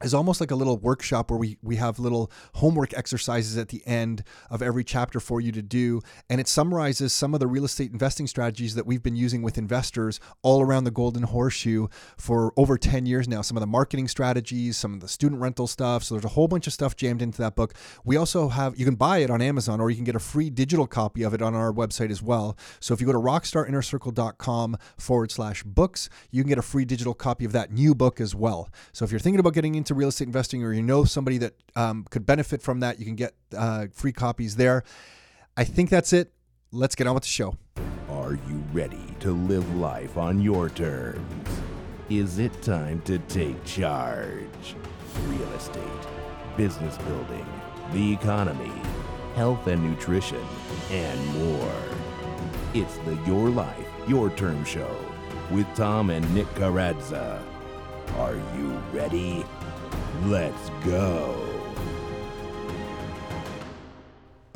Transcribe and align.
is 0.04 0.15
almost 0.15 0.41
like 0.41 0.50
a 0.50 0.54
little 0.54 0.76
workshop 0.76 1.31
where 1.31 1.38
we, 1.38 1.56
we 1.62 1.76
have 1.76 1.98
little 1.98 2.31
homework 2.54 2.92
exercises 2.94 3.56
at 3.56 3.69
the 3.69 3.82
end 3.87 4.22
of 4.50 4.62
every 4.62 4.84
chapter 4.84 5.20
for 5.20 5.41
you 5.41 5.50
to 5.53 5.62
do. 5.62 6.00
And 6.28 6.41
it 6.41 6.48
summarizes 6.48 7.12
some 7.12 7.34
of 7.34 7.41
the 7.41 7.47
real 7.47 7.65
estate 7.65 7.92
investing 7.92 8.26
strategies 8.26 8.75
that 8.75 8.87
we've 8.87 9.03
been 9.03 9.16
using 9.16 9.43
with 9.43 9.56
investors 9.56 10.20
all 10.43 10.60
around 10.60 10.84
the 10.84 10.91
Golden 10.91 11.22
Horseshoe 11.22 11.88
for 12.19 12.53
over 12.56 12.76
10 12.76 13.06
years 13.06 13.26
now. 13.26 13.43
Some 13.43 13.56
of 13.56 13.62
the 13.62 13.66
marketing 13.66 14.09
strategies, 14.09 14.76
some 14.76 14.94
of 14.94 15.00
the 15.00 15.09
student 15.09 15.41
rental 15.41 15.66
stuff. 15.66 16.04
So 16.04 16.14
there's 16.14 16.25
a 16.25 16.28
whole 16.28 16.48
bunch 16.48 16.66
of 16.66 16.72
stuff 16.72 16.97
jammed 16.97 17.22
into 17.22 17.38
that 17.38 17.56
book. 17.56 17.75
We 18.04 18.16
also 18.16 18.48
have, 18.48 18.78
you 18.78 18.84
can 18.84 18.97
buy 18.97 19.19
it 19.19 19.31
on 19.31 19.41
Amazon 19.41 19.81
or 19.81 19.91
you 19.91 19.97
can 19.97 20.04
get 20.04 20.16
a 20.16 20.20
free 20.20 20.50
digital 20.50 20.87
copy 20.87 21.22
of 21.22 21.32
it 21.32 21.41
on 21.41 21.54
our 21.54 21.72
website 21.72 22.10
as 22.10 22.22
well. 22.22 22.59
So 22.81 22.93
if 22.93 23.00
you 23.00 23.06
go 23.06 23.12
to 23.12 23.19
rockstarinnercircle.com 23.19 24.76
forward 24.98 25.31
slash 25.31 25.62
books, 25.62 26.09
you 26.31 26.43
can 26.43 26.48
get 26.48 26.59
a 26.59 26.62
free 26.62 26.84
digital 26.84 27.14
copy 27.14 27.44
of 27.44 27.53
that 27.53 27.72
new 27.72 27.94
book 27.94 28.20
as 28.20 28.34
well. 28.34 28.69
So 28.93 29.04
if 29.04 29.10
you're 29.10 29.20
thinking 29.20 29.41
about 29.41 29.54
getting 29.54 29.75
into 29.75 29.94
real 29.94 30.09
estate 30.09 30.27
investing 30.27 30.62
or 30.65 30.72
you 30.72 30.82
know 30.82 31.05
somebody 31.05 31.38
that 31.38 31.55
um, 31.77 32.06
could 32.10 32.27
benefit 32.27 32.62
from 32.62 32.81
that, 32.81 32.99
you 32.99 33.05
can 33.05 33.15
get 33.15 33.34
uh, 33.56 33.87
free 33.93 34.12
copies 34.12 34.56
there. 34.56 34.84
I 35.56 35.65
think 35.65 35.91
that's 35.91 36.12
it. 36.12 36.32
Let's 36.72 36.94
get 36.94 37.06
on 37.06 37.15
with 37.15 37.22
the 37.22 37.28
show. 37.28 37.56
Are 38.10 38.34
you 38.34 38.65
ready 38.72 39.15
to 39.21 39.32
live 39.32 39.77
life 39.77 40.16
on 40.16 40.41
your 40.41 40.69
terms? 40.69 41.49
Is 42.10 42.38
it 42.38 42.62
time 42.62 43.00
to 43.03 43.19
take 43.19 43.62
charge? 43.65 44.75
Real 45.27 45.53
estate, 45.53 45.82
business 46.56 46.99
building, 46.99 47.47
the 47.93 48.12
economy, 48.12 48.72
health 49.37 49.66
and 49.66 49.82
nutrition, 49.82 50.44
and 50.91 51.26
more. 51.38 51.75
It's 52.75 52.97
the 52.99 53.15
Your 53.26 53.49
Life, 53.49 53.88
Your 54.09 54.31
Term 54.31 54.65
Show 54.65 54.94
with 55.50 55.66
Tom 55.75 56.11
and 56.11 56.34
Nick 56.34 56.47
Karadza. 56.55 57.41
Are 58.16 58.37
you 58.56 58.71
ready? 58.93 59.44
Let's 60.22 60.70
go. 60.84 61.38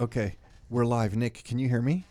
Okay, 0.00 0.36
we're 0.70 0.86
live. 0.86 1.16
Nick, 1.16 1.42
can 1.44 1.58
you 1.58 1.68
hear 1.68 1.82
me? 1.82 2.06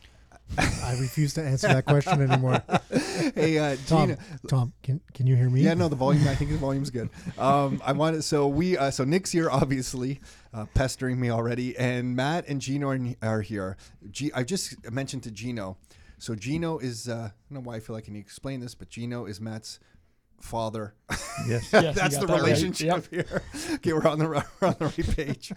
I 0.57 0.95
refuse 0.99 1.33
to 1.35 1.43
answer 1.43 1.67
that 1.67 1.85
question 1.85 2.21
anymore. 2.21 2.61
hey, 3.35 3.57
uh, 3.57 3.75
Tom, 3.87 4.09
Gina. 4.09 4.19
Tom, 4.47 4.73
can 4.83 5.01
can 5.13 5.27
you 5.27 5.35
hear 5.35 5.49
me? 5.49 5.61
Yeah, 5.61 5.73
no, 5.73 5.87
the 5.87 5.95
volume. 5.95 6.27
I 6.27 6.35
think 6.35 6.51
the 6.51 6.57
volume's 6.57 6.89
good. 6.89 7.09
Um, 7.37 7.81
I 7.83 7.93
wanted 7.93 8.23
so 8.23 8.47
we 8.47 8.77
uh, 8.77 8.91
so 8.91 9.03
Nick's 9.03 9.31
here, 9.31 9.49
obviously, 9.49 10.19
uh, 10.53 10.65
pestering 10.73 11.19
me 11.19 11.29
already, 11.29 11.75
and 11.77 12.15
Matt 12.15 12.47
and 12.47 12.61
Gino 12.61 12.89
are, 12.89 12.99
are 13.21 13.41
here. 13.41 13.77
G, 14.11 14.31
I 14.33 14.43
just 14.43 14.91
mentioned 14.91 15.23
to 15.23 15.31
Gino. 15.31 15.77
So 16.19 16.35
Gino 16.35 16.79
is 16.79 17.09
uh, 17.09 17.13
I 17.13 17.53
don't 17.53 17.63
know 17.63 17.67
why 17.69 17.75
I 17.75 17.79
feel 17.79 17.95
like 17.95 18.05
I 18.07 18.11
need 18.11 18.19
to 18.19 18.25
explain 18.25 18.59
this, 18.59 18.75
but 18.75 18.89
Gino 18.89 19.25
is 19.25 19.41
Matt's 19.41 19.79
father. 20.41 20.93
Yes. 21.47 21.69
Yes, 21.73 21.95
you 21.95 22.19
the 22.19 22.25
that 22.25 22.29
right. 22.29 22.41
relationship 22.41 23.07
here. 23.11 23.41
Okay, 23.75 23.93
we're 23.93 24.07
on 24.07 24.19
the 24.19 24.27
we're 24.27 24.43
on 24.67 24.75
the 24.79 24.85
right 24.85 25.15
page, 25.15 25.51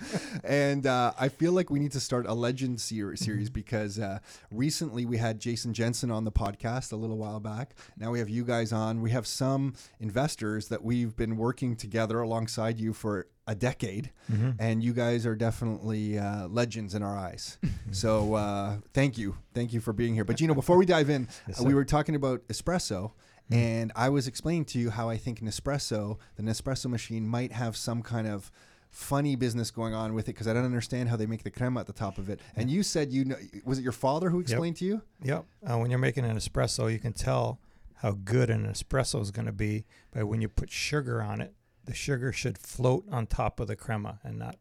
and 0.44 0.86
uh, 0.86 1.12
I 1.18 1.28
feel 1.28 1.52
like 1.52 1.70
we 1.70 1.78
need 1.80 1.92
to 1.92 2.00
start 2.00 2.26
a 2.26 2.34
legend 2.34 2.80
ser- 2.80 3.16
series 3.16 3.48
Mm-hmm. 3.48 3.54
because 3.54 3.98
uh, 3.98 4.18
recently 4.50 5.06
we 5.06 5.16
had 5.16 5.38
Jason 5.40 5.72
Jenson 5.72 6.10
on 6.10 6.24
the 6.24 6.32
podcast 6.32 6.92
a 6.92 6.96
little 6.96 7.16
while 7.18 7.40
back. 7.40 7.74
Now 7.96 8.10
we 8.10 8.18
have 8.18 8.28
you 8.28 8.44
guys 8.44 8.72
on. 8.72 9.00
We 9.00 9.10
have 9.10 9.26
some 9.26 9.74
investors 10.00 10.68
that 10.68 10.82
we've 10.84 11.16
been 11.16 11.36
working 11.36 11.76
together 11.76 12.20
alongside 12.20 12.78
you 12.78 12.92
for 12.92 13.26
a 13.46 13.54
decade, 13.54 14.10
Mm-hmm. 14.30 14.50
and 14.60 14.82
you 14.82 14.92
guys 14.92 15.26
are 15.26 15.34
definitely 15.34 16.18
uh, 16.18 16.46
legends 16.48 16.94
in 16.94 17.02
our 17.02 17.16
eyes. 17.18 17.58
so 17.90 18.34
uh, 18.34 18.76
thank 18.94 19.18
you, 19.18 19.36
thank 19.54 19.72
you 19.72 19.80
for 19.80 19.92
being 19.92 20.14
here. 20.14 20.24
But 20.24 20.36
Gino, 20.36 20.54
before 20.54 20.76
we 20.76 20.86
dive 20.86 21.10
in, 21.10 21.26
uh, 21.48 21.64
we 21.64 21.74
were 21.74 21.84
talking 21.84 22.14
about 22.14 22.46
espresso. 22.48 23.12
And 23.50 23.92
I 23.96 24.08
was 24.08 24.26
explaining 24.28 24.64
to 24.66 24.78
you 24.78 24.90
how 24.90 25.08
I 25.08 25.16
think 25.16 25.40
Nespresso, 25.40 26.18
the 26.36 26.42
Nespresso 26.42 26.86
machine, 26.86 27.26
might 27.26 27.52
have 27.52 27.76
some 27.76 28.02
kind 28.02 28.28
of 28.28 28.50
funny 28.90 29.36
business 29.36 29.70
going 29.70 29.94
on 29.94 30.14
with 30.14 30.28
it 30.28 30.32
because 30.32 30.48
I 30.48 30.52
don't 30.52 30.64
understand 30.64 31.08
how 31.08 31.16
they 31.16 31.26
make 31.26 31.44
the 31.44 31.50
crema 31.50 31.80
at 31.80 31.86
the 31.86 31.92
top 31.92 32.18
of 32.18 32.28
it. 32.28 32.40
And 32.56 32.70
you 32.70 32.82
said 32.82 33.12
you 33.12 33.24
know, 33.24 33.36
was 33.64 33.78
it 33.78 33.82
your 33.82 33.92
father 33.92 34.30
who 34.30 34.40
explained 34.40 34.76
to 34.76 34.84
you? 34.84 35.02
Yep. 35.22 35.44
Uh, 35.64 35.78
when 35.78 35.90
you're 35.90 35.98
making 35.98 36.24
an 36.24 36.36
espresso, 36.36 36.92
you 36.92 36.98
can 36.98 37.12
tell 37.12 37.60
how 37.96 38.12
good 38.12 38.50
an 38.50 38.66
espresso 38.66 39.20
is 39.20 39.30
going 39.30 39.46
to 39.46 39.52
be 39.52 39.84
by 40.12 40.22
when 40.22 40.40
you 40.40 40.48
put 40.48 40.70
sugar 40.70 41.22
on 41.22 41.40
it. 41.40 41.54
The 41.84 41.94
sugar 41.94 42.32
should 42.32 42.58
float 42.58 43.04
on 43.10 43.26
top 43.26 43.60
of 43.60 43.68
the 43.68 43.76
crema 43.76 44.20
and 44.22 44.38
not 44.38 44.56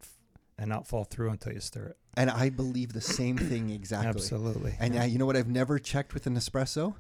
and 0.57 0.69
not 0.69 0.85
fall 0.85 1.05
through 1.05 1.29
until 1.29 1.53
you 1.53 1.61
stir 1.61 1.87
it. 1.87 1.97
And 2.17 2.29
I 2.29 2.49
believe 2.49 2.91
the 2.91 3.01
same 3.01 3.37
thing 3.37 3.69
exactly. 3.69 4.09
Absolutely. 4.09 4.75
And 4.79 4.97
uh, 4.97 5.03
you 5.03 5.17
know 5.17 5.25
what? 5.25 5.37
I've 5.37 5.47
never 5.47 5.79
checked 5.79 6.13
with 6.13 6.27
an 6.27 6.35
espresso, 6.35 6.95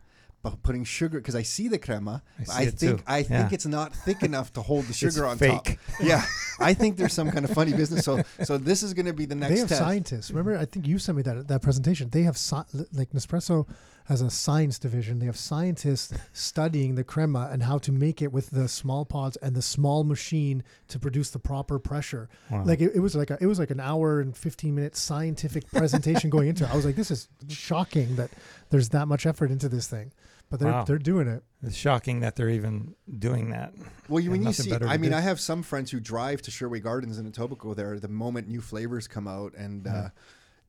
putting 0.63 0.83
sugar 0.83 1.19
because 1.19 1.35
I 1.35 1.41
see 1.43 1.67
the 1.67 1.77
crema. 1.77 2.23
I 2.49 2.61
I 2.63 2.65
think 2.67 2.79
too. 2.99 3.03
I 3.07 3.23
think 3.23 3.53
it's 3.53 3.65
not 3.65 3.93
thick 3.93 4.23
enough 4.23 4.53
to 4.53 4.61
hold 4.61 4.85
the 4.85 4.93
sugar 5.03 5.25
on 5.25 5.37
fake. 5.37 5.63
top. 5.63 5.77
Yeah, 6.01 6.23
I 6.59 6.73
think 6.73 6.97
there's 6.97 7.13
some 7.13 7.29
kind 7.31 7.45
of 7.45 7.51
funny 7.51 7.73
business. 7.73 8.05
So 8.05 8.21
so 8.43 8.57
this 8.57 8.83
is 8.83 8.93
going 8.93 9.05
to 9.07 9.13
be 9.13 9.25
the 9.25 9.35
next 9.35 9.53
they 9.53 9.59
have 9.59 9.69
test. 9.69 9.81
scientists. 9.81 10.31
Remember, 10.31 10.57
I 10.57 10.65
think 10.65 10.87
you 10.87 10.97
sent 10.99 11.17
me 11.17 11.21
that 11.23 11.47
that 11.47 11.61
presentation. 11.61 12.09
They 12.09 12.23
have 12.23 12.35
sci- 12.37 12.63
like 12.93 13.11
Nespresso 13.11 13.67
has 14.05 14.21
a 14.21 14.29
science 14.31 14.79
division. 14.79 15.19
They 15.19 15.27
have 15.27 15.37
scientists 15.37 16.11
studying 16.33 16.95
the 16.95 17.03
crema 17.03 17.47
and 17.51 17.61
how 17.61 17.77
to 17.77 17.91
make 17.91 18.23
it 18.23 18.31
with 18.33 18.49
the 18.49 18.67
small 18.67 19.05
pods 19.05 19.37
and 19.37 19.55
the 19.55 19.61
small 19.61 20.03
machine 20.03 20.63
to 20.87 20.97
produce 20.97 21.29
the 21.29 21.37
proper 21.37 21.77
pressure. 21.77 22.27
Wow. 22.49 22.63
Like 22.65 22.81
it, 22.81 22.93
it 22.95 22.99
was 23.01 23.15
like 23.15 23.29
a, 23.29 23.37
it 23.39 23.45
was 23.45 23.59
like 23.59 23.69
an 23.69 23.79
hour 23.79 24.19
and 24.19 24.35
fifteen 24.35 24.73
minute 24.73 24.95
scientific 24.95 25.69
presentation 25.69 26.29
going 26.31 26.47
into 26.47 26.63
it. 26.63 26.71
I 26.71 26.75
was 26.75 26.85
like, 26.85 26.95
this 26.95 27.11
is 27.11 27.27
shocking 27.49 28.15
that 28.15 28.31
there's 28.71 28.89
that 28.89 29.07
much 29.07 29.25
effort 29.27 29.51
into 29.51 29.69
this 29.69 29.85
thing, 29.87 30.11
but 30.49 30.59
they're 30.59 30.71
Wow. 30.71 30.83
they're 30.83 30.97
doing 30.97 31.27
it. 31.27 31.43
It's 31.61 31.75
shocking 31.75 32.21
that 32.21 32.35
they're 32.35 32.49
even 32.49 32.95
doing 33.17 33.49
that. 33.51 33.73
Well, 34.07 34.19
you, 34.19 34.29
and 34.29 34.31
when 34.31 34.41
you 34.41 34.45
nothing 34.45 34.65
see, 34.65 34.69
better 34.69 34.85
to 34.85 34.91
I 34.91 34.97
mean, 34.97 35.11
do. 35.11 35.17
I 35.17 35.21
have 35.21 35.39
some 35.39 35.61
friends 35.63 35.91
who 35.91 35.99
drive 35.99 36.41
to 36.43 36.51
Sherway 36.51 36.81
Gardens 36.81 37.19
in 37.19 37.29
Etobicoke 37.31 37.75
there 37.75 37.99
the 37.99 38.07
moment 38.07 38.47
new 38.47 38.61
flavors 38.61 39.07
come 39.07 39.27
out. 39.27 39.53
And 39.55 39.85
uh, 39.87 40.09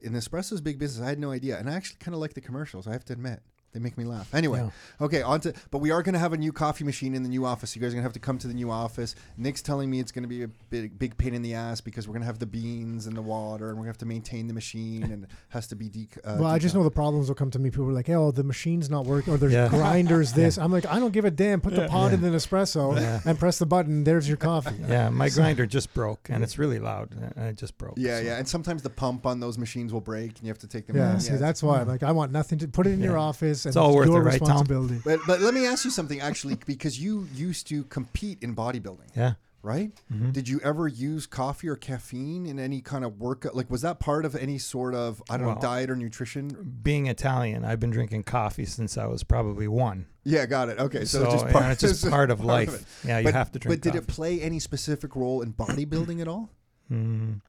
in 0.01 0.13
the 0.13 0.19
Espresso's 0.19 0.61
big 0.61 0.79
business, 0.79 1.05
I 1.05 1.09
had 1.09 1.19
no 1.19 1.31
idea. 1.31 1.59
And 1.59 1.71
I 1.71 1.75
actually 1.75 1.99
kind 2.01 2.15
of 2.15 2.21
like 2.21 2.35
the 2.35 2.41
commercials, 2.41 2.87
I 2.87 2.93
have 2.93 3.05
to 3.07 3.13
admit. 3.13 3.41
They 3.73 3.79
make 3.79 3.97
me 3.97 4.05
laugh. 4.05 4.35
Anyway, 4.35 4.59
Yeah. 4.59 5.05
okay, 5.07 5.23
on 5.23 5.41
to, 5.43 5.53
but 5.71 5.79
we 5.79 5.93
are 5.93 6.03
going 6.03 6.15
to 6.15 6.19
have 6.19 6.33
a 6.33 6.37
new 6.37 6.53
coffee 6.53 6.83
machine 6.83 7.15
in 7.15 7.23
the 7.23 7.29
new 7.29 7.47
office. 7.47 7.77
You 7.77 7.81
guys 7.81 7.93
are 7.93 7.95
going 7.95 8.03
to 8.03 8.07
have 8.07 8.13
to 8.15 8.19
come 8.19 8.37
to 8.39 8.49
the 8.49 8.55
new 8.55 8.69
office. 8.71 9.15
Nick's 9.37 9.63
telling 9.63 9.89
me 9.89 10.01
it's 10.01 10.11
going 10.11 10.25
to 10.25 10.29
be 10.29 10.43
a 10.43 10.49
big, 10.49 10.99
big 10.99 11.17
pain 11.17 11.35
in 11.35 11.43
the 11.43 11.55
ass 11.55 11.81
because 11.81 12.09
we're 12.09 12.15
going 12.15 12.23
to 12.23 12.27
have 12.27 12.41
the 12.41 12.47
beans 12.47 13.07
and 13.07 13.17
the 13.17 13.23
water 13.23 13.69
and 13.69 13.77
we're 13.77 13.85
going 13.85 13.93
to 13.93 13.97
have 13.97 13.99
to 13.99 14.07
maintain 14.07 14.49
the 14.49 14.55
machine 14.55 15.05
and 15.05 15.25
it 15.25 15.31
has 15.51 15.69
to 15.69 15.77
be 15.77 15.89
de- 15.89 16.09
uh, 16.25 16.37
well, 16.41 16.47
I 16.51 16.59
just 16.59 16.75
know 16.75 16.83
the 16.83 16.91
problems 16.91 17.29
will 17.29 17.37
come 17.37 17.51
to 17.53 17.61
me. 17.61 17.71
People 17.71 17.89
are 17.89 17.93
like, 17.93 18.09
"Oh, 18.09 18.33
the 18.33 18.43
machine's 18.43 18.91
not 18.91 19.07
working," 19.07 19.35
or 19.35 19.37
"There's 19.37 19.53
Yeah. 19.53 19.69
grinders." 19.69 20.33
This. 20.41 20.59
I'm 20.59 20.73
like, 20.73 20.87
I 20.87 20.99
don't 20.99 21.13
give 21.13 21.25
a 21.25 21.31
damn. 21.31 21.61
Put 21.61 21.75
the 21.75 21.83
Yeah. 21.83 21.89
pod 21.89 22.13
in 22.13 22.23
Yeah. 22.23 22.31
the 22.31 22.37
Nespresso 22.37 22.99
Yeah. 23.01 23.21
and 23.25 23.39
press 23.39 23.59
the 23.59 23.67
button. 23.67 24.03
There's 24.05 24.27
your 24.27 24.37
coffee. 24.37 24.75
Yeah, 24.89 25.11
my 25.11 25.29
grinder 25.29 25.67
just 25.67 25.93
broke, 25.95 26.29
and 26.31 26.43
it's 26.43 26.59
really 26.59 26.79
loud. 26.81 27.11
And 27.37 27.47
it 27.49 27.57
just 27.57 27.79
broke. 27.79 27.95
Yeah, 27.97 28.19
so- 28.19 28.25
yeah. 28.25 28.39
And 28.39 28.49
sometimes 28.49 28.83
the 28.83 28.91
pump 28.91 29.27
on 29.27 29.39
those 29.41 29.59
machines 29.59 29.93
will 29.93 30.01
break 30.01 30.31
and 30.39 30.43
you 30.43 30.49
have 30.49 30.59
to 30.59 30.67
take 30.67 30.87
them 30.87 30.97
Yeah, 30.97 31.13
out. 31.13 31.23
see, 31.23 31.37
that's 31.37 31.63
why. 31.63 31.81
I'm 31.81 31.89
like, 31.89 32.03
I 32.03 32.11
want 32.13 32.33
nothing 32.33 32.59
to 32.61 32.69
put 32.69 32.87
it 32.87 32.91
in 32.91 33.01
your 33.01 33.13
Yeah. 33.15 33.19
Office. 33.67 33.67
And 33.67 33.71
It's 33.73 33.77
all 33.77 33.95
worth 33.95 34.09
your 34.09 34.23
it, 34.23 34.25
right, 34.25 34.39
Tom? 34.39 34.49
responsibility. 34.49 35.01
But, 35.05 35.21
but 35.27 35.41
let 35.41 35.55
me 35.55 35.67
ask 35.67 35.85
you 35.85 35.91
something 35.91 36.21
actually, 36.21 36.57
because 36.67 37.01
you 37.01 37.27
used 37.35 37.67
to 37.69 37.85
compete 37.85 38.43
in 38.43 38.55
bodybuilding, 38.55 39.15
Yeah. 39.17 39.35
right? 39.63 39.91
Mhm. 40.13 40.33
Did 40.33 40.49
you 40.49 40.61
ever 40.65 40.89
use 40.89 41.27
coffee 41.27 41.69
or 41.69 41.77
caffeine 41.77 42.47
in 42.47 42.59
any 42.59 42.81
kind 42.81 43.05
of 43.05 43.19
workout? 43.21 43.55
Like, 43.55 43.71
was 43.71 43.83
that 43.83 43.99
part 44.01 44.25
of 44.25 44.35
any 44.35 44.59
sort 44.59 44.95
of 44.95 45.23
I 45.31 45.37
don't 45.37 45.47
know 45.55 45.61
diet 45.61 45.91
or 45.91 45.97
nutrition? 45.97 46.79
Being 46.83 47.07
Italian, 47.07 47.65
I've 47.65 47.81
been 47.81 47.91
drinking 47.91 48.23
coffee 48.25 48.65
since 48.67 48.97
I 48.99 49.07
was 49.07 49.23
probably 49.25 49.69
one. 49.69 50.07
Yeah, 50.25 50.45
got 50.47 50.69
it. 50.69 50.79
Okay, 50.79 51.05
so, 51.05 51.25
So, 51.25 51.31
just 51.33 51.47
yeah, 51.47 51.71
it's 51.73 51.81
just 51.89 52.09
part 52.11 52.31
of 52.31 52.45
life. 52.45 52.75
it. 52.75 53.09
Yeah, 53.09 53.19
you 53.19 53.25
but, 53.25 53.35
have 53.35 53.51
to 53.53 53.59
drink. 53.59 53.81
But 53.83 53.93
did 53.93 53.97
it 53.99 54.07
play 54.07 54.41
any 54.41 54.59
specific 54.59 55.17
role 55.17 55.41
in 55.43 55.53
bodybuilding 55.55 56.21
at 56.21 56.29
all? 56.29 56.51
Mm, 56.93 57.41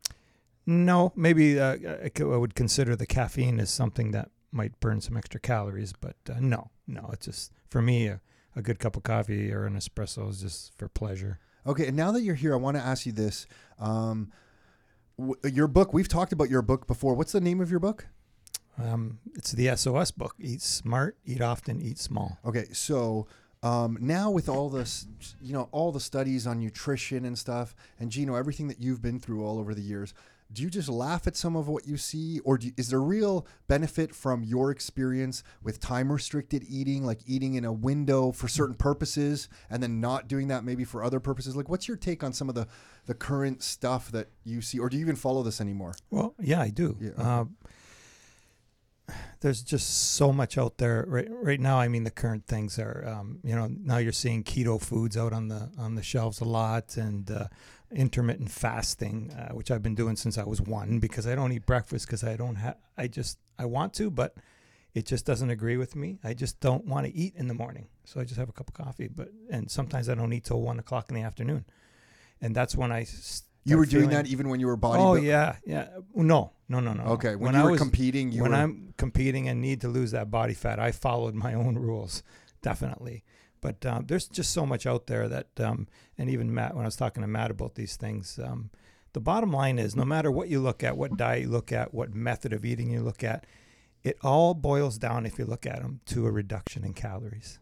no, 0.68 1.12
maybe 1.16 1.60
uh, 1.60 1.76
I 1.76 2.12
I 2.22 2.38
would 2.38 2.56
consider 2.56 2.96
the 2.96 3.06
caffeine 3.08 3.60
as 3.60 3.70
something 3.72 4.12
that 4.12 4.30
might 4.52 4.80
burn 4.80 5.02
some 5.02 5.18
extra 5.18 5.40
calories, 5.40 5.94
but 5.94 6.16
uh, 6.30 6.40
no, 6.40 6.72
no, 6.88 7.10
it's 7.14 7.26
just 7.26 7.52
for 7.70 7.82
me 7.82 8.08
a, 8.08 8.22
a 8.56 8.62
good 8.62 8.80
cup 8.80 8.96
of 8.96 9.04
coffee 9.04 9.52
or 9.52 9.66
an 9.66 9.76
espresso 9.76 10.30
is 10.30 10.42
just 10.42 10.78
for 10.78 10.88
pleasure. 10.88 11.40
Okay, 11.66 11.88
and 11.88 11.96
now 11.96 12.12
that 12.12 12.22
you're 12.22 12.36
here, 12.36 12.54
I 12.54 12.58
want 12.58 12.78
to 12.78 12.84
ask 12.84 13.06
you 13.06 13.12
this: 13.12 13.46
um, 13.80 14.32
w- 15.18 15.36
your 15.44 15.68
book. 15.68 15.94
We've 15.94 16.08
talked 16.08 16.34
about 16.34 16.50
your 16.50 16.62
book 16.62 16.88
before. 16.88 17.14
What's 17.14 17.32
the 17.32 17.42
name 17.42 17.62
of 17.62 17.70
your 17.70 17.80
book? 17.80 18.08
Um, 18.82 19.20
it's 19.36 19.52
the 19.52 19.76
SOS 19.76 20.12
book: 20.12 20.36
Eat 20.40 20.62
smart, 20.62 21.18
eat 21.26 21.42
often, 21.42 21.82
eat 21.82 22.00
small. 22.00 22.40
Okay, 22.44 22.66
so 22.74 23.28
um, 23.64 23.98
now 24.02 24.32
with 24.32 24.50
all 24.50 24.70
this, 24.70 25.06
you 25.40 25.54
know, 25.54 25.70
all 25.72 25.92
the 25.92 26.00
studies 26.00 26.48
on 26.48 26.60
nutrition 26.60 27.26
and 27.26 27.38
stuff, 27.38 27.76
and 28.00 28.10
Gino, 28.10 28.36
everything 28.36 28.68
that 28.70 28.82
you've 28.82 29.02
been 29.02 29.20
through 29.20 29.46
all 29.46 29.60
over 29.60 29.76
the 29.76 29.82
years, 29.82 30.16
do 30.52 30.64
you 30.64 30.70
just 30.70 30.90
laugh 30.90 31.28
at 31.28 31.36
some 31.36 31.56
of 31.56 31.68
what 31.68 31.88
you 31.88 31.98
see, 31.98 32.40
or 32.40 32.58
do 32.58 32.68
you, 32.68 32.74
is 32.78 32.90
there 32.90 33.02
real 33.02 33.48
benefit 33.68 34.14
from 34.14 34.44
your 34.44 34.72
experience 34.72 35.44
with 35.64 35.80
time 35.80 36.12
restricted 36.12 36.64
eating, 36.68 37.06
like 37.06 37.20
eating 37.26 37.54
in 37.56 37.66
a 37.66 37.72
window 37.72 38.32
for 38.32 38.48
certain 38.48 38.76
purposes, 38.76 39.50
and 39.70 39.82
then 39.82 40.02
not 40.02 40.28
doing 40.28 40.48
that 40.50 40.64
maybe 40.64 40.84
for 40.84 41.04
other 41.04 41.20
purposes? 41.20 41.56
Like, 41.56 41.70
what's 41.70 41.88
your 41.88 41.98
take 41.98 42.24
on 42.24 42.34
some 42.34 42.50
of 42.50 42.56
the 42.56 42.68
the 43.08 43.14
current 43.14 43.64
stuff 43.64 44.12
that 44.12 44.30
you 44.44 44.62
see, 44.62 44.78
or 44.80 44.90
do 44.90 44.98
you 44.98 45.02
even 45.02 45.16
follow 45.16 45.44
this 45.44 45.60
anymore? 45.62 45.94
Well, 46.10 46.36
yeah, 46.40 46.62
I 46.62 46.70
do. 46.70 46.98
Yeah, 47.00 47.10
okay. 47.12 47.24
Uh, 47.24 47.46
there's 49.42 49.64
just 49.64 50.14
so 50.14 50.32
much 50.32 50.58
out 50.58 50.78
there 50.78 51.04
right 51.08 51.28
right 51.30 51.60
now. 51.60 51.80
I 51.80 51.88
mean, 51.88 52.04
the 52.04 52.12
current 52.12 52.46
things 52.46 52.78
are, 52.78 53.04
um, 53.08 53.40
you 53.44 53.56
know, 53.56 53.68
now 53.68 53.98
you're 53.98 54.12
seeing 54.12 54.44
keto 54.44 54.80
foods 54.80 55.18
out 55.18 55.34
on 55.34 55.48
the 55.48 55.72
on 55.78 55.96
the 55.96 56.04
shelves 56.04 56.40
a 56.42 56.46
lot, 56.46 56.96
and 56.96 57.30
uh, 57.30 57.48
intermittent 57.94 58.52
fasting, 58.52 59.32
uh, 59.32 59.54
which 59.54 59.72
I've 59.72 59.84
been 59.84 59.96
doing 59.96 60.16
since 60.16 60.38
I 60.38 60.44
was 60.44 60.62
one, 60.62 61.00
because 61.00 61.28
I 61.28 61.36
don't 61.36 61.52
eat 61.52 61.66
breakfast 61.66 62.06
because 62.08 62.24
I 62.24 62.36
don't 62.36 62.56
have, 62.56 62.78
I 62.98 63.08
just 63.08 63.38
I 63.60 63.66
want 63.66 63.94
to, 63.96 64.10
but 64.10 64.36
it 64.94 65.06
just 65.06 65.26
doesn't 65.26 65.50
agree 65.50 65.78
with 65.78 65.96
me. 65.96 66.20
I 66.24 66.34
just 66.34 66.60
don't 66.60 66.86
want 66.86 67.06
to 67.06 67.16
eat 67.16 67.36
in 67.36 67.48
the 67.48 67.54
morning, 67.54 67.88
so 68.04 68.20
I 68.20 68.24
just 68.24 68.38
have 68.38 68.50
a 68.50 68.54
cup 68.54 68.68
of 68.68 68.74
coffee. 68.74 69.08
But 69.08 69.30
and 69.50 69.70
sometimes 69.70 70.10
I 70.10 70.16
don't 70.16 70.34
eat 70.34 70.46
till 70.46 70.62
one 70.62 70.80
o'clock 70.80 71.10
in 71.10 71.16
the 71.16 71.22
afternoon, 71.22 71.66
and 72.42 72.56
that's 72.56 72.76
when 72.76 72.92
I. 72.92 73.06
You 73.64 73.78
were 73.78 73.86
start 73.86 74.00
doing 74.00 74.10
that 74.10 74.26
even 74.26 74.50
when 74.50 74.60
you 74.60 74.66
were 74.66 74.76
body. 74.76 75.02
Oh 75.02 75.14
yeah, 75.14 75.58
yeah. 75.66 75.88
No, 76.16 76.54
no, 76.68 76.80
no, 76.80 76.94
no. 76.94 77.04
Okay, 77.04 77.36
when, 77.36 77.56
I 77.56 77.60
you 77.60 77.66
were 77.66 77.72
was, 77.72 77.80
competing, 77.80 78.32
you 78.32 78.42
when 78.42 78.52
were. 78.52 78.58
I'm 78.58 78.94
competing 78.98 79.48
and 79.48 79.62
need 79.62 79.82
to 79.82 79.88
lose 79.88 80.12
that 80.12 80.32
body 80.32 80.56
fat, 80.56 80.80
I 80.80 80.92
followed 80.92 81.36
my 81.36 81.54
own 81.54 81.76
rules, 81.76 82.24
definitely. 82.64 83.24
But 83.62 83.86
um, 83.86 84.06
there's 84.08 84.28
just 84.28 84.52
so 84.52 84.66
much 84.66 84.86
out 84.86 85.08
there 85.08 85.28
that, 85.30 85.60
um, 85.60 85.88
and 86.18 86.30
even 86.30 86.54
Matt, 86.54 86.76
when 86.76 86.84
I 86.84 86.88
was 86.88 86.96
talking 86.96 87.22
to 87.22 87.28
Matt 87.28 87.52
about 87.52 87.76
these 87.76 87.96
things, 87.96 88.40
um, 88.44 88.72
the 89.14 89.20
bottom 89.22 89.52
line 89.54 89.78
is 89.78 89.96
no 89.96 90.04
matter 90.06 90.32
what 90.32 90.50
you 90.50 90.60
look 90.60 90.84
at, 90.84 90.98
what 90.98 91.16
diet 91.16 91.44
you 91.44 91.50
look 91.50 91.72
at, 91.72 91.94
what 91.94 92.14
method 92.14 92.54
of 92.54 92.66
eating 92.66 92.90
you 92.90 93.02
look 93.02 93.24
at, 93.24 93.46
it 94.04 94.18
all 94.24 94.54
boils 94.56 94.98
down, 94.98 95.26
if 95.28 95.38
you 95.38 95.46
look 95.46 95.66
at 95.68 95.82
them, 95.82 96.02
to 96.08 96.26
a 96.26 96.32
reduction 96.32 96.84
in 96.84 96.94
calories. 96.94 97.60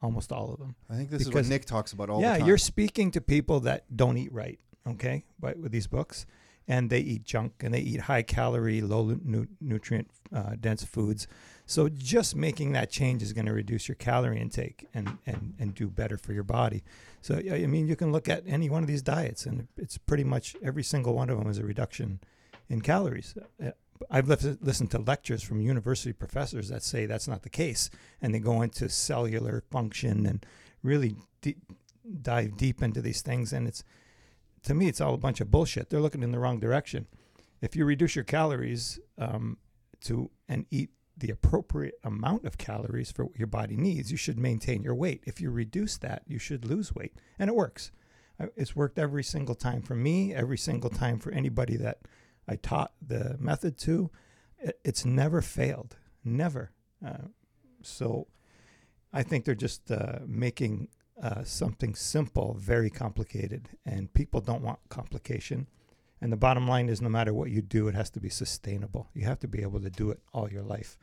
Almost 0.00 0.30
all 0.30 0.52
of 0.52 0.60
them 0.60 0.76
I 0.88 0.94
think 0.94 1.10
this 1.10 1.22
is 1.22 1.28
what 1.28 1.32
because- 1.34 1.50
Nick 1.50 1.64
talks 1.64 1.92
about 1.92 2.10
all 2.10 2.20
yeah, 2.20 2.34
the 2.34 2.38
time. 2.40 2.48
you're 2.48 2.58
speaking 2.58 3.10
to 3.12 3.20
people 3.20 3.60
that 3.60 3.84
don't 3.96 4.18
eat 4.18 4.32
right, 4.32 4.58
okay, 4.86 5.24
but 5.40 5.56
with 5.58 5.72
these 5.72 5.86
books, 5.86 6.26
and 6.68 6.90
they 6.90 7.00
eat 7.00 7.24
junk 7.24 7.54
and 7.60 7.72
they 7.72 7.80
eat 7.80 8.00
high 8.02 8.22
calorie, 8.22 8.82
low 8.82 9.16
nu- 9.24 9.48
nutrient 9.60 10.10
uh, 10.32 10.52
dense 10.60 10.84
foods. 10.84 11.26
So 11.68 11.90
just 11.90 12.34
making 12.34 12.72
that 12.72 12.90
change 12.90 13.22
is 13.22 13.34
going 13.34 13.44
to 13.44 13.52
reduce 13.52 13.88
your 13.88 13.94
calorie 13.94 14.40
intake 14.40 14.86
and, 14.94 15.18
and, 15.26 15.52
and 15.58 15.74
do 15.74 15.88
better 15.88 16.16
for 16.16 16.32
your 16.32 16.42
body. 16.42 16.82
So 17.20 17.34
I 17.36 17.66
mean, 17.66 17.86
you 17.86 17.94
can 17.94 18.10
look 18.10 18.26
at 18.26 18.42
any 18.46 18.70
one 18.70 18.82
of 18.82 18.88
these 18.88 19.02
diets, 19.02 19.44
and 19.44 19.68
it's 19.76 19.98
pretty 19.98 20.24
much 20.24 20.56
every 20.64 20.82
single 20.82 21.12
one 21.12 21.28
of 21.28 21.38
them 21.38 21.46
is 21.46 21.58
a 21.58 21.66
reduction 21.66 22.20
in 22.70 22.80
calories. 22.80 23.34
Uh, 23.62 23.72
I've 24.10 24.28
listened 24.28 24.90
to 24.92 24.98
lectures 24.98 25.42
from 25.42 25.60
university 25.60 26.14
professors 26.14 26.70
that 26.70 26.82
say 26.82 27.04
that's 27.04 27.28
not 27.28 27.42
the 27.42 27.50
case, 27.50 27.90
and 28.22 28.34
they 28.34 28.38
go 28.38 28.62
into 28.62 28.88
cellular 28.88 29.62
function 29.70 30.24
and 30.24 30.46
really 30.82 31.16
de- 31.42 31.56
dive 32.22 32.56
deep 32.56 32.82
into 32.82 33.02
these 33.02 33.20
things. 33.20 33.52
And 33.52 33.68
it's 33.68 33.84
to 34.62 34.72
me, 34.72 34.88
it's 34.88 35.02
all 35.02 35.12
a 35.12 35.18
bunch 35.18 35.42
of 35.42 35.50
bullshit. 35.50 35.90
They're 35.90 36.00
looking 36.00 36.22
in 36.22 36.32
the 36.32 36.38
wrong 36.38 36.60
direction. 36.60 37.08
If 37.60 37.76
you 37.76 37.84
reduce 37.84 38.16
your 38.16 38.24
calories 38.24 38.98
um, 39.18 39.58
to 40.04 40.30
and 40.48 40.64
eat 40.70 40.88
the 41.18 41.30
appropriate 41.30 41.94
amount 42.04 42.44
of 42.44 42.58
calories 42.58 43.10
for 43.10 43.24
what 43.24 43.38
your 43.38 43.46
body 43.46 43.76
needs, 43.76 44.10
you 44.10 44.16
should 44.16 44.38
maintain 44.38 44.82
your 44.82 44.94
weight. 44.94 45.22
If 45.26 45.40
you 45.40 45.50
reduce 45.50 45.96
that, 45.98 46.22
you 46.26 46.38
should 46.38 46.64
lose 46.64 46.94
weight, 46.94 47.14
and 47.38 47.48
it 47.48 47.56
works. 47.56 47.92
It's 48.56 48.76
worked 48.76 48.98
every 48.98 49.24
single 49.24 49.56
time 49.56 49.82
for 49.82 49.96
me, 49.96 50.32
every 50.32 50.58
single 50.58 50.90
time 50.90 51.18
for 51.18 51.32
anybody 51.32 51.76
that 51.76 51.98
I 52.46 52.56
taught 52.56 52.92
the 53.04 53.36
method 53.40 53.76
to. 53.78 54.10
It's 54.84 55.04
never 55.04 55.42
failed, 55.42 55.96
never. 56.24 56.70
Uh, 57.04 57.28
so 57.82 58.28
I 59.12 59.22
think 59.22 59.44
they're 59.44 59.54
just 59.54 59.90
uh, 59.90 60.20
making 60.26 60.88
uh, 61.20 61.42
something 61.42 61.94
simple 61.94 62.56
very 62.58 62.90
complicated, 62.90 63.70
and 63.84 64.12
people 64.14 64.40
don't 64.40 64.62
want 64.62 64.78
complication. 64.88 65.66
And 66.20 66.32
the 66.32 66.36
bottom 66.36 66.66
line 66.66 66.88
is 66.88 67.00
no 67.00 67.08
matter 67.08 67.32
what 67.32 67.50
you 67.50 67.62
do, 67.62 67.88
it 67.88 67.94
has 67.94 68.10
to 68.10 68.20
be 68.20 68.28
sustainable. 68.28 69.08
You 69.14 69.24
have 69.26 69.38
to 69.40 69.48
be 69.48 69.62
able 69.62 69.80
to 69.80 69.90
do 69.90 70.10
it 70.10 70.20
all 70.32 70.50
your 70.50 70.62
life. 70.62 70.98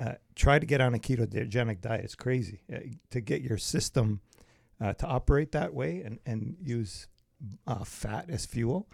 Uh, 0.00 0.14
try 0.34 0.58
to 0.58 0.66
get 0.66 0.80
on 0.80 0.92
a 0.94 0.98
ketogenic 0.98 1.80
diet. 1.80 2.04
It's 2.04 2.16
crazy. 2.16 2.60
Uh, 2.72 2.78
to 3.10 3.20
get 3.20 3.42
your 3.42 3.58
system 3.58 4.20
uh, 4.80 4.92
to 4.94 5.06
operate 5.06 5.52
that 5.52 5.72
way 5.72 6.02
and, 6.02 6.18
and 6.26 6.56
use 6.60 7.06
uh, 7.66 7.84
fat 7.84 8.26
as 8.28 8.44
fuel, 8.44 8.88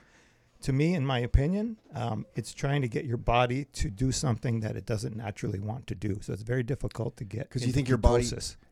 to 0.63 0.75
me, 0.75 0.93
in 0.95 1.07
my 1.07 1.21
opinion, 1.21 1.79
um, 1.95 2.27
it's 2.35 2.53
trying 2.53 2.83
to 2.83 2.89
get 2.89 3.07
your 3.07 3.17
body 3.17 3.65
to 3.73 3.89
do 3.89 4.13
something 4.13 4.61
that 4.61 4.77
it 4.77 4.85
doesn't 4.85 5.17
naturally 5.17 5.59
want 5.59 5.87
to 5.87 5.95
do. 5.95 6.19
So 6.21 6.35
it's 6.35 6.43
very 6.43 6.63
difficult 6.63 7.17
to 7.17 7.25
get 7.25 7.45
because 7.45 7.67
you 7.67 7.73
think 7.73 7.89
your 7.89 7.97
body. 7.97 8.29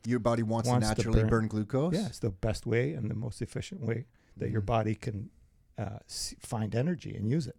Your 0.07 0.19
body 0.19 0.43
wants, 0.43 0.69
Wants 0.69 0.87
to 0.87 0.95
naturally 0.97 1.21
burn, 1.23 1.31
burn- 1.31 1.49
glucose. 1.49 1.95
Yeah, 1.95 2.07
it's 2.09 2.19
the 2.19 2.29
best 2.29 2.67
way 2.67 2.93
and 2.93 3.11
the 3.11 3.15
most 3.15 3.41
efficient 3.41 3.81
way 3.81 4.05
that 4.37 4.51
your 4.51 4.61
Mhm. 4.61 4.67
body 4.67 4.95
can 4.97 5.31
uh, 5.79 5.99
find 6.41 6.75
energy 6.75 7.15
and 7.17 7.29
use 7.29 7.47
it. 7.47 7.57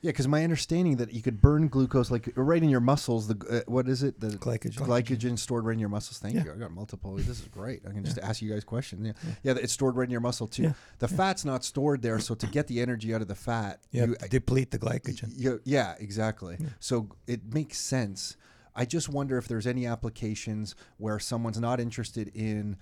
Yeah, 0.00 0.10
because 0.10 0.28
my 0.28 0.44
understanding 0.44 0.96
that 0.96 1.14
you 1.14 1.22
could 1.22 1.40
burn 1.40 1.68
glucose 1.68 2.10
like 2.10 2.28
right 2.36 2.62
in 2.62 2.68
your 2.68 2.80
muscles. 2.80 3.26
The 3.26 3.62
uh, 3.66 3.70
what 3.70 3.88
is 3.88 4.02
it? 4.02 4.20
The 4.20 4.26
Glycogen. 4.36 4.74
glycogen 4.86 5.38
stored 5.38 5.64
right 5.64 5.72
in 5.72 5.78
your 5.78 5.88
muscles. 5.88 6.18
Thank 6.18 6.34
Yeah. 6.34 6.44
you. 6.44 6.52
I 6.52 6.56
got 6.56 6.72
multiple. 6.72 7.14
This 7.16 7.28
is 7.28 7.48
great. 7.48 7.80
I 7.88 7.92
can 7.92 8.04
just 8.04 8.18
Yeah. 8.18 8.28
ask 8.28 8.42
you 8.42 8.50
guys 8.52 8.64
questions. 8.64 9.06
Yeah, 9.06 9.12
Yeah. 9.42 9.54
yeah. 9.54 9.62
it's 9.62 9.72
stored 9.72 9.96
right 9.96 10.04
in 10.04 10.10
your 10.10 10.20
muscle 10.20 10.46
too. 10.46 10.74
The 10.98 11.08
fat's 11.08 11.46
not 11.46 11.64
stored 11.64 12.02
there, 12.02 12.18
so 12.18 12.34
to 12.34 12.46
get 12.46 12.66
the 12.66 12.80
energy 12.82 13.14
out 13.14 13.22
of 13.22 13.28
the 13.28 13.34
fat, 13.34 13.80
You 13.92 14.08
you- 14.08 14.28
deplete 14.28 14.72
the 14.72 14.78
glycogen. 14.78 15.32
you- 15.36 15.62
yeah, 15.64 15.94
exactly. 15.98 16.58
So 16.80 17.08
it 17.26 17.54
makes 17.54 17.78
sense. 17.78 18.36
I 18.76 18.84
just 18.84 19.08
wonder 19.08 19.38
if 19.38 19.48
there's 19.48 19.66
any 19.66 19.86
applications 19.86 20.74
where 20.98 21.18
someone's 21.18 21.60
not 21.60 21.80
interested 21.80 22.28
in 22.34 22.76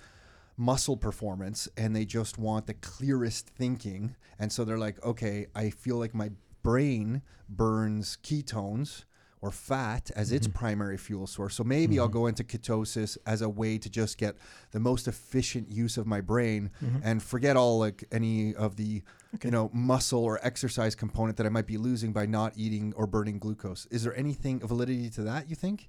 muscle 0.63 0.97
performance 0.97 1.69
and 1.77 1.95
they 1.97 2.05
just 2.05 2.39
want 2.39 2.67
the 2.67 2.75
clearest 2.75 3.49
thinking. 3.49 4.15
And 4.39 4.53
so 4.53 4.65
they're 4.65 4.79
like, 4.79 5.03
okay, 5.05 5.47
I 5.55 5.71
feel 5.71 5.97
like 5.97 6.15
my 6.15 6.31
brain 6.63 7.23
burns 7.49 8.17
ketones 8.23 9.05
or 9.41 9.51
fat 9.51 10.11
as 10.15 10.31
its 10.31 10.47
Mm-hmm. 10.47 10.59
primary 10.59 10.97
fuel 10.97 11.27
source. 11.27 11.57
So 11.57 11.65
maybe 11.65 11.99
I'll 11.99 12.07
go 12.21 12.29
into 12.29 12.45
ketosis 12.45 13.19
as 13.27 13.43
a 13.43 13.49
way 13.49 13.77
to 13.77 13.91
just 13.91 14.17
get 14.17 14.37
the 14.71 14.79
most 14.79 15.09
efficient 15.09 15.69
use 15.73 15.97
of 15.99 16.07
my 16.07 16.21
brain 16.21 16.71
Mm-hmm. 16.81 16.99
and 17.03 17.21
forget 17.21 17.57
all 17.57 17.81
like 17.81 18.05
any 18.13 18.55
of 18.55 18.77
the 18.77 19.03
you 19.43 19.51
know 19.51 19.69
muscle 19.73 20.23
or 20.25 20.39
exercise 20.47 20.95
component 20.95 21.37
that 21.39 21.47
I 21.47 21.49
might 21.49 21.67
be 21.67 21.77
losing 21.77 22.13
by 22.13 22.27
not 22.27 22.53
eating 22.57 22.93
or 22.97 23.09
burning 23.09 23.39
glucose. 23.41 23.87
Is 23.91 24.05
there 24.05 24.17
anything 24.17 24.61
validity 24.61 25.11
to 25.11 25.23
that 25.23 25.51
you 25.51 25.57
think? 25.57 25.89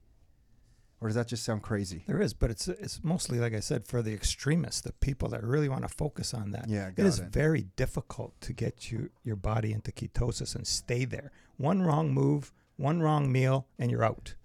Or 1.03 1.07
does 1.07 1.15
that 1.15 1.27
just 1.27 1.43
sound 1.43 1.63
crazy? 1.63 2.05
There 2.07 2.22
is, 2.22 2.33
but 2.33 2.50
it's 2.50 2.69
it's 2.69 3.03
mostly 3.03 3.38
like 3.38 3.53
I 3.53 3.60
said 3.60 3.86
for 3.86 4.01
the 4.01 4.13
extremists, 4.13 4.79
the 4.79 4.93
people 4.93 5.27
that 5.29 5.43
really 5.43 5.67
want 5.67 5.81
to 5.81 5.89
focus 5.89 6.33
on 6.33 6.51
that. 6.51 6.69
Yeah, 6.69 6.88
it 6.88 6.95
got 6.95 7.05
is 7.05 7.19
it. 7.19 7.25
very 7.25 7.67
difficult 7.75 8.39
to 8.39 8.53
get 8.53 8.89
you 8.89 9.10
your 9.22 9.36
body 9.36 9.74
into 9.74 9.91
ketosis 9.91 10.55
and 10.55 10.65
stay 10.65 11.03
there. 11.03 11.33
One 11.57 11.81
wrong 11.81 12.13
move, 12.13 12.53
one 12.77 13.01
wrong 13.01 13.29
meal, 13.29 13.67
and 13.77 13.91
you're 13.91 14.03
out, 14.03 14.36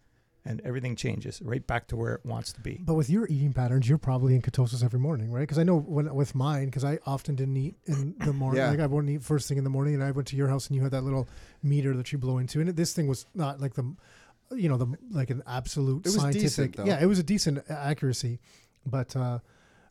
and 0.45 0.61
everything 0.65 0.97
changes 0.97 1.41
right 1.43 1.65
back 1.65 1.87
to 1.88 1.97
where 1.97 2.15
it 2.15 2.27
wants 2.27 2.53
to 2.55 2.61
be. 2.61 2.81
But 2.85 2.95
with 2.95 3.09
your 3.09 3.29
eating 3.29 3.53
patterns, 3.53 3.88
you're 3.88 3.97
probably 3.97 4.35
in 4.35 4.43
ketosis 4.43 4.83
every 4.83 4.99
morning, 4.99 5.31
right? 5.31 5.43
Because 5.43 5.59
I 5.61 5.62
know 5.62 5.79
when 5.79 6.12
with 6.12 6.35
mine, 6.35 6.65
because 6.65 6.85
I 6.85 6.99
often 7.07 7.37
didn't 7.37 7.57
eat 7.57 7.77
in 7.87 8.17
the 8.19 8.33
morning. 8.33 8.62
Yeah. 8.62 8.71
Like 8.71 8.81
I 8.81 8.87
wouldn't 8.87 9.12
eat 9.12 9.23
first 9.23 9.47
thing 9.47 9.59
in 9.59 9.65
the 9.65 9.71
morning, 9.71 9.95
and 9.95 10.03
I 10.03 10.11
went 10.11 10.27
to 10.29 10.37
your 10.37 10.49
house 10.49 10.67
and 10.67 10.75
you 10.75 10.83
had 10.83 10.91
that 10.91 11.05
little 11.05 11.29
meter 11.62 11.97
that 11.97 12.11
you 12.11 12.19
blow 12.19 12.38
into, 12.38 12.61
and 12.61 12.69
this 12.71 12.95
thing 12.95 13.07
was 13.07 13.27
not 13.33 13.61
like 13.61 13.75
the, 13.75 13.95
you 14.52 14.69
know, 14.69 14.76
the 14.76 14.87
like 15.11 15.31
an 15.31 15.43
absolute 15.47 16.07
It 16.07 16.11
scientific. 16.11 16.73
decent. 16.73 16.87
Yeah, 16.87 17.00
it 17.00 17.07
was 17.07 17.19
a 17.19 17.23
decent 17.23 17.64
accuracy, 17.69 18.40
but 18.87 19.14
uh, 19.17 19.38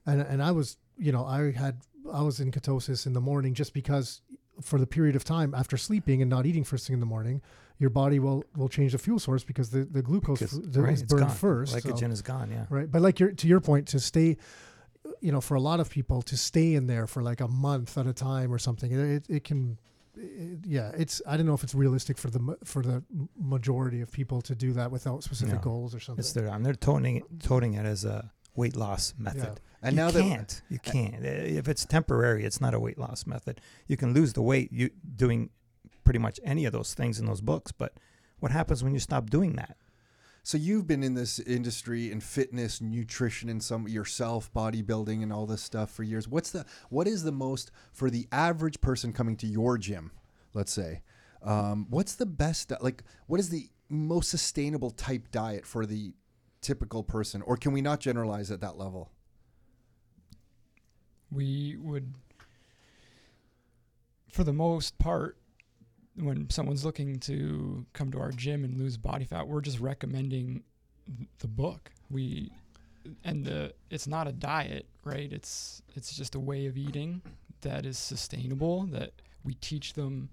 and 0.05 0.21
and 0.21 0.41
I 0.43 0.51
was, 0.51 0.77
you 0.97 1.11
know, 1.11 1.25
I 1.25 1.51
had 1.51 1.81
I 2.11 2.21
was 2.21 2.39
in 2.39 2.51
ketosis 2.51 3.05
in 3.05 3.13
the 3.13 3.21
morning 3.21 3.53
just 3.53 3.73
because 3.73 4.21
for 4.61 4.79
the 4.79 4.87
period 4.87 5.15
of 5.15 5.23
time 5.23 5.53
after 5.53 5.77
sleeping 5.77 6.21
and 6.21 6.29
not 6.29 6.45
eating 6.45 6.63
first 6.63 6.87
thing 6.87 6.95
in 6.95 6.99
the 6.99 7.05
morning, 7.05 7.41
your 7.77 7.89
body 7.91 8.17
will 8.19 8.43
will 8.55 8.69
change 8.69 8.93
the 8.93 8.97
fuel 8.97 9.19
source 9.19 9.43
because 9.43 9.69
the 9.69 9.85
the 9.85 10.01
glucose 10.01 10.39
Because- 10.39 10.59
the- 10.61 10.81
right, 10.81 10.93
is 10.93 11.03
burned 11.03 11.27
gone. 11.27 11.35
first. 11.35 11.73
so- 11.73 11.79
Glycogen 11.79 12.11
is 12.11 12.21
gone. 12.21 12.49
Yeah. 12.51 12.65
right 12.69 12.91
but 12.91 13.01
like 13.01 13.19
your 13.19 13.31
to 13.33 13.47
your 13.47 13.59
point 13.61 13.87
to 13.89 13.99
stay 13.99 14.37
you 15.21 15.31
know 15.31 15.41
for 15.41 15.55
a 15.55 15.61
lot 15.61 15.79
of 15.79 15.89
people 15.89 16.21
to 16.23 16.35
stay 16.35 16.73
in 16.73 16.87
there 16.87 17.07
for 17.07 17.21
like 17.23 17.39
a 17.41 17.47
month 17.47 17.97
at 17.97 18.07
a 18.07 18.13
time 18.13 18.51
or 18.53 18.57
something 18.57 18.91
it, 18.91 18.99
it, 18.99 19.25
it 19.29 19.43
can 19.43 19.77
it, 20.17 20.59
yeah 20.65 20.91
it's 20.97 21.21
i 21.27 21.37
don't 21.37 21.45
know 21.45 21.53
if 21.53 21.63
it's 21.63 21.75
realistic 21.75 22.17
for 22.17 22.29
the 22.29 22.57
for 22.63 22.81
the 22.81 23.03
majority 23.39 24.01
of 24.01 24.11
people 24.11 24.41
to 24.41 24.55
do 24.55 24.73
that 24.73 24.91
without 24.91 25.23
specific 25.23 25.55
No. 25.55 25.61
goals 25.61 25.95
or 25.95 25.99
something 25.99 26.19
It's 26.19 26.33
there. 26.33 26.47
And 26.47 26.65
they're 26.65 26.73
toning 26.73 27.17
it, 27.17 27.23
toting 27.41 27.73
it 27.75 27.85
as 27.85 28.05
a 28.05 28.31
weight 28.55 28.75
loss 28.75 29.13
method. 29.17 29.43
Yeah. 29.61 29.83
And 29.83 29.93
you 29.95 30.01
now 30.01 30.11
that 30.11 30.21
can't. 30.21 30.61
you 30.69 30.79
can't. 30.79 31.23
Uh, 31.23 31.59
If 31.59 31.67
it's 31.67 31.85
temporary, 31.85 32.43
it's 32.43 32.59
not 32.59 32.73
a 32.73 32.79
weight 32.79 32.97
loss 32.97 33.25
method. 33.27 33.61
You 33.87 33.97
can 33.97 34.13
lose 34.13 34.33
the 34.33 34.41
weight 34.41 34.71
you 34.71 34.89
doing 35.15 35.51
pretty 36.03 36.19
much 36.19 36.39
any 36.43 36.65
of 36.65 36.73
those 36.73 36.93
things 36.95 37.19
in 37.19 37.25
those 37.27 37.41
books. 37.41 37.71
But 37.71 37.93
what 38.39 38.51
happens 38.51 38.83
when 38.83 38.93
you 38.93 38.99
stop 38.99 39.29
doing 39.29 39.53
that? 39.53 39.77
So 40.47 40.57
you've 40.57 40.87
been 40.87 41.03
in 41.03 41.13
this 41.13 41.39
industry 41.39 42.09
in 42.09 42.21
fitness, 42.21 42.79
nutrition, 42.79 43.49
and 43.49 43.61
some 43.61 43.85
yourself, 43.85 44.49
bodybuilding, 44.53 45.21
and 45.21 45.33
all 45.33 45.45
this 45.45 45.61
stuff 45.61 45.91
for 45.91 46.03
years. 46.03 46.25
What's 46.25 46.51
the 46.51 46.65
what 46.89 47.05
is 47.05 47.23
the 47.23 47.33
most 47.33 47.69
for 47.91 48.09
the 48.09 48.29
average 48.31 48.79
person 48.79 49.11
coming 49.11 49.35
to 49.35 49.45
your 49.45 49.77
gym? 49.77 50.11
Let's 50.53 50.71
say, 50.71 51.01
um, 51.43 51.87
what's 51.89 52.15
the 52.15 52.25
best 52.25 52.71
like? 52.79 53.03
What 53.25 53.41
is 53.41 53.49
the 53.49 53.67
most 53.89 54.29
sustainable 54.29 54.91
type 54.91 55.31
diet 55.33 55.65
for 55.65 55.85
the 55.85 56.13
typical 56.61 57.03
person, 57.03 57.41
or 57.41 57.57
can 57.57 57.73
we 57.73 57.81
not 57.81 57.99
generalize 57.99 58.49
at 58.49 58.61
that 58.61 58.77
level? 58.77 59.11
we 61.29 61.75
would 61.75 62.13
for 64.31 64.45
the 64.45 64.53
most 64.53 64.97
part 64.97 65.37
when 66.17 66.49
someone's 66.49 66.83
looking 66.83 67.19
to 67.19 67.85
come 67.93 68.11
to 68.11 68.19
our 68.19 68.31
gym 68.31 68.63
and 68.63 68.77
lose 68.77 68.97
body 68.97 69.25
fat 69.25 69.47
we're 69.47 69.61
just 69.61 69.79
recommending 69.79 70.63
the 71.39 71.47
book. 71.47 71.91
We 72.09 72.51
and 73.23 73.45
the 73.45 73.73
it's 73.89 74.07
not 74.07 74.27
a 74.27 74.31
diet 74.31 74.87
right? 75.03 75.31
It's 75.31 75.81
it's 75.95 76.15
just 76.15 76.35
a 76.35 76.39
way 76.39 76.65
of 76.65 76.77
eating 76.77 77.21
that 77.61 77.85
is 77.85 77.97
sustainable 77.97 78.85
that 78.87 79.13
we 79.43 79.53
teach 79.55 79.93
them 79.93 80.29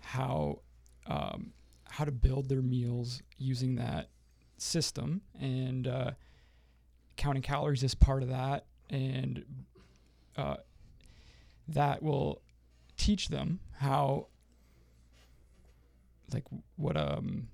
how 0.00 0.60
um, 1.06 1.52
how 1.88 2.04
to 2.04 2.12
build 2.12 2.48
their 2.48 2.62
meals 2.62 3.22
using 3.38 3.76
that 3.76 4.08
system. 4.58 5.20
And 5.40 5.86
uh, 5.86 6.10
counting 7.16 7.42
calories 7.42 7.82
is 7.82 7.94
part 7.94 8.22
of 8.22 8.30
that. 8.30 8.64
And 8.90 9.44
uh, 10.36 10.56
that 11.68 12.02
will 12.02 12.40
teach 12.96 13.28
them 13.28 13.60
how 13.78 14.28
like 16.32 16.44
what 16.76 16.96
um 16.96 17.48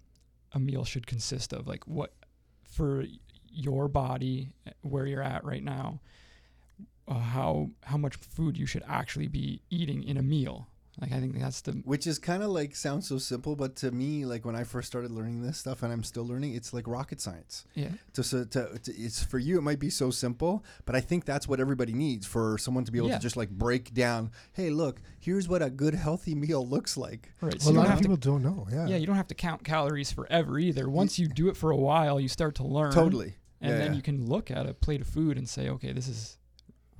a 0.53 0.59
meal 0.59 0.85
should 0.85 1.07
consist 1.07 1.53
of 1.53 1.67
like 1.67 1.87
what 1.87 2.13
for 2.65 3.05
your 3.51 3.89
body 3.89 4.53
uh, 4.67 4.71
where 4.83 5.07
you're 5.07 5.23
at 5.23 5.45
right 5.45 5.63
now 5.63 6.01
uh, 7.09 7.15
how 7.19 7.71
how 7.83 7.97
much 7.97 8.17
food 8.17 8.57
you 8.57 8.67
should 8.67 8.83
actually 8.89 9.29
be 9.29 9.61
eating 9.71 10.03
in 10.03 10.17
a 10.17 10.23
meal 10.23 10.69
like 11.01 11.11
i 11.13 11.19
think 11.21 11.39
that's 11.39 11.63
the 11.63 11.73
Which 11.85 12.07
is 12.07 12.19
kind 12.19 12.43
of 12.43 12.51
like 12.51 12.77
sounds 12.77 13.09
so 13.09 13.17
simple, 13.19 13.57
but 13.57 13.77
to 13.77 13.91
me, 13.91 14.27
like 14.27 14.45
when 14.45 14.55
I 14.55 14.65
first 14.65 14.89
started 14.89 15.11
learning 15.11 15.41
this 15.43 15.57
stuff, 15.59 15.83
and 15.83 15.91
I'm 15.93 16.05
still 16.05 16.27
learning, 16.27 16.55
it's 16.55 16.73
like 16.75 16.87
rocket 16.87 17.19
science. 17.21 17.65
yeah 17.75 17.89
to, 18.13 18.23
so 18.23 18.45
to, 18.45 18.79
to 18.79 18.93
it's 18.93 19.23
for 19.25 19.39
you 19.39 19.57
it 19.59 19.63
might 19.63 19.79
be 19.79 19.89
so 19.91 20.11
simple 20.11 20.65
but 20.85 20.95
i 20.95 21.01
think 21.01 21.25
that's 21.25 21.49
what 21.49 21.61
everybody 21.61 21.93
needs 21.95 22.27
for 22.27 22.59
someone 22.59 22.85
to 22.85 22.93
be 22.93 22.99
able 22.99 23.09
Yeah. 23.09 23.17
to 23.17 23.23
just 23.23 23.37
like 23.37 23.51
break 23.51 23.95
down 23.95 24.31
hey 24.53 24.69
look 24.71 25.01
here's 25.19 25.49
what 25.49 25.63
a 25.63 25.71
good 25.71 25.95
healthy 25.95 26.35
meal 26.35 26.67
looks 26.67 26.97
like 26.97 27.33
right 27.41 27.55
well, 27.55 27.61
so 27.61 27.71
a 27.71 27.73
you 27.73 27.79
lot 27.79 27.85
don't 27.85 27.85
of 27.85 27.91
have 27.91 27.99
to 28.01 28.09
people 28.09 28.17
don't 28.33 28.43
know 28.43 28.67
yeah 28.71 28.87
yeah 28.89 28.97
you 28.99 29.07
don't 29.07 29.17
have 29.17 29.29
to 29.29 29.35
count 29.35 29.65
calories 29.65 30.13
forever 30.13 30.59
either 30.59 30.89
once 30.91 31.19
you 31.19 31.27
do 31.27 31.49
it 31.49 31.57
for 31.57 31.71
a 31.71 31.77
while 31.77 32.21
you 32.21 32.29
start 32.29 32.55
to 32.57 32.65
learn 32.65 32.93
totally 32.93 33.35
and 33.63 33.71
Yeah, 33.73 33.79
then 33.79 33.91
yeah. 33.93 33.97
you 33.97 34.03
can 34.03 34.27
look 34.27 34.51
at 34.51 34.67
a 34.67 34.75
plate 34.75 35.01
of 35.01 35.07
food 35.07 35.39
and 35.39 35.49
say 35.49 35.69
okay 35.71 35.93
this 35.93 36.07
is 36.09 36.37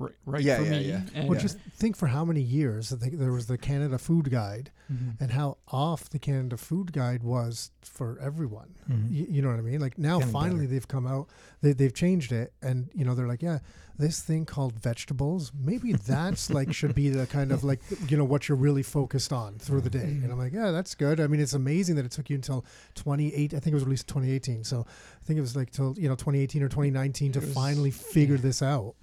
right, 0.03 0.13
right 0.27 0.43
Yeah, 0.43 0.57
for 0.59 0.65
yeah, 0.65 0.71
me 0.71 0.81
yeah. 0.83 1.01
and 1.15 1.29
well, 1.29 1.41
just 1.41 1.59
think 1.77 1.97
for 1.97 2.07
how 2.07 2.25
many 2.25 2.41
years 2.41 2.91
that 2.91 3.01
they, 3.01 3.11
there 3.11 3.33
was 3.33 3.47
the 3.47 3.59
Canada 3.59 3.99
Food 3.99 4.31
Guide, 4.31 4.71
Mhm. 4.93 5.21
and 5.21 5.31
how 5.33 5.59
off 5.69 6.11
the 6.11 6.19
Canada 6.19 6.57
Food 6.57 6.93
Guide 6.93 7.23
was 7.23 7.71
for 7.83 8.19
everyone. 8.21 8.75
Mhm. 8.91 9.11
You, 9.13 9.27
you 9.29 9.43
know 9.43 9.49
what 9.49 9.59
I 9.59 9.63
mean? 9.63 9.81
Like 9.81 9.99
now, 9.99 10.19
Getting 10.19 10.33
finally, 10.33 10.61
better. 10.61 10.71
they've 10.73 10.89
come 10.89 11.07
out. 11.07 11.29
They, 11.61 11.73
they've 11.73 11.95
changed 11.95 12.33
it, 12.33 12.53
and 12.63 12.89
you 12.95 13.05
know 13.05 13.15
they're 13.15 13.27
like, 13.29 13.43
yeah, 13.43 13.59
this 13.99 14.21
thing 14.21 14.45
called 14.47 14.75
vegetables. 14.81 15.53
Maybe 15.59 15.93
that's 16.13 16.51
like 16.51 16.73
should 16.75 16.95
be 16.95 17.09
the 17.11 17.27
kind 17.27 17.53
of 17.53 17.63
like 17.65 17.81
you 18.09 18.17
know 18.17 18.25
what 18.25 18.49
you're 18.49 18.57
really 18.59 18.83
focused 18.83 19.33
on 19.33 19.59
through 19.59 19.81
the 19.83 19.91
day. 19.91 19.99
Mm-hmm. 20.01 20.25
And 20.25 20.33
I'm 20.33 20.39
like, 20.39 20.53
yeah, 20.53 20.71
that's 20.71 20.95
good. 20.95 21.21
I 21.21 21.27
mean, 21.27 21.41
it's 21.41 21.53
amazing 21.55 21.97
that 21.97 22.05
it 22.05 22.11
took 22.13 22.29
you 22.31 22.37
until 22.37 22.65
28. 22.97 23.55
I 23.55 23.59
think 23.61 23.73
it 23.73 23.75
was 23.75 23.85
released 23.85 24.09
2018. 24.09 24.65
So 24.65 24.87
I 24.87 25.25
think 25.25 25.39
it 25.39 25.41
was 25.41 25.55
like 25.57 25.71
till 25.71 25.95
you 25.99 26.09
know 26.09 26.15
2018 26.17 26.63
or 26.63 26.69
2019 26.69 27.33
to 27.33 27.41
was- 27.41 27.53
finally 27.53 27.91
figure 27.91 28.37
yeah. 28.37 28.41
this 28.43 28.63
out. 28.63 28.95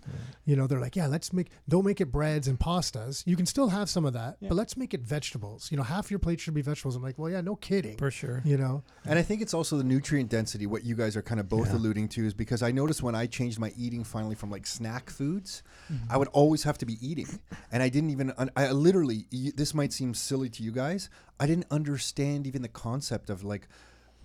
You 0.45 0.55
know, 0.55 0.65
they're 0.65 0.79
like, 0.79 0.95
yeah, 0.95 1.05
let's 1.05 1.31
make, 1.31 1.49
don't 1.67 1.85
make 1.85 2.01
it 2.01 2.11
breads 2.11 2.47
and 2.47 2.59
pastas. 2.59 3.21
You 3.27 3.35
can 3.35 3.45
still 3.45 3.69
have 3.69 3.87
some 3.91 4.05
of 4.05 4.13
that, 4.13 4.37
Yeah. 4.39 4.49
but 4.49 4.55
let's 4.55 4.75
make 4.75 4.95
it 4.95 5.01
vegetables. 5.01 5.71
You 5.71 5.77
know, 5.79 5.83
half 5.85 6.11
your 6.11 6.19
plate 6.19 6.39
should 6.39 6.53
be 6.53 6.61
vegetables. 6.61 6.95
I'm 6.95 7.01
like, 7.03 7.17
well, 7.17 7.31
yeah, 7.31 7.41
no 7.41 7.55
kidding. 7.55 7.97
For 7.97 8.11
sure. 8.11 8.41
You 8.45 8.57
know, 8.57 8.83
and 9.05 9.17
i 9.17 9.21
think 9.23 9.41
it's 9.41 9.53
also 9.53 9.77
the 9.77 9.83
nutrient 9.83 10.29
density 10.29 10.65
what 10.67 10.83
you 10.83 10.93
guys 10.95 11.15
are 11.15 11.21
kind 11.21 11.39
of 11.39 11.47
both 11.49 11.67
Yeah. 11.69 11.75
alluding 11.77 12.09
to 12.09 12.25
is 12.25 12.33
because 12.33 12.61
i 12.61 12.71
noticed 12.71 13.01
when 13.01 13.15
i 13.15 13.25
changed 13.25 13.57
my 13.59 13.71
eating 13.77 14.03
finally 14.03 14.35
from 14.35 14.51
like 14.51 14.67
snack 14.67 15.09
foods 15.09 15.63
Mm-hmm. 15.91 16.11
i 16.11 16.17
would 16.17 16.27
always 16.29 16.63
have 16.63 16.77
to 16.79 16.85
be 16.85 16.97
eating 17.01 17.27
and 17.71 17.81
i 17.81 17.89
didn't 17.89 18.11
even 18.11 18.31
i 18.55 18.71
literally 18.71 19.25
this 19.55 19.73
might 19.73 19.91
seem 19.93 20.13
silly 20.13 20.49
to 20.49 20.61
you 20.63 20.71
guys 20.71 21.09
i 21.39 21.47
didn't 21.47 21.65
understand 21.71 22.45
even 22.45 22.61
the 22.61 22.67
concept 22.67 23.29
of 23.29 23.43
like 23.43 23.67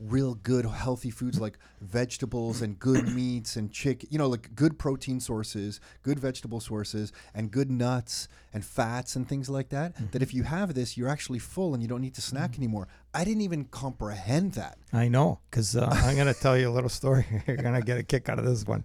real 0.01 0.35
good 0.35 0.65
healthy 0.67 1.09
foods 1.11 1.41
like 1.41 1.57
vegetables 1.81 2.61
and 2.63 2.79
good 2.81 3.09
meats 3.15 3.55
and 3.57 3.71
chicken 3.71 4.09
you 4.11 4.19
know 4.19 4.27
like 4.27 4.55
good 4.57 4.77
protein 4.79 5.21
sources 5.21 5.81
good 6.03 6.19
vegetable 6.19 6.59
sources 6.61 7.13
and 7.33 7.51
good 7.53 7.71
nuts 7.71 8.27
and 8.53 8.65
fats 8.65 9.15
and 9.15 9.29
things 9.29 9.49
like 9.49 9.69
that 9.69 9.95
that 10.13 10.21
if 10.21 10.35
you 10.35 10.43
have 10.43 10.75
this 10.75 10.97
you're 10.97 11.09
actually 11.09 11.39
full 11.39 11.75
and 11.75 11.83
you 11.83 11.89
don't 11.89 12.01
need 12.01 12.15
to 12.15 12.21
snack 12.21 12.57
anymore 12.59 12.89
i 13.15 13.23
didn't 13.23 13.43
even 13.43 13.65
comprehend 13.67 14.53
that 14.55 14.77
I 14.93 15.09
know, 15.09 15.41
because 15.51 15.77
uh, 15.77 15.89
I'm 15.93 16.15
going 16.17 16.33
to 16.33 16.41
tell 16.41 16.57
you 16.57 16.69
a 16.69 16.71
little 16.71 16.89
story. 16.89 17.27
You're 17.49 17.57
going 17.57 17.75
to 17.75 17.81
get 17.85 17.99
a 17.99 18.05
kick 18.05 18.29
out 18.29 18.39
of 18.39 18.45
this 18.45 18.65
one. 18.65 18.85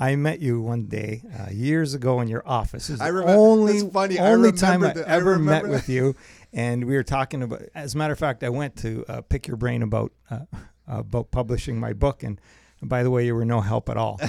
I 0.00 0.16
met 0.16 0.40
you 0.40 0.60
one 0.60 0.86
day 0.86 1.22
uh, 1.38 1.50
years 1.52 1.94
ago 1.94 2.20
in 2.20 2.26
your 2.28 2.42
office. 2.46 2.88
This 2.88 2.96
is 2.96 3.00
I 3.00 3.08
remember- 3.08 3.32
only 3.40 3.88
funny. 3.88 4.18
I 4.18 4.32
only 4.32 4.50
time 4.52 4.82
I 4.82 4.92
the- 4.94 5.08
I 5.08 5.12
ever 5.14 5.38
met 5.38 5.62
remember- 5.62 5.68
with 5.70 5.88
you, 5.88 6.16
and 6.52 6.84
we 6.84 6.94
were 6.94 7.02
talking 7.02 7.42
about. 7.42 7.62
As 7.74 7.94
a 7.94 7.98
matter 7.98 8.12
of 8.12 8.18
fact, 8.18 8.42
I 8.42 8.48
went 8.48 8.76
to 8.76 9.04
uh, 9.08 9.20
pick 9.22 9.46
your 9.46 9.56
brain 9.56 9.82
about 9.82 10.12
uh, 10.30 10.40
about 10.86 11.30
publishing 11.30 11.78
my 11.78 11.92
book, 11.92 12.22
and 12.22 12.40
by 12.82 13.02
the 13.02 13.10
way, 13.10 13.26
you 13.26 13.34
were 13.34 13.44
no 13.44 13.60
help 13.60 13.88
at 13.88 13.96
all. 13.96 14.20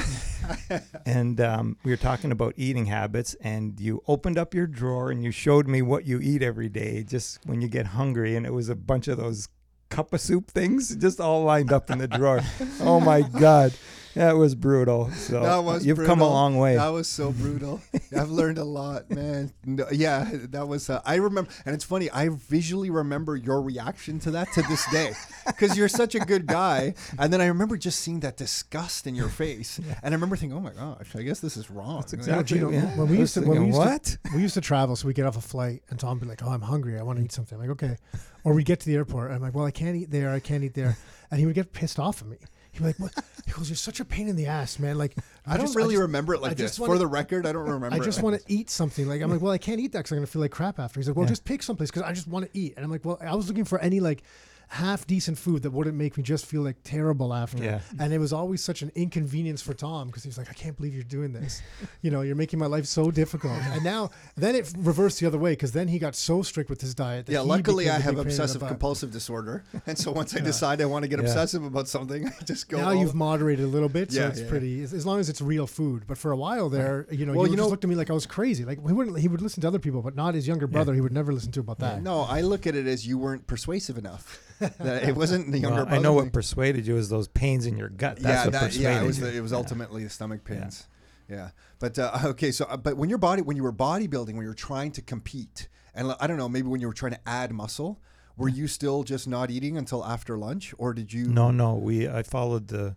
and 1.05 1.39
um, 1.39 1.77
we 1.83 1.91
were 1.91 1.97
talking 1.97 2.31
about 2.31 2.53
eating 2.57 2.85
habits, 2.87 3.35
and 3.41 3.79
you 3.79 4.01
opened 4.07 4.37
up 4.37 4.53
your 4.53 4.67
drawer 4.67 5.11
and 5.11 5.23
you 5.23 5.31
showed 5.31 5.67
me 5.67 5.81
what 5.81 6.05
you 6.05 6.19
eat 6.19 6.41
every 6.41 6.69
day, 6.69 7.03
just 7.03 7.45
when 7.45 7.61
you 7.61 7.67
get 7.67 7.87
hungry, 7.87 8.35
and 8.35 8.45
it 8.45 8.53
was 8.53 8.69
a 8.69 8.75
bunch 8.75 9.07
of 9.07 9.17
those 9.17 9.47
cup 9.89 10.13
of 10.13 10.21
soup 10.21 10.49
things, 10.49 10.95
just 10.95 11.19
all 11.19 11.43
lined 11.43 11.71
up 11.71 11.89
in 11.91 11.99
the 11.99 12.07
drawer. 12.07 12.41
oh 12.81 12.99
my 12.99 13.21
god, 13.21 13.73
that 14.15 14.33
was 14.37 14.55
brutal. 14.55 15.09
So 15.11 15.41
That 15.41 15.63
was 15.63 15.85
you've 15.85 16.03
come 16.05 16.21
a 16.21 16.27
long 16.29 16.57
way. 16.57 16.75
That 16.75 16.89
was 16.89 17.07
so 17.07 17.31
brutal. 17.31 17.81
I've 18.15 18.29
learned 18.31 18.57
a 18.57 18.63
lot, 18.63 19.09
man. 19.11 19.51
No, 19.65 19.85
yeah, 19.91 20.29
that 20.49 20.67
was. 20.67 20.89
Uh, 20.89 21.01
I 21.05 21.15
remember, 21.15 21.49
and 21.65 21.75
it's 21.75 21.83
funny. 21.83 22.09
I 22.11 22.29
visually 22.29 22.89
remember 22.89 23.35
your 23.35 23.61
reaction 23.61 24.19
to 24.21 24.31
that 24.31 24.51
to 24.53 24.61
this 24.63 24.85
day, 24.91 25.13
because 25.45 25.77
you're 25.77 25.87
such 25.89 26.15
a 26.15 26.19
good 26.19 26.47
guy. 26.47 26.93
And 27.17 27.31
then 27.31 27.41
I 27.41 27.45
remember 27.47 27.77
just 27.77 27.99
seeing 27.99 28.19
that 28.21 28.35
disgust 28.37 29.05
in 29.07 29.15
your 29.15 29.29
face, 29.29 29.79
and 30.03 30.13
I 30.13 30.15
remember 30.15 30.35
thinking, 30.35 30.57
"Oh 30.57 30.61
my 30.61 30.71
gosh, 30.73 31.15
I 31.15 31.21
guess 31.21 31.39
this 31.39 31.55
is 31.57 31.69
wrong." 31.69 32.01
That's 32.01 32.13
exactly 32.13 32.57
Gino, 32.59 32.71
yeah. 32.71 32.95
when 32.97 33.07
we 33.09 33.17
used 33.17 33.33
to- 33.35 33.41
when 33.41 33.59
we 33.61 33.65
used 33.67 33.77
what? 33.77 34.17
we 34.33 34.41
used 34.41 34.53
to 34.55 34.61
travel, 34.61 34.95
so 34.95 35.07
we 35.07 35.13
get 35.13 35.25
off 35.25 35.37
a 35.37 35.41
flight, 35.41 35.83
and 35.89 35.99
Tom 35.99 36.11
would 36.17 36.21
be 36.21 36.27
like, 36.27 36.41
"Oh, 36.43 36.49
I'm 36.49 36.61
hungry. 36.61 36.97
I 36.99 37.03
want 37.03 37.19
to 37.19 37.25
eat 37.25 37.31
something." 37.31 37.55
I'm 37.59 37.61
like, 37.67 37.71
"Okay," 37.83 37.97
or 38.43 38.53
we 38.53 38.63
get 38.63 38.79
to 38.81 38.85
the 38.87 38.95
airport, 38.95 39.27
and 39.27 39.35
I'm 39.35 39.41
like, 39.41 39.53
"Well, 39.53 39.65
I 39.65 39.71
can't 39.71 39.95
eat 39.95 40.09
there. 40.11 40.31
I 40.31 40.39
can't 40.39 40.63
eat 40.63 40.73
there," 40.73 40.97
and 41.29 41.39
he 41.39 41.45
would 41.45 41.55
get 41.55 41.73
pissed 41.73 41.99
off 41.99 42.21
at 42.21 42.27
me. 42.27 42.37
He'd 42.71 42.79
be 42.79 42.85
like, 42.85 42.99
"What?" 42.99 43.11
He 43.45 43.51
goes, 43.51 43.69
"You're 43.69 43.75
such 43.75 43.99
a 43.99 44.05
pain 44.05 44.27
in 44.27 44.35
the 44.35 44.45
ass, 44.45 44.77
man. 44.79 44.97
Like, 44.97 45.15
I 45.45 45.57
don't 45.57 45.65
just- 45.67 45.75
really 45.75 45.95
just- 45.95 46.01
remember 46.01 46.33
it 46.35 46.41
like 46.41 46.51
I 46.51 46.53
this. 46.53 46.71
just 46.71 46.77
For 46.77 46.87
wanna- 46.87 46.99
the 46.99 47.07
record, 47.07 47.45
I 47.45 47.51
don't 47.51 47.63
remember. 47.69 47.95
I 47.95 47.99
just 47.99 48.21
want 48.21 48.39
to 48.39 48.53
eat 48.53 48.69
something. 48.69 49.07
Like 49.07 49.21
I'm 49.21 49.29
like, 49.31 49.41
well, 49.41 49.51
I 49.51 49.57
can't 49.57 49.79
eat 49.79 49.91
that 49.93 49.99
because 49.99 50.11
I'm 50.11 50.17
gonna 50.19 50.27
feel 50.27 50.41
like 50.41 50.51
crap 50.51 50.79
after. 50.79 50.99
He's 50.99 51.07
like, 51.07 51.15
well, 51.17 51.25
Yeah. 51.25 51.29
just 51.29 51.45
pick 51.45 51.63
someplace 51.63 51.89
because 51.89 52.03
I 52.03 52.13
just 52.13 52.27
want 52.27 52.45
to 52.51 52.57
eat. 52.59 52.73
And 52.75 52.85
I'm 52.85 52.91
like, 52.91 53.03
well, 53.05 53.17
I 53.21 53.35
was 53.35 53.47
looking 53.47 53.65
for 53.65 53.79
any 53.79 53.99
like 53.99 54.23
half 54.71 55.07
decent 55.07 55.37
food 55.37 55.63
that 55.63 55.71
wouldn't 55.71 55.97
make 55.97 56.15
me 56.15 56.21
just 56.23 56.45
feel 56.45 56.61
like 56.61 56.77
terrible 56.83 57.33
after. 57.33 57.63
Yeah. 57.63 57.79
And 57.99 58.13
it 58.13 58.19
was 58.19 58.31
always 58.31 58.63
such 58.63 58.83
an 58.83 58.91
inconvenience 58.95 59.61
for 59.63 59.73
Tom 59.73 60.07
because 60.07 60.23
he's 60.23 60.37
like, 60.37 60.47
I 60.49 60.53
can't 60.53 60.77
believe 60.77 60.93
you're 60.93 61.03
doing 61.03 61.33
this. 61.33 61.61
you 62.03 62.11
know, 62.11 62.21
you're 62.21 62.35
making 62.35 62.59
my 62.59 62.67
life 62.67 62.85
so 62.85 63.09
difficult. 63.09 63.53
And 63.53 63.83
now, 63.83 64.11
then 64.37 64.53
it 64.55 64.71
reversed 64.77 65.19
the 65.19 65.25
other 65.25 65.39
way 65.39 65.53
because 65.53 65.71
then 65.71 65.87
he 65.87 65.97
got 65.97 66.15
so 66.15 66.43
strict 66.43 66.69
with 66.69 66.81
his 66.81 66.93
diet. 66.93 67.25
That 67.25 67.31
Yeah, 67.33 67.39
luckily 67.41 67.89
I 67.89 67.93
have 67.93 67.99
big 67.99 68.05
pain 68.05 68.09
in 68.11 68.15
the 68.15 68.21
obsessive 68.43 68.61
compulsive 68.67 69.11
disorder, 69.11 69.63
and 69.87 69.97
so 69.97 70.11
once 70.11 70.35
I 70.35 70.39
decide 70.39 70.81
I 70.81 70.85
want 70.85 71.01
to 71.03 71.09
get 71.09 71.19
Yeah. 71.19 71.25
obsessive 71.25 71.63
about 71.63 71.87
something, 71.87 72.27
I 72.27 72.43
just 72.45 72.69
go. 72.69 72.77
Now 72.77 72.91
you've 72.91 73.15
moderated 73.15 73.65
a 73.65 73.67
little 73.67 73.89
bit, 73.89 74.11
so 74.11 74.21
Yeah, 74.21 74.27
it's 74.29 74.41
yeah. 74.41 74.49
pretty. 74.49 74.83
As, 74.83 74.93
as 74.93 75.05
long 75.05 75.19
as 75.19 75.29
it's 75.29 75.41
real 75.41 75.65
food, 75.65 76.03
but 76.05 76.17
for 76.19 76.31
a 76.31 76.37
while 76.37 76.69
there, 76.69 77.07
you 77.09 77.25
know, 77.25 77.33
Well, 77.33 77.47
you, 77.47 77.55
know- 77.55 77.67
looked 77.67 77.83
at 77.83 77.89
me 77.89 77.95
like 77.95 78.11
I 78.11 78.13
was 78.13 78.27
crazy. 78.27 78.65
Like 78.65 78.85
he 78.85 78.93
wouldn't, 78.93 79.17
he 79.17 79.27
would 79.27 79.41
listen 79.41 79.61
to 79.61 79.67
other 79.67 79.79
people, 79.79 80.03
but 80.03 80.15
not 80.15 80.35
his 80.35 80.47
younger 80.47 80.67
brother. 80.67 80.93
He 80.93 81.01
would 81.01 81.11
never 81.13 81.33
listen 81.33 81.51
to 81.53 81.59
about 81.59 81.79
that. 81.79 82.03
No, 82.03 82.21
I 82.21 82.41
look 82.41 82.67
at 82.67 82.75
it 82.75 82.85
as 82.85 83.07
you 83.07 83.17
weren't 83.17 83.47
persuasive 83.47 83.97
enough. 83.97 84.39
It 84.61 85.15
wasn't 85.15 85.51
the 85.51 85.59
younger 85.59 85.85
Well. 85.85 85.93
I 85.93 85.97
know 85.99 86.13
what 86.13 86.31
persuaded 86.33 86.85
you 86.87 86.97
is 86.97 87.09
those 87.09 87.27
pains 87.27 87.65
in 87.65 87.77
your 87.77 87.89
gut. 87.89 88.17
That's 88.17 88.25
yeah, 88.25 88.43
what 88.45 88.51
that, 88.53 88.61
persuaded 88.67 88.81
yeah, 88.83 89.01
it 89.03 89.05
was 89.07 89.19
you. 89.19 89.25
the, 89.25 89.35
it 89.37 89.41
was 89.41 89.51
Yeah. 89.51 89.57
ultimately 89.57 90.03
the 90.03 90.09
stomach 90.09 90.43
pains. 90.43 90.87
Yeah, 91.29 91.51
but 91.79 91.97
uh, 91.99 92.17
okay, 92.25 92.51
so 92.51 92.65
uh, 92.65 92.77
but 92.77 92.97
when 92.97 93.09
your 93.09 93.19
body 93.19 93.41
when 93.41 93.55
you 93.57 93.63
were 93.63 93.73
bodybuilding, 93.73 94.33
when 94.33 94.41
you 94.41 94.47
were 94.47 94.53
trying 94.53 94.91
to 94.93 95.01
compete, 95.01 95.67
and 95.93 96.13
I 96.19 96.27
don't 96.27 96.37
know, 96.37 96.49
maybe 96.49 96.67
when 96.67 96.81
you 96.81 96.87
were 96.87 96.93
trying 96.93 97.13
to 97.13 97.19
add 97.27 97.51
muscle, 97.51 98.01
were 98.35 98.49
you 98.49 98.67
still 98.67 99.03
just 99.03 99.27
not 99.27 99.51
eating 99.51 99.77
until 99.77 100.03
after 100.03 100.37
lunch, 100.37 100.73
or 100.77 100.93
did 100.93 101.13
you? 101.13 101.27
No, 101.27 101.51
no. 101.51 101.75
We 101.75 102.07
I 102.09 102.23
followed 102.23 102.67
the 102.69 102.95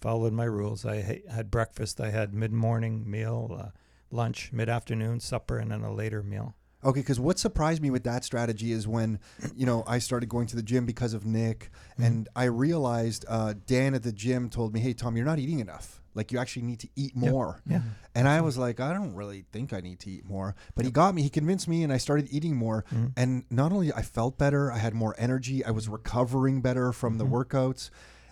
followed 0.00 0.32
my 0.32 0.44
rules. 0.44 0.84
I 0.84 1.02
ha- 1.02 1.30
had 1.32 1.50
breakfast. 1.50 2.00
I 2.00 2.10
had 2.10 2.34
mid 2.34 2.52
morning 2.52 3.08
meal, 3.08 3.56
uh, 3.58 3.68
lunch, 4.10 4.50
mid 4.52 4.68
afternoon, 4.68 5.20
supper, 5.20 5.58
and 5.58 5.70
then 5.70 5.82
a 5.82 5.92
later 5.92 6.22
meal. 6.22 6.54
Okay, 6.84 7.00
because 7.00 7.18
what 7.18 7.38
surprised 7.40 7.82
me 7.82 7.90
with 7.90 8.04
that 8.04 8.24
strategy 8.24 8.70
is 8.70 8.86
when, 8.86 9.18
you 9.56 9.66
know, 9.66 9.82
I 9.86 9.98
started 9.98 10.28
going 10.28 10.46
to 10.48 10.56
the 10.56 10.62
gym 10.62 10.86
because 10.86 11.12
of 11.12 11.26
Nick, 11.26 11.70
Mm-hmm. 11.94 12.02
and 12.04 12.28
I 12.36 12.44
realized 12.44 13.24
uh, 13.28 13.54
Dan 13.66 13.94
at 13.94 14.04
the 14.04 14.12
gym 14.12 14.48
told 14.48 14.72
me, 14.72 14.78
"Hey, 14.78 14.92
Tom, 14.92 15.16
you're 15.16 15.26
not 15.26 15.40
eating 15.40 15.58
enough. 15.58 16.00
Like 16.14 16.30
you 16.30 16.38
actually 16.38 16.62
need 16.62 16.78
to 16.80 16.88
eat 16.94 17.12
Yep. 17.16 17.30
more." 17.32 17.60
Yeah. 17.66 17.80
And 18.14 18.28
I 18.28 18.40
was 18.40 18.56
like, 18.56 18.78
I 18.78 18.92
don't 18.92 19.14
really 19.14 19.44
think 19.50 19.72
I 19.72 19.80
need 19.80 19.98
to 20.00 20.10
eat 20.10 20.24
more. 20.24 20.54
But 20.76 20.84
he 20.84 20.92
got 20.92 21.14
me, 21.16 21.22
he 21.22 21.28
convinced 21.28 21.66
me, 21.66 21.82
and 21.82 21.92
I 21.92 21.96
started 21.98 22.28
eating 22.30 22.54
more. 22.54 22.84
Mhm. 22.92 23.12
And 23.16 23.44
not 23.50 23.72
only 23.72 23.92
I 23.92 24.02
felt 24.02 24.38
better, 24.38 24.70
I 24.70 24.78
had 24.78 24.94
more 24.94 25.16
energy, 25.18 25.64
I 25.64 25.72
was 25.72 25.88
recovering 25.88 26.60
better 26.60 26.92
from 26.92 27.18
the 27.18 27.24
Mhm. 27.26 27.30
workouts. 27.32 27.90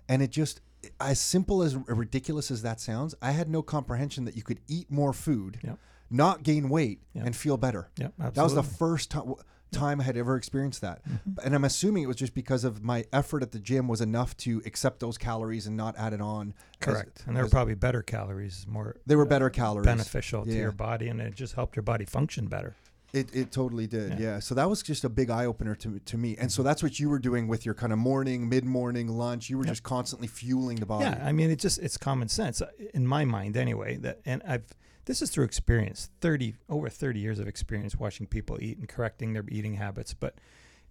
And 0.08 0.22
it 0.22 0.30
just, 0.30 0.60
as 1.00 1.18
simple 1.18 1.62
as 1.64 1.74
ridiculous 1.76 2.52
as 2.52 2.62
that 2.62 2.80
sounds, 2.80 3.16
I 3.20 3.32
had 3.32 3.48
no 3.48 3.62
comprehension 3.62 4.24
that 4.26 4.36
you 4.36 4.44
could 4.44 4.60
eat 4.68 4.88
more 4.90 5.12
food, 5.12 5.58
Yep. 5.64 5.78
Not 6.10 6.42
gain 6.42 6.68
weight, 6.68 7.00
Yep. 7.14 7.26
and 7.26 7.36
feel 7.36 7.56
better. 7.56 7.88
Yeah, 7.98 8.06
absolutely. 8.20 8.34
That 8.34 8.42
was 8.42 8.54
the 8.54 8.62
first 8.76 9.10
time. 9.10 9.34
Time 9.72 10.00
I 10.00 10.04
had 10.04 10.16
ever 10.16 10.36
experienced 10.36 10.80
that, 10.82 11.02
Mhm. 11.06 11.44
and 11.44 11.52
I'm 11.54 11.64
assuming 11.64 12.04
it 12.04 12.06
was 12.06 12.16
just 12.16 12.34
because 12.34 12.62
of 12.62 12.84
my 12.84 13.04
effort 13.12 13.42
at 13.42 13.50
the 13.50 13.58
gym 13.58 13.88
was 13.88 14.00
enough 14.00 14.36
to 14.38 14.62
accept 14.64 15.00
those 15.00 15.18
calories 15.18 15.66
and 15.66 15.76
not 15.76 15.96
add 15.98 16.12
it 16.12 16.20
on. 16.20 16.54
as- 16.80 16.86
correct. 16.86 17.24
and 17.26 17.36
they 17.36 17.42
were 17.42 17.48
probably 17.48 17.74
better 17.74 18.00
calories, 18.00 18.64
more 18.68 18.96
they 19.06 19.16
were 19.16 19.24
uh, 19.24 19.28
better 19.28 19.50
calories. 19.50 19.84
beneficial 19.84 20.44
to 20.44 20.52
your 20.52 20.70
body, 20.70 21.08
and 21.08 21.20
it 21.20 21.34
just 21.34 21.54
helped 21.54 21.74
your 21.74 21.82
body 21.82 22.04
function 22.04 22.46
better. 22.46 22.76
It, 23.12 23.34
it 23.34 23.50
totally 23.50 23.86
did, 23.88 24.12
yeah. 24.12 24.34
Yeah. 24.34 24.38
So 24.38 24.54
that 24.54 24.70
was 24.70 24.82
just 24.82 25.04
a 25.04 25.08
big 25.08 25.30
eye 25.30 25.46
opener 25.46 25.74
to 25.74 25.98
to 25.98 26.16
me, 26.16 26.36
and 26.36 26.50
so 26.52 26.62
that's 26.62 26.82
what 26.82 27.00
you 27.00 27.10
were 27.10 27.18
doing 27.18 27.48
with 27.48 27.66
your 27.66 27.74
kind 27.74 27.92
of 27.92 27.98
morning, 27.98 28.48
mid 28.48 28.64
morning, 28.64 29.08
lunch. 29.08 29.50
You 29.50 29.58
were 29.58 29.64
Yep. 29.64 29.72
just 29.72 29.82
constantly 29.82 30.28
fueling 30.28 30.76
the 30.78 30.86
body. 30.86 31.06
Yeah, 31.06 31.20
I 31.26 31.32
mean, 31.32 31.50
it 31.50 31.58
just 31.58 31.80
it's 31.80 31.96
common 31.98 32.28
sense 32.28 32.62
uh, 32.62 32.68
in 32.94 33.04
my 33.06 33.24
mind 33.24 33.56
anyway. 33.56 33.96
That 33.96 34.20
and 34.24 34.42
I've 34.46 34.64
this 35.06 35.22
is 35.22 35.30
through 35.30 35.44
experience, 35.44 36.10
thirty 36.20 36.54
over 36.68 36.88
thirty 36.88 37.20
years 37.20 37.38
of 37.38 37.48
experience 37.48 37.96
watching 37.96 38.26
people 38.26 38.58
eat 38.60 38.78
and 38.78 38.88
correcting 38.88 39.32
their 39.32 39.44
eating 39.48 39.74
habits. 39.74 40.14
But 40.14 40.34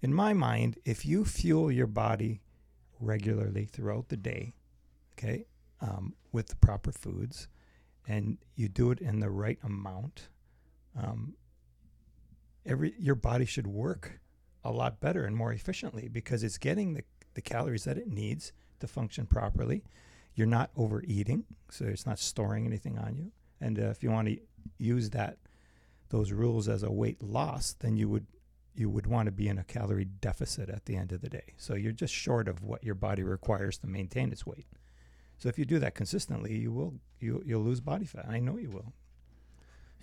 in 0.01 0.13
my 0.13 0.34
mind, 0.34 0.78
if 0.84 1.06
you 1.06 1.23
fuel 1.23 1.71
your 1.71 1.88
body 1.88 2.41
regularly 2.99 3.65
throughout 3.65 4.10
the 4.10 4.17
day, 4.17 4.54
okay, 5.13 5.45
um, 5.82 6.15
with 6.32 6.47
the 6.47 6.56
proper 6.56 6.91
foods, 6.91 7.47
and 8.08 8.38
you 8.56 8.67
do 8.67 8.91
it 8.91 8.99
in 8.99 9.19
the 9.19 9.30
right 9.30 9.60
amount, 9.63 10.30
um, 11.01 11.36
every 12.65 12.93
your 12.97 13.15
body 13.15 13.45
should 13.45 13.67
work 13.67 14.19
a 14.63 14.71
lot 14.71 14.99
better 14.99 15.25
and 15.25 15.36
more 15.36 15.54
efficiently 15.54 16.08
because 16.08 16.43
it's 16.43 16.58
getting 16.58 16.93
the, 16.93 17.04
the 17.36 17.41
calories 17.41 17.84
that 17.84 17.97
it 17.97 18.08
needs 18.08 18.51
to 18.80 18.88
function 18.88 19.25
properly. 19.25 19.84
You're 20.34 20.47
not 20.47 20.71
overeating, 20.75 21.45
so 21.69 21.86
it's 21.86 22.06
not 22.06 22.19
storing 22.19 22.65
anything 22.65 22.97
on 22.97 23.15
you. 23.15 23.32
And 23.61 23.79
uh, 23.79 23.89
if 23.89 24.03
you 24.03 24.11
want 24.11 24.27
to 24.27 24.37
use 24.77 25.09
that 25.11 25.37
those 26.09 26.31
rules 26.31 26.67
as 26.69 26.83
a 26.83 26.91
weight 26.91 27.21
loss, 27.23 27.73
then 27.73 27.97
you 27.97 28.07
would 28.09 28.27
you 28.75 28.89
would 28.89 29.07
want 29.07 29.25
to 29.27 29.31
be 29.31 29.47
in 29.47 29.57
a 29.57 29.63
calorie 29.63 30.05
deficit 30.05 30.69
at 30.69 30.85
the 30.85 30.97
end 30.97 31.11
of 31.13 31.21
the 31.21 31.29
day. 31.29 31.53
So 31.57 31.75
you're 31.75 31.93
just 31.93 32.13
short 32.13 32.47
of 32.47 32.61
what 32.61 32.83
your 32.83 32.95
body 32.95 33.23
requires 33.23 33.77
to 33.79 33.87
maintain 33.87 34.31
its 34.31 34.45
weight. 34.45 34.67
So 35.37 35.47
if 35.49 35.57
you 35.57 35.65
do 35.65 35.79
that 35.79 35.95
consistently, 35.95 36.57
you 36.57 36.71
will 36.71 36.95
you 37.19 37.41
you'll 37.45 37.63
lose 37.63 37.81
body 37.81 38.05
fat. 38.05 38.27
I 38.27 38.39
know 38.39 38.57
you 38.57 38.69
will. 38.69 38.93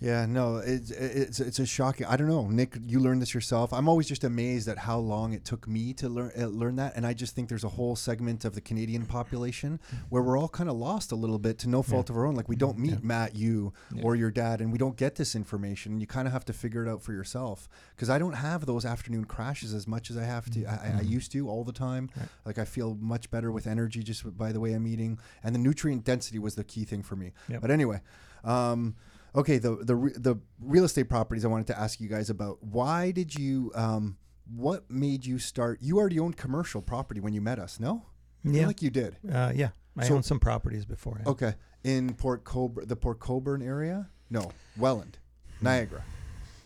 Yeah, 0.03 0.25
no, 0.25 0.57
it's 0.57 0.91
it's 0.91 1.39
it's 1.39 1.59
a 1.59 1.65
shocking. 1.65 2.05
I 2.07 2.17
don't 2.17 2.27
know, 2.27 2.45
Nick. 2.49 2.75
You 2.85 2.99
learned 2.99 3.21
this 3.21 3.33
yourself. 3.33 3.71
I'm 3.71 3.87
always 3.87 4.05
just 4.05 4.25
amazed 4.25 4.67
at 4.67 4.77
how 4.79 4.97
long 4.97 5.31
it 5.31 5.45
took 5.45 5.65
me 5.65 5.93
to 5.93 6.09
learn 6.09 6.31
uh, 6.37 6.47
learn 6.47 6.75
that, 6.75 6.97
and 6.97 7.07
I 7.07 7.13
just 7.13 7.35
think 7.35 7.47
there's 7.47 7.63
a 7.63 7.69
whole 7.69 7.95
segment 7.95 8.43
of 8.43 8.53
the 8.53 8.59
Canadian 8.59 9.05
population 9.05 9.79
where 10.09 10.21
we're 10.21 10.37
all 10.37 10.49
kind 10.49 10.69
of 10.69 10.75
lost 10.75 11.13
a 11.13 11.15
little 11.15 11.39
bit 11.39 11.57
to 11.59 11.69
no 11.69 11.81
fault 11.81 12.09
of 12.09 12.17
our 12.17 12.25
own. 12.25 12.35
Like 12.35 12.49
we 12.49 12.57
don't 12.57 12.77
meet 12.77 12.91
Yeah. 12.91 12.99
Matt, 13.01 13.35
you, 13.37 13.71
Yeah. 13.95 14.03
or 14.03 14.17
your 14.17 14.29
dad, 14.29 14.59
and 14.59 14.73
we 14.73 14.77
don't 14.77 14.97
get 14.97 15.15
this 15.15 15.35
information. 15.37 16.01
You 16.01 16.05
kind 16.07 16.27
of 16.27 16.33
have 16.33 16.43
to 16.45 16.53
figure 16.53 16.85
it 16.85 16.89
out 16.89 17.01
for 17.01 17.13
yourself. 17.13 17.69
Because 17.95 18.09
I 18.09 18.19
don't 18.19 18.33
have 18.33 18.65
those 18.65 18.83
afternoon 18.83 19.23
crashes 19.23 19.73
as 19.73 19.87
much 19.87 20.11
as 20.11 20.17
I 20.17 20.25
have 20.25 20.49
to. 20.51 20.65
I, 20.65 20.71
I- 20.73 20.93
I 20.99 21.03
Mhm. 21.03 21.09
used 21.09 21.31
to 21.31 21.47
all 21.47 21.63
the 21.63 21.71
time. 21.71 22.09
Right. 22.17 22.27
Like 22.45 22.57
I 22.59 22.65
feel 22.65 22.95
much 22.99 23.31
better 23.31 23.53
with 23.53 23.67
energy 23.67 24.03
just 24.03 24.37
by 24.37 24.51
the 24.51 24.59
way 24.59 24.73
I'm 24.73 24.85
eating, 24.85 25.17
and 25.43 25.55
the 25.55 25.59
nutrient 25.59 26.03
density 26.03 26.39
was 26.39 26.55
the 26.55 26.65
key 26.65 26.83
thing 26.83 27.03
for 27.03 27.15
me. 27.15 27.31
Yep. 27.47 27.61
But 27.61 27.71
anyway, 27.71 28.01
um, 28.43 28.95
okay, 29.35 29.57
the 29.57 29.75
the 29.77 29.95
the 30.17 30.35
real 30.59 30.83
estate 30.85 31.09
properties 31.09 31.45
I 31.45 31.47
wanted 31.47 31.67
to 31.67 31.79
ask 31.79 31.99
you 31.99 32.07
guys 32.09 32.29
about. 32.29 32.63
Why 32.63 33.11
did 33.11 33.35
you? 33.35 33.71
Um, 33.75 34.17
what 34.53 34.89
made 34.91 35.25
you 35.25 35.39
start? 35.39 35.79
You 35.81 35.97
already 35.97 36.19
owned 36.19 36.35
commercial 36.37 36.81
property 36.81 37.19
when 37.21 37.33
you 37.33 37.41
met 37.41 37.59
us, 37.59 37.79
no? 37.79 38.05
I 38.43 38.49
feel 38.49 38.55
Yeah, 38.57 38.67
like 38.67 38.81
you 38.81 38.89
did. 38.89 39.15
uh, 39.31 39.53
yeah. 39.55 39.69
I 39.97 40.05
So- 40.07 40.15
owned 40.15 40.25
some 40.25 40.39
properties 40.39 40.85
before. 40.85 41.17
yeah. 41.23 41.29
Okay, 41.31 41.53
in 41.83 42.13
Port 42.15 42.43
Colborne, 42.43 42.87
the 42.87 42.95
Port 42.97 43.19
Colborne 43.19 43.61
area. 43.61 44.09
No, 44.29 44.51
Welland, 44.77 45.17
Hmm. 45.59 45.65
Niagara. 45.65 46.03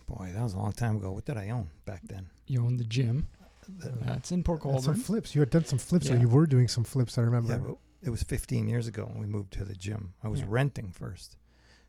Boy, 0.08 0.32
that 0.34 0.42
was 0.42 0.54
a 0.54 0.58
long 0.58 0.72
time 0.72 0.96
ago. 0.96 1.12
What 1.12 1.26
did 1.26 1.38
I 1.38 1.50
own 1.50 1.70
back 1.86 2.02
then? 2.08 2.30
You 2.48 2.64
owned 2.66 2.80
the 2.80 2.86
gym. 2.86 3.28
The- 3.68 3.90
That's 4.02 4.32
in 4.32 4.44
Port 4.44 4.64
And 4.64 4.82
some 4.82 4.96
flips. 4.96 5.36
You 5.36 5.42
had 5.42 5.50
done 5.50 5.66
some 5.66 5.78
flips, 5.80 6.10
or 6.10 6.16
Yeah. 6.16 6.22
you 6.22 6.30
were 6.30 6.48
doing 6.48 6.68
some 6.70 6.86
flips. 6.86 7.18
I 7.18 7.22
remember. 7.22 7.50
Yeah, 7.52 7.58
but 7.60 7.78
it 8.02 8.10
was 8.10 8.24
15 8.24 8.68
years 8.70 8.88
ago 8.88 9.06
when 9.06 9.20
we 9.20 9.28
moved 9.28 9.52
to 9.54 9.66
the 9.66 9.76
gym. 9.76 10.14
I 10.24 10.30
was 10.30 10.40
Yeah. 10.40 10.46
renting 10.50 10.92
first. 10.94 11.36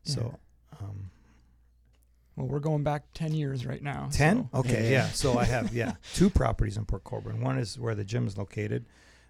So, 0.03 0.39
um, 0.81 1.11
Well, 2.37 2.47
we're 2.47 2.61
going 2.61 2.83
back 2.85 3.05
10 3.15 3.35
years 3.35 3.67
right 3.67 3.83
now. 3.83 4.09
10? 4.13 4.49
so- 4.53 4.59
Okay, 4.61 4.93
yeah. 4.93 5.09
So 5.09 5.39
I 5.39 5.45
have, 5.45 5.73
yeah, 5.75 5.95
two 6.15 6.31
properties 6.31 6.77
in 6.77 6.85
Port 6.85 7.05
Colborne. 7.05 7.41
One 7.41 7.59
is 7.59 7.79
where 7.79 7.95
the 7.95 8.05
gym 8.05 8.27
is 8.27 8.37
located, 8.39 8.87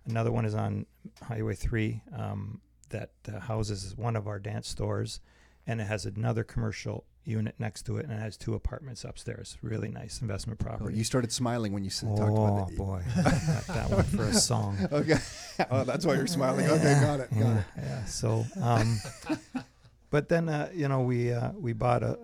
another 0.06 0.30
one 0.32 0.44
is 0.44 0.54
on 0.54 0.86
Highway 1.22 1.54
3. 1.54 2.02
Um, 2.16 2.60
that 2.90 3.10
uh, 3.30 3.38
houses 3.38 3.94
one 3.98 4.16
of 4.16 4.26
our 4.26 4.38
dance 4.38 4.66
stores, 4.66 5.20
and 5.66 5.78
it 5.78 5.84
has 5.86 6.06
another 6.06 6.42
commercial 6.42 7.04
unit 7.24 7.54
next 7.58 7.82
to 7.82 7.98
it, 7.98 8.04
and 8.06 8.14
it 8.14 8.18
has 8.18 8.38
two 8.38 8.54
apartments 8.54 9.04
upstairs. 9.04 9.58
Really 9.60 9.90
nice 9.90 10.22
investment 10.22 10.58
Oh, 10.62 10.68
property. 10.68 10.96
you 10.96 11.04
started 11.04 11.30
smiling 11.30 11.74
when 11.74 11.84
you 11.84 11.90
s- 11.90 12.00
talked 12.00 12.18
oh 12.20 12.46
about 12.46 12.68
that. 12.70 12.76
boy, 12.78 13.02
got 13.14 13.66
that 13.66 13.90
one 13.90 14.04
for 14.04 14.22
a 14.24 14.32
song. 14.32 14.78
Okay. 14.90 15.18
oh, 15.70 15.84
that's 15.84 16.06
why 16.06 16.14
you're 16.14 16.26
smiling. 16.26 16.64
Okay, 16.66 16.98
got 17.02 17.20
it. 17.20 17.28
Got 17.30 17.38
yeah, 17.40 17.58
it. 17.58 17.64
yeah. 17.76 18.04
So, 18.06 18.46
um, 18.62 18.98
but 20.10 20.28
then 20.28 20.48
uh, 20.48 20.70
you 20.74 20.88
know 20.88 21.00
we 21.02 21.32
uh, 21.32 21.52
we 21.52 21.72
bought 21.72 22.02
a, 22.02 22.18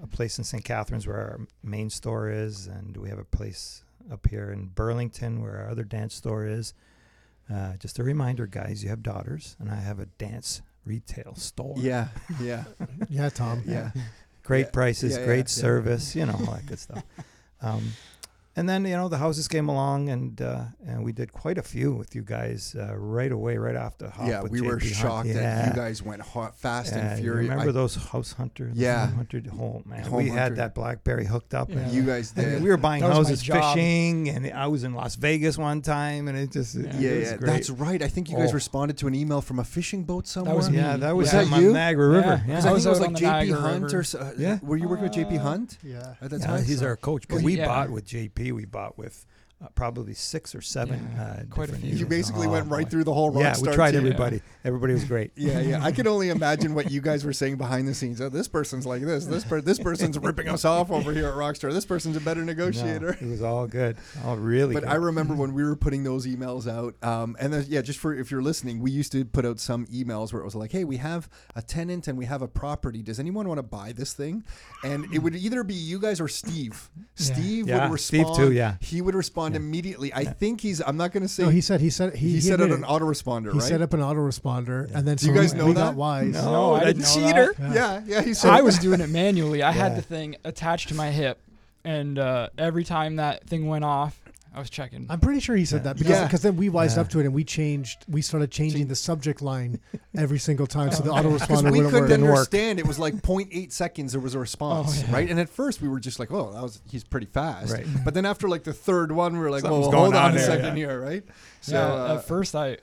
a, 0.00 0.04
a 0.04 0.06
place 0.06 0.38
in 0.38 0.44
St. 0.44 0.64
Catharines 0.64 1.06
where 1.06 1.16
our 1.16 1.40
main 1.62 1.90
store 1.90 2.28
is, 2.30 2.66
and 2.66 2.96
we 2.96 3.08
have 3.08 3.18
a 3.18 3.24
place 3.24 3.84
up 4.12 4.26
here 4.28 4.50
in 4.50 4.66
Burlington 4.66 5.42
where 5.42 5.58
our 5.58 5.68
other 5.70 5.84
dance 5.84 6.14
store 6.14 6.46
is. 6.46 6.74
Uh, 7.52 7.76
just 7.78 7.98
a 7.98 8.02
reminder, 8.02 8.46
guys, 8.46 8.82
you 8.82 8.90
have 8.90 9.02
daughters, 9.02 9.56
and 9.58 9.70
I 9.70 9.76
have 9.76 9.98
a 10.00 10.06
dance 10.06 10.60
retail 10.84 11.34
store. 11.34 11.74
Yeah, 11.78 12.08
yeah, 12.40 12.64
Yeah, 13.08 13.28
Tom. 13.30 13.62
yeah. 13.66 13.90
great 14.42 14.66
Yeah, 14.66 14.70
prices, 14.72 15.12
yeah, 15.14 15.20
yeah, 15.20 15.24
great 15.26 15.38
yeah. 15.40 15.44
service, 15.46 16.14
you 16.16 16.26
know, 16.26 16.32
all 16.34 16.52
that 16.54 16.66
good 16.66 16.78
stuff. 16.78 17.02
Um, 17.60 17.90
and 18.58 18.68
then 18.68 18.84
you 18.84 18.96
know 18.96 19.08
the 19.08 19.18
houses 19.18 19.46
came 19.48 19.68
along, 19.68 20.08
and 20.08 20.40
uh, 20.42 20.64
and 20.86 21.04
we 21.04 21.12
did 21.12 21.32
quite 21.32 21.58
a 21.58 21.62
few 21.62 21.92
with 21.92 22.14
you 22.16 22.22
guys 22.22 22.74
uh, 22.78 22.94
right 22.96 23.32
away, 23.32 23.56
right 23.56 23.76
off 23.76 23.96
the 23.98 24.10
hop. 24.10 24.26
yeah, 24.28 24.42
with 24.42 24.52
we 24.52 24.60
were 24.60 24.76
JP 24.78 24.82
Hunt. 24.92 24.94
shocked 25.02 25.28
that 25.28 25.34
Yeah. 25.42 25.68
you 25.68 25.74
guys 25.74 26.02
went 26.02 26.22
hot, 26.22 26.56
fast 26.56 26.92
Yeah, 26.92 26.98
and 27.12 27.20
furious. 27.20 27.48
Remember 27.50 27.70
I- 27.70 27.80
those 27.80 27.94
house 28.12 28.32
hunter? 28.32 28.70
the 28.74 28.80
Yeah. 28.80 29.06
home 29.06 29.16
hunter 29.16 29.42
home 29.50 29.82
man. 29.86 30.02
Home 30.04 30.16
we 30.16 30.28
hunter. 30.28 30.42
had 30.42 30.56
that 30.56 30.74
BlackBerry 30.74 31.26
hooked 31.26 31.54
up, 31.54 31.70
Yeah. 31.70 31.78
and 31.78 31.92
you 31.92 32.02
guys 32.02 32.32
I 32.36 32.40
mean, 32.40 32.48
did. 32.50 32.62
we 32.62 32.68
were 32.70 32.76
buying 32.76 33.02
That 33.02 33.12
houses 33.12 33.42
fishing, 33.42 34.28
and 34.28 34.46
I 34.52 34.66
was 34.66 34.84
in 34.84 34.94
Las 34.94 35.14
Vegas 35.16 35.56
one 35.58 35.80
time, 35.82 36.28
and 36.28 36.36
it 36.36 36.50
just 36.52 36.74
Yeah. 36.74 36.88
it 36.88 36.94
yeah, 37.00 37.18
was 37.18 37.30
yeah, 37.30 37.36
that's 37.40 37.70
right. 37.70 38.02
I 38.02 38.08
think 38.08 38.30
you 38.30 38.36
guys 38.36 38.50
Oh. 38.50 38.54
responded 38.54 38.96
to 38.98 39.06
an 39.06 39.14
email 39.14 39.40
from 39.40 39.58
a 39.58 39.64
fishing 39.64 40.04
boat 40.04 40.26
somewhere. 40.26 40.56
was 40.56 40.68
yeah, 40.70 40.96
that 40.96 41.14
was 41.16 41.26
Was 41.26 41.32
that 41.32 41.44
on 41.44 41.60
the 41.60 41.66
you? 41.66 41.72
Niagara 41.72 42.08
River. 42.08 42.26
Yeah. 42.26 42.40
Yeah, 42.48 42.56
Because 42.56 42.64
I 42.66 42.68
think 42.68 42.68
I 42.68 42.70
it 42.70 42.74
was 42.74 42.86
was 42.86 43.00
out 43.00 43.06
like 43.06 43.16
JP 43.16 43.60
Hunt 43.60 43.94
or 43.94 44.04
uh, 44.18 44.30
Yeah. 44.38 44.58
Were 44.62 44.76
you 44.76 44.88
working 44.88 45.04
with 45.04 45.12
JP 45.12 45.36
Hunt 45.38 45.78
Yeah. 45.82 46.14
at 46.20 46.30
the 46.30 46.38
Yeah, 46.38 46.46
time? 46.46 46.64
he's 46.64 46.82
our 46.82 46.96
coach, 46.96 47.28
but 47.28 47.42
we 47.42 47.56
bought 47.56 47.90
with 47.90 48.04
JP. 48.06 48.47
We 48.52 48.64
bought 48.64 48.98
with 48.98 49.26
uh, 49.60 49.66
probably 49.74 50.14
six 50.14 50.54
or 50.54 50.60
seven. 50.60 51.10
Yeah, 51.16 51.22
uh, 51.22 51.42
quite 51.50 51.68
a 51.70 51.72
few. 51.76 51.90
You 51.94 52.06
basically 52.06 52.46
Oh, 52.46 52.50
went 52.52 52.70
right 52.70 52.84
boy. 52.86 52.90
through 52.90 53.04
the 53.04 53.12
whole 53.12 53.36
Yeah, 53.40 53.52
Rockstar 53.54 53.66
we 53.68 53.72
tried 53.74 53.90
team. 53.92 54.00
everybody. 54.00 54.40
Everybody 54.64 54.92
was 54.92 55.04
great. 55.04 55.32
Yeah, 55.34 55.60
yeah. 55.60 55.84
I 55.84 55.90
can 55.90 56.06
only 56.06 56.28
imagine 56.38 56.74
what 56.74 56.90
you 56.92 57.00
guys 57.00 57.24
were 57.24 57.32
saying 57.32 57.56
behind 57.56 57.88
the 57.88 57.94
scenes. 57.94 58.20
Oh, 58.20 58.28
this 58.28 58.46
person's 58.46 58.86
like 58.86 59.02
this. 59.02 59.26
This 59.26 59.44
per- 59.44 59.60
this 59.60 59.78
person's 59.80 60.16
ripping 60.20 60.48
us 60.48 60.64
off 60.64 60.92
over 60.92 61.12
here 61.12 61.26
at 61.26 61.34
Rockstar. 61.34 61.72
This 61.72 61.84
person's 61.84 62.16
a 62.16 62.20
better 62.20 62.40
No, 62.40 62.46
negotiator. 62.52 63.10
it 63.20 63.22
was 63.26 63.42
all 63.42 63.66
good. 63.66 63.96
All 64.24 64.36
really 64.36 64.74
But 64.74 64.84
good. 64.84 64.90
I 64.92 64.94
remember 64.94 65.34
when 65.42 65.52
we 65.54 65.64
were 65.64 65.74
putting 65.76 66.04
those 66.04 66.24
emails 66.26 66.70
out, 66.70 66.94
um, 67.02 67.36
and 67.40 67.52
then, 67.52 67.64
yeah, 67.68 67.82
just 67.82 67.98
for 67.98 68.14
if 68.14 68.30
you're 68.30 68.42
listening, 68.42 68.78
we 68.80 68.90
used 68.92 69.10
to 69.12 69.24
put 69.24 69.44
out 69.44 69.58
some 69.58 69.86
emails 69.86 70.32
where 70.32 70.40
it 70.40 70.44
was 70.44 70.54
like, 70.54 70.70
"Hey, 70.70 70.84
we 70.84 70.98
have 70.98 71.28
a 71.56 71.62
tenant 71.62 72.06
and 72.06 72.16
we 72.16 72.26
have 72.26 72.42
a 72.42 72.48
property. 72.48 73.02
Does 73.02 73.18
anyone 73.18 73.48
want 73.48 73.58
to 73.58 73.62
buy 73.64 73.90
this 73.90 74.12
thing?" 74.12 74.44
And 74.84 75.12
it 75.12 75.18
would 75.18 75.34
either 75.34 75.64
be 75.64 75.74
you 75.74 75.98
guys 75.98 76.20
or 76.20 76.28
Steve. 76.28 76.90
Steve 77.16 77.66
Yeah, 77.68 77.88
would 77.88 77.98
Steve 78.00 78.20
respond. 78.20 78.36
Steve 78.36 78.46
too, 78.48 78.52
yeah. 78.54 78.74
he 78.80 79.00
would 79.00 79.14
respond 79.16 79.47
immediately. 79.56 80.12
I 80.14 80.24
think 80.24 80.60
he's. 80.60 80.80
I'm 80.80 80.96
not 80.96 81.12
going 81.12 81.22
to 81.22 81.28
say. 81.28 81.42
No, 81.44 81.48
he 81.48 81.60
said 81.60 81.80
he 81.80 81.90
said 81.90 82.14
he 82.14 82.28
he, 82.28 82.34
he 82.34 82.40
set 82.40 82.60
out 82.60 82.64
admitted 82.70 82.84
an 82.84 82.88
autoresponder, 82.88 83.52
He 83.52 83.58
right? 83.58 83.68
set 83.68 83.82
up 83.82 83.92
an 83.94 84.00
autoresponder, 84.00 84.90
and 84.94 85.06
then 85.06 85.16
Do 85.16 85.26
you 85.26 85.34
guys 85.34 85.54
know 85.54 85.66
we 85.66 85.72
that? 85.74 85.80
got 85.80 85.94
wise. 85.94 86.32
No, 86.34 86.44
No, 86.52 86.74
I 86.74 86.84
didn't 86.84 87.02
know 87.02 87.14
cheater. 87.14 87.54
that. 87.58 87.74
yeah, 87.74 88.02
yeah. 88.06 88.22
He 88.22 88.34
said 88.34 88.50
I 88.50 88.62
was 88.62 88.78
doing 88.78 89.00
it 89.00 89.08
manually. 89.10 89.62
I 89.62 89.70
Yeah. 89.70 89.82
had 89.88 89.96
the 89.96 90.02
thing 90.02 90.36
attached 90.44 90.88
to 90.88 90.94
my 90.94 91.10
hip, 91.10 91.38
and 91.84 92.18
uh, 92.18 92.48
every 92.58 92.84
time 92.84 93.16
that 93.16 93.46
thing 93.46 93.66
went 93.68 93.84
off, 93.84 94.20
I 94.54 94.58
was 94.60 94.70
checking. 94.70 95.06
I'm 95.10 95.20
pretty 95.20 95.40
sure 95.40 95.54
he 95.56 95.64
said 95.64 95.78
Yeah. 95.78 95.92
that 95.92 95.98
because 95.98 96.32
Yeah. 96.32 96.50
then 96.50 96.56
we 96.56 96.68
wised 96.68 96.96
Yeah. 96.96 97.02
up 97.02 97.10
to 97.10 97.20
it 97.20 97.26
and 97.26 97.34
we 97.34 97.44
changed. 97.44 98.04
We 98.08 98.22
started 98.22 98.50
changing 98.50 98.88
the 98.88 98.96
subject 98.96 99.40
line 99.42 99.78
every 100.16 100.38
single 100.38 100.66
time, 100.66 100.90
so 100.90 101.02
the. 101.02 101.12
Because 101.18 101.42
autoresponder 101.62 101.70
we 101.72 101.78
wouldn't 101.82 101.92
couldn't 101.92 102.00
work. 102.00 102.08
Didn't 102.08 102.28
understand. 102.30 102.78
It 102.78 102.86
was 102.86 102.98
like 102.98 103.14
0.8 103.22 103.72
seconds. 103.72 104.12
There 104.12 104.20
was 104.20 104.34
a 104.34 104.38
response, 104.38 105.02
Oh, 105.02 105.06
yeah. 105.08 105.14
right? 105.14 105.28
And 105.30 105.38
at 105.38 105.48
first 105.48 105.80
we 105.82 105.88
were 105.88 106.00
just 106.00 106.18
like, 106.18 106.30
"Oh, 106.32 106.52
that 106.52 106.62
was 106.62 106.80
he's 106.90 107.04
pretty 107.04 107.26
fast." 107.26 107.72
Right. 107.72 107.86
But 108.04 108.14
then 108.14 108.24
after 108.26 108.48
like 108.48 108.64
the 108.64 108.72
third 108.72 109.12
one, 109.12 109.34
we 109.34 109.38
were 109.40 109.50
like, 109.50 109.62
Something's 109.62 109.82
"Well, 109.82 109.90
going 109.90 110.12
hold 110.12 110.14
on, 110.14 110.24
on 110.24 110.30
a 110.32 110.34
there, 110.38 110.46
second 110.46 110.76
yeah. 110.76 110.86
here, 110.86 111.00
right?" 111.00 111.24
So 111.60 111.72
yeah, 111.74 112.12
uh, 112.12 112.16
at 112.16 112.24
first 112.26 112.54
I, 112.54 112.70
the 112.70 112.78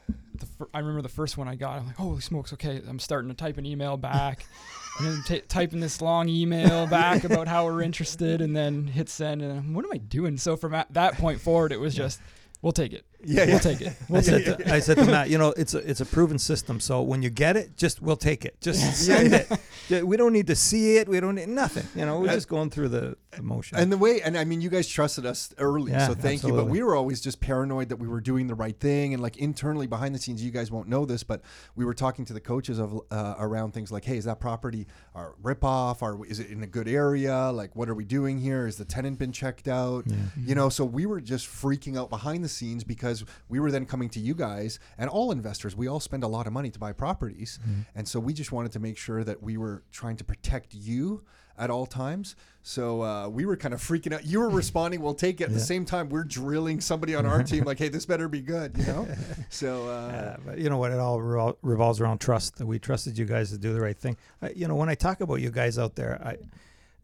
fir- 0.57 0.67
I 0.73 0.79
remember 0.79 1.01
the 1.01 1.09
first 1.09 1.37
one 1.37 1.47
I 1.47 1.55
got. 1.55 1.79
I'm 1.79 1.87
like, 1.87 1.95
holy 1.97 2.21
smokes! 2.21 2.53
Okay, 2.53 2.81
I'm 2.87 2.99
starting 2.99 3.29
to 3.29 3.35
type 3.35 3.57
an 3.57 3.65
email 3.65 3.97
back, 3.97 4.45
and 4.99 5.07
then 5.07 5.23
t- 5.25 5.41
typing 5.47 5.79
this 5.79 6.01
long 6.01 6.29
email 6.29 6.87
back 6.87 7.23
about 7.25 7.47
how 7.47 7.65
we're 7.65 7.81
interested, 7.81 8.41
and 8.41 8.55
then 8.55 8.87
hit 8.87 9.09
send. 9.09 9.41
And 9.41 9.51
I'm, 9.59 9.73
what 9.73 9.85
am 9.85 9.91
I 9.93 9.97
doing? 9.97 10.37
So 10.37 10.55
from 10.55 10.73
at 10.73 10.93
that 10.93 11.15
point 11.15 11.39
forward, 11.41 11.71
it 11.71 11.79
was 11.79 11.93
just, 11.95 12.19
we'll 12.61 12.71
take 12.71 12.93
it. 12.93 13.05
Yeah, 13.25 13.43
yeah. 13.43 13.45
We'll 13.51 13.59
take 13.59 13.81
it. 13.81 13.87
I 13.89 13.95
We'll 14.09 14.21
said, 14.21 14.45
take 14.45 14.59
it. 14.59 14.63
to, 14.65 14.73
I 14.73 14.79
said 14.79 14.97
to 14.97 15.05
Matt, 15.05 15.29
you 15.29 15.37
know, 15.37 15.53
it's 15.57 15.73
a 15.73 15.79
it's 15.79 16.01
a 16.01 16.05
proven 16.05 16.37
system. 16.39 16.79
So 16.79 17.01
when 17.01 17.21
you 17.21 17.29
get 17.29 17.57
it, 17.57 17.75
just 17.75 18.01
we'll 18.01 18.15
take 18.17 18.45
it. 18.45 18.59
Just 18.61 18.95
send 19.05 19.33
it. 19.33 19.47
Yeah, 19.89 20.01
We 20.01 20.17
don't 20.17 20.33
need 20.33 20.47
to 20.47 20.55
see 20.55 20.97
it. 20.97 21.07
We 21.07 21.19
don't 21.19 21.35
need 21.35 21.49
nothing. 21.49 21.85
You 21.95 22.05
know, 22.05 22.19
we're 22.19 22.33
just 22.33 22.47
going 22.47 22.69
through 22.69 22.89
the, 22.89 23.17
the 23.31 23.43
motion. 23.43 23.77
And 23.77 23.91
the 23.91 23.97
way, 23.97 24.21
and 24.21 24.37
I 24.37 24.43
mean, 24.43 24.61
you 24.61 24.69
guys 24.69 24.87
trusted 24.87 25.25
us 25.25 25.53
early, 25.57 25.91
Yeah, 25.91 26.07
so 26.07 26.13
thank 26.15 26.43
you. 26.43 26.53
But 26.53 26.65
we 26.67 26.81
were 26.81 26.95
always 26.95 27.21
just 27.21 27.39
paranoid 27.39 27.89
that 27.89 27.97
we 27.97 28.07
were 28.07 28.21
doing 28.21 28.47
the 28.47 28.55
right 28.55 28.79
thing, 28.79 29.13
and 29.13 29.21
like 29.21 29.37
internally 29.37 29.85
behind 29.87 30.15
the 30.15 30.19
scenes, 30.19 30.43
you 30.43 30.51
guys 30.51 30.71
won't 30.71 30.87
know 30.87 31.05
this, 31.05 31.23
but 31.23 31.41
we 31.75 31.85
were 31.85 31.93
talking 31.93 32.25
to 32.25 32.33
the 32.33 32.39
coaches 32.39 32.79
of 32.79 32.99
uh, 33.11 33.35
around 33.37 33.73
things 33.73 33.91
like, 33.91 34.05
hey, 34.05 34.17
is 34.17 34.25
that 34.25 34.39
property 34.39 34.87
our 35.13 35.35
ripoff? 35.43 36.01
Or 36.01 36.25
is 36.25 36.39
it 36.39 36.49
in 36.49 36.63
a 36.63 36.67
good 36.67 36.87
area? 36.87 37.51
Like, 37.51 37.75
what 37.75 37.89
are 37.89 37.95
we 37.95 38.05
doing 38.05 38.39
here? 38.39 38.65
Is 38.67 38.77
the 38.77 38.85
tenant 38.85 39.19
been 39.19 39.31
checked 39.31 39.67
out? 39.67 40.05
You 40.37 40.55
know, 40.55 40.69
so 40.69 40.83
we 40.83 41.05
were 41.05 41.21
just 41.21 41.47
freaking 41.47 41.97
out 41.97 42.09
behind 42.09 42.43
the 42.43 42.49
scenes 42.49 42.83
because 42.83 43.14
we 43.47 43.59
were 43.59 43.71
then 43.71 43.85
coming 43.85 44.09
to 44.09 44.19
you 44.19 44.33
guys 44.33 44.79
and 44.97 45.09
all 45.09 45.31
investors. 45.31 45.75
We 45.75 45.87
all 45.87 45.99
spend 45.99 46.23
a 46.23 46.27
lot 46.27 46.47
of 46.47 46.53
money 46.53 46.69
to 46.71 46.79
buy 46.79 46.91
properties, 46.91 47.59
and 47.95 48.07
so 48.07 48.19
we 48.19 48.33
just 48.33 48.51
wanted 48.51 48.71
to 48.73 48.79
make 48.79 48.97
sure 48.97 49.23
that 49.23 49.41
we 49.43 49.55
were 49.57 49.83
trying 49.91 50.17
to 50.17 50.23
protect 50.23 50.73
you 50.73 51.23
at 51.57 51.69
all 51.69 51.85
times. 51.85 52.35
So 52.63 53.01
uh, 53.01 53.29
we 53.29 53.45
were 53.45 53.55
kind 53.55 53.73
of 53.73 53.79
freaking 53.79 54.11
out. 54.13 54.25
You 54.25 54.39
were 54.39 54.49
responding, 54.63 55.01
"We'll 55.01 55.13
take 55.13 55.39
it." 55.39 55.45
At 55.45 55.53
the 55.53 55.59
same 55.59 55.85
time, 55.85 56.09
we're 56.09 56.23
drilling 56.25 56.81
somebody 56.81 57.15
on 57.15 57.25
our 57.25 57.43
team, 57.43 57.63
like, 57.63 57.77
"Hey, 57.79 57.87
this 57.89 58.05
better 58.05 58.27
be 58.27 58.41
good," 58.41 58.77
you 58.77 58.85
know. 58.85 59.07
So 59.49 59.87
uh, 59.87 59.91
Uh, 59.91 60.37
but 60.45 60.57
you 60.57 60.69
know 60.69 60.77
what? 60.77 60.91
It 60.91 60.99
all 60.99 61.19
revol- 61.19 61.57
revolves 61.61 62.01
around 62.01 62.19
trust. 62.19 62.57
That 62.57 62.65
we 62.65 62.77
trusted 62.79 63.17
you 63.17 63.25
guys 63.25 63.51
to 63.51 63.57
do 63.57 63.73
the 63.73 63.79
right 63.79 63.97
thing. 63.97 64.17
Uh, 64.41 64.49
you 64.55 64.67
know, 64.67 64.75
when 64.75 64.89
I 64.89 64.95
talk 64.95 65.21
about 65.21 65.35
you 65.35 65.49
guys 65.51 65.77
out 65.77 65.95
there, 65.95 66.19
I 66.23 66.37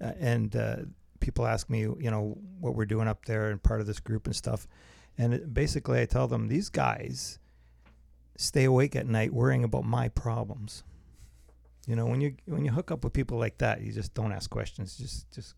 uh, 0.04 0.14
and 0.20 0.56
uh, 0.56 0.76
people 1.20 1.46
ask 1.46 1.70
me, 1.70 1.82
you 1.82 2.10
know, 2.12 2.36
what 2.60 2.76
we're 2.76 2.86
doing 2.88 3.08
up 3.08 3.24
there 3.26 3.52
and 3.52 3.62
part 3.62 3.80
of 3.80 3.86
this 3.88 4.00
group 4.00 4.26
and 4.26 4.36
stuff, 4.36 4.68
and 5.18 5.34
it, 5.34 5.54
basically 5.54 6.00
I 6.02 6.06
tell 6.06 6.28
them 6.28 6.48
these 6.48 6.70
guys 6.70 7.40
stay 8.38 8.64
awake 8.64 8.96
at 8.96 9.08
night 9.08 9.34
worrying 9.34 9.64
about 9.64 9.86
my 9.86 10.10
problems. 10.10 10.84
You 11.88 11.96
know, 11.96 12.06
when 12.06 12.22
you 12.22 12.36
when 12.46 12.64
you 12.66 12.72
hook 12.72 12.92
up 12.92 13.04
with 13.04 13.14
people 13.14 13.38
like 13.38 13.58
that, 13.60 13.82
you 13.82 13.92
just 13.92 14.14
don't 14.14 14.32
ask 14.32 14.50
questions. 14.50 14.98
Just 14.98 15.32
just 15.32 15.56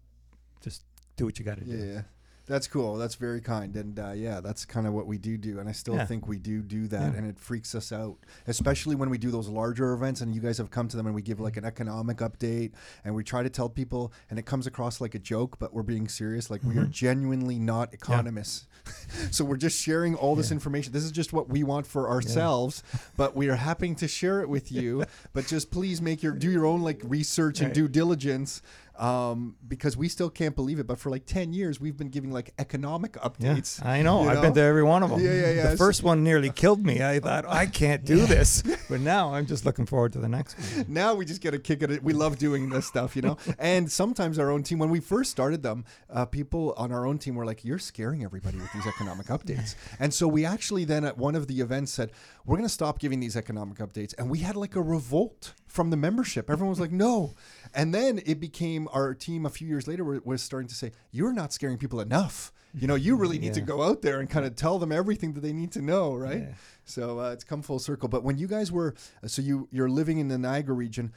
just 0.62 0.84
do 1.16 1.26
what 1.26 1.38
you 1.38 1.46
got 1.46 1.58
to 1.60 1.66
do. 1.66 1.76
yeah. 1.76 2.02
That's 2.46 2.68
cool. 2.68 2.98
That's 2.98 3.16
very 3.16 3.40
kind, 3.40 3.74
and 3.78 3.98
uh, 3.98 4.12
yeah, 4.12 4.42
that's 4.42 4.66
kind 4.66 4.86
of 4.86 4.92
what 4.92 5.08
we 5.08 5.18
do 5.18 5.38
do, 5.38 5.60
and 5.60 5.70
I 5.70 5.72
still 5.72 5.96
Yeah. 5.96 6.06
think 6.06 6.28
we 6.28 6.38
do 6.38 6.62
do 6.62 6.88
that, 6.90 7.14
Yeah. 7.14 7.18
and 7.18 7.26
it 7.26 7.40
freaks 7.40 7.74
us 7.74 7.94
out, 7.94 8.18
especially 8.48 8.96
when 8.96 9.10
we 9.10 9.18
do 9.18 9.32
those 9.32 9.48
larger 9.48 9.94
events, 9.94 10.20
and 10.20 10.36
you 10.36 10.42
guys 10.42 10.58
have 10.58 10.70
come 10.70 10.90
to 10.90 10.98
them, 10.98 11.06
and 11.06 11.16
we 11.16 11.22
give 11.22 11.40
like 11.40 11.56
an 11.56 11.64
economic 11.64 12.18
update, 12.18 12.72
and 13.06 13.16
we 13.16 13.24
try 13.24 13.44
to 13.44 13.50
tell 13.50 13.70
people, 13.70 14.12
and 14.30 14.38
it 14.38 14.46
comes 14.46 14.68
across 14.68 15.00
like 15.00 15.16
a 15.16 15.20
joke, 15.20 15.58
but 15.58 15.74
we're 15.74 15.84
being 15.84 16.10
serious, 16.10 16.50
like 16.50 16.62
we 16.64 16.78
are 16.78 16.86
Mhm. 16.86 16.92
genuinely 16.92 17.60
not 17.60 17.94
economists, 17.94 18.68
so 19.32 19.46
we're 19.46 19.56
just 19.56 19.80
sharing 19.82 20.14
all 20.14 20.36
this 20.36 20.50
Yeah. 20.50 20.56
information. 20.56 20.92
This 20.92 21.06
is 21.06 21.12
just 21.12 21.32
what 21.32 21.48
we 21.48 21.64
want 21.64 21.88
for 21.88 22.10
ourselves, 22.10 22.84
but 23.16 23.38
we 23.38 23.48
are 23.48 23.56
happy 23.56 23.96
to 23.96 24.08
share 24.08 24.42
it 24.42 24.50
with 24.50 24.70
you. 24.70 25.06
but 25.34 25.48
just 25.48 25.72
please 25.72 26.02
make 26.02 26.22
your 26.22 26.34
do 26.34 26.52
your 26.52 26.66
own 26.66 26.82
like 26.82 27.00
research 27.06 27.60
and 27.62 27.68
Right. 27.70 27.74
due 27.76 27.88
diligence 27.88 28.62
um, 28.98 29.56
because 29.68 29.98
we 29.98 30.08
still 30.08 30.30
can't 30.30 30.56
believe 30.56 30.80
it. 30.80 30.88
But 30.88 31.00
for 31.00 31.10
like 31.10 31.26
ten 31.26 31.54
years, 31.54 31.80
we've 31.80 31.98
been 31.98 32.10
giving 32.10 32.32
like 32.32 32.54
economic 32.60 33.16
Yeah, 33.16 33.30
updates. 33.56 33.84
I 33.86 34.02
know. 34.02 34.24
you 34.24 34.30
I've 34.30 34.42
been 34.42 34.54
to 34.54 34.62
every 34.62 34.84
one 34.84 35.04
of 35.04 35.10
them. 35.10 35.20
Yeah, 35.20 35.34
yeah, 35.34 35.52
yeah. 35.52 35.70
The 35.72 35.78
first 35.78 36.04
one 36.04 36.24
nearly 36.24 36.50
killed 36.50 36.86
me. 36.86 37.04
I 37.04 37.20
thought 37.20 37.46
I 37.48 37.66
can't 37.66 38.06
do 38.06 38.26
this, 38.26 38.62
but 38.90 39.00
now 39.00 39.34
I'm 39.34 39.46
just 39.46 39.66
looking 39.66 39.86
forward 39.86 40.14
to 40.14 40.20
the 40.20 40.30
next 40.30 40.56
one. 40.60 40.86
now 40.88 41.14
we 41.16 41.26
just 41.26 41.42
get 41.42 41.54
a 41.54 41.60
kick 41.60 41.84
at 41.84 41.92
it. 41.92 42.04
We 42.04 42.14
love 42.14 42.38
doing 42.38 42.70
this 42.70 42.86
stuff, 42.86 43.16
you 43.16 43.22
know. 43.22 43.38
and 43.60 43.92
sometimes 43.92 44.38
our 44.40 44.50
own 44.52 44.64
team, 44.64 44.80
when 44.80 44.90
we 44.90 45.00
first 45.00 45.32
started 45.32 45.64
them, 45.64 45.86
uh, 46.10 46.26
people 46.26 46.74
on 46.78 46.92
our 46.92 47.06
own 47.06 47.18
team 47.18 47.36
were 47.36 47.46
like, 47.46 47.66
"You're 47.66 47.80
scaring 47.80 48.24
everybody 48.24 48.58
with 48.58 48.72
these 48.74 48.88
economic 48.88 49.28
updates." 49.28 49.76
And 50.00 50.14
so 50.14 50.28
we 50.28 50.44
actually 50.46 50.86
then 50.86 51.06
at 51.06 51.18
one 51.18 51.36
of 51.36 51.48
the 51.48 51.62
events 51.62 51.92
said, 51.94 52.12
"We're 52.46 52.58
going 52.58 52.68
to 52.68 52.74
stop 52.74 53.00
giving 53.00 53.20
these 53.20 53.36
economic 53.38 53.78
updates." 53.78 54.14
And 54.18 54.30
we 54.30 54.40
had 54.40 54.56
like 54.56 54.76
a 54.76 54.82
revolt 54.82 55.54
from 55.74 55.90
the 55.90 55.98
membership. 55.98 56.52
Everyone 56.52 56.70
was 56.70 56.80
like, 56.80 56.92
"No." 56.92 57.34
And 57.74 57.94
then 57.94 58.22
it 58.28 58.40
became 58.40 58.88
our 58.94 59.16
team 59.16 59.46
a 59.46 59.50
few 59.50 59.68
years 59.68 59.88
later 59.88 60.04
was 60.24 60.44
starting 60.44 60.68
to 60.68 60.76
say, 60.76 60.92
"You're 61.12 61.34
not 61.34 61.52
scaring 61.52 61.80
people 61.80 62.00
enough." 62.00 62.54
You 62.76 62.88
know, 62.88 62.96
you 62.96 63.16
really 63.16 63.38
need 63.38 63.54
to 63.54 63.62
go 63.62 63.84
out 63.84 64.02
there 64.02 64.20
and 64.20 64.30
kind 64.30 64.46
of 64.46 64.56
tell 64.56 64.80
them 64.80 64.92
everything 64.92 65.34
that 65.34 65.42
they 65.42 65.54
need 65.54 65.72
to 65.74 65.82
know, 65.82 66.16
right? 66.16 66.42
Yeah. 66.42 66.54
So 66.86 67.20
uh, 67.20 67.32
it's 67.32 67.44
come 67.44 67.62
full 67.62 67.80
circle. 67.80 68.10
But 68.10 68.24
when 68.24 68.38
you 68.38 68.48
guys 68.48 68.72
were, 68.72 68.96
so 69.26 69.42
you 69.42 69.68
you're 69.72 69.90
living 69.90 70.18
in 70.20 70.28
the 70.28 70.38
Niagara 70.38 70.76
region, 70.76 71.12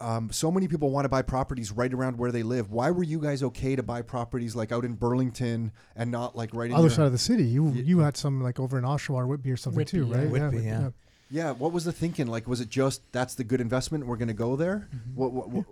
um, 0.00 0.30
so 0.30 0.50
many 0.50 0.68
people 0.68 0.90
want 0.90 1.04
to 1.04 1.08
buy 1.08 1.22
properties 1.22 1.72
right 1.72 1.92
around 1.92 2.18
where 2.18 2.32
they 2.32 2.42
live. 2.42 2.70
Why 2.70 2.90
were 2.90 3.02
you 3.02 3.20
guys 3.20 3.42
okay 3.44 3.76
to 3.76 3.82
buy 3.82 4.02
properties 4.02 4.54
like 4.56 4.72
out 4.72 4.84
in 4.84 4.94
Burlington 4.94 5.72
and 5.96 6.10
not 6.10 6.36
like 6.36 6.50
right 6.52 6.70
in 6.70 6.74
Other 6.74 6.84
your, 6.84 6.90
side 6.90 7.06
of 7.06 7.12
the 7.12 7.18
city. 7.18 7.44
You 7.44 7.70
you 7.72 8.00
had 8.00 8.16
some 8.16 8.42
like 8.42 8.58
over 8.60 8.76
in 8.76 8.84
Oshawa 8.84 9.16
or 9.16 9.26
Whitby 9.26 9.52
or 9.52 9.56
something 9.56 9.84
too, 9.84 10.06
Whitby, 10.06 10.16
yeah. 10.16 10.22
right? 10.22 10.30
Whitby, 10.30 10.64
yeah. 10.64 10.90
Yeah, 11.30 11.52
what 11.52 11.72
was 11.72 11.84
the 11.84 11.92
thinking? 11.92 12.26
Like, 12.26 12.48
was 12.48 12.60
it 12.60 12.68
just 12.68 13.02
that's 13.12 13.34
the 13.36 13.44
good 13.44 13.60
investment? 13.60 14.06
We're 14.06 14.16
going 14.16 14.28
to 14.28 14.34
go 14.34 14.56
there. 14.56 14.88
Mhm. 14.94 15.14
What, 15.14 15.32
what, 15.32 15.48
what? 15.50 15.64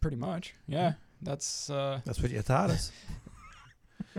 Pretty 0.00 0.16
much. 0.16 0.54
Yeah. 0.66 0.94
That's 1.20 1.68
uh, 1.68 2.00
That's 2.04 2.22
what 2.22 2.30
you 2.30 2.40
taught 2.42 2.70
us. 2.70 2.90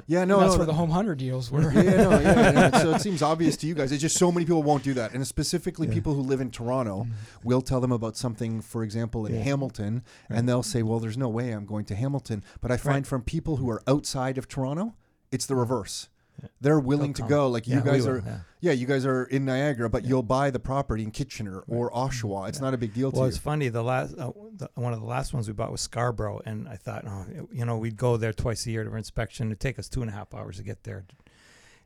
Yeah, 0.07 0.23
no, 0.23 0.39
that's 0.39 0.53
no, 0.53 0.57
where 0.59 0.65
that- 0.65 0.71
the 0.71 0.77
home 0.77 0.91
hunter 0.91 1.13
deals 1.13 1.51
were. 1.51 1.73
yeah, 1.73 1.81
no, 1.81 2.19
yeah, 2.19 2.51
yeah. 2.71 2.77
So 2.81 2.91
it 2.95 3.01
seems 3.01 3.21
obvious 3.21 3.57
to 3.57 3.67
you 3.67 3.73
guys. 3.73 3.91
It's 3.91 4.01
just 4.01 4.17
so 4.17 4.31
many 4.31 4.45
people 4.45 4.63
won't 4.63 4.83
do 4.83 4.93
that, 4.93 5.13
and 5.13 5.27
specifically 5.27 5.87
Yeah. 5.87 5.93
people 5.93 6.13
who 6.13 6.21
live 6.21 6.39
in 6.39 6.51
Toronto. 6.51 7.05
We'll 7.43 7.61
tell 7.61 7.81
them 7.81 7.91
about 7.91 8.15
something, 8.15 8.61
for 8.61 8.83
example, 8.83 9.25
in 9.25 9.35
Yeah. 9.35 9.41
Hamilton, 9.41 10.03
Right. 10.29 10.39
and 10.39 10.47
they'll 10.47 10.63
say, 10.63 10.83
"Well, 10.83 10.99
there's 10.99 11.17
no 11.17 11.27
way 11.27 11.51
I'm 11.51 11.65
going 11.65 11.83
to 11.85 11.95
Hamilton." 11.95 12.43
But 12.61 12.71
I 12.71 12.77
find 12.77 12.97
Right. 12.97 13.07
from 13.07 13.23
people 13.23 13.57
who 13.57 13.69
are 13.69 13.81
outside 13.87 14.37
of 14.37 14.47
Toronto, 14.47 14.95
it's 15.33 15.45
the 15.45 15.55
reverse. 15.55 16.07
Yeah. 16.41 16.47
They're 16.61 16.79
willing 16.79 17.13
to 17.13 17.21
They'll 17.23 17.29
go. 17.29 17.43
come. 17.45 17.53
Like 17.53 17.67
Yeah, 17.67 17.75
you 17.77 17.81
we 17.83 17.91
guys 17.91 18.05
will, 18.05 18.13
are, 18.13 18.23
yeah. 18.25 18.39
yeah, 18.61 18.71
you 18.73 18.85
guys 18.87 19.05
are 19.05 19.23
in 19.25 19.45
Niagara, 19.45 19.89
but 19.89 20.03
Yeah. 20.03 20.09
you'll 20.09 20.23
buy 20.23 20.49
the 20.51 20.59
property 20.59 21.03
in 21.03 21.11
Kitchener 21.11 21.59
or 21.67 21.91
Oshawa. 21.91 22.49
It's 22.49 22.59
Yeah. 22.59 22.65
not 22.65 22.73
a 22.73 22.77
big 22.77 22.93
deal 22.93 23.11
to 23.11 23.15
Well, 23.17 23.25
you. 23.25 23.29
it's 23.29 23.37
funny. 23.37 23.69
The 23.69 23.83
last 23.83 24.15
uh, 24.17 24.31
the, 24.55 24.69
one 24.75 24.93
of 24.93 24.99
the 24.99 25.05
last 25.05 25.33
ones 25.33 25.47
we 25.47 25.53
bought 25.53 25.71
was 25.71 25.81
Scarborough, 25.81 26.41
and 26.45 26.67
I 26.67 26.75
thought, 26.75 27.05
oh, 27.07 27.25
you 27.51 27.65
know, 27.65 27.77
we'd 27.77 27.97
go 27.97 28.17
there 28.17 28.33
twice 28.33 28.65
a 28.65 28.71
year 28.71 28.83
to 28.83 28.95
inspection. 28.95 29.47
It'd 29.47 29.59
take 29.59 29.79
us 29.79 29.89
two 29.89 30.01
and 30.01 30.09
a 30.09 30.13
half 30.13 30.33
hours 30.33 30.57
to 30.57 30.63
get 30.63 30.83
there. 30.83 31.05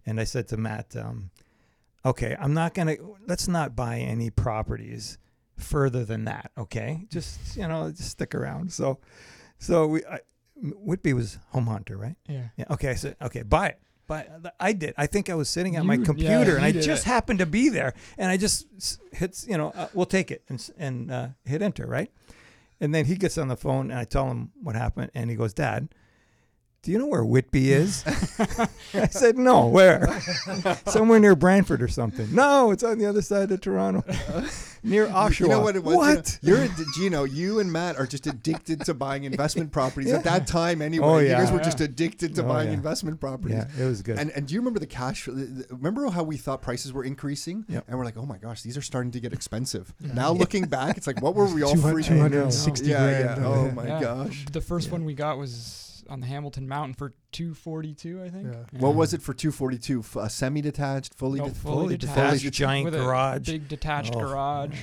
And 0.05 0.19
I 0.19 0.23
said 0.25 0.47
to 0.49 0.57
Matt, 0.57 0.95
um, 0.95 1.29
okay, 2.05 2.35
I'm 2.39 2.53
not 2.53 2.73
gonna. 2.73 2.95
Let's 3.27 3.47
not 3.47 3.75
buy 3.75 3.99
any 3.99 4.29
properties 4.29 5.17
further 5.57 6.03
than 6.03 6.25
that. 6.25 6.51
Okay, 6.57 7.05
just 7.09 7.55
you 7.55 7.67
know, 7.67 7.89
just 7.91 8.09
stick 8.11 8.35
around. 8.35 8.73
So, 8.73 8.99
so 9.59 9.87
we. 9.87 10.05
I, 10.05 10.19
Whitby 10.55 11.13
was 11.13 11.39
home 11.49 11.65
hunter, 11.67 11.97
right? 11.97 12.15
yeah. 12.29 12.49
Yeah. 12.55 12.65
Okay. 12.69 12.89
I 12.89 12.93
said, 12.95 13.17
okay, 13.21 13.41
buy 13.41 13.69
it. 13.69 13.79
But 14.41 14.55
I 14.59 14.73
did. 14.73 14.93
I 14.97 15.07
think 15.07 15.29
I 15.29 15.35
was 15.35 15.49
sitting 15.49 15.75
at 15.75 15.85
my 15.85 15.93
You- 15.95 15.99
yeah, 16.01 16.05
computer 16.05 16.55
and 16.57 16.65
I 16.65 16.71
just 16.71 17.05
it. 17.05 17.09
happened 17.09 17.39
to 17.39 17.45
be 17.45 17.69
there, 17.69 17.93
and 18.17 18.29
I 18.31 18.37
just 18.37 18.67
hits, 19.11 19.45
you 19.47 19.57
know, 19.57 19.69
uh, 19.75 19.87
we'll 19.93 20.05
take 20.05 20.29
it 20.31 20.43
and 20.49 20.59
and 20.77 21.11
uh, 21.11 21.27
hit 21.45 21.61
enter, 21.61 21.85
right? 21.87 22.11
And 22.81 22.93
then 22.93 23.05
he 23.05 23.15
gets 23.15 23.37
on 23.37 23.47
the 23.47 23.55
phone 23.55 23.91
and 23.91 23.99
I 23.99 24.03
tell 24.05 24.29
him 24.29 24.51
what 24.61 24.75
happened, 24.75 25.11
and 25.13 25.29
he 25.29 25.35
goes, 25.35 25.53
"Dad, 25.53 25.89
do 26.83 26.91
you 26.91 26.99
know 26.99 27.07
where 27.07 27.23
Whitby 27.25 27.71
is?" 27.71 28.03
I 28.93 29.07
said, 29.07 29.37
"No, 29.37 29.67
where? 29.67 30.07
Somewhere 30.87 31.19
near 31.19 31.35
Brantford 31.35 31.81
or 31.81 31.87
something." 31.87 32.33
No, 32.33 32.71
it's 32.71 32.83
on 32.83 32.97
the 32.99 33.05
other 33.05 33.21
side 33.21 33.51
of 33.51 33.61
Toronto, 33.61 34.03
near 34.83 35.07
Oshawa. 35.07 35.39
You 35.39 35.47
know 35.47 35.61
what 35.61 35.75
it 35.75 35.83
was? 35.83 35.95
What? 35.95 36.39
You 36.41 36.51
know, 36.51 36.63
you're, 36.63 36.65
a- 36.71 36.85
Gino, 36.95 37.23
you 37.23 37.59
and 37.59 37.71
Matt 37.71 37.97
are 37.97 38.05
just 38.05 38.27
addicted 38.27 38.81
to 38.85 38.93
buying 38.93 39.23
investment 39.23 39.71
properties 39.79 40.11
at 40.11 40.23
that 40.25 40.45
time 40.45 40.81
anyway. 40.81 41.05
Oh, 41.07 41.17
You 41.19 41.29
guys 41.29 41.51
were 41.51 41.57
Yeah. 41.57 41.63
just 41.63 41.81
addicted 41.81 42.35
to 42.35 42.43
Oh, 42.43 42.47
buying 42.47 42.67
yeah. 42.67 42.73
investment 42.75 43.19
properties. 43.19 43.57
Yeah, 43.77 43.83
it 43.83 43.87
was 43.87 44.01
good. 44.01 44.19
And 44.19 44.31
and 44.31 44.45
do 44.47 44.53
you 44.53 44.59
remember 44.59 44.79
the 44.79 44.85
cash? 44.87 45.27
Remember 45.27 46.09
how 46.09 46.23
we 46.23 46.37
thought 46.37 46.61
prices 46.61 46.91
were 46.93 47.03
increasing, 47.05 47.65
Yep. 47.69 47.85
and 47.87 47.97
we're 47.97 48.05
like, 48.05 48.17
oh 48.17 48.25
my 48.25 48.37
gosh, 48.37 48.61
these 48.61 48.77
are 48.77 48.81
starting 48.81 49.11
to 49.11 49.19
get 49.19 49.31
expensive. 49.33 49.93
Yeah. 50.01 50.13
Now 50.13 50.31
looking 50.33 50.65
back, 50.65 50.97
it's 50.97 51.07
like, 51.07 51.21
what 51.21 51.33
were 51.35 51.45
we 51.45 51.63
all 51.63 51.73
200 51.73 51.93
free? 51.93 52.03
260 52.03 52.85
yeah, 52.87 52.97
grand. 53.23 53.45
Oh 53.45 53.49
yeah. 53.53 53.57
Oh 53.57 53.71
my 53.71 53.87
Yeah. 53.87 54.01
gosh. 54.01 54.45
The 54.51 54.61
first 54.61 54.87
Yeah. 54.87 54.91
one 54.93 55.05
we 55.05 55.13
got 55.13 55.37
was 55.37 55.92
on 56.09 56.19
the 56.19 56.27
Hamilton 56.27 56.67
Mountain 56.67 56.93
for 56.95 57.13
242, 57.31 58.21
I 58.23 58.29
think. 58.29 58.47
Yeah. 58.53 58.79
What 58.79 58.95
was 58.95 59.13
it 59.13 59.21
for 59.21 59.33
242? 59.33 59.99
F- 59.99 60.17
uh, 60.17 60.27
semi-detached, 60.27 61.13
fully? 61.13 61.39
No, 61.39 61.49
de- 61.49 61.53
fully 61.55 61.73
fully 61.75 61.97
detached, 61.97 62.15
detached, 62.15 62.41
Fully 62.41 62.51
giant 62.51 62.85
with 62.85 62.95
a 62.95 62.99
garage. 62.99 63.45
big 63.47 63.67
detached 63.67 64.13
Oh, 64.15 64.19
garage. 64.19 64.77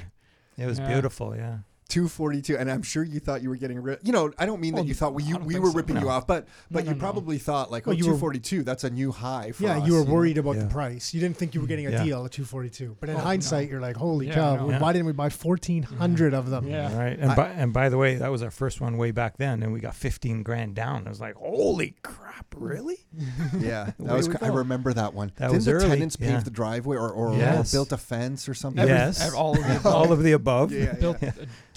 It 0.56 0.66
was 0.66 0.78
Yeah. 0.78 0.88
beautiful. 0.88 1.34
Yeah. 1.36 1.58
242 1.90 2.56
and 2.56 2.70
i'm 2.70 2.82
sure 2.82 3.02
you 3.02 3.20
thought 3.20 3.42
you 3.42 3.48
were 3.48 3.56
getting 3.56 3.80
rid 3.82 3.98
you 4.02 4.12
know 4.12 4.30
i 4.38 4.46
don't 4.46 4.60
mean 4.60 4.74
that 4.74 4.82
oh, 4.82 4.84
you 4.84 4.94
thought 4.94 5.12
we, 5.14 5.22
you, 5.24 5.36
we 5.38 5.58
were 5.58 5.68
so. 5.70 5.74
ripping 5.74 5.96
you 6.00 6.08
off 6.08 6.26
but 6.26 6.46
but 6.70 6.84
No, 6.84 6.90
you 6.90 6.96
no, 6.96 7.00
no. 7.00 7.12
probably 7.12 7.38
thought 7.38 7.70
like 7.70 7.86
Well, 7.86 7.94
oh 7.94 7.98
you 7.98 8.04
were- 8.04 8.12
242 8.12 8.62
that's 8.62 8.84
a 8.84 8.90
new 8.90 9.12
high 9.12 9.52
for 9.52 9.64
Yeah, 9.64 9.78
us, 9.78 9.86
you 9.86 9.94
were 9.94 10.04
know? 10.04 10.12
worried 10.12 10.38
about 10.38 10.56
Yeah. 10.56 10.62
the 10.64 10.68
price. 10.68 11.12
You 11.12 11.20
didn't 11.20 11.36
think 11.36 11.54
you 11.54 11.60
were 11.60 11.66
getting 11.66 11.86
a 11.86 11.90
Yeah. 11.90 12.04
deal 12.04 12.24
at 12.24 12.32
242. 12.32 12.96
But 13.00 13.08
in 13.08 13.16
Oh, 13.16 13.18
no. 13.18 13.24
hindsight, 13.24 13.68
you're 13.68 13.80
like, 13.80 13.96
holy 13.96 14.28
Yeah, 14.28 14.34
cow, 14.34 14.66
no. 14.66 14.78
why 14.78 14.92
didn't 14.92 15.06
we 15.06 15.12
buy 15.12 15.28
1,400 15.30 16.34
of 16.34 16.50
them? 16.50 16.66
Yeah. 16.68 16.96
Right. 16.96 17.18
And 17.18 17.32
I- 17.32 17.34
by 17.34 17.48
and 17.50 17.72
by 17.72 17.88
the 17.88 17.98
way, 17.98 18.16
that 18.16 18.30
was 18.30 18.42
our 18.42 18.50
first 18.50 18.80
one 18.80 18.96
way 18.96 19.10
back 19.10 19.36
then, 19.38 19.62
and 19.62 19.72
we 19.72 19.80
got 19.80 19.94
fifteen 19.94 20.42
grand 20.42 20.74
down. 20.74 21.06
I 21.06 21.10
was 21.10 21.20
like, 21.20 21.34
holy 21.36 21.96
crap, 22.02 22.46
really? 22.56 22.98
yeah 23.58 23.90
that 23.98 24.16
was 24.16 24.28
i 24.40 24.46
remember 24.46 24.92
that 24.92 25.12
one 25.14 25.32
That 25.36 25.46
didn't 25.48 25.56
was 25.56 25.64
the 25.64 25.72
early, 25.72 25.88
tenants 25.88 26.16
pave 26.16 26.44
the 26.44 26.50
driveway 26.50 26.96
or, 26.96 27.10
or, 27.10 27.34
or 27.34 27.64
built 27.72 27.90
a 27.92 27.96
fence 27.96 28.48
or 28.48 28.54
something 28.54 28.86
Yes. 28.86 29.32
all 29.34 29.56
of 29.58 29.82
the 29.82 29.88
All 29.90 30.12
of 30.12 30.22
the 30.22 30.32
above. 30.32 30.72
yeah, 30.72 30.84
yeah. 30.84 30.92
built 31.00 31.22
a 31.22 31.34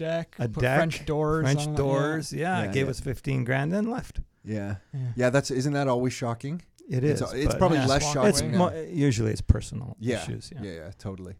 deck, 0.07 0.27
A 0.39 0.47
put 0.49 0.61
deck, 0.61 0.77
French 0.79 1.05
doors, 1.05 1.43
French 1.45 1.67
on 1.67 1.73
it, 1.73 1.77
doors. 1.77 2.25
Yeah, 2.33 2.63
Yeah, 2.63 2.71
gave 2.77 2.85
yeah. 2.87 2.91
us 2.91 2.99
fifteen 2.99 3.43
grand, 3.47 3.71
then 3.75 3.85
left. 3.97 4.15
yeah 4.43 4.75
Yeah. 4.93 4.99
yeah 5.21 5.29
that's 5.35 5.49
isn't 5.51 5.73
that 5.79 5.87
always 5.87 6.13
shocking 6.23 6.55
It 6.95 7.03
it's, 7.03 7.21
it's 7.43 7.55
probably 7.55 7.77
Yeah. 7.79 7.93
less 7.93 8.03
shocking 8.13 8.29
it's 8.29 8.41
away. 8.41 8.51
mo- 8.61 8.75
usually 9.07 9.31
it's 9.35 9.45
personal 9.55 9.89
yeah. 9.99 10.21
issues. 10.21 10.43
yeah 10.53 10.61
Yeah. 10.67 10.71
yeah 10.79 10.91
totally 11.07 11.35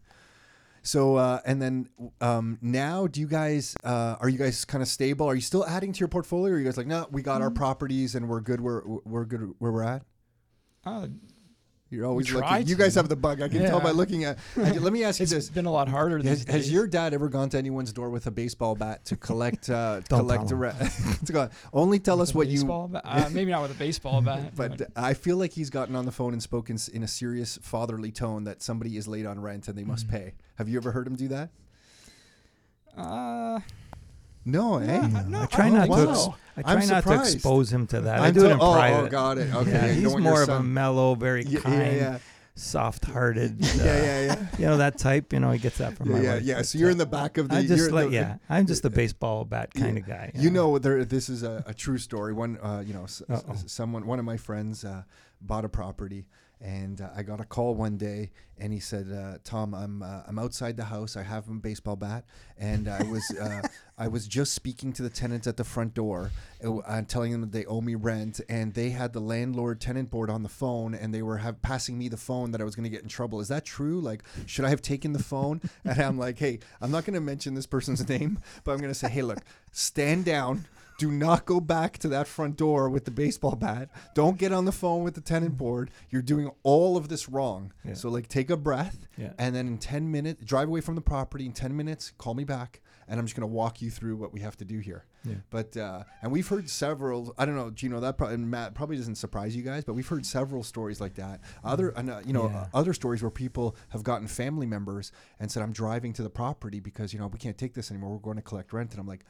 so 0.94 1.16
uh, 1.16 1.40
and 1.48 1.60
then 1.62 1.88
um, 2.20 2.46
now 2.62 3.06
do 3.06 3.20
you 3.20 3.26
guys 3.40 3.74
uh, 3.92 4.16
are 4.22 4.28
you 4.32 4.38
guys 4.44 4.64
kind 4.72 4.82
of 4.82 4.88
stable 4.88 5.26
are 5.30 5.34
you 5.40 5.40
still 5.52 5.64
adding 5.76 5.92
to 5.94 6.00
your 6.02 6.08
portfolio 6.16 6.52
or 6.52 6.56
are 6.56 6.60
you 6.60 6.64
guys 6.68 6.76
like 6.80 6.86
no 6.94 7.06
we 7.10 7.20
got 7.22 7.40
our 7.44 7.50
Mm. 7.50 7.54
properties 7.64 8.14
and 8.16 8.22
we're 8.30 8.40
good 8.50 8.60
where 8.66 8.82
we're 9.12 9.24
good 9.32 9.42
where 9.62 9.72
we're 9.76 9.88
at 9.96 10.02
Uh, 10.86 11.08
You're 11.90 12.06
always 12.06 12.26
We 12.28 12.34
looking. 12.34 12.48
tried 12.48 12.68
You 12.68 12.74
guys 12.76 12.94
have 12.96 13.08
the 13.08 13.14
bug. 13.16 13.40
I 13.40 13.48
can 13.48 13.60
tell 13.62 13.80
by 13.80 13.90
looking 13.92 14.24
at. 14.24 14.38
let 14.56 14.92
me 14.92 15.04
ask 15.04 15.20
you 15.20 15.24
it's 15.24 15.32
this: 15.32 15.48
been 15.50 15.66
a 15.66 15.70
lot 15.70 15.88
harder 15.88 16.18
has, 16.22 16.42
has 16.44 16.72
your 16.72 16.86
dad 16.88 17.14
ever 17.14 17.28
gone 17.28 17.48
to 17.50 17.58
anyone's 17.58 17.92
door 17.92 18.10
with 18.10 18.26
a 18.26 18.30
baseball 18.32 18.74
bat 18.74 19.04
to 19.04 19.16
collect 19.16 19.70
uh, 19.70 20.00
collect 20.08 20.50
a 20.50 20.56
re- 20.56 20.72
to 21.26 21.32
go, 21.32 21.48
only 21.72 21.98
tell 22.00 22.16
With 22.18 22.30
us 22.30 22.34
what 22.34 22.48
you. 22.48 22.54
baseball 22.54 22.88
bat? 22.88 23.02
Uh, 23.04 23.28
maybe 23.30 23.50
not 23.52 23.62
with 23.62 23.70
a 23.70 23.74
baseball 23.78 24.20
bat, 24.22 24.56
But 24.56 24.88
I 24.96 25.14
feel 25.14 25.36
like 25.36 25.52
he's 25.52 25.70
gotten 25.70 25.94
on 25.94 26.04
the 26.04 26.12
phone 26.12 26.32
and 26.32 26.42
spoken 26.42 26.78
in 26.92 27.02
a 27.04 27.08
serious 27.08 27.58
fatherly 27.62 28.10
tone 28.10 28.44
that 28.44 28.60
somebody 28.62 28.96
is 28.96 29.06
late 29.06 29.26
on 29.26 29.38
rent 29.40 29.68
and 29.68 29.78
they 29.78 29.84
must 29.84 30.08
Mhm. 30.08 30.10
pay. 30.10 30.34
Have 30.56 30.68
you 30.68 30.78
ever 30.78 30.90
heard 30.90 31.06
him 31.06 31.14
do 31.16 31.28
that? 31.28 31.50
uh, 32.96 33.60
No, 34.44 34.78
eh? 34.78 35.00
No, 35.00 35.06
No, 35.08 35.22
no, 35.28 35.42
I 35.42 35.46
try 35.46 35.66
I 35.66 35.68
don't 35.70 35.78
not 35.78 35.86
think 35.98 36.08
to. 36.08 36.16
so. 36.16 36.28
ex- 36.30 36.38
I 36.56 36.62
try 36.62 36.72
I'm 36.82 36.88
not 36.88 37.04
to 37.04 37.20
expose 37.20 37.72
him 37.72 37.86
to 37.88 38.00
that. 38.02 38.20
I 38.20 38.26
I'm 38.28 38.34
do 38.34 38.40
it 38.44 38.48
to- 38.48 38.54
in 38.54 38.60
oh, 38.60 38.72
private. 38.74 39.06
Oh, 39.06 39.08
got 39.08 39.38
it. 39.38 39.54
Okay, 39.54 39.70
Yeah, 39.72 39.92
he's 39.92 40.16
more 40.16 40.42
of 40.42 40.48
a 40.48 40.62
mellow, 40.62 41.14
very 41.14 41.44
Yeah, 41.44 41.60
kind, 41.60 41.74
yeah, 41.82 41.92
yeah. 41.94 42.18
soft-hearted. 42.54 43.56
yeah, 43.60 43.68
uh, 43.82 43.84
yeah, 43.84 44.20
yeah. 44.26 44.46
You 44.58 44.66
know 44.66 44.76
that 44.76 44.98
type. 44.98 45.32
You 45.32 45.40
know 45.40 45.50
he 45.50 45.58
gets 45.58 45.78
that 45.78 45.96
from 45.96 46.10
Yeah, 46.10 46.16
my 46.16 46.22
yeah, 46.22 46.34
wife. 46.34 46.42
yeah. 46.42 46.54
but, 46.58 46.66
So 46.66 46.78
you're 46.78 46.88
uh, 46.90 46.92
in 46.92 46.98
the 46.98 47.06
back 47.06 47.38
of 47.38 47.48
the. 47.48 47.56
I 47.56 47.62
just 47.66 47.76
you're 47.78 47.90
like 47.92 48.08
the- 48.10 48.14
yeah. 48.14 48.36
I'm 48.48 48.66
just 48.66 48.84
a 48.84 48.90
baseball 48.90 49.44
bat 49.44 49.70
Yeah. 49.74 49.80
kind 49.82 49.98
of 49.98 50.06
guy. 50.06 50.30
You 50.34 50.50
know, 50.50 50.78
there. 50.78 51.04
This 51.04 51.28
is 51.28 51.42
a, 51.42 51.64
a 51.66 51.74
true 51.74 51.98
story. 51.98 52.32
One, 52.32 52.58
uh, 52.62 52.82
you 52.86 52.94
know, 52.94 53.04
s- 53.04 53.22
s- 53.28 53.64
someone, 53.66 54.06
one 54.06 54.18
of 54.18 54.24
my 54.24 54.36
friends, 54.36 54.84
uh, 54.84 55.02
bought 55.40 55.64
a 55.64 55.68
property, 55.68 56.26
and 56.64 57.02
uh, 57.02 57.10
I 57.14 57.22
got 57.22 57.40
a 57.40 57.44
call 57.44 57.74
one 57.74 57.98
day, 57.98 58.30
and 58.58 58.72
he 58.72 58.80
said, 58.80 59.12
uh, 59.12 59.38
"Tom, 59.44 59.74
I'm 59.74 60.02
uh, 60.02 60.22
I'm 60.26 60.38
outside 60.38 60.78
the 60.78 60.84
house. 60.84 61.14
I 61.14 61.22
have 61.22 61.48
a 61.48 61.52
baseball 61.52 61.94
bat, 61.94 62.24
and 62.58 62.88
I 62.88 63.02
was 63.02 63.22
uh, 63.38 63.60
I 63.98 64.08
was 64.08 64.26
just 64.26 64.54
speaking 64.54 64.92
to 64.94 65.02
the 65.02 65.10
tenants 65.10 65.46
at 65.46 65.58
the 65.58 65.64
front 65.64 65.92
door, 65.92 66.32
uh, 66.64 66.78
I'm 66.88 67.04
telling 67.04 67.32
them 67.32 67.42
that 67.42 67.52
they 67.52 67.66
owe 67.66 67.82
me 67.82 67.94
rent, 67.94 68.40
and 68.48 68.72
they 68.72 68.90
had 68.90 69.12
the 69.12 69.20
landlord 69.20 69.78
tenant 69.78 70.10
board 70.10 70.30
on 70.30 70.42
the 70.42 70.48
phone, 70.48 70.94
and 70.94 71.12
they 71.12 71.22
were 71.22 71.36
have, 71.36 71.60
passing 71.60 71.98
me 71.98 72.08
the 72.08 72.16
phone 72.16 72.50
that 72.52 72.62
I 72.62 72.64
was 72.64 72.74
going 72.74 72.84
to 72.84 72.90
get 72.90 73.02
in 73.02 73.08
trouble. 73.08 73.40
Is 73.40 73.48
that 73.48 73.66
true? 73.66 74.00
Like, 74.00 74.24
should 74.46 74.64
I 74.64 74.70
have 74.70 74.82
taken 74.82 75.12
the 75.12 75.22
phone? 75.22 75.60
And 75.84 76.00
I'm 76.00 76.18
like, 76.18 76.38
hey, 76.38 76.60
I'm 76.80 76.90
not 76.90 77.04
going 77.04 77.14
to 77.14 77.20
mention 77.20 77.54
this 77.54 77.66
person's 77.66 78.08
name, 78.08 78.38
but 78.64 78.72
I'm 78.72 78.78
going 78.78 78.90
to 78.90 78.98
say, 78.98 79.08
hey, 79.08 79.22
look, 79.22 79.40
stand 79.70 80.24
down. 80.24 80.64
Do 80.98 81.10
not 81.10 81.44
go 81.44 81.60
back 81.60 81.98
to 81.98 82.08
that 82.08 82.28
front 82.28 82.56
door 82.56 82.88
with 82.88 83.04
the 83.04 83.10
baseball 83.10 83.56
bat. 83.56 83.88
Don't 84.14 84.38
get 84.38 84.52
on 84.52 84.64
the 84.64 84.72
phone 84.72 85.02
with 85.02 85.14
the 85.14 85.20
tenant 85.20 85.56
board. 85.56 85.90
You're 86.10 86.22
doing 86.22 86.50
all 86.62 86.96
of 86.96 87.08
this 87.08 87.28
wrong. 87.28 87.72
Yeah. 87.84 87.94
So 87.94 88.08
like 88.08 88.28
take 88.28 88.48
a 88.50 88.56
breath 88.56 89.06
Yeah. 89.16 89.32
and 89.38 89.54
then 89.54 89.66
in 89.66 89.78
10 89.78 90.10
minutes 90.10 90.44
drive 90.44 90.68
away 90.68 90.80
from 90.80 90.94
the 90.94 91.00
property 91.00 91.46
in 91.46 91.52
10 91.52 91.76
minutes, 91.76 92.12
call 92.16 92.34
me 92.34 92.44
back 92.44 92.80
and 93.08 93.18
I'm 93.20 93.26
just 93.26 93.36
going 93.36 93.46
to 93.48 93.52
walk 93.54 93.82
you 93.82 93.90
through 93.90 94.16
what 94.16 94.32
we 94.32 94.40
have 94.40 94.56
to 94.58 94.64
do 94.64 94.78
here. 94.78 95.04
Yeah. 95.24 95.34
But 95.50 95.76
uh, 95.76 96.04
and 96.22 96.30
we've 96.32 96.46
heard 96.48 96.70
several. 96.70 97.34
I 97.38 97.44
don't 97.44 97.54
know, 97.56 97.70
Gino. 97.70 97.98
That 98.00 98.16
probably 98.16 98.34
and 98.36 98.50
Matt 98.50 98.74
probably 98.74 98.96
doesn't 98.96 99.16
surprise 99.16 99.54
you 99.56 99.62
guys, 99.62 99.84
but 99.84 99.94
we've 99.94 100.06
heard 100.08 100.24
several 100.24 100.62
stories 100.62 101.00
like 101.00 101.14
that. 101.14 101.40
Other, 101.64 101.90
and, 101.90 102.10
uh, 102.10 102.20
you 102.26 102.32
know, 102.34 102.48
Yeah. 102.50 102.60
uh, 102.60 102.66
other 102.74 102.92
stories 102.94 103.22
where 103.22 103.30
people 103.30 103.74
have 103.90 104.02
gotten 104.04 104.26
family 104.26 104.66
members 104.66 105.12
and 105.40 105.50
said, 105.50 105.62
"I'm 105.62 105.72
driving 105.72 106.12
to 106.14 106.22
the 106.22 106.28
property 106.30 106.78
because 106.80 107.12
you 107.14 107.18
know 107.18 107.26
we 107.26 107.38
can't 107.38 107.56
take 107.58 107.72
this 107.74 107.90
anymore. 107.90 108.10
We're 108.12 108.18
going 108.18 108.36
to 108.36 108.42
collect 108.42 108.72
rent." 108.74 108.90
And 108.92 109.00
I'm 109.00 109.06
like, 109.06 109.24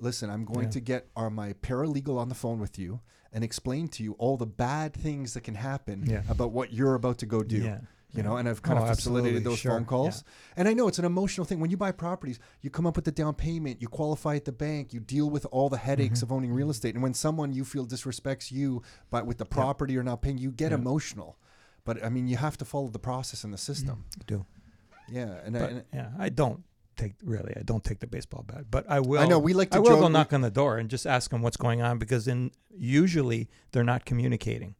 "Listen, 0.00 0.30
I'm 0.30 0.44
going 0.44 0.64
Yeah. 0.66 0.70
to 0.70 0.80
get 0.80 1.08
our, 1.16 1.30
my 1.30 1.52
paralegal 1.54 2.18
on 2.18 2.28
the 2.28 2.34
phone 2.34 2.58
with 2.60 2.78
you 2.78 3.00
and 3.32 3.44
explain 3.44 3.88
to 3.88 4.02
you 4.02 4.12
all 4.14 4.36
the 4.36 4.46
bad 4.46 4.92
things 4.94 5.34
that 5.34 5.42
can 5.42 5.54
happen 5.54 6.04
Yeah. 6.06 6.22
about 6.28 6.52
what 6.52 6.72
you're 6.72 6.94
about 6.94 7.18
to 7.18 7.26
go 7.26 7.42
do." 7.42 7.58
Yeah. 7.58 7.80
You 8.12 8.24
know, 8.24 8.36
and 8.38 8.48
I've 8.48 8.60
kind 8.60 8.76
Oh, 8.76 8.82
of 8.82 8.88
facilitated 8.96 9.44
those 9.44 9.60
sure, 9.60 9.70
phone 9.70 9.84
calls. 9.84 10.24
And 10.56 10.66
I 10.66 10.74
know 10.74 10.88
it's 10.88 10.98
an 10.98 11.04
emotional 11.04 11.44
thing. 11.44 11.60
When 11.60 11.70
you 11.70 11.76
buy 11.76 11.92
properties, 11.92 12.40
you 12.60 12.68
come 12.68 12.84
up 12.84 12.96
with 12.96 13.04
the 13.04 13.12
down 13.12 13.34
payment, 13.34 13.80
you 13.80 13.86
qualify 13.86 14.34
at 14.34 14.46
the 14.46 14.50
bank, 14.52 14.92
you 14.92 14.98
deal 14.98 15.30
with 15.30 15.46
all 15.52 15.68
the 15.68 15.76
headaches 15.76 16.18
Mhm. 16.18 16.22
of 16.24 16.32
owning 16.32 16.52
real 16.52 16.70
estate. 16.70 16.94
And 16.96 17.04
when 17.04 17.14
someone 17.14 17.52
you 17.52 17.64
feel 17.64 17.86
disrespects 17.86 18.50
you, 18.50 18.82
but 19.10 19.26
with 19.26 19.38
the 19.38 19.44
property 19.44 19.92
you're 19.92 20.02
not 20.02 20.22
paying, 20.22 20.38
you 20.38 20.50
get 20.50 20.72
emotional. 20.72 21.38
But 21.84 22.04
I 22.04 22.08
mean, 22.08 22.26
you 22.26 22.36
have 22.36 22.58
to 22.58 22.64
follow 22.64 22.88
the 22.88 22.98
process 22.98 23.44
and 23.44 23.54
the 23.54 23.58
system. 23.58 24.04
I 24.20 24.24
do. 24.26 24.44
Yeah, 25.08 25.40
and, 25.44 25.52
But, 25.54 25.70
and 25.70 25.84
yeah, 25.94 26.10
I 26.18 26.30
don't 26.30 26.64
take 27.00 27.14
really. 27.24 27.52
I 27.56 27.62
don't 27.70 27.84
take 27.84 27.98
the 28.00 28.06
baseball 28.06 28.44
bat, 28.46 28.64
but 28.70 28.84
I 28.96 29.00
will. 29.00 29.20
I 29.20 29.26
know 29.26 29.38
we 29.38 29.52
like 29.54 29.70
to 29.70 29.76
I 29.76 29.80
will 29.80 29.90
joke. 29.90 30.00
go 30.00 30.08
knock 30.08 30.32
on 30.32 30.42
the 30.42 30.50
door 30.50 30.78
and 30.78 30.88
just 30.90 31.06
ask 31.06 31.30
them 31.30 31.42
what's 31.42 31.56
going 31.66 31.80
on 31.82 31.98
because 31.98 32.28
in 32.28 32.50
usually 32.70 33.48
they're 33.72 33.84
not 33.94 34.04
communicating. 34.04 34.74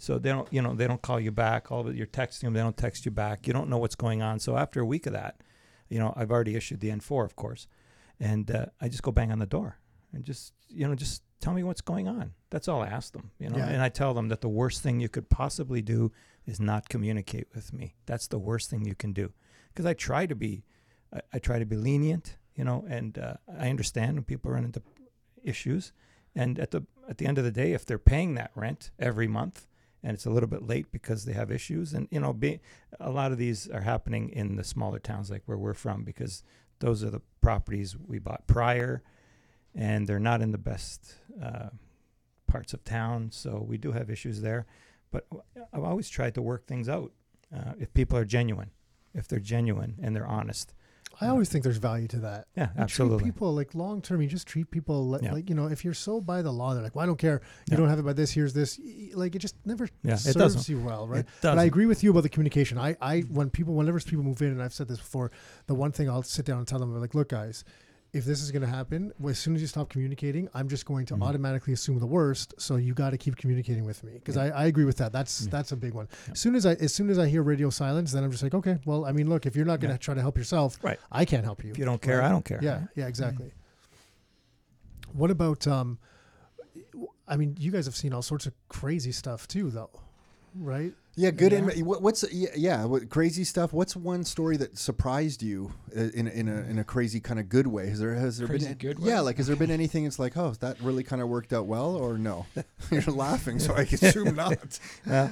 So 0.00 0.18
they 0.18 0.30
don't, 0.30 0.46
you 0.52 0.62
know, 0.62 0.74
they 0.74 0.86
don't 0.86 1.02
call 1.02 1.18
you 1.18 1.32
back. 1.32 1.72
All 1.72 1.80
of 1.80 1.88
it, 1.88 1.96
you're 1.96 2.06
texting 2.06 2.42
them, 2.42 2.52
they 2.54 2.60
don't 2.60 2.76
text 2.76 3.04
you 3.04 3.10
back. 3.10 3.46
You 3.48 3.52
don't 3.52 3.68
know 3.68 3.78
what's 3.78 3.96
going 3.96 4.22
on. 4.22 4.38
So 4.38 4.56
after 4.56 4.80
a 4.80 4.86
week 4.86 5.06
of 5.06 5.12
that, 5.12 5.34
You 5.90 5.98
know, 5.98 6.12
I've 6.16 6.30
already 6.30 6.54
issued 6.54 6.80
the 6.80 6.90
N4, 6.90 7.24
of 7.24 7.34
course, 7.34 7.66
and 8.20 8.50
uh, 8.50 8.66
I 8.80 8.88
just 8.88 9.02
go 9.02 9.10
bang 9.10 9.32
on 9.32 9.38
the 9.38 9.46
door 9.58 9.78
and 10.12 10.22
just 10.24 10.52
you 10.68 10.86
know 10.86 10.94
just 10.94 11.22
tell 11.40 11.54
me 11.54 11.62
what's 11.62 11.80
going 11.92 12.06
on. 12.08 12.26
That's 12.50 12.68
all 12.68 12.82
I 12.82 12.88
ask 12.98 13.12
them. 13.12 13.30
You 13.40 13.48
know, 13.50 13.56
Yeah. 13.58 13.68
and 13.72 13.82
I 13.82 13.88
tell 13.88 14.12
them 14.14 14.28
that 14.28 14.40
the 14.40 14.48
worst 14.60 14.82
thing 14.82 15.00
you 15.00 15.08
could 15.08 15.28
possibly 15.30 15.82
do 15.82 16.12
is 16.46 16.58
not 16.60 16.88
communicate 16.88 17.46
with 17.54 17.72
me. 17.72 17.94
That's 18.06 18.28
the 18.28 18.38
worst 18.38 18.70
thing 18.70 18.84
you 18.84 18.94
can 18.94 19.12
do 19.12 19.32
because 19.68 19.86
I 19.86 19.94
try 19.94 20.26
to 20.26 20.34
be, 20.34 20.62
I, 21.12 21.20
I 21.34 21.38
try 21.38 21.58
to 21.58 21.66
be 21.66 21.76
lenient. 21.76 22.36
You 22.54 22.64
know, 22.64 22.84
and 22.88 23.16
uh, 23.16 23.34
I 23.56 23.70
understand 23.70 24.14
when 24.14 24.24
people 24.24 24.50
run 24.50 24.64
into 24.64 24.82
issues, 25.44 25.92
and 26.34 26.58
at 26.58 26.72
the 26.72 26.84
at 27.08 27.18
the 27.18 27.26
end 27.26 27.38
of 27.38 27.44
the 27.44 27.52
day, 27.52 27.72
if 27.72 27.86
they're 27.86 27.98
paying 27.98 28.34
that 28.34 28.50
rent 28.56 28.90
every 28.98 29.28
month 29.28 29.68
and 30.02 30.14
it's 30.14 30.26
a 30.26 30.30
little 30.30 30.48
bit 30.48 30.66
late 30.66 30.90
because 30.92 31.24
they 31.24 31.32
have 31.32 31.50
issues, 31.50 31.92
and 31.92 32.08
you 32.10 32.20
know, 32.20 32.32
be, 32.32 32.60
a 33.00 33.10
lot 33.10 33.32
of 33.32 33.38
these 33.38 33.68
are 33.68 33.80
happening 33.80 34.28
in 34.30 34.56
the 34.56 34.64
smaller 34.64 34.98
towns 34.98 35.30
like 35.30 35.42
where 35.46 35.58
we're 35.58 35.74
from 35.74 36.04
because 36.04 36.42
those 36.78 37.02
are 37.02 37.10
the 37.10 37.22
properties 37.40 37.96
we 37.96 38.18
bought 38.18 38.46
prior, 38.46 39.02
and 39.74 40.06
they're 40.06 40.20
not 40.20 40.40
in 40.40 40.52
the 40.52 40.58
best 40.58 41.14
uh, 41.42 41.70
parts 42.46 42.72
of 42.72 42.84
town, 42.84 43.30
so 43.32 43.64
we 43.66 43.76
do 43.76 43.92
have 43.92 44.08
issues 44.08 44.40
there. 44.40 44.66
But 45.10 45.26
I've 45.72 45.84
always 45.84 46.08
tried 46.08 46.34
to 46.34 46.42
work 46.42 46.66
things 46.66 46.88
out 46.88 47.12
uh, 47.54 47.72
if 47.78 47.92
people 47.92 48.16
are 48.18 48.24
genuine, 48.24 48.70
if 49.14 49.26
they're 49.26 49.40
genuine 49.40 49.96
and 50.00 50.14
they're 50.14 50.26
honest. 50.26 50.74
I 51.20 51.28
always 51.28 51.48
think 51.48 51.64
there's 51.64 51.78
value 51.78 52.06
to 52.08 52.18
that. 52.20 52.46
Yeah, 52.56 52.68
You 52.76 52.82
absolutely. 52.82 53.18
Treat 53.18 53.34
people 53.34 53.54
like 53.54 53.74
long 53.74 54.00
term. 54.02 54.22
You 54.22 54.28
just 54.28 54.46
treat 54.46 54.70
people 54.70 55.08
like, 55.08 55.22
Yeah. 55.22 55.32
like 55.32 55.48
you 55.48 55.54
know, 55.54 55.66
if 55.66 55.84
you're 55.84 55.94
so 55.94 56.20
by 56.20 56.42
the 56.42 56.52
law, 56.52 56.74
they're 56.74 56.82
like, 56.82 56.94
well, 56.94 57.02
I 57.02 57.06
don't 57.06 57.18
care. 57.18 57.40
You 57.66 57.72
Yeah. 57.72 57.76
don't 57.78 57.88
have 57.88 57.98
it 57.98 58.04
by 58.04 58.12
this. 58.12 58.30
Here's 58.30 58.52
this. 58.52 58.78
Like 59.14 59.34
it 59.34 59.40
just 59.40 59.56
never 59.64 59.88
Yeah, 60.02 60.14
it 60.14 60.18
serves 60.20 60.68
you 60.68 60.80
well, 60.80 61.08
right? 61.08 61.20
It 61.20 61.26
But 61.42 61.58
I 61.58 61.64
agree 61.64 61.86
with 61.86 62.04
you 62.04 62.10
about 62.10 62.22
the 62.22 62.28
communication. 62.28 62.78
I, 62.78 62.96
I, 63.00 63.20
when 63.22 63.50
people, 63.50 63.74
whenever 63.74 63.98
people 64.00 64.24
move 64.24 64.40
in, 64.42 64.48
and 64.52 64.62
I've 64.62 64.72
said 64.74 64.88
this 64.88 64.98
before, 64.98 65.30
the 65.66 65.74
one 65.74 65.92
thing 65.92 66.08
I'll 66.08 66.22
sit 66.22 66.44
down 66.46 66.58
and 66.58 66.68
tell 66.68 66.78
them, 66.78 66.94
like, 67.00 67.14
look, 67.14 67.28
guys, 67.30 67.64
if 68.18 68.24
this 68.24 68.42
is 68.42 68.50
going 68.50 68.62
to 68.62 68.68
happen, 68.68 69.12
well, 69.18 69.30
as 69.30 69.38
soon 69.38 69.54
as 69.54 69.60
you 69.60 69.66
stop 69.66 69.88
communicating, 69.88 70.48
I'm 70.52 70.68
just 70.68 70.84
going 70.84 71.06
to 71.06 71.14
Mhm. 71.16 71.22
automatically 71.22 71.72
assume 71.72 71.98
the 71.98 72.06
worst. 72.06 72.54
So 72.58 72.76
you 72.76 72.92
got 72.92 73.10
to 73.10 73.18
keep 73.18 73.36
communicating 73.36 73.84
with 73.84 74.04
me 74.04 74.12
because 74.14 74.36
Yeah. 74.36 74.42
I, 74.42 74.48
I 74.48 74.66
agree 74.66 74.84
with 74.84 74.98
that. 74.98 75.12
That's 75.12 75.42
Yeah. 75.42 75.48
that's 75.50 75.72
a 75.72 75.76
big 75.76 75.94
one. 75.94 76.08
As 76.30 76.38
soon 76.38 76.54
as 76.54 76.66
I, 76.66 76.72
as 76.74 76.92
soon 76.94 77.08
as 77.08 77.18
I 77.18 77.28
hear 77.28 77.42
radio 77.42 77.70
silence, 77.70 78.12
then 78.12 78.22
I'm 78.24 78.30
just 78.30 78.42
like, 78.42 78.54
okay, 78.54 78.78
well, 78.84 79.04
I 79.06 79.12
mean, 79.12 79.28
look, 79.28 79.46
if 79.46 79.56
you're 79.56 79.64
not 79.64 79.80
going 79.80 79.92
to 79.94 79.98
try 79.98 80.14
to 80.14 80.20
help 80.20 80.36
yourself, 80.36 80.78
Right. 80.82 80.98
I 81.10 81.24
can't 81.24 81.44
help 81.44 81.64
you. 81.64 81.70
If 81.70 81.78
you 81.78 81.84
don't 81.86 82.02
care, 82.02 82.18
right? 82.18 82.26
I 82.26 82.30
don't 82.30 82.44
care. 82.44 82.58
Yeah, 82.62 82.86
yeah, 82.94 83.06
exactly. 83.06 83.52
What 85.12 85.30
about 85.30 85.66
um 85.66 85.98
I 87.26 87.36
mean, 87.36 87.56
you 87.58 87.70
guys 87.70 87.84
have 87.86 87.96
seen 87.96 88.12
all 88.14 88.22
sorts 88.22 88.46
of 88.46 88.54
crazy 88.68 89.12
stuff 89.12 89.46
too 89.48 89.70
though, 89.70 89.90
right? 90.54 90.92
Yeah, 91.18 91.32
good. 91.32 91.50
Yeah. 91.50 91.58
And 91.58 91.84
what, 91.86 92.00
what's 92.00 92.24
yeah, 92.32 92.84
what, 92.84 93.10
crazy 93.10 93.42
stuff? 93.42 93.72
What's 93.72 93.96
one 93.96 94.22
story 94.22 94.56
that 94.58 94.78
surprised 94.78 95.42
you 95.42 95.72
uh, 95.96 96.02
in 96.14 96.28
a- 96.28 96.30
in 96.30 96.48
a 96.48 96.60
in 96.60 96.78
a 96.78 96.84
crazy 96.84 97.18
kind 97.18 97.40
of 97.40 97.48
good 97.48 97.66
way? 97.66 97.88
Has 97.88 97.98
there 97.98 98.14
has 98.14 98.38
there 98.38 98.46
Crazy 98.46 98.68
been 98.68 98.78
good 98.78 98.98
yeah 99.00 99.18
like 99.18 99.36
has 99.38 99.48
there 99.48 99.56
been 99.56 99.72
anything? 99.72 100.04
It's 100.04 100.20
like 100.20 100.36
oh 100.36 100.52
that 100.60 100.80
really 100.80 101.02
kind 101.02 101.20
of 101.20 101.28
worked 101.28 101.52
out 101.52 101.66
well 101.66 101.96
or 101.96 102.18
no? 102.18 102.46
You're 102.92 103.02
laughing, 103.02 103.58
so 103.58 103.74
I 103.74 103.80
assume 103.92 104.36
not. 104.36 104.78
Uh, 105.10 105.28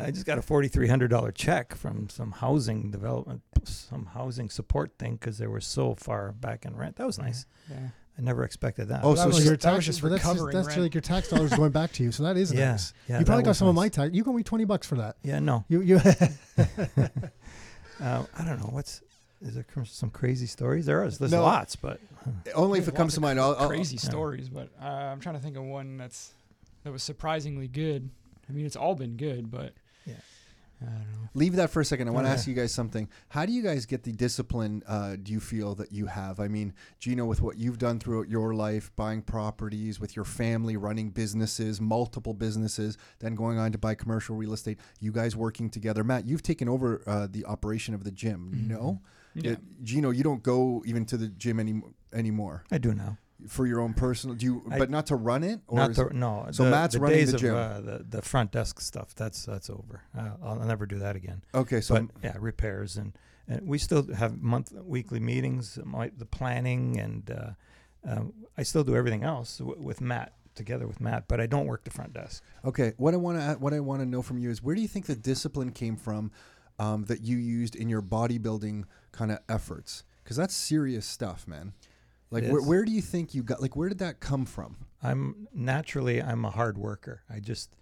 I 0.00 0.12
just 0.12 0.26
got 0.26 0.38
a 0.38 0.42
forty-three 0.42 0.86
hundred 0.86 1.08
dollar 1.08 1.32
check 1.32 1.74
from 1.74 2.08
some 2.08 2.30
housing 2.30 2.92
development, 2.92 3.42
some 3.64 4.06
housing 4.06 4.48
support 4.48 4.92
thing 4.96 5.14
because 5.16 5.38
they 5.38 5.48
were 5.48 5.60
so 5.60 5.96
far 5.96 6.30
back 6.30 6.64
in 6.64 6.76
rent. 6.76 6.96
That 6.96 7.06
was 7.06 7.18
nice. 7.18 7.46
Yeah. 7.68 7.88
I 8.18 8.22
never 8.22 8.44
expected 8.44 8.88
that. 8.88 9.00
Oh, 9.02 9.08
Well, 9.08 9.16
so 9.16 9.22
that 9.22 9.28
was 9.34 9.44
your 9.44 9.56
that 9.56 9.60
tax, 9.62 9.86
just 9.86 10.02
but 10.02 10.10
that's, 10.10 10.22
just, 10.22 10.52
that's 10.52 10.68
rent. 10.68 10.80
like 10.82 10.94
your 10.94 11.00
tax 11.00 11.28
dollars 11.28 11.52
going 11.56 11.72
back 11.72 11.92
to 11.92 12.02
you. 12.02 12.12
So 12.12 12.22
that 12.24 12.36
is 12.36 12.52
yeah, 12.52 12.72
nice. 12.72 12.92
yeah. 13.08 13.18
you 13.18 13.24
probably 13.24 13.42
got 13.44 13.50
was 13.50 13.58
some 13.58 13.68
of 13.68 13.74
my 13.74 13.88
tax. 13.88 14.12
You 14.14 14.22
got 14.22 14.34
me 14.34 14.42
twenty 14.42 14.64
bucks 14.66 14.86
for 14.86 14.96
that. 14.96 15.16
Yeah, 15.22 15.38
no. 15.38 15.64
You 15.68 15.80
you 15.80 15.98
Uh, 18.00 18.24
I 18.38 18.44
don't 18.44 18.58
know. 18.58 18.68
What's 18.70 19.00
is 19.40 19.54
there 19.54 19.64
some 19.84 20.10
crazy 20.10 20.46
stories? 20.46 20.86
There 20.86 21.04
is. 21.04 21.18
There's 21.18 21.32
No. 21.32 21.42
lots, 21.42 21.74
but 21.76 22.00
Only 22.54 22.78
if 22.78 22.88
it 22.88 22.94
comes 22.94 23.14
to 23.14 23.20
mind. 23.20 23.38
cra- 23.38 23.48
I'll, 23.48 23.56
I'll, 23.56 23.68
crazy 23.68 23.96
yeah. 23.96 24.00
stories, 24.08 24.48
but 24.48 24.68
uh, 24.80 24.84
I'm 24.86 25.20
trying 25.20 25.34
to 25.36 25.40
think 25.40 25.56
of 25.56 25.64
one 25.64 25.96
that's 25.96 26.32
that 26.84 26.92
was 26.92 27.02
surprisingly 27.02 27.68
good. 27.68 28.10
I 28.48 28.52
mean, 28.52 28.66
it's 28.66 28.76
all 28.76 28.94
been 28.94 29.16
good, 29.16 29.50
but 29.50 29.72
Yeah. 30.04 30.14
I 30.86 30.90
don't 30.98 31.12
know. 31.12 31.28
Leave 31.34 31.56
that 31.56 31.70
for 31.70 31.80
a 31.80 31.84
second. 31.84 32.08
I 32.08 32.10
want 32.10 32.26
to 32.26 32.30
Oh, 32.30 32.34
ask 32.34 32.46
yeah. 32.46 32.50
you 32.54 32.60
guys 32.60 32.72
something. 32.72 33.08
How 33.30 33.46
do 33.46 33.52
you 33.52 33.62
guys 33.62 33.86
get 33.86 34.02
the 34.02 34.12
discipline? 34.12 34.82
Uh, 34.86 35.16
do 35.22 35.32
you 35.32 35.40
feel 35.40 35.74
that 35.76 35.90
you 35.90 36.06
have? 36.06 36.38
I 36.40 36.48
mean, 36.48 36.74
Gino, 36.98 37.24
with 37.24 37.40
what 37.40 37.56
you've 37.56 37.78
done 37.78 37.98
throughout 37.98 38.28
your 38.28 38.54
life, 38.54 38.90
buying 38.96 39.22
properties, 39.22 39.98
with 39.98 40.14
your 40.14 40.26
family, 40.26 40.76
running 40.76 41.10
businesses, 41.10 41.80
multiple 41.80 42.34
businesses, 42.34 42.98
then 43.20 43.34
going 43.34 43.58
on 43.58 43.72
to 43.72 43.78
buy 43.78 43.94
commercial 43.94 44.36
real 44.36 44.52
estate. 44.52 44.78
You 45.00 45.10
guys 45.12 45.34
working 45.34 45.70
together. 45.70 46.04
Matt, 46.04 46.26
you've 46.26 46.42
taken 46.42 46.68
over 46.68 47.02
uh, 47.06 47.28
the 47.30 47.46
operation 47.46 47.94
of 47.94 48.04
the 48.04 48.10
gym. 48.12 48.52
Mhm. 48.54 48.68
No, 48.68 49.00
Yeah. 49.34 49.52
It- 49.52 49.60
Gino, 49.82 50.10
you 50.10 50.22
don't 50.22 50.42
go 50.42 50.82
even 50.84 51.06
to 51.06 51.16
the 51.16 51.28
gym 51.28 51.58
any, 51.58 51.80
anymore 52.12 52.64
I 52.70 52.76
do 52.76 52.92
now. 52.92 53.16
For 53.48 53.66
your 53.66 53.80
own 53.80 53.94
personal. 53.94 54.36
Do 54.36 54.44
you? 54.46 54.62
I- 54.70 54.78
but 54.78 54.90
not 54.90 55.06
to 55.06 55.16
run 55.16 55.42
it. 55.44 55.60
Or 55.66 55.78
Not 55.78 55.98
it- 55.98 56.12
no. 56.12 56.46
So 56.52 56.64
the, 56.64 56.70
Matt's 56.70 56.94
the 56.94 57.00
running 57.00 57.18
days 57.18 57.30
the 57.30 57.36
of, 57.36 57.40
gym. 57.40 57.54
Uh, 57.54 57.80
the 57.80 58.04
the 58.08 58.22
front 58.22 58.52
desk 58.52 58.80
stuff. 58.80 59.14
That's 59.14 59.44
that's 59.44 59.68
over. 59.70 60.02
Uh, 60.16 60.30
I'll 60.42 60.56
never 60.60 60.86
do 60.86 60.98
that 60.98 61.16
again. 61.16 61.42
okay, 61.54 61.80
so 61.80 61.94
but 61.94 62.04
yeah, 62.22 62.36
repairs 62.38 62.96
and, 62.96 63.12
and 63.48 63.66
we 63.66 63.78
still 63.78 64.12
have 64.14 64.40
month 64.40 64.72
weekly 64.72 65.20
meetings, 65.20 65.78
my, 65.84 66.10
the 66.16 66.26
planning, 66.26 66.98
and 67.00 67.30
uh, 67.30 67.50
um, 68.08 68.32
I 68.56 68.62
still 68.62 68.84
do 68.84 68.94
everything 68.96 69.22
else 69.24 69.58
w- 69.58 69.80
with 69.80 70.00
Matt 70.00 70.34
together 70.54 70.86
with 70.86 71.00
Matt, 71.00 71.28
but 71.28 71.40
I 71.40 71.46
don't 71.46 71.66
work 71.66 71.84
the 71.84 71.90
front 71.90 72.12
desk. 72.12 72.42
Okay, 72.64 72.92
what 72.98 73.14
I 73.14 73.16
want 73.16 73.38
to 73.38 73.54
what 73.58 73.72
I 73.72 73.80
want 73.80 74.00
to 74.02 74.06
know 74.06 74.22
from 74.22 74.38
you 74.38 74.50
is 74.50 74.62
where 74.62 74.74
do 74.74 74.80
you 74.82 74.88
think 74.88 75.06
the 75.06 75.16
discipline 75.16 75.72
came 75.72 75.96
from 75.96 76.30
um, 76.78 77.04
that 77.04 77.22
you 77.22 77.36
used 77.38 77.74
in 77.74 77.88
your 77.88 78.02
bodybuilding 78.02 78.84
kind 79.12 79.30
of 79.32 79.38
efforts? 79.48 80.04
Because 80.22 80.36
that's 80.36 80.54
serious 80.54 81.04
stuff, 81.06 81.48
man. 81.48 81.72
Like, 82.32 82.46
where, 82.48 82.62
where 82.62 82.84
do 82.84 82.92
you 82.92 83.02
think 83.02 83.34
you 83.34 83.42
got? 83.42 83.60
Like, 83.60 83.76
where 83.76 83.88
did 83.88 83.98
that 83.98 84.20
come 84.20 84.44
from? 84.46 84.76
I'm 85.02 85.48
naturally 85.52 86.22
I'm 86.22 86.44
a 86.44 86.50
hard 86.50 86.78
worker. 86.78 87.22
I 87.28 87.40
just 87.40 87.76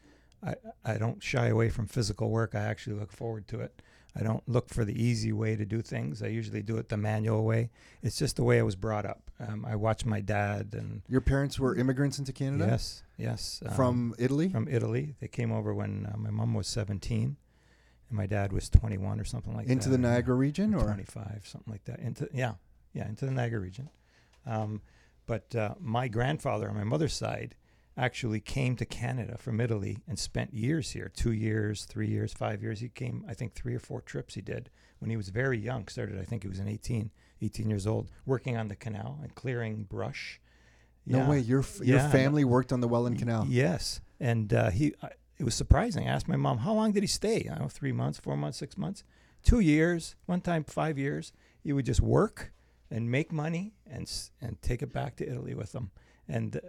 I 0.44 0.54
I 0.84 0.98
don't 0.98 1.22
shy 1.22 1.46
away 1.46 1.68
from 1.68 1.86
physical 1.86 2.30
work. 2.30 2.54
I 2.54 2.60
actually 2.60 2.96
look 2.96 3.12
forward 3.12 3.46
to 3.48 3.60
it. 3.60 3.80
I 4.16 4.22
don't 4.24 4.42
look 4.48 4.68
for 4.68 4.84
the 4.84 5.00
easy 5.00 5.32
way 5.32 5.54
to 5.54 5.64
do 5.64 5.82
things. 5.82 6.20
I 6.22 6.26
usually 6.26 6.62
do 6.62 6.78
it 6.78 6.88
the 6.88 6.96
manual 6.96 7.44
way. 7.44 7.70
It's 8.02 8.18
just 8.18 8.36
the 8.36 8.42
way 8.42 8.58
I 8.58 8.62
was 8.62 8.74
brought 8.74 9.06
up. 9.06 9.30
Um, 9.38 9.64
I 9.64 9.76
watched 9.76 10.04
my 10.04 10.20
dad 10.20 10.70
and 10.72 11.02
Your 11.08 11.20
parents 11.20 11.60
were 11.60 11.76
immigrants 11.76 12.18
into 12.18 12.32
Canada 12.32 12.66
yes, 12.68 13.04
yes, 13.16 13.62
um, 13.64 13.74
from 13.74 14.14
Italy. 14.18 14.48
from 14.48 14.66
Italy. 14.68 15.14
They 15.20 15.28
came 15.28 15.52
over 15.52 15.72
when 15.72 16.08
uh, 16.12 16.16
my 16.16 16.30
mom 16.30 16.54
was 16.54 16.66
17 16.66 17.36
and 18.08 18.16
my 18.16 18.26
dad 18.26 18.52
was 18.52 18.68
21 18.68 19.20
or 19.20 19.24
something 19.24 19.54
like 19.54 19.68
into 19.68 19.88
that. 19.88 19.94
Into 19.94 20.08
the 20.08 20.08
Niagara 20.08 20.34
region, 20.34 20.74
or 20.74 20.82
25, 20.82 21.42
something 21.44 21.72
like 21.72 21.84
that. 21.84 22.00
Into 22.00 22.28
yeah, 22.32 22.54
yeah, 22.92 23.08
into 23.08 23.26
the 23.26 23.32
Niagara 23.32 23.60
region. 23.60 23.88
Um, 24.46 24.82
but 25.26 25.54
uh, 25.54 25.74
my 25.80 26.08
grandfather 26.08 26.68
on 26.68 26.74
my 26.76 26.84
mother's 26.84 27.14
side 27.14 27.54
actually 27.96 28.40
came 28.40 28.76
to 28.76 28.84
Canada 28.86 29.36
from 29.38 29.60
Italy 29.60 29.98
and 30.08 30.18
spent 30.18 30.54
years 30.54 30.92
here 30.92 31.10
two 31.14 31.32
years, 31.32 31.84
three 31.84 32.08
years, 32.08 32.32
five 32.32 32.62
years. 32.62 32.80
He 32.80 32.88
came, 32.88 33.24
I 33.28 33.34
think, 33.34 33.54
three 33.54 33.74
or 33.74 33.78
four 33.80 34.00
trips 34.00 34.34
he 34.34 34.40
did 34.40 34.70
when 34.98 35.10
he 35.10 35.16
was 35.16 35.28
very 35.28 35.58
young. 35.58 35.86
Started, 35.88 36.18
I 36.18 36.24
think 36.24 36.42
he 36.42 36.48
was 36.48 36.58
in 36.58 36.68
18, 36.68 37.10
18 37.42 37.68
years 37.68 37.86
old, 37.86 38.10
working 38.26 38.56
on 38.56 38.68
the 38.68 38.76
canal 38.76 39.18
and 39.22 39.34
clearing 39.34 39.84
brush. 39.84 40.40
no 41.06 41.18
Yeah. 41.18 41.28
way, 41.30 41.40
your 41.40 41.60
f- 41.60 41.78
your 41.82 41.96
Yeah, 41.98 42.06
no- 42.06 42.12
family 42.12 42.44
worked 42.44 42.72
on 42.72 42.80
the 42.80 42.88
Welland 42.88 43.18
Canal. 43.18 43.46
Yes, 43.48 44.00
and 44.20 44.52
uh, 44.52 44.70
he. 44.70 44.94
I 45.02 45.10
it 45.38 45.44
was 45.44 45.54
surprising. 45.54 46.06
I 46.06 46.10
asked 46.12 46.28
my 46.28 46.36
mom, 46.36 46.58
"How 46.58 46.74
long 46.74 46.92
did 46.92 47.02
he 47.02 47.06
stay? 47.06 47.46
I 47.46 47.54
don't 47.54 47.60
know, 47.62 47.68
three 47.68 47.92
months, 47.92 48.18
four 48.18 48.36
months, 48.36 48.58
six 48.58 48.76
months, 48.76 49.02
two 49.42 49.60
years, 49.60 50.14
one 50.26 50.42
time 50.42 50.64
five 50.64 50.98
years." 50.98 51.32
He 51.58 51.72
would 51.72 51.86
just 51.86 52.02
work 52.02 52.52
and 52.90 53.10
make 53.10 53.32
money 53.32 53.74
and 53.90 54.10
and 54.40 54.60
take 54.62 54.82
it 54.82 54.92
back 54.92 55.16
to 55.16 55.28
Italy 55.28 55.54
with 55.54 55.72
them. 55.72 55.90
And 56.28 56.56
uh, 56.56 56.60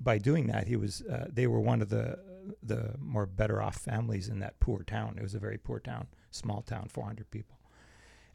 by 0.00 0.18
doing 0.18 0.46
that, 0.48 0.66
he 0.66 0.76
was. 0.76 1.02
Uh, 1.02 1.26
they 1.32 1.46
were 1.46 1.60
one 1.60 1.82
of 1.82 1.88
the 1.88 2.18
the 2.62 2.94
more 2.98 3.26
better 3.26 3.62
off 3.62 3.76
families 3.76 4.28
in 4.28 4.40
that 4.40 4.58
poor 4.60 4.82
town. 4.82 5.14
It 5.16 5.22
was 5.22 5.34
a 5.34 5.38
very 5.38 5.58
poor 5.58 5.78
town, 5.78 6.08
small 6.30 6.62
town, 6.62 6.88
400 6.88 7.30
people. 7.30 7.58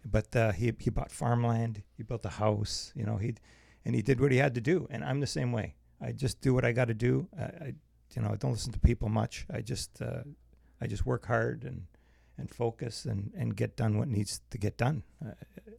But 0.06 0.36
uh, 0.36 0.52
he 0.54 0.74
he 0.80 0.90
bought 0.90 1.12
farmland. 1.12 1.84
He 1.96 2.04
built 2.04 2.26
a 2.26 2.30
house. 2.30 2.94
You 2.96 3.06
know, 3.06 3.18
he 3.18 3.36
and 3.86 3.96
he 3.96 4.02
did 4.02 4.20
what 4.20 4.32
he 4.32 4.38
had 4.38 4.56
to 4.56 4.62
do. 4.62 4.88
And 4.90 5.04
I'm 5.04 5.20
the 5.20 5.28
same 5.28 5.52
way. 5.52 5.76
I 6.02 6.12
just 6.12 6.42
do 6.42 6.54
what 6.54 6.64
I 6.64 6.72
got 6.72 6.88
to 6.88 6.94
do. 6.94 7.28
I, 7.38 7.44
I 7.44 7.74
you 8.16 8.22
know, 8.22 8.30
I 8.30 8.36
don't 8.36 8.52
listen 8.52 8.72
to 8.72 8.80
people 8.80 9.10
much. 9.10 9.46
I 9.52 9.62
just 9.62 10.02
uh, 10.02 10.24
I 10.80 10.88
just 10.88 11.06
work 11.06 11.26
hard 11.26 11.64
and 11.64 11.88
and 12.38 12.50
focus 12.50 13.06
and 13.06 13.32
and 13.36 13.56
get 13.56 13.76
done 13.76 13.98
what 13.98 14.08
needs 14.08 14.42
to 14.52 14.58
get 14.58 14.78
done. 14.78 15.04
Uh, 15.26 15.32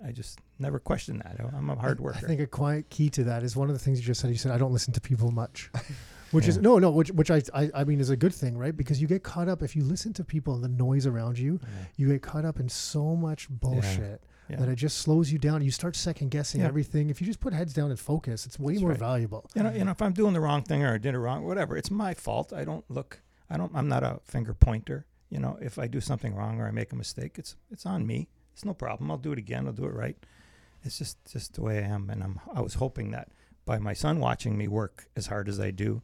I 0.04 0.12
just 0.12 0.40
never 0.58 0.78
question 0.78 1.18
that. 1.24 1.38
I'm 1.54 1.70
a 1.70 1.76
hard 1.76 2.00
worker. 2.00 2.18
I 2.22 2.26
think 2.26 2.40
a 2.40 2.46
quiet 2.46 2.90
key 2.90 3.10
to 3.10 3.24
that 3.24 3.42
is 3.42 3.56
one 3.56 3.68
of 3.68 3.74
the 3.74 3.78
things 3.78 3.98
you 4.00 4.06
just 4.06 4.20
said. 4.20 4.30
You 4.30 4.36
said 4.36 4.52
I 4.52 4.58
don't 4.58 4.72
listen 4.72 4.92
to 4.94 5.00
people 5.00 5.30
much, 5.30 5.70
which 6.30 6.48
is 6.48 6.58
no, 6.58 6.78
no, 6.78 6.90
which 6.90 7.10
which 7.10 7.30
I, 7.30 7.42
I 7.54 7.70
I 7.74 7.84
mean 7.84 8.00
is 8.00 8.10
a 8.10 8.16
good 8.16 8.34
thing, 8.34 8.56
right? 8.58 8.76
Because 8.76 9.00
you 9.00 9.06
get 9.08 9.22
caught 9.22 9.48
up 9.48 9.62
if 9.62 9.74
you 9.76 9.82
listen 9.84 10.12
to 10.14 10.24
people 10.24 10.54
and 10.54 10.62
the 10.64 10.68
noise 10.68 11.06
around 11.06 11.38
you, 11.38 11.60
Yeah. 11.62 11.68
you 11.96 12.08
get 12.08 12.22
caught 12.22 12.44
up 12.44 12.60
in 12.60 12.68
so 12.68 13.14
much 13.16 13.48
bullshit 13.48 14.22
Yeah. 14.48 14.56
that 14.56 14.68
it 14.68 14.76
just 14.76 14.98
slows 14.98 15.30
you 15.32 15.38
down. 15.38 15.62
You 15.62 15.70
start 15.70 15.94
second 15.96 16.30
guessing 16.30 16.60
Yeah. 16.62 16.66
everything. 16.68 17.10
If 17.10 17.20
you 17.20 17.26
just 17.26 17.40
put 17.40 17.52
heads 17.52 17.72
down 17.74 17.90
and 17.90 17.98
focus, 17.98 18.46
it's 18.46 18.58
way 18.58 18.74
That's 18.74 18.82
more 18.82 18.90
right. 18.90 18.98
valuable. 18.98 19.48
you 19.54 19.62
know, 19.62 19.72
you 19.72 19.84
know, 19.84 19.90
if 19.92 20.02
I'm 20.02 20.12
doing 20.12 20.32
the 20.32 20.40
wrong 20.40 20.62
thing 20.62 20.82
or 20.82 20.94
I 20.94 20.98
did 20.98 21.14
it 21.14 21.18
wrong, 21.18 21.44
whatever, 21.44 21.76
it's 21.76 21.90
my 21.90 22.14
fault. 22.14 22.52
I 22.52 22.64
don't 22.64 22.84
look. 22.90 23.20
I 23.50 23.56
don't. 23.56 23.72
I'm 23.74 23.88
not 23.88 24.02
a 24.02 24.20
finger 24.24 24.52
pointer. 24.54 25.06
You 25.30 25.38
know, 25.40 25.58
if 25.60 25.78
I 25.78 25.86
do 25.86 26.00
something 26.00 26.34
wrong 26.34 26.58
or 26.60 26.66
I 26.66 26.70
make 26.70 26.92
a 26.92 26.96
mistake, 26.96 27.38
it's 27.38 27.56
it's 27.70 27.84
on 27.86 28.06
me. 28.06 28.28
It's 28.54 28.64
no 28.64 28.74
problem. 28.74 29.10
I'll 29.10 29.18
do 29.18 29.32
it 29.32 29.38
again. 29.38 29.66
I'll 29.66 29.72
do 29.72 29.84
it 29.84 29.94
right. 29.94 30.16
It's 30.82 30.98
just 30.98 31.18
just 31.30 31.54
the 31.54 31.62
way 31.62 31.78
I 31.78 31.86
am, 31.88 32.10
and 32.10 32.22
I'm 32.22 32.40
I 32.52 32.60
was 32.60 32.74
hoping 32.74 33.10
that 33.10 33.28
by 33.64 33.78
my 33.78 33.92
son 33.92 34.18
watching 34.20 34.56
me 34.56 34.68
work 34.68 35.08
as 35.16 35.26
hard 35.26 35.48
as 35.48 35.60
I 35.60 35.70
do, 35.70 36.02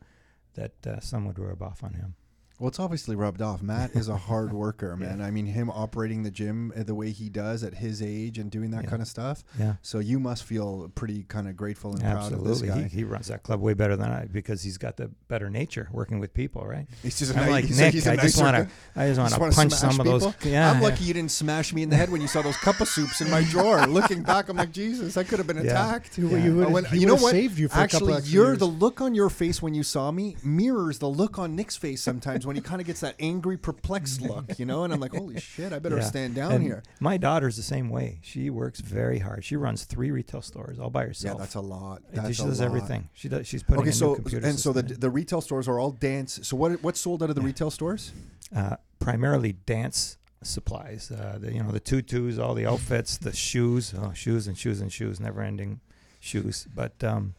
that 0.55 0.87
uh, 0.87 1.01
some 1.01 1.27
would 1.27 1.39
rub 1.39 1.63
off 1.63 1.83
on 1.83 1.95
him. 1.95 2.15
Well, 2.61 2.69
it's 2.69 2.79
obviously 2.79 3.17
rubbed 3.17 3.43
off. 3.43 3.63
Matt 3.63 3.91
is 3.97 4.09
a 4.09 4.17
hard 4.17 4.53
worker, 4.65 4.97
Yeah. 5.01 5.07
man. 5.09 5.21
I 5.21 5.31
mean, 5.33 5.47
him 5.47 5.71
operating 5.71 6.23
the 6.23 6.31
gym 6.31 6.73
uh, 6.79 6.85
the 6.85 6.95
way 6.95 7.11
he 7.11 7.29
does 7.29 7.65
at 7.65 7.75
his 7.75 8.01
age 8.01 8.39
and 8.39 8.49
doing 8.51 8.71
that 8.71 8.85
Yeah. 8.85 8.91
kind 8.91 9.03
of 9.03 9.09
stuff. 9.09 9.43
Yeah. 9.59 9.75
So 9.83 9.99
you 9.99 10.21
must 10.21 10.45
feel 10.45 10.91
pretty 10.95 11.25
kind 11.25 11.49
of 11.49 11.57
grateful 11.57 11.93
and 11.93 12.01
proud 12.01 12.33
of 12.33 12.45
this 12.45 12.63
Absolutely, 12.63 12.69
guy. 12.83 12.89
he, 12.89 12.99
he 12.99 13.05
runs 13.05 13.27
that 13.29 13.43
club 13.43 13.61
way 13.61 13.75
better 13.75 13.97
than 13.97 14.11
I 14.13 14.27
because 14.27 14.63
he's 14.63 14.79
got 14.79 14.97
the 14.97 15.11
better 15.29 15.51
nature 15.51 15.89
working 15.93 16.21
with 16.21 16.33
people, 16.33 16.65
right? 16.65 16.87
he's 17.03 17.19
just 17.19 17.33
a 17.35 17.39
I'm 17.39 17.47
nice, 17.51 17.51
like 17.69 17.77
Nick. 17.77 17.93
he's 17.95 18.07
a 18.07 18.13
I 18.13 18.17
just 18.17 18.41
wanna, 18.41 18.69
I 18.95 19.09
just 19.09 19.19
want 19.19 19.31
Just 19.31 19.35
to 19.35 19.41
wanna 19.41 19.53
punch 19.55 19.73
smash 19.73 19.91
some 19.97 20.01
of 20.01 20.07
those. 20.07 20.25
people? 20.35 20.51
Yeah, 20.53 20.71
I'm 20.71 20.81
lucky 20.81 21.05
you 21.05 21.13
didn't 21.15 21.33
smash 21.33 21.73
me 21.75 21.83
in 21.83 21.91
the 21.91 21.97
head 21.97 22.09
when 22.11 22.21
you 22.21 22.29
saw 22.29 22.41
those 22.41 22.57
cup 22.59 22.81
of 22.81 22.87
soups 22.89 23.21
in 23.21 23.31
my 23.31 23.43
drawer. 23.51 23.85
Looking 23.89 24.23
back, 24.23 24.49
I'm 24.49 24.57
like, 24.57 24.71
Jesus, 24.71 25.17
I 25.17 25.25
could 25.25 25.39
have 25.39 25.49
been 25.49 25.57
Yeah. 25.57 25.65
attacked. 25.73 26.17
You, 26.19 26.29
Yeah. 26.31 26.37
you, 26.39 26.51
But 26.61 26.71
would, 26.71 26.85
when- 26.91 27.01
you 27.01 27.07
know 27.09 27.15
what? 27.17 27.33
saved 27.33 27.59
you 27.59 27.67
for 27.69 27.81
a 27.81 27.89
couple 27.89 28.15
Actually, 28.15 28.31
you're 28.31 28.47
years. 28.51 28.59
the 28.59 28.67
look 28.69 29.01
on 29.01 29.15
your 29.17 29.29
face 29.29 29.61
when 29.61 29.75
you 29.75 29.83
saw 29.83 30.13
me 30.13 30.37
mirrors 30.45 31.01
the 31.01 31.09
look 31.09 31.39
on 31.39 31.57
Nick's 31.57 31.77
face 31.77 32.01
sometimes 32.01 32.45
when 32.47 32.54
he 32.57 32.63
kind 32.63 32.81
of 32.81 32.87
gets 32.87 33.01
that 33.01 33.15
angry, 33.19 33.57
perplexed 33.57 34.21
look, 34.23 34.59
you 34.59 34.67
know. 34.67 34.85
And 34.85 34.93
I'm 34.93 35.01
like, 35.01 35.13
holy 35.17 35.39
shit, 35.41 35.73
I 35.73 35.79
better 35.79 35.97
Yeah. 35.97 36.03
stand 36.03 36.35
down 36.35 36.53
And 36.53 36.63
here. 36.63 36.83
My 37.01 37.17
daughter's 37.17 37.57
the 37.57 37.63
same 37.63 37.89
way. 37.91 38.19
She 38.23 38.51
works 38.51 38.81
very 38.81 39.19
hard. 39.19 39.45
She 39.45 39.57
runs 39.57 39.85
three 39.85 40.11
retail 40.11 40.43
stores 40.43 40.79
all 40.79 40.91
by 40.91 41.05
herself. 41.07 41.37
Yeah, 41.37 41.39
that's 41.41 41.55
a 41.55 41.61
lot. 41.61 42.03
That's 42.13 42.37
she 42.37 42.43
does 42.43 42.61
lot. 42.61 42.67
everything. 42.67 43.09
She 43.15 43.29
does. 43.29 43.47
She's 43.47 43.63
putting 43.63 43.81
Okay, 43.83 43.91
a 43.91 43.93
so 43.93 44.17
and 44.43 44.59
so 44.59 44.73
the 44.73 44.83
the 44.83 45.11
retail 45.11 45.41
stores 45.41 45.69
are 45.69 45.79
all 45.79 45.91
dance. 45.91 46.41
So 46.43 46.57
what 46.57 46.83
what's 46.83 47.01
sold 47.01 47.23
out 47.23 47.29
of 47.31 47.35
the 47.37 47.43
Yeah. 47.43 47.47
retail 47.47 47.71
stores? 47.71 48.13
uh, 48.55 48.77
primarily 48.99 49.53
dance 49.53 50.17
supplies. 50.43 51.11
Uh, 51.11 51.39
the, 51.41 51.53
you 51.53 51.63
know 51.63 51.71
the 51.73 51.81
tutus, 51.81 52.39
all 52.39 52.55
the 52.55 52.67
outfits, 52.67 53.17
the 53.19 53.33
shoes, 53.33 53.95
oh, 53.97 54.13
shoes 54.13 54.47
and 54.47 54.57
shoes 54.59 54.81
and 54.81 54.93
shoes, 54.93 55.19
never 55.19 55.41
ending 55.43 55.81
shoes. 56.21 56.67
But 56.75 57.03
um, 57.03 57.35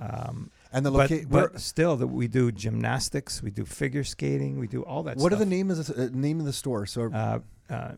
um, 0.00 0.50
And 0.72 0.84
the 0.86 0.90
but, 0.90 1.10
location. 1.10 1.28
but 1.30 1.60
still, 1.60 1.96
that 1.96 2.06
we 2.06 2.28
do 2.28 2.50
gymnastics, 2.52 3.42
we 3.42 3.50
do 3.50 3.64
figure 3.64 4.04
skating, 4.04 4.58
we 4.58 4.66
do 4.66 4.82
all 4.82 5.02
that. 5.04 5.12
Stuff. 5.12 5.22
What 5.22 5.32
are 5.32 5.36
the 5.36 5.46
name 5.46 5.70
of 5.70 5.84
the 5.86 6.04
uh, 6.04 6.08
name 6.12 6.40
of 6.40 6.46
the 6.46 6.52
store? 6.52 6.86
So 6.86 7.10
Uh, 7.12 7.40
uh, 7.70 7.92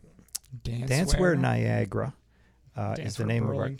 Dancewear, 0.62 0.88
Dancewear 0.88 1.38
Niagara 1.38 2.14
uh, 2.76 2.94
is 2.98 3.16
the 3.16 3.24
Dancewear 3.24 3.26
name 3.26 3.48
of 3.48 3.56
our, 3.56 3.70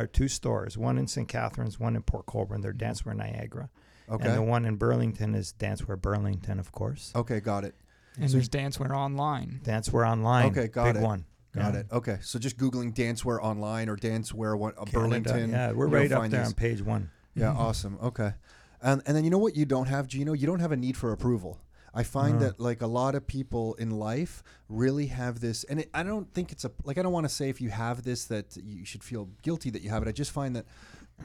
our 0.00 0.06
two 0.06 0.28
stores. 0.28 0.76
One 0.78 0.98
in 0.98 1.06
St. 1.06 1.28
Catharines, 1.28 1.78
one 1.80 1.96
in 1.96 2.02
Port 2.02 2.26
Colborne. 2.26 2.60
They're 2.60 2.72
Dancewear 2.72 3.16
Niagara. 3.16 3.70
okay, 4.10 4.28
And 4.28 4.36
the 4.36 4.42
one 4.42 4.64
in 4.66 4.76
Burlington 4.76 5.34
is 5.34 5.54
Dancewear 5.58 6.00
Burlington, 6.00 6.58
of 6.58 6.72
course. 6.72 7.12
okay, 7.14 7.40
got 7.40 7.64
it, 7.64 7.74
And 8.18 8.30
So- 8.30 8.34
there's 8.36 8.48
Dancewear 8.48 8.90
Online. 8.96 9.60
Dancewear 9.64 10.06
Online. 10.08 10.46
Okay, 10.50 10.68
got 10.68 10.84
big 10.92 10.96
it. 10.96 11.02
one. 11.02 11.24
got 11.54 11.72
Yeah. 11.74 11.80
it. 11.80 11.86
Okay, 11.92 12.18
so 12.20 12.38
just 12.38 12.56
googling 12.58 12.92
dancewear 12.94 13.38
online 13.42 13.88
or 13.88 13.96
dancewear 13.96 14.58
what 14.58 14.76
uh, 14.78 14.84
Burlington. 14.92 15.50
Yeah, 15.50 15.72
we're 15.72 15.86
right 15.86 16.10
up 16.12 16.28
there 16.30 16.40
these. 16.40 16.48
on 16.48 16.54
page 16.54 16.82
one. 16.82 17.10
Yeah, 17.34 17.52
Mhm. 17.52 17.58
awesome. 17.58 17.98
Okay. 18.02 18.34
And 18.80 19.02
and 19.06 19.16
then 19.16 19.24
you 19.24 19.30
know 19.30 19.38
what 19.38 19.56
you 19.56 19.64
don't 19.64 19.86
have, 19.86 20.06
Gino? 20.06 20.32
You 20.32 20.46
don't 20.46 20.60
have 20.60 20.72
a 20.72 20.76
need 20.76 20.96
for 20.96 21.12
approval. 21.12 21.58
I 21.96 22.02
find 22.02 22.34
No. 22.40 22.46
that 22.46 22.60
like 22.60 22.82
a 22.82 22.86
lot 22.88 23.14
of 23.14 23.26
people 23.26 23.74
in 23.74 23.90
life 23.90 24.42
really 24.68 25.06
have 25.06 25.38
this, 25.40 25.62
and 25.64 25.80
it, 25.80 25.90
I 25.94 26.02
don't 26.02 26.32
think 26.34 26.50
it's 26.52 26.64
a 26.64 26.70
like 26.84 26.98
I 26.98 27.02
don't 27.02 27.12
want 27.12 27.24
to 27.24 27.34
say 27.34 27.48
if 27.48 27.60
you 27.60 27.70
have 27.70 28.02
this 28.02 28.24
that 28.26 28.56
you 28.56 28.84
should 28.84 29.04
feel 29.04 29.28
guilty 29.42 29.70
that 29.70 29.82
you 29.82 29.90
have 29.90 30.02
it. 30.02 30.08
I 30.08 30.12
just 30.12 30.32
find 30.32 30.54
that 30.56 30.66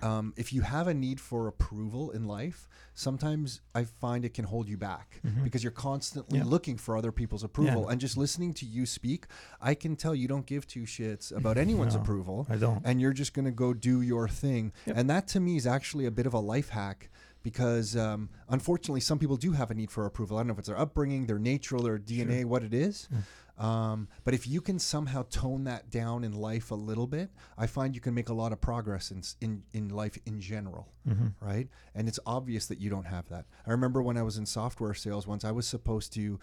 um, 0.01 0.33
if 0.37 0.53
you 0.53 0.61
have 0.61 0.87
a 0.87 0.93
need 0.93 1.19
for 1.19 1.47
approval 1.47 2.11
in 2.11 2.25
life, 2.25 2.67
sometimes 2.93 3.61
I 3.73 3.83
find 3.85 4.23
it 4.25 4.33
can 4.33 4.45
hold 4.45 4.67
you 4.69 4.77
back 4.77 5.19
Mhm. 5.25 5.43
because 5.43 5.63
you're 5.63 5.71
constantly 5.71 6.39
Yeah. 6.39 6.45
looking 6.45 6.77
for 6.77 6.95
other 6.97 7.11
people's 7.11 7.43
approval. 7.43 7.83
Yeah. 7.85 7.91
And 7.91 8.01
just 8.01 8.15
listening 8.17 8.53
to 8.55 8.65
you 8.65 8.85
speak, 8.85 9.25
I 9.61 9.73
can 9.73 9.95
tell 9.95 10.13
you 10.13 10.27
don't 10.27 10.45
give 10.45 10.67
two 10.67 10.83
shits 10.83 11.35
about 11.35 11.57
anyone's 11.65 11.95
No. 11.95 12.01
approval 12.01 12.45
I 12.49 12.55
don't. 12.57 12.81
and 12.85 13.01
you're 13.01 13.13
just 13.13 13.33
going 13.33 13.45
to 13.45 13.51
go 13.51 13.73
do 13.73 14.01
your 14.01 14.27
thing. 14.27 14.73
Yep. 14.85 14.97
And 14.97 15.09
that 15.09 15.27
to 15.29 15.39
me 15.39 15.55
is 15.57 15.65
actually 15.67 16.05
a 16.05 16.11
bit 16.11 16.25
of 16.25 16.33
a 16.33 16.39
life 16.39 16.69
hack 16.69 17.09
because 17.41 17.95
um, 17.95 18.29
unfortunately, 18.49 18.99
some 18.99 19.17
people 19.17 19.37
do 19.37 19.53
have 19.53 19.71
a 19.71 19.73
need 19.73 19.89
for 19.91 20.05
approval. 20.05 20.37
I 20.37 20.41
don't 20.41 20.47
know 20.47 20.53
if 20.53 20.59
it's 20.59 20.67
their 20.67 20.77
upbringing, 20.79 21.25
their 21.25 21.39
nature, 21.39 21.79
their 21.79 21.97
DNA, 21.97 22.43
what 22.45 22.63
it 22.63 22.73
is. 22.73 23.07
Um, 23.59 24.07
but 24.23 24.33
if 24.33 24.47
you 24.47 24.61
can 24.61 24.79
somehow 24.79 25.23
tone 25.29 25.65
that 25.65 25.89
down 25.91 26.23
in 26.23 26.31
life 26.31 26.71
a 26.71 26.75
little 26.75 27.07
bit, 27.07 27.29
I 27.57 27.67
find 27.67 27.93
you 27.93 27.99
can 28.01 28.13
make 28.13 28.29
a 28.29 28.33
lot 28.33 28.53
of 28.53 28.61
progress 28.61 29.11
in, 29.11 29.21
in, 29.41 29.63
in 29.73 29.89
life 29.89 30.17
in 30.25 30.39
general 30.39 30.87
Mhm. 31.07 31.33
right? 31.41 31.67
And 31.93 32.07
it's 32.07 32.19
obvious 32.25 32.67
that 32.67 32.79
you 32.79 32.89
don't 32.89 33.05
have 33.07 33.27
that. 33.29 33.45
I 33.67 33.71
remember 33.71 34.01
when 34.01 34.15
I 34.15 34.21
was 34.23 34.37
in 34.37 34.45
software 34.45 34.93
sales 34.93 35.27
once, 35.27 35.43
I 35.43 35.51
was 35.51 35.67
supposed 35.67 36.13
to, 36.13 36.39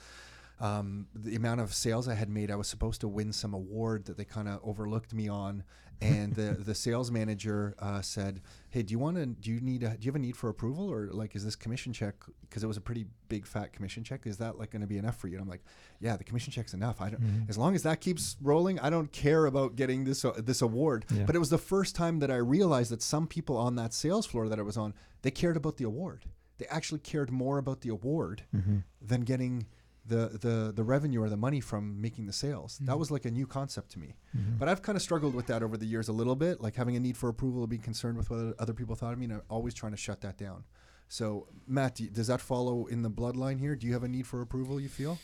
um, 0.60 1.06
the 1.14 1.34
amount 1.36 1.60
of 1.60 1.74
sales 1.74 2.08
I 2.08 2.14
had 2.14 2.28
made, 2.30 2.50
I 2.50 2.56
was 2.56 2.68
supposed 2.68 3.00
to 3.02 3.08
win 3.08 3.32
some 3.32 3.52
award 3.54 4.06
that 4.06 4.16
they 4.16 4.24
kind 4.24 4.48
of 4.48 4.60
overlooked 4.62 5.12
me 5.12 5.28
on. 5.28 5.64
And 6.02 6.34
the, 6.34 6.52
the 6.60 6.74
sales 6.74 7.10
manager 7.10 7.74
uh, 7.78 8.02
said, 8.02 8.42
"Hey, 8.68 8.82
do 8.82 8.92
you 8.92 8.98
want 8.98 9.16
to? 9.16 9.24
Do 9.26 9.50
you 9.50 9.60
need? 9.60 9.82
A, 9.82 9.90
do 9.96 10.04
you 10.04 10.10
have 10.10 10.16
a 10.16 10.18
need 10.18 10.36
for 10.36 10.50
approval, 10.50 10.90
or 10.92 11.08
like 11.10 11.34
is 11.34 11.42
this 11.42 11.56
commission 11.56 11.90
check? 11.94 12.16
Because 12.42 12.62
it 12.62 12.66
was 12.66 12.76
a 12.76 12.82
pretty 12.82 13.06
big 13.30 13.46
fat 13.46 13.72
commission 13.72 14.04
check. 14.04 14.26
Is 14.26 14.36
that 14.36 14.58
like 14.58 14.70
going 14.70 14.82
to 14.82 14.86
be 14.86 14.98
enough 14.98 15.16
for 15.16 15.28
you?" 15.28 15.36
And 15.36 15.42
I'm 15.42 15.48
like, 15.48 15.64
"Yeah, 16.00 16.18
the 16.18 16.24
commission 16.24 16.52
check's 16.52 16.74
enough. 16.74 17.00
I 17.00 17.08
don't. 17.08 17.22
Mhm. 17.22 17.48
As 17.48 17.56
long 17.56 17.74
as 17.74 17.82
that 17.84 18.02
keeps 18.02 18.36
rolling, 18.42 18.78
I 18.80 18.90
don't 18.90 19.10
care 19.10 19.46
about 19.46 19.74
getting 19.74 20.04
this 20.04 20.22
uh, 20.22 20.32
this 20.36 20.60
award." 20.60 21.06
Yeah. 21.10 21.24
But 21.24 21.34
it 21.34 21.38
was 21.38 21.48
the 21.48 21.56
first 21.56 21.96
time 21.96 22.18
that 22.18 22.30
I 22.30 22.36
realized 22.36 22.90
that 22.90 23.00
some 23.00 23.26
people 23.26 23.56
on 23.56 23.76
that 23.76 23.94
sales 23.94 24.26
floor 24.26 24.50
that 24.50 24.58
I 24.58 24.62
was 24.62 24.76
on, 24.76 24.92
they 25.22 25.30
cared 25.30 25.56
about 25.56 25.78
the 25.78 25.84
award. 25.84 26.26
They 26.58 26.66
actually 26.66 27.00
cared 27.00 27.30
more 27.30 27.56
about 27.56 27.80
the 27.80 27.88
award 27.88 28.42
Mhm. 28.54 28.82
than 29.00 29.22
getting 29.22 29.64
the 30.08 30.38
the 30.40 30.72
the 30.74 30.84
revenue 30.84 31.20
or 31.22 31.28
the 31.28 31.36
money 31.36 31.60
from 31.60 32.00
making 32.00 32.26
the 32.26 32.32
sales. 32.32 32.78
That 32.78 32.94
Mhm. 32.94 32.98
was 32.98 33.10
like 33.10 33.24
a 33.24 33.30
new 33.30 33.46
concept 33.46 33.90
to 33.92 33.98
me. 33.98 34.14
Mhm. 34.36 34.58
But 34.58 34.68
I've 34.68 34.82
kind 34.82 34.94
of 34.96 35.02
struggled 35.02 35.34
with 35.34 35.46
that 35.46 35.62
over 35.62 35.76
the 35.76 35.86
years 35.86 36.08
a 36.08 36.12
little 36.12 36.36
bit, 36.36 36.60
like 36.60 36.74
having 36.76 36.96
a 36.96 37.00
need 37.00 37.16
for 37.16 37.28
approval 37.28 37.62
or 37.62 37.66
being 37.66 37.82
concerned 37.82 38.16
with 38.16 38.30
what 38.30 38.54
other 38.58 38.72
people 38.74 38.94
thought 38.94 39.12
of 39.12 39.18
me, 39.18 39.24
and 39.24 39.34
I'm 39.34 39.42
always 39.50 39.74
trying 39.74 39.92
to 39.92 39.98
shut 39.98 40.20
that 40.22 40.36
down. 40.38 40.64
So, 41.08 41.48
Matt, 41.68 41.96
do 41.96 42.04
you- 42.04 42.10
does 42.10 42.26
that 42.26 42.40
follow 42.40 42.86
in 42.86 43.02
the 43.02 43.10
bloodline 43.10 43.58
here? 43.60 43.76
Do 43.76 43.86
you 43.86 43.92
have 43.92 44.02
a 44.02 44.08
need 44.08 44.26
for 44.26 44.40
approval? 44.42 44.80
You 44.80 44.88
feel? 44.88 45.18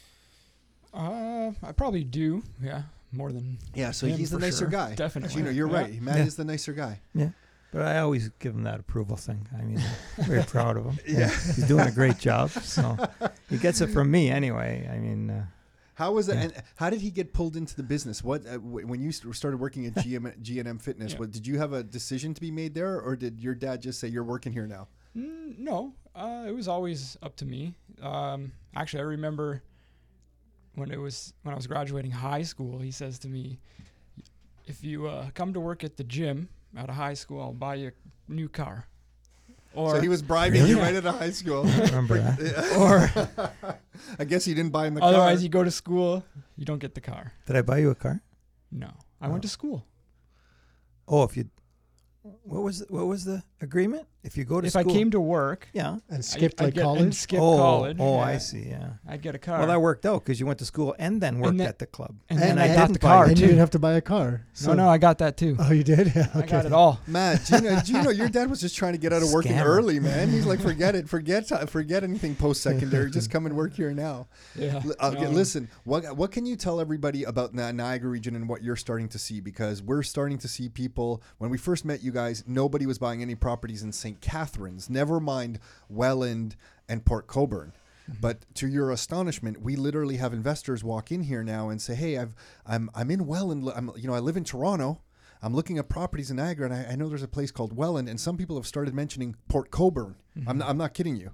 Uh, 0.94 1.52
I 1.62 1.72
probably 1.72 2.04
do. 2.04 2.42
Yeah, 2.60 2.82
more 3.12 3.32
than 3.32 3.58
Yeah. 3.74 3.92
So 3.92 4.06
him 4.06 4.18
he's 4.18 4.30
the 4.30 4.38
nicer 4.38 4.58
sure. 4.58 4.68
guy. 4.68 4.94
Definitely. 4.94 5.36
You 5.36 5.42
know, 5.44 5.50
you're 5.50 5.70
Yeah. 5.70 5.80
right. 5.80 6.02
Matt 6.02 6.18
Yeah. 6.18 6.24
is 6.24 6.36
the 6.36 6.44
nicer 6.44 6.72
guy. 6.72 7.00
Yeah. 7.14 7.30
But 7.72 7.82
I 7.82 8.00
always 8.00 8.28
give 8.38 8.54
him 8.54 8.64
that 8.64 8.80
approval 8.80 9.16
thing. 9.16 9.48
I 9.58 9.62
mean, 9.62 9.80
I'm 10.18 10.24
very 10.26 10.42
proud 10.54 10.76
of 10.76 10.84
him. 10.84 10.98
Yeah. 11.08 11.30
he's 11.30 11.66
doing 11.66 11.86
a 11.86 11.90
great 11.92 12.18
job. 12.18 12.50
So 12.50 12.98
he 13.52 13.58
gets 13.58 13.80
it 13.80 13.88
from 13.88 14.10
me 14.10 14.30
anyway. 14.30 14.88
I 14.92 14.98
mean, 14.98 15.30
uh, 15.30 15.46
How 15.94 16.12
was 16.12 16.28
it? 16.28 16.34
Yeah. 16.34 16.40
And 16.42 16.52
how 16.76 16.90
did 16.90 17.00
he 17.00 17.10
get 17.10 17.32
pulled 17.32 17.54
into 17.56 17.76
the 17.76 17.82
business? 17.82 18.24
What 18.24 18.46
uh, 18.46 18.52
w- 18.52 18.86
when 18.86 19.00
you 19.00 19.12
st- 19.12 19.34
started 19.36 19.58
working 19.60 19.86
at 19.86 19.94
GM, 19.94 20.40
G&M 20.42 20.78
Fitness? 20.88 21.12
Yeah. 21.12 21.18
What 21.18 21.30
did 21.30 21.46
you 21.46 21.58
have 21.58 21.72
a 21.72 21.82
decision 21.82 22.34
to 22.34 22.40
be 22.40 22.50
made 22.50 22.74
there, 22.74 23.00
or 23.00 23.14
did 23.16 23.40
your 23.40 23.54
dad 23.54 23.82
just 23.82 24.00
say 24.00 24.08
you're 24.08 24.24
working 24.24 24.52
here 24.52 24.66
now? 24.66 24.88
Mm, 25.16 25.58
no, 25.58 25.92
uh, 26.14 26.44
it 26.48 26.54
was 26.54 26.66
always 26.68 27.16
up 27.22 27.36
to 27.36 27.44
me. 27.44 27.74
Um, 28.00 28.52
actually, 28.74 29.00
I 29.00 29.06
remember 29.06 29.62
when 30.74 30.90
it 30.90 30.98
was 30.98 31.34
when 31.42 31.52
I 31.52 31.56
was 31.56 31.66
graduating 31.66 32.10
high 32.12 32.42
school. 32.42 32.78
He 32.78 32.90
says 32.90 33.18
to 33.20 33.28
me, 33.28 33.58
"If 34.66 34.82
you 34.82 35.06
uh, 35.06 35.28
come 35.34 35.52
to 35.52 35.60
work 35.60 35.84
at 35.84 35.96
the 35.98 36.04
gym 36.04 36.48
out 36.76 36.88
of 36.88 36.94
high 36.94 37.14
school, 37.14 37.40
I'll 37.42 37.52
buy 37.52 37.74
you 37.76 37.92
a 38.28 38.32
new 38.32 38.48
car." 38.48 38.86
Or 39.74 39.94
so 39.96 40.00
he 40.00 40.08
was 40.08 40.22
bribing 40.22 40.66
you 40.66 40.78
right 40.78 40.94
out 40.94 41.06
of 41.06 41.18
high 41.18 41.30
school. 41.30 41.64
remember 41.64 42.18
that. 42.20 42.76
or 42.76 43.76
I 44.18 44.24
guess 44.24 44.44
he 44.44 44.54
didn't 44.54 44.72
buy 44.72 44.86
him 44.86 44.94
the 44.94 45.00
otherwise, 45.02 45.14
car. 45.16 45.22
Otherwise, 45.26 45.42
you 45.42 45.48
go 45.48 45.64
to 45.64 45.70
school, 45.70 46.24
you 46.56 46.64
don't 46.64 46.78
get 46.78 46.94
the 46.94 47.00
car. 47.00 47.32
Did 47.46 47.56
I 47.56 47.62
buy 47.62 47.78
you 47.78 47.90
a 47.90 47.94
car? 47.94 48.22
No, 48.70 48.90
I 49.20 49.26
Oh. 49.26 49.30
went 49.30 49.42
to 49.42 49.48
school. 49.48 49.86
Oh, 51.08 51.22
if 51.24 51.36
you, 51.36 51.48
what 52.22 52.62
was 52.62 52.84
what 52.88 53.06
was 53.06 53.24
the 53.24 53.42
agreement? 53.62 54.06
If 54.24 54.36
you 54.36 54.44
go 54.44 54.60
to 54.60 54.66
If 54.68 54.74
school, 54.74 54.88
I 54.88 54.94
came 54.94 55.10
to 55.10 55.20
work, 55.20 55.66
yeah. 55.72 55.96
and 56.08 56.24
skipped 56.24 56.60
I, 56.60 56.66
like 56.66 56.74
I'd 56.74 56.76
get, 56.76 56.84
and 56.86 56.96
college. 56.98 57.14
skip 57.14 57.40
oh, 57.40 57.56
college. 57.56 57.96
oh, 57.98 58.18
I 58.18 58.38
see. 58.38 58.68
Yeah. 58.68 58.90
I'd 59.08 59.20
get 59.20 59.34
a 59.34 59.38
car. 59.38 59.58
Well, 59.58 59.66
that 59.66 59.80
worked 59.80 60.06
out 60.06 60.22
because 60.24 60.38
you 60.38 60.46
went 60.46 60.60
to 60.60 60.64
school 60.64 60.94
and 60.96 61.20
then 61.20 61.40
worked 61.40 61.58
then- 61.58 61.66
at 61.66 61.80
the 61.80 61.86
club. 61.86 62.14
and, 62.30 62.38
and 62.40 62.56
then 62.56 62.70
I 62.70 62.72
I 62.72 62.76
got 62.76 62.92
the 62.92 63.00
car 63.00 63.24
it. 63.24 63.30
and 63.30 63.38
you 63.38 63.46
too. 63.46 63.48
didn't 63.48 63.58
have 63.58 63.70
to 63.70 63.80
buy 63.80 63.94
a 63.94 64.00
car. 64.00 64.46
no, 64.64 64.74
no, 64.74 64.88
I 64.88 64.98
got 64.98 65.18
that 65.18 65.36
too. 65.36 65.56
Oh, 65.62 65.72
you 65.72 65.82
did? 65.82 66.12
Yeah, 66.14 66.28
I 66.34 66.42
got 66.42 66.66
it 66.66 66.72
all. 66.72 67.00
Matt, 67.08 67.44
Gino, 67.46 67.80
Gino, 67.80 68.10
your 68.10 68.28
dad 68.28 68.48
was 68.48 68.60
just 68.60 68.76
trying 68.76 68.92
to 68.92 68.98
get 68.98 69.12
out 69.12 69.22
of 69.22 69.32
working 69.32 69.52
Scammer. 69.52 69.64
early, 69.64 69.98
man. 69.98 70.30
He's 70.30 70.46
like, 70.46 70.60
forget 70.60 70.94
it, 70.94 71.08
forget, 71.08 71.48
forget 71.70 72.04
anything 72.04 72.36
post 72.36 72.62
secondary. 72.62 73.10
just 73.10 73.28
come 73.28 73.46
and 73.46 73.56
work 73.56 73.74
here 73.74 73.92
now. 73.92 74.28
Yeah. 74.54 74.82
L- 74.84 74.94
uh, 75.00 75.10
no. 75.10 75.30
Listen, 75.30 75.68
what 75.82 76.16
what 76.16 76.30
can 76.30 76.46
you 76.46 76.54
tell 76.54 76.80
everybody 76.80 77.24
about 77.24 77.56
the 77.56 77.72
Niagara 77.72 78.08
region 78.08 78.36
and 78.36 78.48
what 78.48 78.62
you're 78.62 78.76
starting 78.76 79.08
to 79.08 79.18
see? 79.18 79.40
Because 79.40 79.82
we're 79.82 80.04
starting 80.04 80.38
to 80.38 80.46
see 80.48 80.68
people. 80.68 81.22
When 81.38 81.50
we 81.50 81.58
first 81.58 81.84
met 81.84 82.04
you 82.04 82.12
guys, 82.12 82.44
nobody 82.46 82.86
was 82.86 82.98
buying 82.98 83.20
any 83.20 83.34
properties 83.52 83.82
in 83.82 83.92
St. 83.92 84.18
Catharines. 84.22 84.88
Never 84.88 85.20
mind 85.20 85.58
Welland 85.86 86.56
and 86.88 87.04
Port 87.04 87.26
Colborne. 87.26 87.74
Mm-hmm. 88.10 88.18
But 88.18 88.46
to 88.54 88.66
your 88.66 88.90
astonishment, 88.90 89.60
we 89.60 89.76
literally 89.76 90.16
have 90.16 90.32
investors 90.32 90.82
walk 90.82 91.12
in 91.12 91.24
here 91.24 91.44
now 91.44 91.68
and 91.68 91.80
say, 91.80 91.94
"Hey, 91.94 92.16
I've 92.16 92.34
I'm 92.66 92.88
I'm 92.94 93.10
in 93.10 93.26
Welland. 93.26 93.70
I'm 93.76 93.90
you 93.94 94.08
know 94.08 94.14
I 94.14 94.20
live 94.20 94.38
in 94.38 94.44
Toronto. 94.44 95.02
I'm 95.42 95.54
looking 95.54 95.76
at 95.76 95.90
properties 95.90 96.30
in 96.30 96.38
Niagara, 96.38 96.70
and 96.70 96.74
I, 96.74 96.92
I 96.92 96.96
know 96.96 97.10
there's 97.10 97.22
a 97.22 97.28
place 97.28 97.50
called 97.50 97.76
Welland, 97.76 98.08
and 98.08 98.18
some 98.18 98.38
people 98.38 98.56
have 98.56 98.66
started 98.66 98.94
mentioning 98.94 99.36
Port 99.48 99.70
Colborne. 99.70 100.14
Mm-hmm. 100.34 100.48
I'm 100.48 100.58
not, 100.58 100.68
I'm 100.70 100.78
not 100.78 100.94
kidding 100.94 101.16
you. 101.16 101.32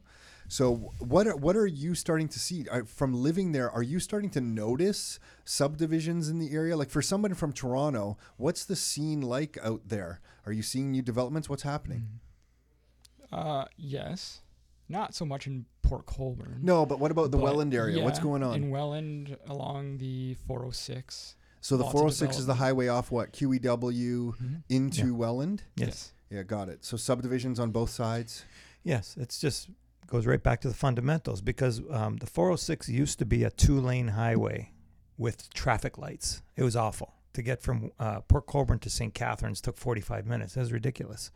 So 0.49 0.93
what 0.99 1.27
are, 1.27 1.37
what 1.37 1.57
are 1.57 1.67
you 1.67 1.95
starting 1.95 2.27
to 2.29 2.39
see 2.39 2.67
Are- 2.71 2.85
from 2.85 3.13
living 3.15 3.53
there? 3.53 3.71
Are 3.71 3.83
you 3.83 4.01
starting 4.01 4.31
to 4.31 4.41
notice 4.41 5.21
subdivisions 5.45 6.29
in 6.29 6.39
the 6.39 6.53
area? 6.53 6.77
Like 6.77 6.91
for 6.91 7.03
someone 7.03 7.35
from 7.35 7.53
Toronto, 7.53 8.17
what's 8.39 8.65
the 8.65 8.75
scene 8.77 9.21
like 9.21 9.59
out 9.63 9.83
there? 9.87 10.21
Are 10.47 10.53
you 10.53 10.63
seeing 10.63 10.91
new 10.91 11.03
developments? 11.03 11.49
What's 11.49 11.63
happening? 11.63 12.09
Mm-hmm. 13.31 13.35
Uh, 13.35 13.65
yes, 13.77 14.41
not 14.89 15.15
so 15.15 15.27
much 15.27 15.47
in 15.47 15.67
Port 15.83 16.07
Colborne. 16.07 16.61
No, 16.63 16.87
but 16.87 16.99
what 16.99 17.11
about 17.11 17.31
the 17.31 17.37
Welland 17.37 17.75
area? 17.75 18.03
What's 18.03 18.19
going 18.19 18.43
on? 18.43 18.55
in 18.55 18.71
Welland 18.71 19.37
along 19.47 19.99
the 19.99 20.35
406? 20.47 21.37
so 21.61 21.77
the 21.77 21.85
406 21.85 22.39
is 22.39 22.47
the 22.47 22.55
highway 22.55 22.89
off 22.89 23.11
what 23.11 23.33
QEW 23.33 23.61
mm-hmm. 23.61 24.55
into 24.71 25.07
Yeah. 25.07 25.13
Welland. 25.13 25.65
Yes. 25.77 26.13
Yeah, 26.31 26.43
got 26.43 26.69
it. 26.69 26.85
So 26.85 26.97
subdivisions 26.97 27.61
on 27.61 27.71
both 27.71 27.91
sides. 27.91 28.45
Yes, 28.83 29.17
it's 29.19 29.39
just 29.39 29.69
goes 30.09 30.27
right 30.27 30.43
back 30.43 30.61
to 30.63 30.69
the 30.69 30.75
fundamentals 30.75 31.41
because 31.41 31.81
um, 31.91 32.17
the 32.17 32.27
406 32.27 32.89
used 32.89 33.19
to 33.19 33.25
be 33.25 33.45
a 33.45 33.51
two-lane 33.51 34.09
highway 34.09 34.73
with 35.17 35.53
traffic 35.53 35.99
lights. 35.99 36.43
It 36.57 36.63
was 36.63 36.77
awful 36.77 37.15
to 37.35 37.43
get 37.43 37.63
from 37.63 37.93
uh, 37.99 38.21
Port 38.23 38.47
Colborne 38.47 38.79
to 38.81 38.91
St. 38.91 39.15
Catharines 39.15 39.61
took 39.61 39.77
45 39.77 40.27
minutes. 40.27 40.55
That 40.55 40.61
was 40.61 40.73
ridiculous. 40.73 41.31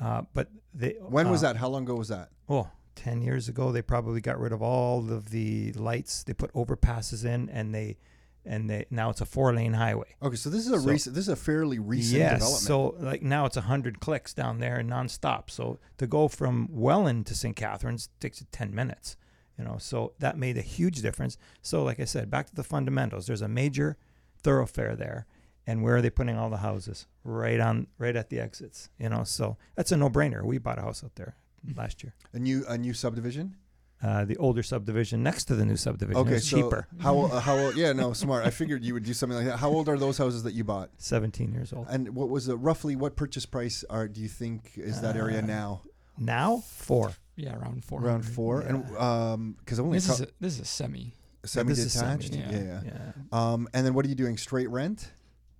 Uh, 0.00 0.22
but 0.34 0.48
they 0.74 0.96
When 1.00 1.28
was 1.30 1.42
uh, 1.42 1.52
that? 1.52 1.58
How 1.58 1.68
long 1.68 1.84
ago 1.84 1.94
was 1.94 2.08
that? 2.08 2.30
Oh, 2.48 2.68
10 2.96 3.22
years 3.22 3.48
ago, 3.48 3.72
they 3.72 3.82
probably 3.82 4.20
got 4.20 4.38
rid 4.38 4.52
of 4.52 4.62
all 4.62 5.10
of 5.10 5.30
the 5.30 5.72
lights. 5.72 6.22
They 6.22 6.32
put 6.32 6.52
overpasses 6.52 7.24
in, 7.24 7.48
and 7.50 7.74
they 7.74 7.96
and 8.44 8.68
they 8.68 8.86
now 8.90 9.10
it's 9.10 9.20
a 9.20 9.26
four-lane 9.26 9.74
highway. 9.74 10.14
Okay, 10.22 10.36
so 10.36 10.50
this 10.50 10.66
is 10.66 10.72
a 10.72 10.80
So- 10.80 10.88
recent. 10.88 11.14
This 11.14 11.24
is 11.24 11.28
a 11.32 11.36
fairly 11.36 11.78
recent 11.78 12.18
yes, 12.18 12.32
development. 12.34 12.62
so 12.62 13.04
like 13.04 13.22
now 13.22 13.46
it's 13.46 13.56
hundred 13.56 14.00
clicks 14.00 14.34
down 14.34 14.58
there 14.58 14.76
and 14.76 14.90
nonstop. 14.90 15.50
So 15.50 15.78
to 15.98 16.06
go 16.06 16.28
from 16.28 16.68
Welland 16.70 17.26
to 17.26 17.34
St. 17.34 17.54
Catharines 17.56 18.08
takes 18.20 18.44
ten 18.52 18.74
minutes. 18.74 19.16
You 19.58 19.64
know, 19.64 19.76
so 19.78 20.14
that 20.18 20.36
made 20.38 20.56
a 20.56 20.62
huge 20.62 21.02
difference. 21.02 21.36
So 21.60 21.84
like 21.84 22.00
I 22.00 22.04
said, 22.04 22.30
back 22.30 22.46
to 22.46 22.54
the 22.54 22.64
fundamentals. 22.64 23.26
There's 23.26 23.42
a 23.42 23.48
major 23.48 23.96
thoroughfare 24.42 24.96
there, 24.96 25.26
and 25.66 25.82
where 25.82 25.96
are 25.96 26.02
they 26.02 26.10
putting 26.10 26.36
all 26.36 26.50
the 26.50 26.56
houses? 26.58 27.06
Right 27.22 27.60
on, 27.60 27.86
right 27.98 28.16
at 28.16 28.30
the 28.30 28.40
exits. 28.40 28.88
You 28.98 29.08
know, 29.10 29.24
so 29.24 29.56
that's 29.76 29.92
a 29.92 29.96
no-brainer. 29.96 30.42
We 30.42 30.58
bought 30.58 30.78
a 30.78 30.82
house 30.82 31.04
out 31.04 31.14
there 31.16 31.36
last 31.76 32.02
year. 32.02 32.14
a 32.32 32.38
new 32.38 32.64
a 32.66 32.76
new 32.78 32.94
subdivision. 32.94 33.56
Uh, 34.02 34.24
the 34.24 34.36
older 34.38 34.62
subdivision 34.64 35.22
next 35.22 35.44
to 35.44 35.54
the 35.54 35.64
new 35.64 35.76
subdivision. 35.76 36.20
Okay, 36.22 36.34
it's 36.36 36.48
so 36.48 36.56
cheaper. 36.56 36.88
how 36.98 37.20
uh, 37.20 37.38
how 37.40 37.56
old? 37.56 37.76
Yeah, 37.82 37.92
no, 37.92 38.12
smart. 38.12 38.44
I 38.44 38.50
figured 38.50 38.82
you 38.84 38.94
would 38.94 39.04
do 39.04 39.14
something 39.14 39.36
like 39.38 39.46
that. 39.46 39.58
How 39.58 39.70
old 39.70 39.88
are 39.88 39.96
those 39.96 40.18
houses 40.18 40.42
that 40.42 40.54
you 40.54 40.64
bought? 40.64 40.90
Seventeen 40.98 41.52
years 41.52 41.72
old. 41.72 41.86
And 41.88 42.14
what 42.16 42.28
was 42.28 42.46
the 42.46 42.56
roughly 42.56 42.96
what 42.96 43.14
purchase 43.14 43.46
price 43.46 43.84
are 43.88 44.08
do 44.08 44.20
you 44.20 44.28
think 44.28 44.72
is 44.76 45.00
that 45.02 45.16
area 45.16 45.38
Uh, 45.38 45.46
now? 45.46 45.82
Now 46.18 46.58
four. 46.66 47.12
Yeah, 47.36 47.54
around 47.56 47.84
four. 47.84 48.02
Around 48.04 48.22
four, 48.24 48.60
and 48.62 48.96
um, 48.98 49.56
because 49.60 49.78
I 49.78 49.82
only 49.82 49.96
This 49.98 50.08
is 50.10 50.20
a, 50.20 50.26
this 50.40 50.54
is 50.54 50.60
a 50.60 50.64
semi. 50.64 51.14
semi 51.44 51.72
semi, 51.74 52.18
detached. 52.18 52.34
yeah. 52.34 52.50
yeah. 52.50 52.80
Yeah. 52.84 53.12
Um, 53.32 53.68
and 53.72 53.86
then 53.86 53.94
what 53.94 54.04
are 54.04 54.08
you 54.08 54.14
doing? 54.14 54.36
Straight 54.36 54.68
rent? 54.68 55.12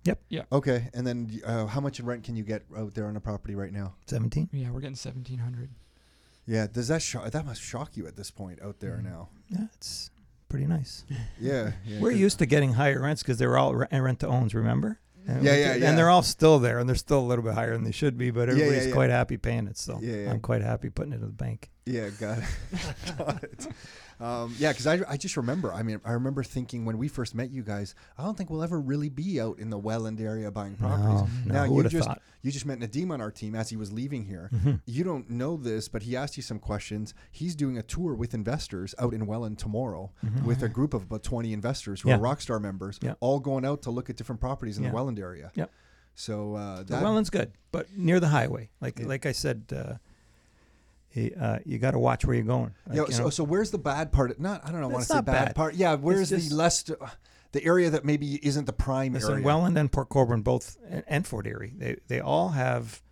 Yep. 0.03 0.19
Yeah. 0.29 0.41
Okay, 0.51 0.89
and 0.93 1.07
then 1.07 1.39
uh, 1.45 1.65
how 1.65 1.79
much 1.79 1.99
in 1.99 2.05
rent 2.05 2.23
can 2.25 2.35
you 2.35 2.43
get 2.43 2.63
out 2.77 2.93
there 2.93 3.07
on 3.07 3.15
a 3.15 3.21
property 3.21 3.55
right 3.55 3.71
now? 3.71 3.95
Seventeen. 4.05 4.49
Yeah, 4.51 4.69
we're 4.69 4.81
getting 4.81 4.95
seventeen 4.97 5.39
hundred. 5.39 5.69
Yeah, 6.45 6.67
does 6.67 6.87
that 6.89 7.01
shock? 7.01 7.31
That 7.31 7.45
must 7.45 7.61
shock 7.61 7.95
you 7.95 8.05
at 8.07 8.15
this 8.15 8.31
point 8.31 8.61
out 8.61 8.79
there 8.79 8.97
Mm. 8.97 9.03
now. 9.05 9.29
Yeah, 9.49 9.65
it's 9.75 10.11
pretty 10.49 10.65
nice. 10.67 11.05
Yeah, 11.39 11.71
yeah 11.85 11.99
we're 11.99 12.11
used 12.11 12.39
to 12.39 12.45
getting 12.45 12.73
higher 12.73 13.01
rents 13.01 13.21
because 13.23 13.37
they 13.37 13.47
were 13.47 13.57
all 13.57 13.73
rent 13.75 14.19
to 14.21 14.27
owns. 14.27 14.53
Remember? 14.53 14.99
And 15.27 15.43
Yeah, 15.43 15.53
we- 15.53 15.59
yeah, 15.61 15.75
yeah. 15.75 15.89
And 15.89 15.97
they're 15.97 16.09
all 16.09 16.21
still 16.23 16.59
there, 16.59 16.79
and 16.79 16.87
they're 16.89 16.95
still 16.97 17.19
a 17.19 17.27
little 17.27 17.43
bit 17.43 17.53
higher 17.53 17.73
than 17.73 17.83
they 17.85 17.91
should 17.91 18.17
be. 18.17 18.29
But 18.29 18.49
Yeah, 18.49 18.55
yeah, 18.55 18.61
everybody's 18.63 18.87
yeah. 18.87 18.93
quite 18.93 19.09
happy 19.09 19.37
paying 19.37 19.67
it. 19.67 19.77
So 19.77 19.99
Yeah, 20.01 20.15
yeah. 20.15 20.31
I'm 20.31 20.41
quite 20.41 20.61
happy 20.61 20.89
putting 20.89 21.13
it 21.13 21.17
in 21.17 21.21
the 21.21 21.27
bank. 21.27 21.69
Yeah, 21.85 22.09
got 22.19 22.37
it. 22.39 22.45
got 23.17 23.43
it. 23.43 23.67
Um, 24.19 24.55
yeah, 24.57 24.71
because 24.71 24.87
I, 24.87 24.99
I 25.09 25.17
just 25.17 25.35
remember. 25.35 25.73
I 25.73 25.83
mean, 25.83 25.99
I 26.05 26.11
remember 26.13 26.43
thinking 26.43 26.85
when 26.85 26.97
we 26.97 27.09
first 27.09 27.35
met 27.35 27.51
you 27.51 27.61
guys, 27.61 27.93
I 28.17 28.23
don't 28.23 28.37
think 28.37 28.49
we'll 28.49 28.63
ever 28.63 28.79
really 28.79 29.09
be 29.09 29.41
out 29.41 29.59
in 29.59 29.69
the 29.69 29.77
Welland 29.77 30.21
area 30.21 30.49
buying 30.49 30.75
properties. 30.75 31.29
No, 31.45 31.53
no, 31.53 31.53
now 31.53 31.65
who 31.65 31.83
you 31.83 31.89
just 31.89 32.07
thought? 32.07 32.21
you 32.41 32.51
just 32.51 32.65
met 32.65 32.79
Nadim 32.79 33.11
on 33.11 33.19
our 33.19 33.31
team 33.31 33.53
as 33.53 33.69
he 33.69 33.75
was 33.75 33.91
leaving 33.91 34.23
here. 34.23 34.49
Mhm. 34.53 34.79
You 34.85 35.03
don't 35.03 35.29
know 35.29 35.57
this, 35.57 35.89
but 35.89 36.03
he 36.03 36.15
asked 36.15 36.37
you 36.37 36.43
some 36.43 36.59
questions. 36.59 37.13
He's 37.31 37.53
doing 37.55 37.77
a 37.77 37.83
tour 37.83 38.13
with 38.13 38.33
investors 38.33 38.95
out 38.97 39.13
in 39.13 39.25
Welland 39.25 39.57
tomorrow 39.59 40.11
Mhm. 40.25 40.43
with 40.43 40.63
a 40.63 40.69
group 40.69 40.93
of 40.93 41.03
about 41.03 41.23
20 41.23 41.51
investors 41.51 42.01
who 42.01 42.09
Yeah. 42.09 42.15
are 42.15 42.19
Rockstar 42.19 42.61
members, 42.61 42.99
Yeah. 43.01 43.15
all 43.19 43.39
going 43.41 43.65
out 43.65 43.81
to 43.81 43.91
look 43.91 44.09
at 44.09 44.15
different 44.15 44.39
properties 44.39 44.77
in 44.77 44.83
Yeah. 44.83 44.89
the 44.91 44.95
Welland 44.95 45.19
area. 45.19 45.51
Yep. 45.55 45.69
So 46.15 46.55
uh, 46.55 46.83
The 46.83 46.93
Welland's 47.01 47.29
good, 47.31 47.51
but 47.73 47.87
near 47.97 48.19
the 48.21 48.27
highway. 48.29 48.69
Like 48.79 48.99
Yeah. 48.99 49.07
like 49.07 49.25
I 49.25 49.31
said, 49.33 49.63
uh, 49.75 49.95
he, 51.13 51.31
uh, 51.35 51.59
you 51.63 51.77
got 51.77 51.91
to 51.91 51.99
watch 51.99 52.25
where 52.25 52.35
you're 52.35 52.43
going. 52.43 52.73
Like, 52.87 52.97
yeah, 52.97 53.03
you 53.05 53.11
so, 53.11 53.23
know, 53.25 53.29
so 53.29 53.43
where's 53.43 53.69
the 53.69 53.77
bad 53.77 54.11
part? 54.11 54.39
Not 54.39 54.67
I 54.67 54.71
don't 54.71 54.81
know. 54.81 54.87
want 54.87 55.03
to 55.03 55.07
say 55.09 55.21
bad, 55.21 55.25
bad. 55.25 55.55
part. 55.55 55.75
Yeah, 55.75 55.93
where's 55.93 56.29
just- 56.29 56.49
the 56.49 56.55
less 56.55 56.81
the 57.51 57.63
area 57.63 57.91
that 57.91 58.03
maybe 58.03 58.43
isn't 58.43 58.65
the 58.65 58.73
prime 58.73 59.15
area? 59.15 59.43
Welland 59.43 59.77
and 59.77 59.91
Port 59.91 60.09
Colborne 60.09 60.41
both, 60.41 60.75
and, 61.07 61.27
Fort 61.27 61.45
Erie, 61.45 61.71
they 61.77 61.97
they 62.07 62.19
all 62.19 62.49
have 62.49 63.03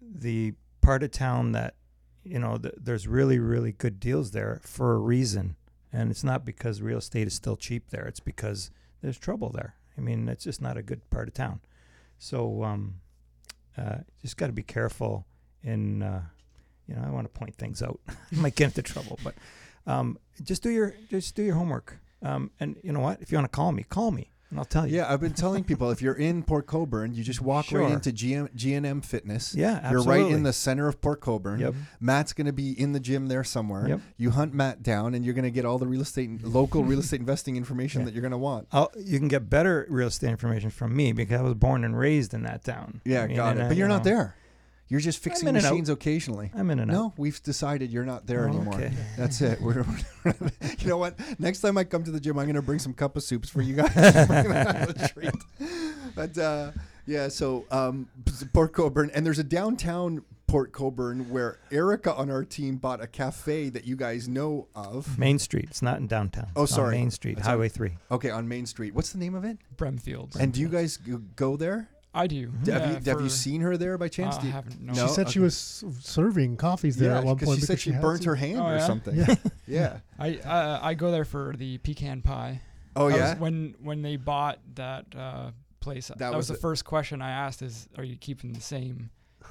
the 0.00 0.54
part 0.80 1.04
of 1.04 1.12
town 1.12 1.52
that 1.52 1.76
you 2.24 2.40
know 2.40 2.58
th- 2.58 2.74
there's 2.76 3.06
really 3.06 3.38
really 3.38 3.70
good 3.70 4.00
deals 4.00 4.32
there 4.32 4.60
for 4.64 4.94
a 4.94 4.98
reason, 4.98 5.54
and 5.92 6.10
it's 6.10 6.24
not 6.24 6.44
because 6.44 6.82
real 6.82 6.98
estate 6.98 7.28
is 7.28 7.34
still 7.34 7.56
cheap 7.56 7.90
there. 7.90 8.04
It's 8.06 8.18
because 8.18 8.72
there's 9.00 9.16
trouble 9.16 9.50
there. 9.50 9.76
I 9.96 10.00
mean, 10.00 10.28
it's 10.28 10.42
just 10.42 10.60
not 10.60 10.76
a 10.76 10.82
good 10.82 11.08
part 11.10 11.28
of 11.28 11.34
town. 11.34 11.60
So 12.18 12.64
um, 12.64 12.96
uh, 13.78 13.98
just 14.22 14.36
got 14.36 14.48
to 14.48 14.52
be 14.52 14.64
careful 14.64 15.24
in. 15.62 16.02
Uh, 16.02 16.22
you 16.88 16.94
know, 16.94 17.02
I 17.06 17.10
want 17.10 17.32
to 17.32 17.38
point 17.38 17.54
things 17.56 17.82
out. 17.82 18.00
I 18.08 18.14
might 18.32 18.54
get 18.54 18.66
into 18.66 18.82
trouble, 18.82 19.18
but 19.24 19.34
um, 19.86 20.18
just 20.42 20.62
do 20.62 20.70
your 20.70 20.94
just 21.10 21.34
do 21.34 21.42
your 21.42 21.54
homework. 21.54 21.98
Um, 22.22 22.50
and 22.60 22.76
you 22.82 22.92
know 22.92 23.00
what? 23.00 23.20
If 23.20 23.30
you 23.30 23.38
want 23.38 23.50
to 23.50 23.54
call 23.56 23.72
me, 23.72 23.84
call 23.84 24.10
me, 24.10 24.30
and 24.50 24.58
I'll 24.58 24.64
tell 24.64 24.86
you. 24.86 24.96
yeah, 24.96 25.12
I've 25.12 25.20
been 25.20 25.34
telling 25.34 25.62
people 25.70 25.90
if 25.90 26.00
you're 26.00 26.14
in 26.14 26.42
Port 26.42 26.66
Colborne, 26.66 27.12
you 27.14 27.22
just 27.22 27.42
walk 27.42 27.70
right 27.72 27.92
into 27.92 28.10
GM, 28.10 28.52
G&M 28.54 29.00
Fitness. 29.02 29.54
Yeah, 29.54 29.80
absolutely. 29.82 29.90
You're 30.18 30.24
right 30.26 30.34
in 30.34 30.42
the 30.42 30.52
center 30.52 30.88
of 30.88 31.00
Port 31.00 31.20
Colborne. 31.20 31.60
Yep. 31.60 31.74
Matt's 32.00 32.32
going 32.32 32.46
to 32.46 32.52
be 32.52 32.72
in 32.72 32.92
the 32.92 33.00
gym 33.00 33.26
there 33.26 33.44
somewhere. 33.44 33.86
Yep. 33.88 34.00
You 34.16 34.30
hunt 34.30 34.54
Matt 34.54 34.82
down, 34.82 35.14
and 35.14 35.24
you're 35.24 35.34
going 35.34 35.44
to 35.44 35.50
get 35.50 35.64
all 35.64 35.78
the 35.78 35.86
real 35.86 36.00
estate, 36.00 36.42
local 36.42 36.82
real 36.84 37.00
estate 37.00 37.20
investing 37.20 37.56
information 37.56 38.00
Yeah. 38.00 38.04
that 38.06 38.14
you're 38.14 38.22
going 38.22 38.32
to 38.32 38.38
want. 38.38 38.66
I'll, 38.72 38.90
you 38.96 39.18
can 39.18 39.28
get 39.28 39.50
better 39.50 39.86
real 39.90 40.08
estate 40.08 40.30
information 40.30 40.70
from 40.70 40.96
me 40.96 41.12
because 41.12 41.38
I 41.38 41.42
was 41.42 41.54
born 41.54 41.84
and 41.84 41.96
raised 41.96 42.32
in 42.32 42.42
that 42.44 42.64
town. 42.64 43.02
Yeah, 43.04 43.22
I 43.24 43.26
mean, 43.26 43.36
got 43.36 43.56
it. 43.58 43.68
But 43.68 43.76
you're 43.76 43.86
you 43.88 43.92
not 43.94 44.04
there. 44.04 44.34
You're 44.88 45.00
just 45.00 45.20
fixing 45.22 45.48
in 45.48 45.56
out. 45.56 45.62
machines 45.64 45.88
occasionally. 45.88 46.50
I'm 46.54 46.70
in 46.70 46.78
and 46.78 46.90
out. 46.90 46.94
No, 46.94 47.14
we've 47.16 47.42
decided 47.42 47.90
you're 47.90 48.04
not 48.04 48.26
there 48.26 48.44
Oh, 48.44 48.48
anymore. 48.48 48.74
okay. 48.74 48.92
That's 49.18 49.40
it. 49.40 49.60
We're, 49.60 49.84
you 50.78 50.86
know 50.88 50.96
what? 50.96 51.18
Next 51.40 51.60
time 51.60 51.76
I 51.76 51.84
come 51.84 52.04
to 52.04 52.10
the 52.12 52.20
gym, 52.20 52.38
I'm 52.38 52.46
going 52.46 52.54
to 52.54 52.62
bring 52.62 52.78
some 52.78 52.92
cup 52.94 53.16
of 53.16 53.22
soups 53.24 53.48
for 53.50 53.62
you 53.62 53.74
guys. 53.74 53.92
Bring 53.92 54.48
that 54.48 54.76
as 54.76 54.88
a 54.90 55.08
treat. 55.08 55.34
But 56.14 56.38
uh, 56.38 56.70
yeah, 57.06 57.28
so 57.28 57.64
um, 57.70 58.08
Port 58.52 58.72
Colborne, 58.72 59.10
and 59.14 59.26
there's 59.26 59.38
a 59.40 59.44
downtown 59.44 60.22
Port 60.46 60.70
Colborne 60.72 61.28
where 61.30 61.58
Erica 61.72 62.14
on 62.14 62.30
our 62.30 62.44
team 62.44 62.76
bought 62.76 63.02
a 63.02 63.08
cafe 63.08 63.68
that 63.70 63.84
you 63.88 63.96
guys 63.96 64.28
know 64.28 64.68
of. 64.76 65.18
Main 65.18 65.40
Street. 65.40 65.66
It's 65.68 65.82
not 65.82 65.98
in 65.98 66.06
downtown. 66.06 66.46
Oh, 66.54 66.62
It's 66.62 66.72
on 66.72 66.76
sorry. 66.76 66.96
Main 66.98 67.10
Street, 67.10 67.34
That's 67.36 67.48
on- 67.48 67.54
Highway 67.54 67.68
3. 67.68 67.90
Okay, 68.12 68.30
on 68.30 68.46
Main 68.46 68.66
Street. 68.66 68.94
What's 68.94 69.10
the 69.10 69.18
name 69.18 69.34
of 69.34 69.44
it? 69.44 69.58
Bremfield. 69.76 70.36
And 70.36 70.52
do 70.52 70.60
you 70.60 70.68
guys 70.68 70.98
go 71.34 71.56
there? 71.56 71.88
I 72.16 72.26
do. 72.26 72.50
Have, 72.60 72.68
Yeah, 72.68 72.90
you, 72.98 73.10
have 73.12 73.20
you 73.20 73.28
seen 73.28 73.60
her 73.60 73.76
there 73.76 73.96
by 73.98 74.08
chance? 74.08 74.36
Uh, 74.36 74.40
Do 74.40 74.48
I 74.48 74.50
haven't. 74.50 74.80
No. 74.80 74.92
No? 74.94 75.06
she 75.06 75.12
said 75.12 75.28
she 75.30 75.38
was 75.38 75.84
serving 76.00 76.56
coffees 76.56 76.96
there 76.96 77.10
yeah, 77.12 77.18
at 77.18 77.24
one 77.24 77.36
point 77.38 77.60
she 77.60 77.66
said 77.66 77.74
because 77.74 77.82
she 77.82 77.90
had 77.92 78.00
burnt 78.02 78.24
her 78.24 78.34
hand 78.34 78.58
Oh, 78.60 78.66
or 78.66 78.76
yeah? 78.76 78.86
something. 78.86 79.14
Yeah. 79.16 79.34
yeah. 79.66 79.98
I 80.18 80.36
uh, 80.36 80.80
I 80.82 80.94
go 80.94 81.10
there 81.10 81.24
for 81.24 81.54
the 81.56 81.78
pecan 81.78 82.22
pie. 82.22 82.60
Oh 82.96 83.10
That 83.10 83.16
yeah. 83.16 83.34
when 83.38 83.74
when 83.82 84.02
they 84.02 84.16
bought 84.16 84.58
that 84.76 85.04
uh, 85.16 85.50
place, 85.80 86.10
that, 86.16 86.28
was 86.30 86.36
was, 86.36 86.48
the 86.48 86.54
it. 86.54 86.60
first 86.60 86.84
question 86.84 87.20
I 87.20 87.30
asked: 87.30 87.60
"Is 87.62 87.88
are 87.98 88.04
you 88.04 88.16
keeping 88.16 88.52
the 88.54 88.60
same 88.62 89.10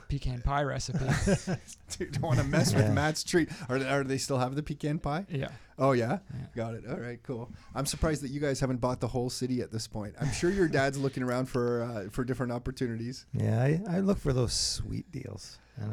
pecan 0.10 0.42
pie 0.42 0.64
recipe?" 0.64 1.00
Dude, 1.98 2.14
don't 2.14 2.24
want 2.24 2.40
to 2.40 2.44
mess 2.46 2.72
Yeah. 2.74 2.80
with 2.80 2.92
Matt's 2.94 3.24
treat. 3.24 3.50
Are, 3.70 3.78
are 3.78 4.04
they 4.04 4.18
still 4.18 4.40
have 4.40 4.56
the 4.56 4.64
pecan 4.64 4.98
pie? 5.00 5.26
yeah. 5.30 5.50
Oh 5.78 5.92
yeah, 5.92 6.20
Yeah. 6.34 6.46
got 6.56 6.74
it. 6.74 6.84
All 6.90 6.98
right, 6.98 7.20
cool. 7.24 7.52
I'm 7.74 7.86
surprised 7.86 8.22
that 8.24 8.32
you 8.32 8.40
guys 8.40 8.60
haven't 8.60 8.78
bought 8.82 9.00
the 9.02 9.08
whole 9.10 9.30
city 9.30 9.62
at 9.62 9.72
this 9.72 9.88
point. 9.88 10.16
I'm 10.22 10.32
sure 10.32 10.50
your 10.50 10.68
dad's 10.70 10.98
looking 10.98 11.22
around 11.24 11.48
for 11.48 11.84
uh, 11.84 12.10
for 12.10 12.24
different 12.24 12.52
opportunities. 12.54 13.26
Yeah, 13.34 13.62
I, 13.62 13.82
I 13.90 14.00
look 14.00 14.18
for 14.20 14.32
those 14.34 14.54
sweet 14.54 15.12
deals. 15.12 15.58
And 15.78 15.92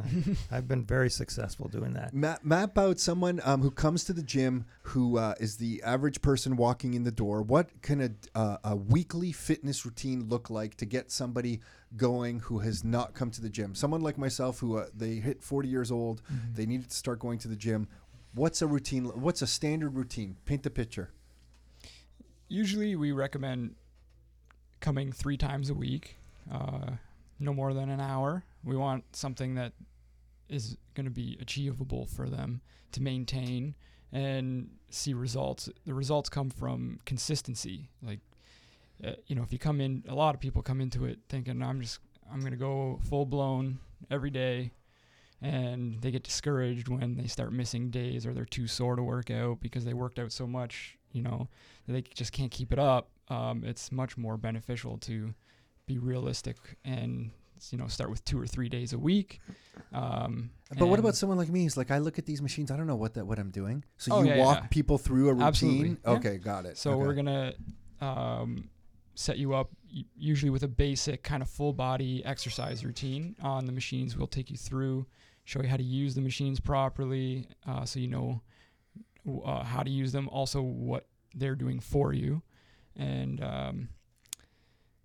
I, 0.50 0.56
I've 0.58 0.68
been 0.68 0.84
very 0.84 1.10
successful 1.10 1.66
doing 1.66 1.94
that. 1.94 2.14
Map, 2.14 2.44
map 2.44 2.78
out 2.78 3.00
someone 3.00 3.40
um, 3.42 3.62
who 3.62 3.70
comes 3.72 4.04
to 4.04 4.12
the 4.12 4.22
gym 4.22 4.64
who 4.82 5.18
uh, 5.18 5.34
is 5.40 5.56
the 5.56 5.82
average 5.82 6.22
person 6.22 6.54
walking 6.54 6.94
in 6.94 7.02
the 7.02 7.10
door. 7.10 7.42
What 7.42 7.82
can 7.82 8.00
a, 8.00 8.38
uh, 8.38 8.58
a 8.62 8.76
weekly 8.76 9.32
fitness 9.32 9.84
routine 9.84 10.28
look 10.28 10.50
like 10.50 10.76
to 10.76 10.86
get 10.86 11.10
somebody 11.10 11.58
going 11.96 12.38
who 12.38 12.60
has 12.60 12.84
not 12.84 13.14
come 13.14 13.32
to 13.32 13.40
the 13.42 13.48
gym? 13.50 13.74
Someone 13.74 14.02
like 14.02 14.16
myself 14.16 14.60
who 14.60 14.76
uh, 14.78 14.86
they 14.94 15.16
hit 15.16 15.42
40 15.42 15.68
years 15.68 15.90
old, 15.90 16.22
Mm-hmm. 16.32 16.54
they 16.54 16.64
needed 16.66 16.88
to 16.90 16.96
start 16.96 17.18
going 17.18 17.40
to 17.40 17.48
the 17.48 17.56
gym. 17.56 17.88
What's 18.34 18.62
a 18.62 18.66
routine? 18.66 19.04
What's 19.04 19.42
a 19.42 19.46
standard 19.46 19.94
routine? 19.94 20.36
Paint 20.46 20.62
the 20.62 20.70
picture. 20.70 21.10
Usually, 22.48 22.96
we 22.96 23.12
recommend 23.12 23.74
coming 24.80 25.12
three 25.12 25.36
times 25.36 25.70
a 25.70 25.74
week, 25.74 26.16
uh, 26.50 26.92
no 27.38 27.52
more 27.52 27.74
than 27.74 27.88
an 27.88 28.00
hour. 28.00 28.44
We 28.64 28.76
want 28.76 29.04
something 29.14 29.54
that 29.56 29.72
is 30.48 30.76
going 30.94 31.04
to 31.04 31.10
be 31.10 31.38
achievable 31.40 32.06
for 32.06 32.28
them 32.28 32.60
to 32.92 33.02
maintain 33.02 33.74
and 34.12 34.68
see 34.90 35.14
results. 35.14 35.68
The 35.86 35.94
results 35.94 36.28
come 36.28 36.50
from 36.50 37.00
consistency. 37.04 37.88
Like, 38.02 38.20
uh, 39.04 39.12
you 39.26 39.34
know, 39.34 39.42
if 39.42 39.52
you 39.52 39.58
come 39.58 39.80
in, 39.80 40.04
a 40.08 40.14
lot 40.14 40.34
of 40.34 40.40
people 40.40 40.62
come 40.62 40.80
into 40.80 41.04
it 41.04 41.18
thinking, 41.28 41.62
I'm 41.62 41.80
just, 41.80 42.00
I'm 42.30 42.40
going 42.40 42.52
to 42.52 42.58
go 42.58 43.00
full 43.08 43.24
blown 43.24 43.78
every 44.10 44.30
day. 44.30 44.72
And 45.42 46.00
they 46.00 46.10
get 46.12 46.22
discouraged 46.22 46.88
when 46.88 47.16
they 47.16 47.26
start 47.26 47.52
missing 47.52 47.90
days 47.90 48.24
or 48.24 48.32
they're 48.32 48.44
too 48.44 48.68
sore 48.68 48.94
to 48.96 49.02
work 49.02 49.30
out 49.30 49.60
because 49.60 49.84
they 49.84 49.92
worked 49.92 50.18
out 50.20 50.30
so 50.30 50.46
much, 50.46 50.96
you 51.10 51.20
know, 51.22 51.48
that 51.86 51.92
they 51.92 52.02
just 52.14 52.32
can't 52.32 52.50
keep 52.52 52.72
it 52.72 52.78
up. 52.78 53.10
Um, 53.28 53.64
it's 53.64 53.90
much 53.90 54.16
more 54.16 54.36
beneficial 54.36 54.98
to 54.98 55.34
be 55.86 55.98
realistic 55.98 56.56
and 56.84 57.30
you 57.70 57.78
know 57.78 57.86
start 57.86 58.10
with 58.10 58.24
two 58.24 58.40
or 58.40 58.46
three 58.46 58.68
days 58.68 58.92
a 58.92 58.98
week. 58.98 59.40
Um, 59.92 60.50
But 60.78 60.86
what 60.86 60.98
about 60.98 61.14
someone 61.16 61.38
like 61.38 61.48
me? 61.48 61.62
Who's 61.64 61.76
like, 61.76 61.90
I 61.90 61.98
look 61.98 62.18
at 62.18 62.26
these 62.26 62.42
machines, 62.42 62.70
I 62.70 62.76
don't 62.76 62.86
know 62.86 62.96
what 62.96 63.14
that 63.14 63.26
what 63.26 63.38
I'm 63.38 63.50
doing. 63.50 63.84
So 63.98 64.14
Oh, 64.14 64.22
you 64.22 64.28
yeah, 64.28 64.36
yeah, 64.36 64.44
walk 64.44 64.58
yeah. 64.62 64.66
people 64.68 64.98
through 64.98 65.28
a 65.28 65.32
routine. 65.32 65.46
Absolutely, 65.46 65.96
yeah. 66.04 66.10
Okay, 66.10 66.38
got 66.38 66.66
it. 66.66 66.78
So 66.78 66.92
okay. 66.92 67.02
we're 67.02 67.14
gonna 67.14 67.54
um, 68.00 68.70
set 69.14 69.38
you 69.38 69.54
up 69.54 69.70
usually 70.16 70.50
with 70.50 70.62
a 70.62 70.68
basic 70.68 71.22
kind 71.22 71.42
of 71.42 71.48
full 71.48 71.72
body 71.72 72.24
exercise 72.24 72.84
routine 72.84 73.36
on 73.42 73.66
the 73.66 73.72
machines. 73.72 74.16
We'll 74.16 74.26
take 74.26 74.50
you 74.50 74.56
through, 74.56 75.06
show 75.52 75.62
you 75.62 75.68
how 75.68 75.76
to 75.76 75.82
use 75.82 76.14
the 76.14 76.20
machines 76.20 76.60
properly, 76.60 77.46
uh, 77.68 77.84
so 77.84 78.00
you 78.00 78.08
know 78.08 78.40
uh, 79.44 79.62
how 79.62 79.82
to 79.82 79.90
use 79.90 80.12
them. 80.12 80.28
Also, 80.30 80.62
what 80.62 81.06
they're 81.34 81.54
doing 81.54 81.78
for 81.78 82.12
you, 82.12 82.42
and 82.96 83.42
um, 83.44 83.88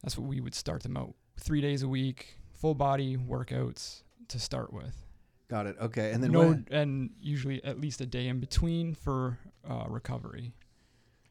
that's 0.01 0.17
what 0.17 0.27
we 0.27 0.39
would 0.39 0.55
start 0.55 0.83
them 0.83 0.95
out. 0.95 1.13
Three 1.39 1.61
days 1.61 1.83
a 1.83 1.87
week, 1.87 2.37
full 2.53 2.73
body 2.73 3.17
workouts 3.17 4.03
to 4.29 4.39
start 4.39 4.71
with. 4.71 5.05
got 5.49 5.67
it. 5.67 5.75
Okay, 5.81 6.11
and 6.11 6.23
then 6.23 6.31
no, 6.31 6.57
and 6.71 7.09
usually 7.19 7.63
at 7.63 7.79
least 7.79 7.99
a 7.99 8.05
day 8.05 8.27
in 8.27 8.39
between 8.39 8.95
for 8.95 9.37
uh, 9.69 9.85
recovery. 9.89 10.53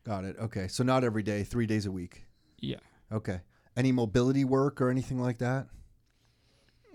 got 0.05 0.25
it. 0.25 0.37
Okay, 0.39 0.69
so 0.69 0.85
not 0.85 1.05
every 1.05 1.23
day, 1.23 1.43
three 1.43 1.67
days 1.67 1.87
a 1.87 1.91
week. 1.91 2.25
Yeah. 2.59 2.81
Okay. 3.11 3.41
Any 3.77 3.93
mobility 3.93 4.45
work 4.45 4.81
or 4.81 4.91
anything 4.91 5.21
like 5.21 5.39
that? 5.39 5.67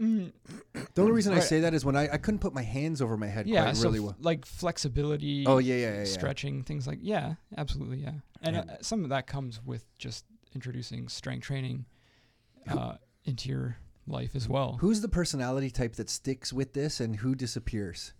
Mm, 0.01 0.31
The 0.95 1.01
only 1.01 1.13
reason 1.13 1.33
I 1.33 1.37
Right. 1.37 1.43
say 1.43 1.59
that 1.61 1.73
is 1.73 1.85
when 1.85 1.95
I, 1.95 2.13
I 2.13 2.17
couldn't 2.17 2.39
put 2.39 2.53
my 2.53 2.61
hands 2.63 3.01
over 3.01 3.15
my 3.17 3.27
head 3.27 3.47
yeah, 3.47 3.63
quite 3.63 3.77
so 3.77 3.83
really 3.83 3.99
f- 3.99 4.05
well. 4.05 4.15
like 4.19 4.45
flexibility. 4.45 5.45
Oh 5.47 5.57
yeah, 5.59 5.75
yeah, 5.75 5.81
yeah, 5.93 5.97
yeah. 5.99 6.03
stretching 6.05 6.63
things 6.63 6.85
like 6.87 6.99
yeah, 7.01 7.35
absolutely 7.57 7.97
yeah, 7.99 8.13
and 8.41 8.57
uh, 8.57 8.63
some 8.81 9.03
of 9.03 9.09
that 9.09 9.27
comes 9.27 9.61
with 9.65 9.85
just 9.97 10.25
introducing 10.53 11.07
strength 11.07 11.43
training 11.45 11.85
uh, 12.67 12.95
into 13.23 13.47
your 13.49 13.77
life 14.07 14.35
as 14.35 14.49
well. 14.49 14.77
Who's 14.81 15.01
the 15.01 15.07
personality 15.07 15.69
type 15.69 15.95
that 15.95 16.09
sticks 16.09 16.51
with 16.51 16.73
this 16.73 16.99
and 16.99 17.15
who 17.17 17.35
disappears? 17.35 18.13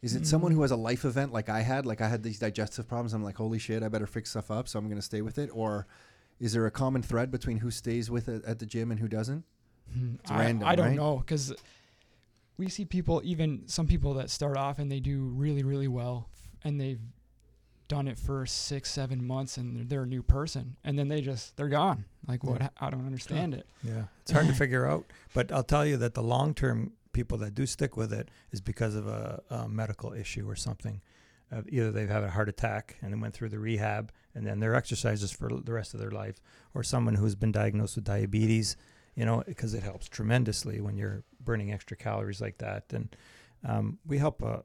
Is 0.00 0.14
it 0.14 0.26
someone 0.26 0.52
Mm. 0.52 0.54
who 0.56 0.62
has 0.62 0.70
a 0.70 0.76
life 0.76 1.04
event 1.04 1.32
like 1.32 1.48
I 1.48 1.60
had? 1.62 1.84
Like 1.84 2.00
I 2.00 2.08
had 2.08 2.22
these 2.22 2.38
digestive 2.38 2.86
problems. 2.86 3.12
I'm 3.12 3.24
like, 3.24 3.36
holy 3.36 3.58
shit, 3.58 3.82
I 3.82 3.88
better 3.88 4.06
fix 4.06 4.30
stuff 4.30 4.48
up. 4.50 4.68
So 4.68 4.78
I'm 4.78 4.86
going 4.86 4.96
to 4.98 5.02
stay 5.02 5.22
with 5.22 5.38
it. 5.38 5.50
Or 5.52 5.88
is 6.38 6.52
there 6.52 6.64
a 6.66 6.70
common 6.70 7.02
thread 7.02 7.32
between 7.32 7.58
who 7.58 7.70
stays 7.72 8.08
with 8.08 8.28
it 8.28 8.44
at 8.44 8.60
the 8.60 8.66
gym 8.66 8.92
and 8.92 9.00
who 9.00 9.08
doesn't? 9.08 9.44
It's 10.22 10.30
I, 10.30 10.40
random, 10.40 10.68
I 10.68 10.74
don't 10.74 10.86
right? 10.88 10.96
know 10.96 11.16
because 11.18 11.54
we 12.56 12.68
see 12.68 12.84
people, 12.84 13.20
even 13.24 13.62
some 13.66 13.86
people 13.86 14.14
that 14.14 14.30
start 14.30 14.56
off 14.56 14.78
and 14.78 14.90
they 14.90 15.00
do 15.00 15.32
really, 15.34 15.62
really 15.62 15.88
well, 15.88 16.28
and 16.64 16.80
they've 16.80 17.00
done 17.88 18.06
it 18.06 18.18
for 18.18 18.44
six, 18.44 18.90
seven 18.90 19.26
months, 19.26 19.56
and 19.56 19.76
they're, 19.76 19.84
they're 19.84 20.02
a 20.02 20.06
new 20.06 20.22
person, 20.22 20.76
and 20.84 20.98
then 20.98 21.08
they 21.08 21.20
just 21.20 21.56
they're 21.56 21.68
gone. 21.68 22.04
Like 22.26 22.44
what? 22.44 22.60
Yeah. 22.60 22.68
I 22.80 22.90
don't 22.90 23.06
understand 23.06 23.54
it. 23.54 23.66
Yeah, 23.82 24.04
it's 24.22 24.32
hard 24.32 24.46
to 24.46 24.52
figure 24.52 24.86
out. 24.86 25.06
But 25.34 25.50
I'll 25.50 25.64
tell 25.64 25.86
you 25.86 25.96
that 25.98 26.14
the 26.14 26.22
long 26.22 26.54
term 26.54 26.92
people 27.12 27.38
that 27.38 27.54
do 27.54 27.66
stick 27.66 27.96
with 27.96 28.12
it 28.12 28.28
is 28.52 28.60
because 28.60 28.94
of 28.94 29.06
a, 29.06 29.42
a 29.50 29.68
medical 29.68 30.12
issue 30.12 30.48
or 30.48 30.54
something. 30.54 31.00
Uh, 31.50 31.62
either 31.68 31.90
they've 31.90 32.10
had 32.10 32.22
a 32.22 32.30
heart 32.30 32.48
attack 32.48 32.96
and 33.00 33.10
then 33.10 33.20
went 33.20 33.32
through 33.32 33.48
the 33.48 33.58
rehab 33.58 34.12
and 34.34 34.46
then 34.46 34.60
their 34.60 34.74
exercises 34.74 35.32
for 35.32 35.48
the 35.48 35.72
rest 35.72 35.94
of 35.94 36.00
their 36.00 36.10
life, 36.10 36.36
or 36.74 36.82
someone 36.82 37.14
who's 37.14 37.34
been 37.34 37.50
diagnosed 37.50 37.96
with 37.96 38.04
diabetes, 38.04 38.76
you 39.18 39.24
know, 39.26 39.42
because 39.44 39.74
it 39.74 39.82
helps 39.82 40.08
tremendously 40.08 40.80
when 40.80 40.96
you're 40.96 41.24
burning 41.40 41.72
extra 41.72 41.96
calories 41.96 42.40
like 42.40 42.58
that. 42.58 42.84
And 42.92 43.16
um, 43.66 43.98
we 44.06 44.18
help 44.18 44.40
uh, 44.44 44.58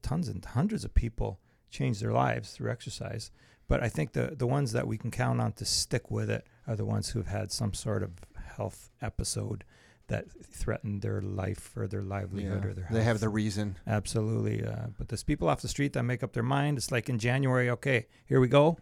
tons 0.00 0.28
and 0.28 0.44
hundreds 0.44 0.84
of 0.84 0.94
people 0.94 1.40
change 1.70 1.98
their 1.98 2.12
lives 2.12 2.52
through 2.52 2.70
exercise. 2.70 3.32
But 3.66 3.82
I 3.82 3.88
think 3.88 4.12
the 4.12 4.36
the 4.38 4.46
ones 4.46 4.70
that 4.70 4.86
we 4.86 4.96
can 4.96 5.10
count 5.10 5.40
on 5.40 5.52
to 5.54 5.64
stick 5.64 6.08
with 6.08 6.30
it 6.30 6.46
are 6.68 6.76
the 6.76 6.84
ones 6.84 7.10
who 7.10 7.18
have 7.18 7.26
had 7.26 7.50
some 7.50 7.74
sort 7.74 8.04
of 8.04 8.12
health 8.56 8.90
episode 9.02 9.64
that 10.06 10.26
threatened 10.40 11.02
their 11.02 11.20
life 11.20 11.76
or 11.76 11.88
their 11.88 12.02
livelihood 12.02 12.64
or 12.64 12.72
their 12.74 12.84
health. 12.84 12.96
they 12.96 13.02
have 13.02 13.18
the 13.18 13.28
reason. 13.28 13.76
absolutely. 13.88 14.64
Uh, 14.64 14.86
but 14.96 15.08
there's 15.08 15.24
people 15.24 15.48
off 15.48 15.62
the 15.62 15.68
street 15.68 15.94
that 15.94 16.04
make 16.04 16.22
up 16.22 16.32
their 16.32 16.44
mind. 16.44 16.78
It's 16.78 16.92
like 16.92 17.08
in 17.08 17.18
January, 17.18 17.68
okay, 17.70 18.06
here 18.24 18.38
we 18.38 18.46
go, 18.46 18.78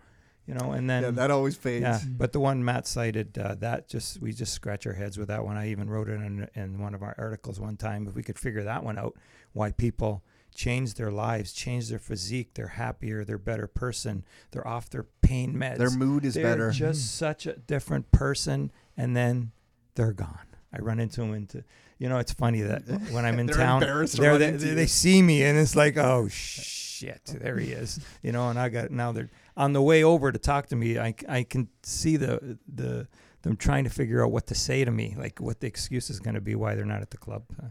you 0.46 0.54
know, 0.54 0.72
and 0.72 0.88
then 0.90 1.02
yeah, 1.02 1.10
that 1.10 1.30
always 1.30 1.56
fades. 1.56 1.82
yeah, 1.82 2.00
but 2.06 2.32
the 2.32 2.40
one 2.40 2.64
Matt 2.64 2.86
cited, 2.86 3.38
uh, 3.38 3.54
that 3.56 3.88
just 3.88 4.20
we 4.20 4.32
just 4.32 4.52
scratch 4.52 4.86
our 4.86 4.92
heads 4.92 5.16
with 5.18 5.28
that 5.28 5.44
one. 5.44 5.56
I 5.56 5.70
even 5.70 5.88
wrote 5.88 6.08
it 6.08 6.14
in, 6.20 6.48
in 6.54 6.78
one 6.80 6.94
of 6.94 7.02
our 7.02 7.14
articles 7.18 7.58
one 7.60 7.76
time. 7.76 8.06
If 8.06 8.14
we 8.14 8.22
could 8.22 8.38
figure 8.38 8.62
that 8.64 8.84
one 8.84 8.98
out, 8.98 9.16
why 9.52 9.70
people 9.72 10.22
change 10.54 10.94
their 10.94 11.10
lives, 11.10 11.52
change 11.52 11.88
their 11.88 11.98
physique, 11.98 12.50
they're 12.54 12.68
happier, 12.68 13.24
they're 13.24 13.36
a 13.36 13.40
better 13.40 13.66
person, 13.66 14.24
they're 14.52 14.66
off 14.68 14.88
their 14.90 15.06
pain 15.22 15.54
meds, 15.54 15.78
Their 15.78 15.90
mood 15.90 16.24
is 16.24 16.34
they're 16.34 16.44
better. 16.44 16.70
just 16.70 17.16
such 17.16 17.46
a 17.46 17.54
different 17.54 18.12
person, 18.12 18.70
and 18.96 19.16
then 19.16 19.50
they're 19.96 20.12
gone. 20.12 20.46
I 20.72 20.78
run 20.80 21.00
into 21.00 21.22
them 21.22 21.34
into, 21.34 21.64
you 21.98 22.08
know, 22.08 22.18
it's 22.18 22.32
funny 22.32 22.60
that 22.60 22.82
when 23.10 23.24
I'm 23.24 23.38
in 23.40 23.46
They're 23.46 23.56
town, 23.56 23.80
they're- 23.80 24.04
they, 24.38 24.46
into 24.48 24.58
they, 24.58 24.68
you. 24.70 24.74
they 24.76 24.86
see 24.86 25.22
me 25.22 25.42
and 25.42 25.58
it's 25.58 25.74
like, 25.74 25.96
oh 25.96 26.28
shit, 26.28 27.24
there 27.40 27.58
he 27.58 27.72
is, 27.72 27.98
you 28.22 28.30
know. 28.32 28.48
And 28.50 28.58
I 28.58 28.68
got 28.68 28.90
now 28.90 29.10
they're 29.12 29.30
on 29.56 29.72
the 29.72 29.82
way 29.82 30.02
over 30.02 30.32
to 30.32 30.38
talk 30.38 30.66
to 30.68 30.76
me. 30.76 30.98
I, 30.98 31.14
I 31.28 31.42
can 31.44 31.68
see 31.82 32.16
the 32.16 32.58
the 32.72 33.06
them 33.42 33.56
trying 33.56 33.84
to 33.84 33.90
figure 33.90 34.24
out 34.24 34.32
what 34.32 34.46
to 34.48 34.54
say 34.54 34.84
to 34.84 34.90
me, 34.90 35.14
like 35.18 35.38
what 35.40 35.60
the 35.60 35.66
excuse 35.66 36.08
is 36.10 36.18
going 36.18 36.34
to 36.34 36.40
be 36.40 36.54
why 36.54 36.74
they're 36.74 36.86
not 36.86 37.02
at 37.02 37.10
the 37.10 37.18
club. 37.18 37.44
Uh, 37.62 37.66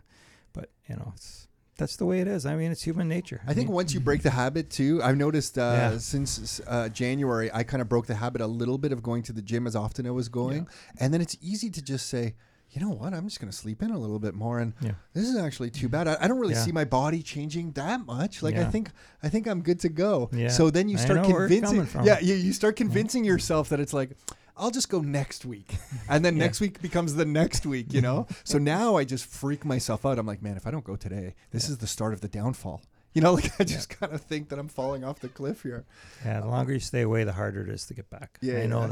but 0.54 0.70
you 0.88 0.96
know, 0.96 1.12
it's 1.16 1.48
that's 1.76 1.96
the 1.96 2.06
way 2.06 2.22
it 2.22 2.28
is. 2.28 2.46
I 2.46 2.56
mean, 2.56 2.72
it's 2.72 2.84
human 2.84 3.08
nature. 3.08 3.42
I 3.48 3.54
think 3.56 3.68
mean, 3.68 3.76
once 3.76 3.94
you 3.94 4.00
break 4.00 4.22
the 4.30 4.30
habit 4.30 4.70
too, 4.70 5.02
I've 5.04 5.18
noticed 5.18 5.58
uh, 5.58 5.62
Yeah. 5.94 5.98
since 5.98 6.62
uh, 6.68 6.90
January, 6.90 7.50
I 7.52 7.64
kind 7.64 7.82
of 7.82 7.90
broke 7.90 8.06
the 8.06 8.16
habit 8.16 8.42
a 8.42 8.48
little 8.48 8.78
bit 8.78 8.92
of 8.92 9.02
going 9.02 9.24
to 9.24 9.34
the 9.34 9.42
gym 9.42 9.66
as 9.66 9.76
often 9.76 10.06
as 10.06 10.10
I 10.10 10.12
was 10.12 10.30
going, 10.30 10.68
and 11.00 11.12
then 11.14 11.20
it's 11.22 11.36
easy 11.42 11.70
to 11.72 11.82
just 11.82 12.08
say, 12.08 12.36
you 12.74 12.82
know 12.82 12.90
what, 12.92 13.14
I'm 13.14 13.28
just 13.28 13.40
going 13.40 13.52
to 13.52 13.56
sleep 13.58 13.82
in 13.84 13.92
a 13.92 13.98
little 13.98 14.20
bit 14.20 14.34
more, 14.34 14.60
and 14.60 14.74
Yeah. 14.82 14.92
this 15.14 15.26
is 15.28 15.38
actually 15.38 15.70
too 15.70 15.88
bad. 15.90 16.08
I, 16.08 16.18
I 16.22 16.28
don't 16.28 16.40
really 16.40 16.54
Yeah. 16.56 16.64
see 16.66 16.72
my 16.72 16.86
body 16.86 17.22
changing 17.22 17.72
that 17.74 18.06
much. 18.06 18.42
Like 18.44 18.56
I 18.56 18.66
think, 18.66 18.90
I 19.22 19.30
think 19.30 19.48
I'm 19.48 19.62
good 19.62 19.80
to 19.82 19.90
go. 19.90 20.30
Yeah. 20.34 20.50
So 20.50 20.70
then 20.70 20.90
you 20.90 20.98
start 20.98 21.22
know 21.22 21.30
where 21.30 21.46
it's 21.46 21.60
convincing, 21.70 22.04
yeah, 22.06 22.20
you, 22.20 22.34
you 22.36 22.52
start 22.54 22.76
convincing 22.76 23.24
yourself 23.24 23.70
that 23.70 23.80
it's 23.80 23.94
like. 23.94 24.12
I'll 24.56 24.70
just 24.70 24.88
go 24.88 25.02
next 25.02 25.46
week. 25.46 25.78
And 26.08 26.24
then 26.24 26.36
Yeah. 26.38 26.44
next 26.44 26.62
week 26.62 26.80
becomes 26.80 27.16
the 27.16 27.26
next 27.26 27.66
week, 27.66 27.92
you 27.92 28.02
know? 28.02 28.28
so 28.44 28.60
now 28.60 28.98
I 28.98 29.04
just 29.04 29.26
freak 29.26 29.66
myself 29.66 30.06
out. 30.06 30.20
I'm 30.20 30.28
like, 30.28 30.44
man, 30.44 30.58
if 30.58 30.68
I 30.68 30.72
don't 30.72 30.84
go 30.84 30.96
today, 30.96 31.34
this 31.50 31.70
is 31.70 31.80
the 31.80 31.88
start 31.88 32.14
of 32.14 32.22
the 32.22 32.28
downfall. 32.28 32.84
You 33.16 33.24
know, 33.24 33.34
like 33.40 33.50
I 33.60 33.64
just 33.64 33.90
kind 33.90 34.14
of 34.14 34.22
think 34.22 34.50
that 34.50 34.60
I'm 34.60 34.68
falling 34.68 35.04
off 35.04 35.20
the 35.22 35.30
cliff 35.30 35.64
here. 35.64 35.86
yeah, 36.24 36.40
the 36.42 36.46
longer 36.48 36.72
you 36.74 36.80
stay 36.80 37.02
away, 37.02 37.24
the 37.24 37.34
harder 37.34 37.64
it 37.64 37.70
is 37.70 37.88
to 37.88 37.96
get 37.96 38.12
back. 38.12 38.38
Yeah, 38.42 38.60
I 38.60 38.68
know 38.68 38.88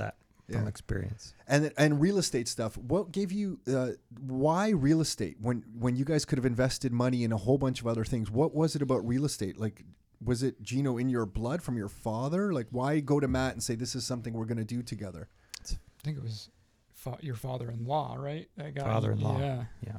yeah. 0.52 0.60
from 0.60 0.68
experience. 0.68 1.34
And 1.47 1.72
and 1.78 1.99
real 1.99 2.18
estate 2.18 2.47
stuff. 2.47 2.78
What 2.78 3.12
gave 3.12 3.32
you 3.32 3.60
uh, 3.68 3.91
why 4.20 4.70
real 4.70 5.02
estate 5.02 5.38
when 5.39 5.64
when 5.78 5.95
you 5.95 6.06
guys 6.06 6.26
could 6.26 6.38
have 6.38 6.45
invested 6.45 6.91
money 6.91 7.24
in 7.24 7.32
a 7.32 7.38
whole 7.38 7.58
bunch 7.58 7.82
of 7.82 7.88
other 7.88 8.06
things? 8.06 8.30
What 8.30 8.54
was 8.54 8.76
it 8.76 8.82
about 8.82 9.08
real 9.08 9.26
estate? 9.26 9.58
Like 9.60 9.84
was 10.24 10.43
it 10.43 10.62
Gino 10.62 10.97
in 10.97 11.10
your 11.10 11.26
blood 11.26 11.64
from 11.64 11.78
your 11.78 11.89
father? 11.89 12.54
Like 12.54 12.68
why 12.72 12.99
go 12.99 13.20
to 13.20 13.28
Matt 13.28 13.54
and 13.54 13.64
say 13.64 13.76
this 13.76 13.95
is 13.95 14.06
something 14.06 14.34
we're 14.34 14.45
going 14.45 14.58
to 14.58 14.64
do 14.64 14.84
together? 14.84 15.30
I 15.64 16.04
think 16.04 16.18
it 16.18 16.24
was 16.24 16.49
fa- 16.93 17.18
your 17.22 17.36
father-in-law, 17.36 18.16
right? 18.18 18.47
That 18.58 18.76
guy. 18.76 18.84
Father-in-law. 18.84 19.39
Yeah. 19.39 19.64
Yeah, 19.86 19.97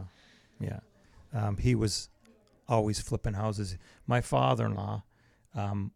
yeah. 0.61 0.81
Um, 1.35 1.57
he 1.57 1.75
was 1.75 2.09
always 2.69 3.01
flipping 3.01 3.35
houses. 3.35 3.77
My 4.07 4.21
father-in-law 4.21 5.03
um, 5.55 5.93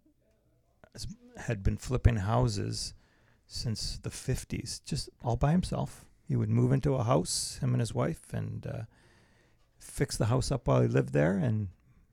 has- 0.93 1.07
had 1.37 1.63
been 1.63 1.77
flipping 1.77 2.17
houses 2.17 2.95
since 3.47 3.99
the 3.99 4.11
fifties, 4.11 4.81
just 4.85 5.09
all 5.23 5.37
by 5.37 5.53
himself. 5.53 6.05
He 6.27 6.37
would 6.37 6.51
move 6.51 6.73
into 6.73 6.95
a 6.95 7.05
house, 7.05 7.59
him 7.63 7.73
and 7.73 7.81
his 7.81 7.95
wife, 7.95 8.33
and 8.33 8.67
uh, 8.67 8.83
fix 9.79 10.17
the 10.17 10.27
house 10.27 10.51
up 10.51 10.67
while 10.67 10.83
he 10.83 10.89
lived 10.89 11.13
there, 11.13 11.37
and 11.37 11.69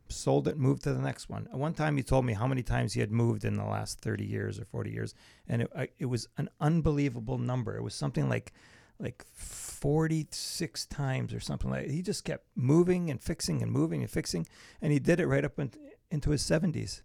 sold 0.08 0.48
it, 0.48 0.58
moved 0.58 0.84
to 0.84 0.94
the 0.94 1.02
next 1.02 1.30
one. 1.30 1.48
At 1.52 1.58
one 1.58 1.74
time, 1.74 1.98
he 1.98 2.04
told 2.04 2.26
me 2.26 2.34
how 2.34 2.46
many 2.46 2.62
times 2.62 2.94
he 2.94 3.00
had 3.00 3.12
moved 3.12 3.44
in 3.44 3.56
the 3.56 3.66
last 3.66 4.00
thirty 4.02 4.26
years 4.26 4.60
or 4.60 4.66
forty 4.66 4.92
years, 4.92 5.16
and 5.48 5.64
it, 5.64 5.94
it 5.98 6.06
was 6.06 6.28
an 6.38 6.50
unbelievable 6.62 7.40
number. 7.40 7.76
It 7.76 7.84
was 7.84 7.96
something 7.96 8.30
like 8.30 8.54
like 9.00 9.26
46 9.34 10.86
times 10.86 11.34
or 11.34 11.40
something 11.40 11.70
like 11.70 11.88
that. 11.88 11.92
he 11.92 12.02
just 12.02 12.24
kept 12.24 12.46
moving 12.56 13.10
and 13.10 13.22
fixing 13.22 13.62
and 13.62 13.72
moving 13.72 14.02
and 14.02 14.10
fixing 14.10 14.48
and 14.82 14.94
he 14.94 15.00
did 15.00 15.20
it 15.20 15.28
right 15.28 15.44
up 15.44 15.60
in, 15.60 15.72
into 16.12 16.30
his 16.30 16.42
70s 16.44 17.02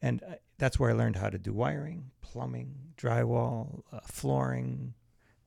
and 0.00 0.22
uh, 0.22 0.34
that's 0.58 0.78
where 0.78 0.90
i 0.90 0.92
learned 0.92 1.16
how 1.16 1.30
to 1.30 1.38
do 1.38 1.52
wiring 1.52 2.10
plumbing 2.20 2.74
drywall 2.96 3.82
uh, 3.92 4.00
flooring 4.06 4.94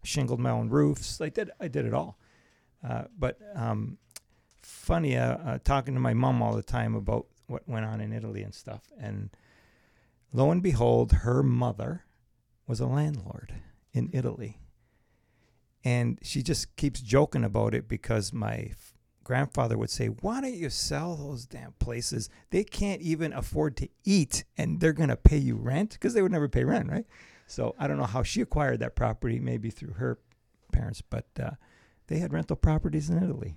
shingled 0.04 0.40
melon 0.40 0.70
roofs 0.70 1.22
i 1.22 1.30
did 1.30 1.52
i 1.60 1.68
did 1.68 1.86
it 1.86 1.94
all 1.94 2.18
uh, 2.88 3.04
but 3.18 3.38
um, 3.56 3.98
funny 4.62 5.18
uh, 5.18 5.38
uh, 5.38 5.60
talking 5.64 5.94
to 5.94 6.00
my 6.00 6.14
mom 6.14 6.42
all 6.42 6.56
the 6.56 6.64
time 6.64 6.96
about 6.96 7.28
what 7.48 7.68
went 7.68 7.86
on 7.86 8.02
in 8.02 8.14
Italy 8.14 8.44
and 8.44 8.54
stuff. 8.54 8.82
And 9.00 9.30
lo 10.34 10.52
and 10.52 10.64
behold, 10.64 11.12
her 11.12 11.44
mother 11.44 12.06
was 12.68 12.80
a 12.80 12.88
landlord 12.88 13.54
in 13.94 14.10
Italy. 14.14 14.60
And 15.84 16.20
she 16.22 16.44
just 16.44 16.76
keeps 16.76 17.02
joking 17.02 17.44
about 17.44 17.74
it 17.74 17.88
because 17.88 18.32
my 18.32 18.72
grandfather 19.24 19.78
would 19.78 19.90
say, 19.90 20.08
Why 20.08 20.42
don't 20.42 20.54
you 20.54 20.70
sell 20.70 21.16
those 21.16 21.46
damn 21.46 21.74
places? 21.74 22.30
They 22.50 22.64
can't 22.64 23.02
even 23.02 23.34
afford 23.34 23.78
to 23.78 23.90
eat 24.04 24.44
and 24.58 24.80
they're 24.80 24.94
going 24.94 25.10
to 25.10 25.16
pay 25.18 25.38
you 25.38 25.56
rent 25.56 25.92
because 25.94 26.14
they 26.14 26.22
would 26.22 26.32
never 26.32 26.48
pay 26.50 26.64
rent, 26.64 26.90
right? 26.90 27.06
So 27.48 27.76
I 27.78 27.88
don't 27.88 27.98
know 27.98 28.06
how 28.06 28.24
she 28.24 28.42
acquired 28.42 28.80
that 28.80 28.96
property, 28.96 29.40
maybe 29.40 29.70
through 29.70 29.94
her 29.94 30.18
parents, 30.72 31.02
but 31.02 31.26
uh, 31.42 31.52
they 32.08 32.20
had 32.20 32.34
rental 32.34 32.56
properties 32.56 33.10
in 33.10 33.22
Italy. 33.22 33.56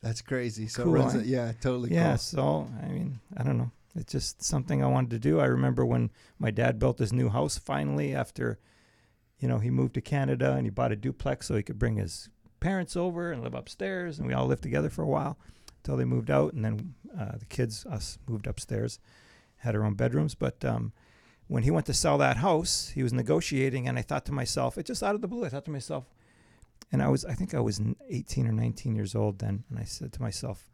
That's 0.00 0.20
crazy. 0.22 0.66
So 0.66 0.84
Cool, 0.84 1.08
eh? 1.08 1.22
yeah, 1.24 1.52
totally 1.60 1.92
Yeah, 1.92 2.10
cool. 2.12 2.18
so 2.18 2.68
I 2.82 2.88
mean, 2.88 3.20
I 3.36 3.42
don't 3.42 3.58
know. 3.58 3.70
It's 3.96 4.12
just 4.12 4.42
something 4.42 4.82
I 4.82 4.88
wanted 4.88 5.10
to 5.10 5.18
do. 5.18 5.38
I 5.40 5.44
remember 5.44 5.86
when 5.86 6.10
my 6.38 6.50
dad 6.50 6.78
built 6.78 6.98
his 6.98 7.12
new 7.12 7.28
house 7.28 7.56
finally 7.58 8.12
after, 8.14 8.58
you 9.38 9.46
know, 9.46 9.58
he 9.58 9.70
moved 9.70 9.94
to 9.94 10.00
Canada 10.00 10.52
and 10.54 10.66
he 10.66 10.70
bought 10.70 10.90
a 10.90 10.96
duplex 10.96 11.46
so 11.46 11.54
he 11.54 11.62
could 11.62 11.78
bring 11.78 11.96
his 11.96 12.28
parents 12.64 12.96
over 12.96 13.30
and 13.30 13.42
live 13.42 13.52
upstairs, 13.52 14.18
and 14.18 14.26
we 14.26 14.32
all 14.32 14.46
lived 14.46 14.62
together 14.62 14.88
for 14.88 15.02
a 15.02 15.06
while 15.06 15.36
until 15.82 15.98
they 15.98 16.06
moved 16.06 16.30
out, 16.30 16.54
and 16.54 16.64
then 16.64 16.94
uh, 17.16 17.36
the 17.36 17.44
kids, 17.44 17.84
us, 17.84 18.18
moved 18.26 18.46
upstairs, 18.46 18.98
had 19.58 19.76
our 19.76 19.84
own 19.84 19.92
bedrooms. 19.92 20.34
But 20.34 20.64
um, 20.64 20.92
when 21.46 21.64
he 21.64 21.70
went 21.70 21.84
to 21.86 21.92
sell 21.92 22.16
that 22.16 22.38
house, 22.38 22.88
he 22.94 23.02
was 23.02 23.12
negotiating, 23.12 23.86
and 23.86 23.98
I 23.98 24.02
thought 24.02 24.24
to 24.26 24.32
myself, 24.32 24.78
it 24.78 24.86
just 24.86 25.02
out 25.02 25.14
of 25.14 25.20
the 25.20 25.28
blue, 25.28 25.44
I 25.44 25.50
thought 25.50 25.66
to 25.66 25.70
myself, 25.70 26.06
and 26.90 27.02
I 27.02 27.08
was, 27.08 27.26
I 27.26 27.34
think 27.34 27.52
I 27.52 27.60
was 27.60 27.82
18 28.08 28.46
or 28.46 28.52
19 28.52 28.96
years 28.96 29.14
old 29.14 29.40
then, 29.40 29.64
and 29.68 29.78
I 29.78 29.84
said 29.84 30.14
to 30.14 30.22
myself, 30.22 30.70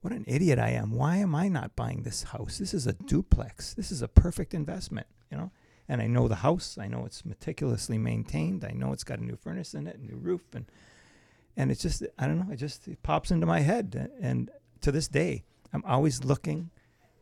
what 0.00 0.12
an 0.12 0.24
idiot 0.28 0.60
I 0.60 0.70
am. 0.70 0.92
Why 0.92 1.16
am 1.16 1.34
I 1.34 1.48
not 1.48 1.74
buying 1.74 2.04
this 2.04 2.22
house? 2.22 2.58
This 2.58 2.72
is 2.72 2.86
a 2.86 2.92
duplex. 2.92 3.74
This 3.74 3.90
is 3.90 4.00
a 4.00 4.08
perfect 4.08 4.54
investment, 4.54 5.08
you 5.28 5.36
know? 5.36 5.50
And 5.88 6.00
I 6.00 6.06
know 6.06 6.28
the 6.28 6.36
house. 6.36 6.78
I 6.80 6.86
know 6.86 7.04
it's 7.04 7.24
meticulously 7.24 7.98
maintained. 7.98 8.64
I 8.64 8.74
know 8.74 8.92
it's 8.92 9.04
got 9.04 9.18
a 9.18 9.24
new 9.24 9.36
furnace 9.36 9.74
in 9.74 9.88
it, 9.88 9.98
a 9.98 10.04
new 10.04 10.16
roof 10.16 10.42
and 10.54 10.66
and 11.56 11.70
it's 11.70 11.82
just 11.82 12.02
I 12.18 12.26
don't 12.26 12.38
know, 12.38 12.52
it 12.52 12.56
just 12.56 12.88
it 12.88 13.02
pops 13.02 13.30
into 13.30 13.46
my 13.46 13.60
head 13.60 14.10
and 14.20 14.50
to 14.80 14.90
this 14.92 15.08
day, 15.08 15.44
I'm 15.72 15.84
always 15.86 16.24
looking 16.24 16.70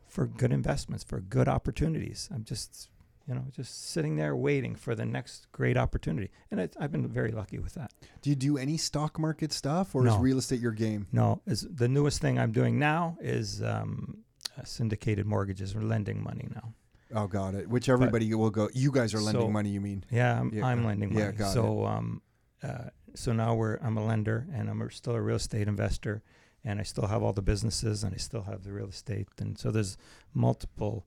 for 0.09 0.27
good 0.27 0.53
investments, 0.53 1.05
for 1.05 1.21
good 1.21 1.49
opportunities. 1.49 2.29
I'm 2.35 2.45
just 2.45 2.89
you 3.29 3.37
know, 3.37 3.45
just 3.53 3.91
sitting 3.91 4.17
there 4.17 4.35
waiting 4.35 4.75
for 4.75 4.97
the 4.97 5.05
next 5.05 5.47
great 5.53 5.77
opportunity. 5.77 6.31
And 6.51 6.59
it, 6.59 6.75
I've 6.81 6.91
been 6.91 7.07
very 7.07 7.31
lucky 7.31 7.61
with 7.61 7.75
that. 7.75 7.93
Do 8.23 8.31
you 8.31 8.35
do 8.35 8.59
any 8.59 8.77
stock 8.77 9.21
market 9.21 9.53
stuff 9.53 9.95
or 9.95 10.05
is 10.05 10.17
real 10.17 10.39
estate 10.39 10.59
your 10.59 10.73
game? 10.73 11.07
No, 11.13 11.41
is 11.47 11.61
the 11.73 11.87
newest 11.87 12.21
thing 12.21 12.41
I'm 12.41 12.51
doing 12.51 12.77
now 12.79 13.17
is 13.21 13.63
um, 13.63 14.25
uh, 14.59 14.65
syndicated 14.65 15.27
mortgages. 15.27 15.77
We're 15.77 15.83
lending 15.83 16.25
money 16.25 16.49
now. 16.53 16.75
Oh, 17.15 17.29
got 17.29 17.55
it. 17.55 17.69
Which 17.69 17.89
everybody 17.89 18.35
will 18.35 18.51
go. 18.51 18.69
You 18.75 18.91
guys 18.91 19.15
are 19.15 19.21
lending 19.21 19.43
So- 19.43 19.51
money, 19.51 19.69
you 19.71 19.81
mean? 19.81 20.03
Yeah, 20.11 20.41
I'm, 20.41 20.53
Yeah, 20.53 20.67
I'm 20.67 20.85
lending 20.85 21.13
money. 21.13 21.27
yeah, 21.27 21.33
got 21.33 21.53
so 21.53 21.85
um, 21.87 22.23
uh, 22.65 22.91
so 23.15 23.33
now 23.33 23.55
we're 23.55 23.77
I'm 23.77 23.97
a 23.97 24.05
lender 24.05 24.47
and 24.55 24.69
I'm 24.69 24.81
a, 24.83 24.91
still 24.91 25.15
a 25.15 25.21
real 25.21 25.37
estate 25.37 25.69
investor, 25.69 26.23
and 26.65 26.81
I 26.81 26.83
still 26.83 27.07
have 27.07 27.23
all 27.23 27.33
the 27.33 27.43
businesses 27.43 28.05
and 28.05 28.15
I 28.15 28.19
still 28.19 28.43
have 28.43 28.65
the 28.65 28.73
real 28.73 28.89
estate, 28.89 29.29
and 29.39 29.59
so 29.59 29.71
there's 29.71 29.97
multiple, 30.35 31.07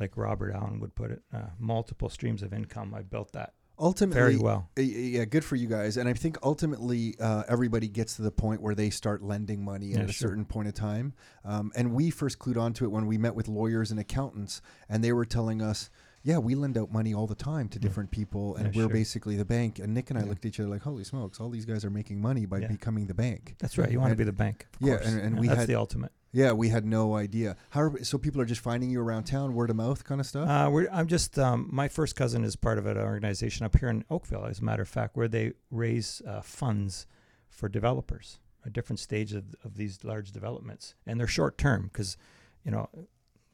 like 0.00 0.16
Robert 0.16 0.54
Allen 0.54 0.80
would 0.80 0.94
put 0.94 1.10
it, 1.10 1.22
uh, 1.32 1.50
multiple 1.58 2.08
streams 2.08 2.42
of 2.42 2.52
income. 2.52 2.94
I 2.94 3.02
built 3.02 3.32
that 3.32 3.52
Ultimately, 3.80 4.20
very 4.20 4.36
well. 4.36 4.68
Yeah, 4.76 5.24
good 5.24 5.44
for 5.44 5.54
you 5.54 5.68
guys. 5.68 5.96
And 5.96 6.08
I 6.08 6.12
think 6.12 6.36
ultimately 6.42 7.14
uh, 7.20 7.44
everybody 7.48 7.86
gets 7.86 8.16
to 8.16 8.22
the 8.22 8.32
point 8.32 8.60
where 8.60 8.74
they 8.74 8.90
start 8.90 9.22
lending 9.22 9.64
money 9.64 9.86
Yeah, 9.88 10.00
at 10.00 10.10
a 10.10 10.12
sure. 10.12 10.30
certain 10.30 10.44
point 10.44 10.66
of 10.66 10.74
time. 10.74 11.12
Um, 11.44 11.70
and 11.76 11.92
we 11.92 12.10
first 12.10 12.40
clued 12.40 12.56
onto 12.56 12.84
it 12.84 12.88
when 12.88 13.06
we 13.06 13.18
met 13.18 13.36
with 13.36 13.46
lawyers 13.46 13.92
and 13.92 14.00
accountants, 14.00 14.60
and 14.88 15.04
they 15.04 15.12
were 15.12 15.24
telling 15.24 15.62
us, 15.62 15.90
yeah, 16.28 16.36
we 16.36 16.54
lend 16.54 16.76
out 16.76 16.92
money 16.92 17.14
all 17.14 17.26
the 17.26 17.34
time 17.34 17.68
to 17.70 17.78
Yeah. 17.78 17.82
different 17.82 18.10
people, 18.10 18.54
and 18.56 18.66
Yeah, 18.74 18.82
we're 18.82 18.88
sure. 18.88 18.92
basically 18.92 19.36
the 19.36 19.46
bank. 19.46 19.78
And 19.78 19.94
Nick 19.94 20.10
and 20.10 20.18
I 20.18 20.22
Yeah. 20.22 20.28
looked 20.28 20.44
at 20.44 20.48
each 20.50 20.60
other 20.60 20.68
like, 20.68 20.82
holy 20.82 21.02
smokes, 21.04 21.40
all 21.40 21.48
these 21.48 21.64
guys 21.64 21.86
are 21.86 21.90
making 21.90 22.20
money 22.20 22.44
by 22.44 22.58
Yeah. 22.58 22.68
becoming 22.68 23.06
the 23.06 23.14
bank. 23.14 23.56
That's 23.58 23.78
right. 23.78 23.90
You 23.90 23.98
want 23.98 24.10
to 24.12 24.16
be 24.16 24.24
the 24.24 24.32
bank. 24.32 24.66
Of 24.74 24.86
yeah, 24.86 24.96
course. 24.96 25.06
and- 25.08 25.20
and 25.22 25.38
we 25.40 25.48
that's 25.48 25.60
had- 25.60 25.68
the 25.68 25.74
ultimate. 25.76 26.12
Yeah, 26.30 26.52
we 26.52 26.68
had 26.68 26.84
no 26.84 27.16
idea. 27.16 27.56
How 27.70 27.80
are, 27.80 28.04
so 28.04 28.18
people 28.18 28.42
are 28.42 28.44
just 28.44 28.60
finding 28.60 28.90
you 28.90 29.00
around 29.00 29.24
town, 29.24 29.54
word 29.54 29.70
of 29.70 29.76
mouth 29.76 30.04
kind 30.04 30.20
of 30.20 30.26
stuff. 30.26 30.46
Uh, 30.46 30.68
we're, 30.70 30.86
I'm 30.92 31.06
just 31.06 31.38
um, 31.38 31.68
my 31.72 31.88
first 31.88 32.14
cousin 32.16 32.44
is 32.44 32.54
part 32.56 32.76
of 32.76 32.84
an 32.84 32.98
organization 32.98 33.64
up 33.64 33.78
here 33.78 33.88
in 33.88 34.04
Oakville, 34.10 34.44
as 34.44 34.58
a 34.58 34.64
matter 34.64 34.82
of 34.82 34.88
fact, 34.88 35.16
where 35.16 35.28
they 35.28 35.54
raise 35.70 36.20
uh, 36.26 36.42
funds 36.42 37.06
for 37.48 37.66
developers 37.70 38.40
at 38.66 38.74
different 38.74 39.00
stages 39.00 39.36
of, 39.36 39.44
of 39.64 39.76
these 39.78 40.04
large 40.04 40.30
developments, 40.32 40.94
and 41.06 41.18
they're 41.18 41.26
short 41.26 41.56
term 41.56 41.84
because, 41.90 42.18
you 42.62 42.70
know, 42.70 42.90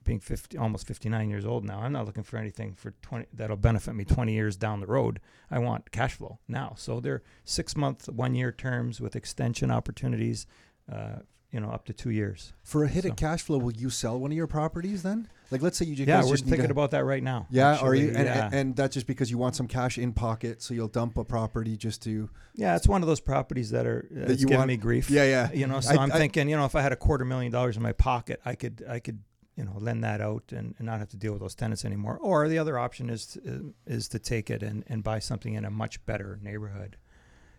being 0.05 0.21
50, 0.21 0.57
almost 0.59 0.87
59 0.87 1.31
years 1.31 1.45
old 1.45 1.65
now, 1.65 1.81
I'm 1.81 1.93
not 1.93 2.07
looking 2.07 2.23
for 2.23 2.37
anything 2.37 2.75
for 2.75 2.93
20 3.03 3.27
that'll 3.33 3.57
benefit 3.57 3.95
me 3.95 4.05
20 4.05 4.33
years 4.33 4.57
down 4.57 4.81
the 4.81 4.87
road. 4.87 5.21
I 5.51 5.59
want 5.59 5.91
cash 5.91 6.15
flow 6.15 6.39
now, 6.47 6.75
so 6.77 7.01
they're 7.01 7.23
six 7.45 7.77
month, 7.77 8.09
one 8.09 8.35
year 8.35 8.53
terms 8.53 9.01
with 9.01 9.17
extension 9.17 9.71
opportunities. 9.71 10.47
Uh, 10.91 11.21
you 11.55 11.61
know, 11.61 11.71
up 11.71 11.85
to 11.85 11.93
two 11.93 12.11
years. 12.11 12.53
For 12.65 12.83
a 12.83 12.89
hit 12.89 13.05
so- 13.05 13.11
of 13.11 13.17
cash 13.17 13.43
flow, 13.43 13.59
will 13.59 13.73
you 13.73 13.89
sell 13.89 14.19
one 14.19 14.33
of 14.33 14.37
your 14.37 14.49
properties 14.49 15.05
then? 15.05 15.29
Like, 15.53 15.63
let's 15.63 15.79
say 15.79 15.85
you 15.85 15.95
just 15.95 16.09
yeah, 16.09 16.25
we're 16.25 16.33
just 16.33 16.47
thinking 16.47 16.73
about 16.73 16.91
that 16.91 17.05
right 17.05 17.23
now. 17.23 17.47
Yeah, 17.49 17.77
are 17.77 17.95
you? 17.95 18.09
And, 18.09 18.27
yeah. 18.27 18.51
and, 18.53 18.75
that's 18.75 18.95
just 18.95 19.07
because 19.07 19.31
you 19.31 19.39
want 19.39 19.55
some 19.55 19.69
cash 19.69 19.97
in 19.97 20.13
pocket, 20.13 20.63
so 20.63 20.75
you'll 20.75 20.89
dump 20.89 21.17
a 21.17 21.23
property 21.23 21.77
just 21.77 22.03
to. 22.03 22.29
Yeah, 22.57 22.75
it's 22.75 22.89
one 22.89 23.03
of 23.03 23.07
those 23.07 23.21
properties 23.21 23.71
that 23.71 23.87
are 23.87 24.09
uh, 24.11 24.21
That 24.21 24.31
it's 24.33 24.41
you 24.41 24.49
giving 24.49 24.59
want- 24.59 24.69
me 24.69 24.77
grief. 24.77 25.11
Yeah, 25.11 25.25
yeah. 25.25 25.53
You 25.53 25.69
know, 25.69 25.79
so 25.79 25.95
I- 25.97 26.03
am 26.03 26.11
thinking, 26.11 26.49
you 26.49 26.57
know, 26.57 26.65
if 26.65 26.75
I 26.75 26.83
had 26.83 26.91
a 26.91 26.97
quarter 26.97 27.25
million 27.25 27.53
dollars 27.53 27.77
in 27.77 27.85
my 27.85 27.93
pocket, 27.93 28.41
I 28.45 28.57
could, 28.57 28.85
I 28.89 28.99
could, 28.99 29.21
you 29.57 29.65
know, 29.65 29.75
lend 29.79 30.03
that 30.05 30.21
out 30.21 30.45
and, 30.51 30.75
and 30.79 30.87
not 30.87 30.99
have 30.99 31.09
to 31.11 31.17
deal 31.17 31.33
with 31.33 31.41
those 31.41 31.55
tenants 31.55 31.85
anymore. 31.85 32.19
Or 32.21 32.49
the 32.49 32.59
other 32.59 32.79
option 32.79 33.11
is 33.11 33.27
to, 33.27 33.75
is 33.87 34.09
to 34.09 34.19
take 34.19 34.51
it 34.51 34.63
and, 34.63 34.85
and 34.89 35.03
buy 35.03 35.19
something 35.19 35.55
in 35.55 35.65
a 35.65 35.71
much 35.71 36.05
better 36.07 36.39
neighborhood. 36.43 36.97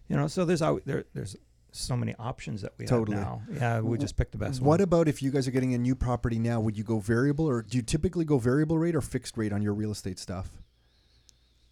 You 0.07 0.15
know, 0.17 0.27
so 0.27 0.45
there's 0.45 0.61
there 0.85 1.05
there's 1.13 1.35
so 1.71 1.97
many 1.97 2.15
options 2.19 2.61
that 2.61 2.73
we 2.77 2.85
Totally. 2.85 3.17
have 3.17 3.25
now. 3.25 3.41
Yeah, 3.51 3.79
we 3.81 3.97
just 3.97 4.15
picked 4.15 4.31
the 4.31 4.37
best 4.37 4.61
one. 4.61 4.67
What 4.67 4.79
one. 4.79 4.83
about 4.83 5.07
if 5.07 5.21
you 5.21 5.31
guys 5.31 5.47
are 5.47 5.51
getting 5.51 5.73
a 5.73 5.77
new 5.77 5.95
property 5.95 6.39
now? 6.39 6.59
Would 6.59 6.77
you 6.77 6.83
go 6.83 6.99
variable, 6.99 7.49
or 7.49 7.61
do 7.61 7.77
you 7.77 7.83
typically 7.83 8.23
go 8.23 8.37
variable 8.37 8.77
rate 8.77 8.95
or 8.95 9.01
fixed 9.01 9.37
rate 9.37 9.51
on 9.51 9.61
your 9.61 9.73
real 9.73 9.91
estate 9.91 10.19
stuff? 10.19 10.49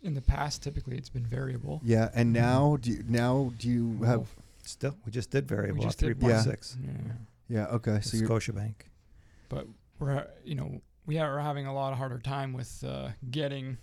In 0.01 0.15
the 0.15 0.21
past, 0.21 0.61
typically 0.61 0.97
it's 0.97 1.09
been 1.09 1.25
variable. 1.25 1.79
Yeah, 1.83 2.09
and 2.13 2.35
mm-hmm. 2.35 2.45
now 2.45 2.77
do 2.81 2.91
you, 2.91 3.03
now 3.07 3.53
do 3.57 3.69
you 3.69 4.03
have? 4.03 4.27
Still, 4.65 4.95
we 5.05 5.11
just 5.11 5.29
did 5.29 5.47
variable 5.47 5.83
just 5.83 6.01
at 6.01 6.07
did 6.07 6.19
three 6.19 6.27
one. 6.27 6.33
point 6.33 6.43
six. 6.43 6.77
Yeah. 6.81 6.89
Yeah, 7.49 7.65
okay. 7.67 7.99
So 8.01 8.17
you're, 8.17 8.27
Scotiabank. 8.27 8.73
but 9.49 9.67
we're 10.03 10.27
you 10.43 10.55
know 10.55 10.81
we 11.05 11.17
are 11.17 11.39
having 11.39 11.65
a 11.65 11.73
lot 11.73 11.91
of 11.91 11.97
harder 11.97 12.19
time 12.19 12.53
with 12.53 12.83
uh, 12.87 13.09
getting 13.29 13.77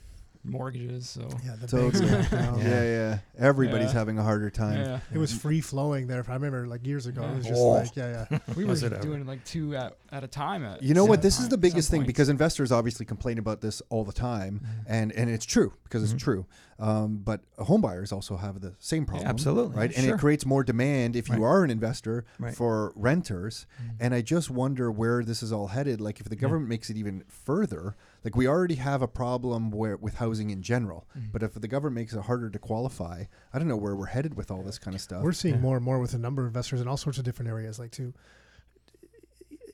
mortgages. 0.44 1.08
So 1.08 1.28
Yeah, 1.44 1.56
the 1.60 1.66
Totally. 1.66 2.06
banks 2.10 2.32
yeah, 2.32 2.56
yeah, 2.62 2.82
Yeah. 2.84 3.18
Everybody's 3.38 3.88
Yeah. 3.92 3.98
having 3.98 4.18
a 4.18 4.22
harder 4.22 4.50
time. 4.50 4.80
yeah, 4.80 5.00
It 5.12 5.18
was 5.18 5.32
free 5.32 5.60
flowing 5.60 6.06
there. 6.06 6.20
If 6.20 6.28
I 6.30 6.34
remember 6.34 6.66
like 6.66 6.86
years 6.86 7.06
ago. 7.06 7.22
It 7.22 7.36
was 7.36 7.46
just 7.46 7.60
Oh. 7.60 7.68
like 7.70 7.94
yeah, 7.96 8.26
yeah. 8.30 8.38
we 8.56 8.64
were 8.64 8.70
Was 8.70 8.82
it 8.82 8.92
ever? 8.92 9.02
doing 9.02 9.26
like 9.26 9.44
two 9.44 9.76
at, 9.76 9.96
at 10.10 10.24
a 10.24 10.28
time. 10.28 10.64
At 10.64 10.82
You 10.82 10.94
know 10.94 11.04
what? 11.04 11.22
This 11.22 11.38
is 11.40 11.48
the 11.48 11.58
biggest 11.58 11.90
thing 11.90 12.00
points. 12.00 12.06
because 12.08 12.28
investors 12.28 12.72
obviously 12.72 13.04
complain 13.06 13.38
about 13.38 13.60
this 13.60 13.82
all 13.90 14.04
the 14.04 14.12
time, 14.12 14.60
Mhm. 14.62 14.84
and 14.86 15.12
and 15.12 15.30
it's 15.30 15.44
true 15.44 15.72
because 15.84 16.10
it's 16.10 16.22
true. 16.22 16.46
Um, 16.78 17.18
but 17.22 17.42
home 17.58 17.82
buyers 17.82 18.10
also 18.10 18.36
have 18.38 18.62
the 18.62 18.72
same 18.78 19.04
problem. 19.04 19.26
absolutely. 19.28 19.76
Right, 19.76 19.94
and 19.94 20.06
Sure. 20.06 20.14
it 20.14 20.18
creates 20.18 20.46
more 20.46 20.64
demand 20.64 21.14
if 21.14 21.28
you 21.28 21.34
Right. 21.34 21.42
are 21.42 21.62
an 21.64 21.70
investor 21.70 22.24
Right. 22.38 22.54
for 22.54 22.92
renters. 22.96 23.66
Mhm. 23.82 23.90
And 24.00 24.14
I 24.14 24.22
just 24.22 24.48
wonder 24.50 24.90
where 24.90 25.22
this 25.22 25.42
is 25.42 25.52
all 25.52 25.66
headed. 25.68 26.00
Like, 26.00 26.20
if 26.20 26.30
the 26.30 26.36
Yeah. 26.36 26.40
government 26.40 26.70
makes 26.70 26.88
it 26.88 26.96
even 26.96 27.22
further, 27.28 27.96
like 28.24 28.36
we 28.36 28.46
already 28.46 28.74
have 28.76 29.02
a 29.02 29.08
problem 29.08 29.70
where 29.70 29.96
with 29.96 30.14
housing 30.14 30.50
in 30.50 30.62
general. 30.62 31.08
Mhm. 31.18 31.32
But 31.32 31.42
if 31.42 31.54
the 31.54 31.68
government 31.68 31.94
makes 31.96 32.12
it 32.12 32.20
harder 32.22 32.50
to 32.50 32.58
qualify, 32.58 33.24
I 33.52 33.58
don't 33.58 33.68
know 33.68 33.76
where 33.76 33.96
we're 33.96 34.06
headed 34.06 34.34
with 34.34 34.50
all 34.50 34.62
this 34.62 34.78
kind 34.78 34.94
of 34.94 35.00
stuff. 35.00 35.22
We're 35.22 35.32
seeing 35.32 35.54
Yeah. 35.56 35.60
more 35.60 35.76
and 35.76 35.84
more 35.84 35.98
with 35.98 36.14
a 36.14 36.18
number 36.18 36.42
of 36.42 36.48
investors 36.48 36.80
in 36.80 36.88
all 36.88 36.96
sorts 36.96 37.18
of 37.18 37.24
different 37.24 37.48
areas, 37.50 37.78
like 37.78 37.92
to 37.92 38.12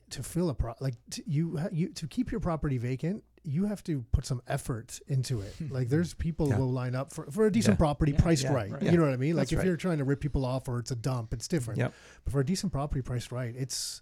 to 0.09 0.23
fill 0.23 0.49
a 0.49 0.55
pro 0.55 0.73
like 0.79 0.95
to, 1.11 1.23
you 1.29 1.59
you 1.71 1.89
to 1.89 2.07
keep 2.07 2.31
your 2.31 2.39
property 2.39 2.77
vacant. 2.77 3.23
You 3.43 3.65
have 3.65 3.83
to 3.85 4.03
put 4.11 4.25
some 4.25 4.41
effort 4.47 4.99
into 5.07 5.39
it. 5.41 5.55
Like 5.71 5.89
there's 5.89 6.13
people 6.13 6.47
Yeah. 6.49 6.55
who 6.55 6.63
will 6.63 6.71
line 6.71 6.95
up 6.95 7.13
for, 7.13 7.29
for 7.31 7.45
a 7.45 7.51
decent 7.51 7.75
Yeah. 7.75 7.77
property 7.77 8.11
Yeah. 8.13 8.21
priced 8.21 8.43
Yeah. 8.43 8.53
right. 8.53 8.71
Right. 8.71 8.83
You 8.83 8.91
know 8.97 9.03
what 9.03 9.13
I 9.13 9.17
mean? 9.17 9.35
Like 9.35 9.43
That's 9.43 9.53
if 9.53 9.57
right. 9.59 9.67
you're 9.67 9.77
trying 9.77 9.97
to 9.99 10.03
rip 10.03 10.19
people 10.19 10.45
off 10.45 10.67
or 10.67 10.79
it's 10.79 10.91
a 10.91 10.95
dump, 10.95 11.33
it's 11.33 11.47
different. 11.47 11.77
Yep. 11.79 11.93
But 12.25 12.31
for 12.33 12.39
a 12.41 12.45
decent 12.45 12.71
property 12.73 13.01
priced 13.01 13.31
right, 13.31 13.53
it's 13.55 14.01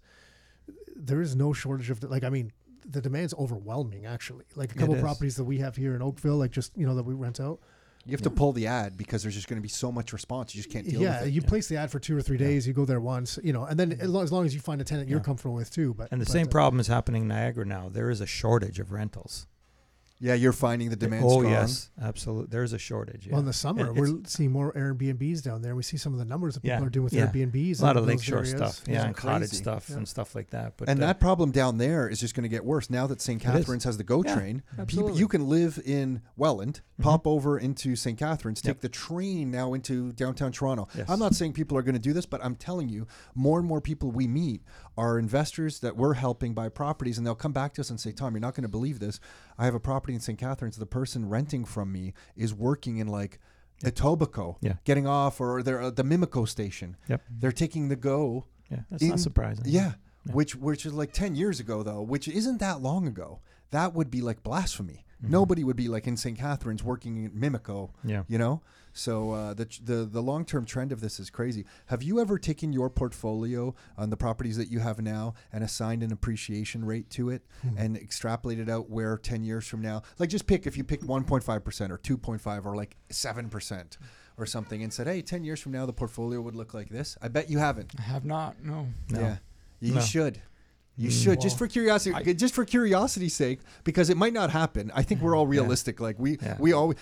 there 0.96 1.22
is 1.22 1.36
no 1.36 1.54
shortage 1.54 1.89
of 1.91 2.00
the, 2.00 2.08
like 2.08 2.24
I 2.24 2.30
mean 2.30 2.52
the 2.90 3.02
demand's 3.02 3.34
overwhelming 3.36 4.06
actually. 4.06 4.46
Like 4.56 4.72
a 4.72 4.76
couple 4.76 4.96
is. 4.96 5.02
properties 5.02 5.36
that 5.38 5.44
we 5.46 5.58
have 5.60 5.76
here 5.76 5.96
in 5.96 6.02
Oakville, 6.02 6.38
like 6.38 6.52
just 6.52 6.78
you 6.78 6.86
know 6.86 6.96
that 6.96 7.04
we 7.04 7.14
rent 7.14 7.40
out. 7.40 7.60
you 8.06 8.12
have 8.12 8.22
to 8.22 8.30
pull 8.30 8.54
the 8.54 8.68
ad 8.68 8.96
because 8.98 9.24
there's 9.24 9.34
just 9.34 9.48
going 9.48 9.58
to 9.58 9.64
be 9.64 9.68
so 9.70 9.92
much 9.92 10.14
response. 10.14 10.54
You 10.54 10.62
just 10.62 10.72
can't 10.72 10.88
deal 10.88 11.02
yeah, 11.02 11.10
with 11.20 11.22
it. 11.22 11.26
Yeah, 11.30 11.36
you 11.36 11.42
Yeah. 11.42 11.50
place 11.50 11.68
the 11.68 11.78
ad 11.78 11.90
for 11.90 12.00
two 12.00 12.16
or 12.16 12.22
three 12.22 12.38
Yeah. 12.38 12.46
days. 12.48 12.68
You 12.68 12.74
go 12.74 12.86
there 12.86 13.00
once, 13.02 13.40
you 13.44 13.52
know, 13.52 13.64
and 13.66 13.80
then 13.80 13.94
as 13.94 14.10
long 14.10 14.24
as, 14.24 14.32
long 14.32 14.46
as 14.46 14.54
you 14.54 14.60
find 14.62 14.80
a 14.80 14.84
tenant 14.84 15.10
you're 15.10 15.18
Yeah. 15.20 15.24
comfortable 15.24 15.56
with 15.56 15.72
too. 15.72 15.96
But 15.96 16.10
And 16.12 16.22
the 16.22 16.26
but, 16.26 16.32
same 16.32 16.48
uh, 16.48 16.52
problem 16.52 16.80
is 16.80 16.86
happening 16.88 17.24
in 17.24 17.28
Niagara 17.30 17.66
now. 17.66 17.90
There 17.90 18.12
is 18.12 18.22
a 18.22 18.28
shortage 18.28 18.80
of 18.80 18.92
rentals. 18.92 19.48
Yeah, 20.20 20.34
you're 20.34 20.53
finding 20.53 20.89
the 20.89 20.95
demand 20.95 21.26
oh 21.26 21.39
strong. 21.39 21.51
yes, 21.51 21.89
absolutely. 22.01 22.47
There's 22.49 22.72
a 22.72 22.78
shortage. 22.78 23.26
Yeah. 23.28 23.34
Well, 23.34 23.41
in 23.41 23.45
the 23.45 23.51
summer, 23.53 23.88
And 23.88 23.97
we're 23.97 24.20
seeing 24.26 24.51
more 24.51 24.72
Airbnbs 24.72 25.43
down 25.43 25.61
there. 25.61 25.76
We 25.76 25.84
see 25.84 25.97
some 25.97 26.13
of 26.13 26.20
the 26.20 26.26
numbers 26.26 26.53
that 26.53 26.61
people 26.63 26.80
Yeah, 26.80 26.86
are 26.86 26.89
doing 26.89 27.03
with 27.03 27.13
yeah. 27.13 27.28
Airbnbs. 27.28 27.82
a 27.82 27.84
lot 27.84 27.97
of 27.97 28.05
those 28.05 28.16
lakeshore 28.16 28.38
areas. 28.39 28.55
stuff, 28.55 28.82
yeah, 28.88 28.93
Yeah, 28.93 29.05
and 29.07 29.16
cottage 29.16 29.49
stuff 29.51 29.88
Yeah. 29.89 29.97
and 29.97 30.07
stuff 30.07 30.34
like 30.34 30.51
that. 30.51 30.78
But 30.78 30.88
and 30.88 31.03
uh, 31.03 31.07
that 31.07 31.20
problem 31.20 31.51
down 31.51 31.80
there 31.80 32.07
is 32.07 32.22
just 32.22 32.34
going 32.34 32.43
to 32.43 32.49
get 32.49 32.63
worse 32.63 32.89
now 32.89 33.07
that 33.07 33.20
St. 33.22 33.41
It 33.43 33.45
is. 33.45 33.51
Catharines 33.51 33.84
has 33.84 33.97
the 33.97 34.05
GO 34.05 34.24
Yeah, 34.26 34.36
train. 34.36 34.55
People, 34.70 34.82
absolutely. 34.84 35.20
you 35.20 35.28
can 35.28 35.49
live 35.49 35.82
in 35.86 36.22
Welland, 36.38 36.80
Mhm. 36.99 37.03
pop 37.03 37.28
over 37.28 37.57
into 37.59 37.97
St. 37.97 38.18
Catharines, 38.18 38.61
take 38.61 38.70
Yep. 38.76 38.82
the 38.82 38.89
train 38.89 39.51
now 39.51 39.74
into 39.74 40.13
downtown 40.13 40.53
Toronto. 40.53 40.88
Yes. 40.95 41.09
I'm 41.09 41.20
not 41.20 41.36
saying 41.36 41.51
people 41.53 41.78
are 41.78 41.82
going 41.84 41.93
to 41.95 41.99
do 41.99 42.13
this, 42.13 42.26
but 42.26 42.41
I'm 42.43 42.55
telling 42.55 42.88
you, 42.88 43.05
more 43.36 43.59
and 43.59 43.68
more 43.68 43.82
people 43.82 44.11
we 44.11 44.28
meet 44.28 44.63
are 44.98 45.20
investors 45.20 45.80
that 45.80 45.98
we're 45.98 46.14
helping 46.14 46.54
buy 46.54 46.70
properties, 46.70 47.18
and 47.18 47.26
they'll 47.28 47.36
come 47.36 47.52
back 47.54 47.74
to 47.74 47.82
us 47.82 47.89
and 47.89 48.00
say, 48.00 48.12
"Tom, 48.12 48.34
you're 48.34 48.39
not 48.41 48.56
going 48.56 48.64
to 48.64 48.70
believe 48.70 49.00
this. 49.00 49.20
I 49.58 49.66
have 49.66 49.76
a 49.76 49.80
property 49.80 50.14
in 50.14 50.20
St. 50.22 50.39
Catharines. 50.39 50.78
The 50.78 50.86
person 50.86 51.28
renting 51.30 51.66
from 51.66 51.91
me 51.91 52.14
is 52.36 52.54
working 52.54 52.98
in 52.98 53.08
like." 53.08 53.39
Etobicoke, 53.84 54.56
Yeah. 54.62 54.76
getting 54.86 55.06
off, 55.06 55.41
or 55.41 55.62
they're 55.62 55.82
at 55.82 55.96
the 55.98 56.04
Mimico 56.04 56.48
station. 56.48 56.96
Yep. 57.10 57.22
They're 57.30 57.52
taking 57.52 57.89
the 57.89 57.98
go 57.98 58.46
yeah, 58.72 58.80
that's 58.89 59.04
in- 59.04 59.10
not 59.10 59.20
surprising. 59.20 59.66
yeah, 59.68 59.93
Yeah. 60.26 60.32
which 60.34 60.56
which 60.56 60.86
is 60.86 60.93
like 60.93 61.12
ten 61.12 61.36
years 61.36 61.60
ago 61.60 61.84
though, 61.84 62.02
which 62.02 62.28
isn't 62.30 62.60
that 62.60 62.82
long 62.82 63.06
ago. 63.06 63.41
That 63.72 63.93
would 63.93 64.10
be 64.10 64.22
like 64.22 64.43
blasphemy. 64.43 65.06
Mhm. 65.24 65.30
Nobody 65.30 65.64
would 65.66 65.76
be 65.76 65.89
like 65.89 66.08
in 66.08 66.16
St. 66.16 66.38
Catharines 66.38 66.84
working 66.84 67.18
in 67.26 67.32
Mimico, 67.32 67.89
yeah. 68.04 68.24
you 68.30 68.38
know. 68.38 68.62
So 68.98 69.32
uh, 69.32 69.54
the 69.54 69.68
the 69.84 70.06
the 70.06 70.22
long 70.24 70.46
term 70.46 70.66
trend 70.66 70.93
of 70.93 71.02
this 71.02 71.20
is 71.20 71.30
crazy. 71.30 71.66
Have 71.88 72.02
you 72.02 72.22
ever 72.22 72.39
taken 72.39 72.72
your 72.72 72.89
portfolio 72.89 73.76
on 73.98 74.10
the 74.10 74.16
properties 74.16 74.56
that 74.56 74.70
you 74.72 74.80
have 74.80 75.02
now 75.02 75.34
and 75.52 75.64
assigned 75.66 76.02
an 76.02 76.14
appreciation 76.14 76.86
rate 76.86 77.10
to 77.12 77.30
it 77.30 77.43
Hmm. 77.62 77.78
and 77.78 77.98
extrapolated 78.00 78.70
out 78.70 78.89
where 78.89 79.18
ten 79.18 79.43
years 79.43 79.68
from 79.68 79.82
now, 79.82 80.02
like 80.18 80.30
just 80.30 80.48
pick 80.48 80.66
if 80.66 80.78
you 80.78 80.86
picked 80.86 81.04
one 81.04 81.26
point 81.26 81.43
five 81.43 81.64
percent 81.66 81.91
or 81.91 81.98
two 81.98 82.18
point 82.18 82.39
five 82.39 82.66
or 82.66 82.74
like 82.76 82.96
seven 83.10 83.50
percent 83.50 83.98
or 84.38 84.46
something, 84.46 84.82
and 84.82 84.93
said, 84.93 85.08
hey, 85.08 85.22
ten 85.22 85.43
years 85.43 85.60
from 85.60 85.74
now 85.74 85.86
the 85.86 85.93
portfolio 85.93 86.39
would 86.39 86.56
look 86.56 86.74
like 86.74 86.88
this. 86.89 87.18
I 87.22 87.28
bet 87.28 87.50
you 87.50 87.58
haven't. 87.60 87.93
I 88.00 88.02
have 88.04 88.24
not. 88.24 88.64
No. 88.64 88.88
No. 89.10 89.20
Yeah, 89.20 89.38
you 89.82 89.96
No. 89.96 90.02
should. 90.02 90.41
You 90.98 91.10
Mm. 91.10 91.24
should 91.24 91.41
just 91.41 91.58
for 91.58 91.68
curiosity, 91.68 92.16
I- 92.16 92.34
just 92.34 92.54
for 92.54 92.64
curiosity's 92.64 93.36
sake, 93.36 93.60
because 93.84 94.10
it 94.10 94.16
might 94.18 94.34
not 94.34 94.50
happen. 94.52 94.91
I 94.96 95.04
think 95.04 95.22
we're 95.22 95.36
all 95.36 95.43
Yeah. 95.46 95.60
realistic. 95.62 96.00
Like 96.00 96.18
we, 96.20 96.38
Yeah. 96.41 96.56
we 96.60 96.72
all. 96.74 96.93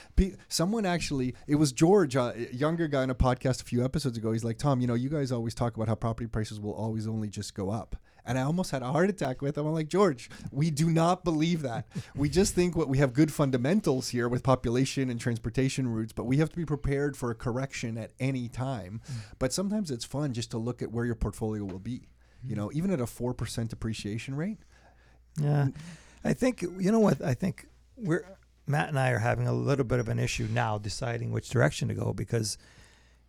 Someone 0.47 0.85
actually, 0.85 1.35
it 1.47 1.55
was 1.55 1.71
George, 1.71 2.15
uh, 2.15 2.33
a 2.35 2.53
younger 2.55 2.87
guy 2.87 3.03
on 3.03 3.09
a 3.09 3.15
podcast 3.15 3.61
a 3.61 3.65
few 3.65 3.83
episodes 3.85 4.17
ago. 4.17 4.31
He's 4.31 4.43
like, 4.43 4.57
Tom, 4.57 4.81
you 4.81 4.87
know, 4.87 4.93
you 4.95 5.09
guys 5.09 5.31
always 5.31 5.53
talk 5.53 5.75
about 5.75 5.87
how 5.87 5.95
property 5.95 6.27
prices 6.27 6.59
will 6.59 6.73
always 6.73 7.07
only 7.07 7.29
just 7.29 7.53
go 7.53 7.69
up. 7.69 7.95
And 8.25 8.39
I 8.39 8.43
almost 8.43 8.71
had 8.71 8.81
a 8.81 8.91
heart 8.91 9.09
attack 9.09 9.41
with 9.41 9.57
him. 9.57 9.65
I'm 9.67 9.73
like, 9.73 9.89
George, 9.89 10.29
we 10.49 10.71
do 10.71 10.89
not 10.89 11.25
believe 11.25 11.61
that. 11.63 11.85
we 12.15 12.29
just 12.29 12.55
think 12.55 12.75
what 12.75 12.87
we 12.87 12.97
have 12.99 13.13
good 13.13 13.33
fundamentals 13.33 14.09
here 14.09 14.29
with 14.29 14.43
population 14.43 15.09
and 15.09 15.19
transportation 15.19 15.87
routes, 15.89 16.13
but 16.13 16.23
we 16.23 16.37
have 16.37 16.49
to 16.49 16.55
be 16.55 16.65
prepared 16.65 17.17
for 17.17 17.31
a 17.31 17.35
correction 17.35 17.97
at 17.97 18.13
any 18.21 18.47
time. 18.47 19.01
But 19.39 19.51
sometimes 19.51 19.91
it's 19.91 20.05
fun 20.05 20.31
just 20.33 20.51
to 20.51 20.57
look 20.57 20.81
at 20.81 20.91
where 20.91 21.05
your 21.05 21.15
portfolio 21.15 21.65
will 21.65 21.79
be. 21.79 22.07
You 22.45 22.55
know, 22.55 22.71
even 22.73 22.91
at 22.91 22.99
a 22.99 23.07
four 23.07 23.33
percent 23.33 23.69
depreciation 23.69 24.35
rate. 24.35 24.57
Yeah, 25.39 25.69
I 26.23 26.33
think 26.33 26.61
you 26.61 26.91
know 26.91 26.99
what 26.99 27.21
I 27.21 27.33
think 27.33 27.67
we're 27.95 28.25
Matt 28.67 28.89
and 28.89 28.99
I 28.99 29.11
are 29.11 29.19
having 29.19 29.47
a 29.47 29.53
little 29.53 29.85
bit 29.85 29.99
of 29.99 30.07
an 30.07 30.19
issue 30.19 30.47
now 30.51 30.77
deciding 30.77 31.31
which 31.31 31.49
direction 31.49 31.87
to 31.89 31.93
go 31.93 32.13
because 32.13 32.57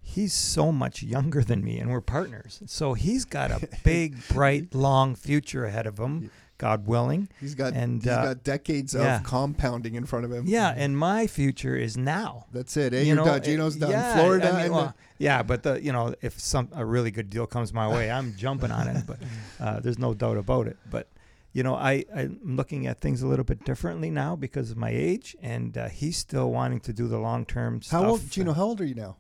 he's 0.01 0.33
so 0.33 0.71
much 0.71 1.03
younger 1.03 1.43
than 1.43 1.65
me 1.65 1.79
and 1.79 1.91
we're 1.91 2.01
partners. 2.01 2.63
So 2.67 2.95
he's 2.95 3.25
got 3.25 3.51
a 3.51 3.69
big, 3.85 4.17
bright, 4.29 4.75
long 4.75 5.15
future 5.15 5.65
ahead 5.65 5.87
of 5.87 5.99
him, 5.99 6.31
God 6.59 6.87
willing. 6.87 7.29
He's 7.41 7.55
got 7.55 7.73
And, 7.73 8.03
he's 8.03 8.11
uh, 8.11 8.23
got 8.23 8.45
decades 8.45 8.95
yeah. 8.95 9.19
of 9.19 9.25
compounding 9.25 9.95
in 9.95 10.07
front 10.07 10.25
of 10.25 10.33
him. 10.33 10.45
Yeah, 10.47 10.73
and 10.77 10.97
my 10.97 11.27
future 11.27 11.77
is 11.77 11.97
now. 11.97 12.47
That's 12.53 12.77
it. 12.77 12.95
Eh? 12.95 13.01
You 13.01 13.07
You're 13.07 13.17
know, 13.17 13.25
done. 13.25 13.43
Gino's 13.43 13.77
done. 13.77 13.91
yeah, 13.91 14.15
Florida. 14.17 14.51
I 14.51 14.63
mean, 14.63 14.73
well, 14.73 14.95
yeah, 15.19 15.43
but 15.43 15.63
the 15.63 15.83
you 15.83 15.93
know 15.93 16.15
if 16.23 16.39
some 16.39 16.69
a 16.73 16.85
really 16.85 17.11
good 17.11 17.31
deal 17.31 17.47
comes 17.47 17.73
my 17.73 17.89
way, 17.89 18.11
I'm 18.11 18.35
jumping 18.39 18.71
on 18.71 18.89
it. 18.89 19.07
But 19.07 19.19
uh, 19.61 19.81
there's 19.81 19.99
no 19.99 20.15
doubt 20.15 20.37
about 20.37 20.67
it. 20.69 20.77
But 20.89 21.09
you 21.53 21.63
know, 21.63 21.75
I 21.75 22.05
I'm 22.15 22.39
looking 22.43 22.87
at 22.87 23.01
things 23.01 23.23
a 23.23 23.27
little 23.27 23.45
bit 23.45 23.65
differently 23.65 24.11
now 24.11 24.37
because 24.37 24.71
of 24.71 24.77
my 24.77 24.91
age, 24.91 25.37
and 25.43 25.77
uh, 25.77 25.89
he's 25.89 26.17
still 26.17 26.51
wanting 26.51 26.81
to 26.81 26.93
do 26.93 27.09
the 27.09 27.19
long 27.19 27.47
term 27.47 27.81
how 27.91 28.05
old? 28.05 28.31
Gino, 28.31 28.53
how 28.53 28.65
old 28.65 28.81
are 28.81 28.87
you 28.87 28.95
now? 28.95 29.17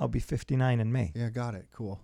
I'll 0.00 0.08
be 0.08 0.20
59 0.20 0.78
in 0.78 0.92
May. 0.92 1.12
Yeah, 1.14 1.28
got 1.28 1.54
it. 1.56 1.66
Cool. 1.72 2.00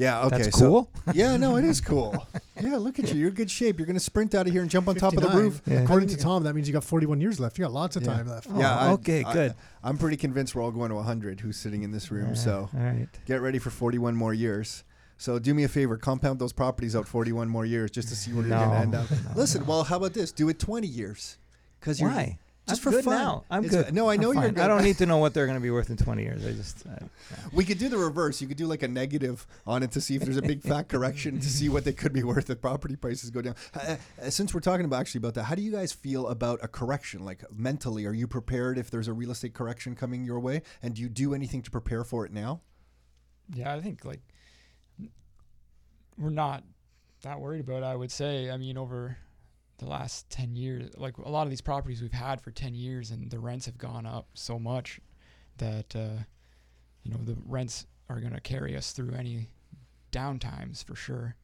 Yeah. 0.00 0.22
Okay. 0.26 0.38
That's 0.42 0.58
so- 0.58 0.66
cool. 0.66 0.90
yeah. 1.14 1.36
No, 1.36 1.56
it 1.56 1.64
is 1.64 1.80
cool. 1.90 2.26
yeah. 2.60 2.76
Look 2.76 2.98
at 2.98 3.12
you. 3.12 3.20
You're 3.20 3.28
in 3.28 3.34
good 3.34 3.50
shape. 3.50 3.78
You're 3.78 3.86
gonna 3.86 4.00
sprint 4.00 4.34
out 4.34 4.46
of 4.46 4.52
here 4.52 4.62
and 4.62 4.70
jump 4.70 4.88
on 4.88 4.94
top 4.94 5.12
of 5.12 5.20
the 5.20 5.26
59. 5.28 5.42
roof. 5.44 5.62
Yeah. 5.66 5.80
According 5.82 6.08
to 6.10 6.16
Tom, 6.16 6.42
that 6.44 6.54
means 6.54 6.66
you 6.68 6.72
got 6.72 6.84
41 6.84 7.20
years 7.20 7.38
left. 7.38 7.58
You 7.58 7.64
got 7.64 7.72
lots 7.72 7.96
of 7.96 8.02
Yeah. 8.02 8.14
time 8.14 8.28
left. 8.28 8.46
Oh, 8.50 8.58
Yeah, 8.58 8.76
I- 8.76 8.90
okay, 8.92 9.22
I- 9.24 9.32
good. 9.32 9.54
I'm 9.84 9.98
pretty 9.98 10.16
convinced 10.16 10.54
we're 10.54 10.62
all 10.62 10.70
going 10.72 10.90
to 10.90 10.96
100. 10.96 11.40
Who's 11.40 11.56
sitting 11.56 11.82
in 11.82 11.90
this 11.92 12.10
room? 12.10 12.34
So 12.34 12.68
all 12.74 12.80
right. 12.80 13.08
get 13.26 13.40
ready 13.42 13.58
for 13.58 13.70
41 13.70 14.16
more 14.16 14.32
years. 14.34 14.84
So 15.18 15.38
do 15.38 15.52
me 15.52 15.64
a 15.64 15.68
favor, 15.68 15.98
compound 15.98 16.38
those 16.38 16.52
properties 16.54 16.96
out 16.96 17.06
41 17.06 17.48
more 17.48 17.66
years 17.66 17.90
just 17.90 18.08
to 18.08 18.16
see 18.16 18.32
where 18.32 18.46
you're 18.46 18.56
No. 18.56 18.64
going 18.64 18.70
to 18.70 18.76
end 18.78 18.94
up. 18.94 19.10
No, 19.10 19.16
Listen, 19.36 19.66
well, 19.66 19.84
how 19.84 19.96
about 19.98 20.14
this? 20.14 20.32
Do 20.32 20.48
it 20.48 20.58
20 20.58 20.86
years. 20.86 21.36
Because 21.78 22.00
you're 22.00 22.08
Why? 22.10 22.38
Just 22.70 22.86
I'm 22.86 22.92
for 22.92 23.02
fun. 23.02 23.14
now. 23.14 23.44
I'm 23.50 23.64
It's- 23.64 23.84
good. 23.84 23.94
no, 23.94 24.08
I 24.08 24.14
I'm 24.14 24.20
know 24.20 24.32
you're 24.32 24.42
fine. 24.42 24.54
good. 24.54 24.62
I 24.64 24.68
don't 24.68 24.82
need 24.82 24.98
to 24.98 25.06
know 25.06 25.18
what 25.18 25.34
they're 25.34 25.46
going 25.46 25.58
to 25.58 25.62
be 25.62 25.70
worth 25.70 25.90
in 25.90 25.96
20 25.96 26.22
years. 26.22 26.44
I 26.46 26.52
just 26.52 26.86
I, 26.86 26.98
We 27.52 27.64
could 27.64 27.78
do 27.78 27.88
the 27.88 27.98
reverse. 27.98 28.40
You 28.40 28.48
could 28.48 28.56
do 28.56 28.66
like 28.66 28.82
a 28.82 28.88
negative 28.88 29.46
on 29.66 29.82
it 29.82 29.90
to 29.92 30.00
see 30.00 30.16
if 30.16 30.22
there's 30.22 30.36
a 30.36 30.42
big 30.42 30.62
fat 30.62 30.88
correction 30.88 31.38
to 31.40 31.48
see 31.48 31.68
what 31.68 31.84
they 31.84 31.92
could 31.92 32.12
be 32.12 32.22
worth 32.22 32.48
if 32.50 32.60
property 32.60 32.96
prices 32.96 33.30
go 33.30 33.42
down. 33.42 33.54
Uh, 33.74 33.96
uh, 34.22 34.30
since 34.30 34.54
we're 34.54 34.60
talking 34.60 34.84
about 34.86 35.00
actually 35.00 35.18
about 35.18 35.34
that, 35.34 35.44
how 35.44 35.54
do 35.54 35.62
you 35.62 35.72
guys 35.72 35.92
feel 35.92 36.28
about 36.28 36.58
a 36.62 36.68
correction? 36.68 37.24
Like 37.24 37.44
mentally, 37.52 38.06
are 38.06 38.12
you 38.14 38.26
prepared 38.26 38.78
if 38.78 38.90
there's 38.90 39.08
a 39.08 39.12
real 39.12 39.30
estate 39.30 39.54
correction 39.54 39.94
coming 39.94 40.24
your 40.24 40.40
way? 40.40 40.62
And 40.82 40.94
do 40.94 41.02
you 41.02 41.08
do 41.08 41.34
anything 41.34 41.62
to 41.62 41.70
prepare 41.70 42.04
for 42.04 42.24
it 42.26 42.32
now? 42.32 42.60
Yeah, 43.52 43.74
I 43.74 43.80
think 43.80 44.04
like 44.04 44.20
we're 46.18 46.30
not 46.30 46.62
that 47.22 47.40
worried 47.40 47.60
about. 47.60 47.82
It, 47.82 47.86
I 47.86 47.96
would 47.96 48.10
say. 48.12 48.50
I 48.50 48.56
mean, 48.56 48.76
over 48.78 49.16
the 49.80 49.86
last 49.86 50.30
ten 50.30 50.54
years, 50.54 50.90
like 50.96 51.18
a 51.18 51.28
lot 51.28 51.42
of 51.46 51.50
these 51.50 51.60
properties 51.60 52.00
we've 52.00 52.12
had 52.12 52.40
for 52.40 52.50
ten 52.52 52.74
years, 52.74 53.10
and 53.10 53.30
the 53.30 53.38
rents 53.40 53.66
have 53.66 53.76
gone 53.78 54.06
up 54.06 54.28
so 54.34 54.58
much 54.58 55.00
that 55.58 55.94
uh, 55.96 56.22
you 57.02 57.10
know 57.10 57.18
the 57.24 57.36
rents 57.46 57.86
are 58.08 58.20
going 58.20 58.32
to 58.32 58.40
carry 58.40 58.76
us 58.76 58.92
through 58.92 59.12
any 59.14 59.48
downtimes 60.12 60.84
for 60.84 60.94
sure. 60.94 61.34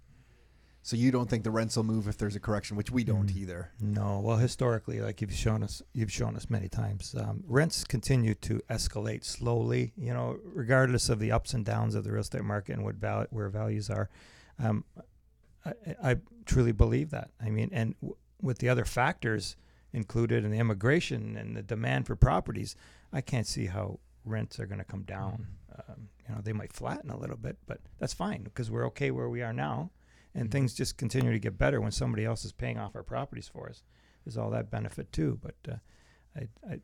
So 0.83 0.95
you 0.97 1.11
don't 1.11 1.29
think 1.29 1.43
the 1.43 1.51
rents 1.51 1.75
will 1.77 1.83
move 1.83 2.07
if 2.07 2.17
there's 2.17 2.37
a 2.37 2.41
correction, 2.41 2.77
which 2.77 2.93
we 2.93 3.03
don't 3.03 3.27
Mm. 3.33 3.37
either. 3.37 3.73
No, 3.81 4.21
well, 4.21 4.37
historically, 4.37 5.01
like 5.01 5.21
you've 5.21 5.33
shown 5.33 5.65
us, 5.65 5.83
you've 5.93 6.13
shown 6.13 6.37
us 6.37 6.49
many 6.49 6.69
times, 6.69 7.13
um, 7.19 7.43
rents 7.49 7.83
continue 7.83 8.35
to 8.37 8.61
escalate 8.71 9.25
slowly. 9.25 9.93
You 9.97 10.13
know, 10.15 10.39
regardless 10.45 11.09
of 11.09 11.19
the 11.19 11.33
ups 11.33 11.55
and 11.55 11.65
downs 11.65 11.97
of 11.97 12.05
the 12.05 12.13
real 12.13 12.21
estate 12.21 12.45
market 12.45 12.75
and 12.75 12.85
what 12.85 12.95
val- 12.97 13.27
where 13.31 13.49
values 13.49 13.91
are. 13.91 14.09
Um, 14.61 14.85
I, 15.65 15.73
I 16.11 16.17
truly 16.45 16.71
believe 16.73 17.11
that. 17.11 17.31
I 17.45 17.51
mean, 17.51 17.71
and 17.73 17.97
w- 18.01 18.17
with 18.41 18.59
the 18.59 18.69
other 18.69 18.85
factors 18.85 19.57
included 19.93 20.45
in 20.45 20.51
the 20.51 20.59
immigration 20.59 21.37
and 21.37 21.57
the 21.57 21.63
demand 21.63 22.07
for 22.07 22.17
properties, 22.17 22.77
I 23.13 23.21
can't 23.21 23.47
see 23.47 23.67
how 23.67 24.01
rents 24.25 24.61
are 24.61 24.67
going 24.67 24.79
to 24.79 24.85
come 24.85 25.03
down. 25.03 25.47
Um, 25.89 26.09
you 26.29 26.35
know, 26.35 26.41
they 26.43 26.53
might 26.53 26.73
flatten 26.73 27.11
a 27.11 27.19
little 27.19 27.37
bit, 27.37 27.57
but 27.67 27.81
that's 27.99 28.13
fine 28.13 28.43
because 28.43 28.71
we're 28.71 28.87
okay 28.89 29.11
where 29.11 29.29
we 29.29 29.43
are 29.43 29.53
now, 29.53 29.91
and 30.35 30.51
things 30.51 30.75
just 30.75 30.97
continue 30.97 31.33
to 31.33 31.39
get 31.39 31.59
better 31.59 31.81
when 31.81 31.93
somebody 31.93 32.25
else 32.25 32.45
is 32.45 32.53
paying 32.53 32.79
off 32.79 32.97
our 32.97 33.03
properties 33.03 33.49
for 33.49 33.69
us. 33.69 33.83
There's 34.25 34.37
all 34.37 34.51
that 34.51 34.71
benefit 34.71 35.13
too, 35.13 35.39
but 35.41 35.55
uh, 35.71 35.77
I, 36.37 36.73
I, 36.73 36.81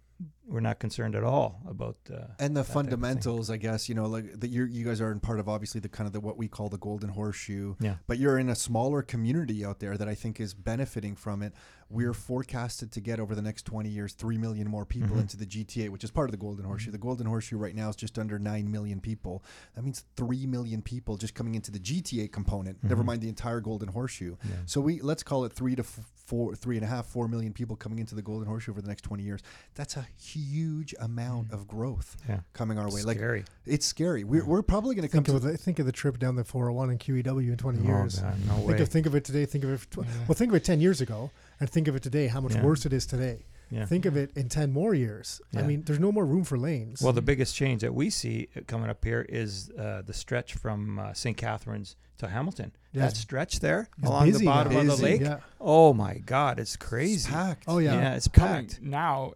we're 0.47 0.61
not 0.61 0.79
concerned 0.81 1.15
at 1.15 1.25
all 1.25 1.61
about. 1.69 1.97
Uh, 2.11 2.15
And 2.15 2.21
the 2.21 2.27
that 2.39 2.39
type 2.39 2.59
of 2.59 2.67
thing. 2.67 2.73
fundamentals, 2.75 3.51
I 3.51 3.57
guess, 3.57 3.89
you 3.89 3.95
know, 3.95 4.07
like 4.07 4.41
that 4.41 4.49
you 4.51 4.65
you 4.65 4.85
guys 4.85 5.01
are 5.01 5.11
in 5.13 5.21
part 5.21 5.41
of 5.41 5.49
obviously 5.49 5.81
the 5.81 5.89
kind 5.89 6.07
of 6.07 6.13
the 6.13 6.21
what 6.21 6.37
we 6.37 6.49
call 6.49 6.69
the 6.69 6.79
golden 6.79 7.11
horseshoe. 7.11 7.75
Yeah. 7.81 7.97
But 8.07 8.19
you're 8.19 8.39
in 8.39 8.49
a 8.49 8.55
smaller 8.55 9.03
community 9.03 9.65
out 9.65 9.79
there 9.81 9.97
that 9.97 10.09
I 10.09 10.15
think 10.15 10.41
is 10.41 10.53
benefiting 10.55 11.17
from 11.17 11.43
it. 11.43 11.53
We're 11.93 12.15
forecasted 12.15 12.91
to 12.93 13.01
get 13.01 13.21
over 13.21 13.35
the 13.35 13.43
next 13.43 13.67
20 13.67 13.91
years 13.91 14.15
3 14.15 14.39
million 14.39 14.67
more 14.69 14.87
people 14.87 15.17
Mhm. 15.17 15.21
into 15.21 15.37
the 15.37 15.45
GTA, 15.45 15.91
which 15.91 16.03
is 16.05 16.11
part 16.11 16.29
of 16.29 16.33
the 16.33 16.39
golden 16.39 16.65
horseshoe. 16.65 16.91
The 16.91 16.97
golden 16.99 17.27
horseshoe 17.27 17.59
right 17.59 17.75
now 17.75 17.91
is 17.91 17.97
just 17.97 18.19
under 18.19 18.39
9 18.39 18.71
million 18.71 18.99
people. 19.01 19.45
That 19.75 19.85
means 19.85 20.05
3 20.17 20.47
million 20.47 20.81
people 20.81 21.19
just 21.19 21.35
coming 21.35 21.55
into 21.55 21.71
the 21.71 21.79
GTA 21.79 22.29
component, 22.29 22.83
never 22.83 23.03
Mhm. 23.03 23.07
mind 23.07 23.21
the 23.23 23.29
entire 23.29 23.61
golden 23.61 23.89
horseshoe. 23.91 24.37
Yeah. 24.43 24.57
So 24.65 24.81
we 24.81 25.01
let's 25.03 25.23
call 25.23 25.45
it 25.45 25.53
three 25.53 25.75
to 25.77 25.83
f- 25.83 26.01
four, 26.15 26.55
three 26.57 26.77
and 26.79 26.85
a 26.85 26.89
half, 26.89 27.05
four 27.07 27.29
million 27.29 27.53
people 27.53 27.77
coming 27.77 27.99
into 27.99 28.15
the 28.15 28.23
golden 28.23 28.49
horseshoe 28.49 28.71
over 28.71 28.81
the 28.81 28.89
next 28.89 29.03
20 29.03 29.23
years. 29.23 29.43
That's 29.75 29.97
a 29.99 30.07
huge 30.17 30.95
amount 30.99 31.49
Mm. 31.49 31.53
of 31.55 31.69
growth 31.69 32.17
yeah. 32.27 32.41
coming 32.55 32.79
our 32.79 32.91
way. 32.91 33.03
Like 33.03 33.21
it's 33.67 33.85
scary. 33.85 34.25
We're, 34.25 34.47
we're 34.47 34.63
probably 34.63 34.95
going 34.95 35.07
to 35.07 35.13
come 35.13 35.25
Think 35.25 35.41
to 35.43 35.47
of 35.47 35.53
the, 35.53 35.59
think 35.59 35.79
of 35.79 35.85
the 35.85 35.93
trip 35.93 36.19
down 36.19 36.37
the 36.37 36.45
401 36.45 36.89
and 36.91 36.99
QEW 36.99 37.51
in 37.51 37.57
20 37.59 37.81
Oh, 37.81 37.83
years. 37.83 38.19
God, 38.21 38.39
no 38.47 38.55
Think 38.55 38.69
way. 38.69 38.81
of 38.81 38.89
think 38.89 39.07
of 39.07 39.15
it 39.15 39.25
today. 39.25 39.45
Think 39.45 39.65
of 39.65 39.71
it. 39.71 39.91
Tw- 39.91 39.97
Yeah. 39.99 40.05
Well, 40.27 40.35
think 40.35 40.51
of 40.53 40.55
it 40.57 40.65
10 40.65 40.81
years 40.81 41.01
ago, 41.03 41.31
and 41.63 41.71
think 41.71 41.87
of 41.89 41.95
it 41.95 42.03
today. 42.03 42.27
How 42.27 42.41
much 42.41 42.55
Yeah. 42.55 42.63
worse 42.65 42.85
it 42.87 42.93
is 42.93 43.07
today. 43.07 43.47
Yeah. 43.71 43.87
Think 43.87 44.05
of 44.05 44.17
it 44.17 44.33
in 44.37 44.49
10 44.51 44.71
more 44.73 44.93
years. 44.95 45.41
I 45.57 45.63
mean, 45.63 45.85
there's 45.85 46.01
no 46.01 46.13
more 46.13 46.27
room 46.27 46.45
for 46.45 46.59
lanes. 46.59 47.01
Well, 47.01 47.13
the 47.15 47.23
biggest 47.23 47.55
change 47.57 47.81
that 47.83 47.95
we 47.95 48.11
see 48.11 48.49
uh, 48.55 48.61
coming 48.67 48.91
up 48.91 49.03
here 49.03 49.25
is 49.29 49.71
uh, 49.79 50.03
the 50.05 50.13
stretch 50.13 50.55
from 50.55 50.99
uh, 50.99 51.15
St. 51.15 51.37
Catharines 51.37 51.97
to 52.19 52.29
Hamilton. 52.29 52.73
Yeah. 52.93 53.03
That 53.07 53.17
stretch 53.17 53.61
there 53.61 53.89
It's 53.99 54.07
along 54.09 54.33
the 54.33 54.45
bottom 54.45 54.73
now. 54.75 54.81
of 54.81 54.87
the 54.87 54.93
Busy. 54.93 55.03
lake. 55.05 55.21
Yeah. 55.23 55.39
Oh 55.61 55.95
my 55.95 56.19
God, 56.19 56.59
it's 56.59 56.77
crazy. 56.77 57.15
It's 57.15 57.27
packed. 57.29 57.65
Oh, 57.67 57.79
yeah. 57.79 57.95
Yeah, 57.95 58.15
it's 58.17 58.29
coming 58.29 58.67
packed. 58.67 58.83
now. 58.83 59.33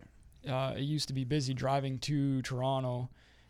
Uh, 0.47 0.75
it 0.77 0.83
used 0.83 1.09
to 1.09 1.15
be 1.15 1.25
busy 1.25 1.55
driving 1.55 1.99
to 2.01 2.43
Toronto. 2.43 3.09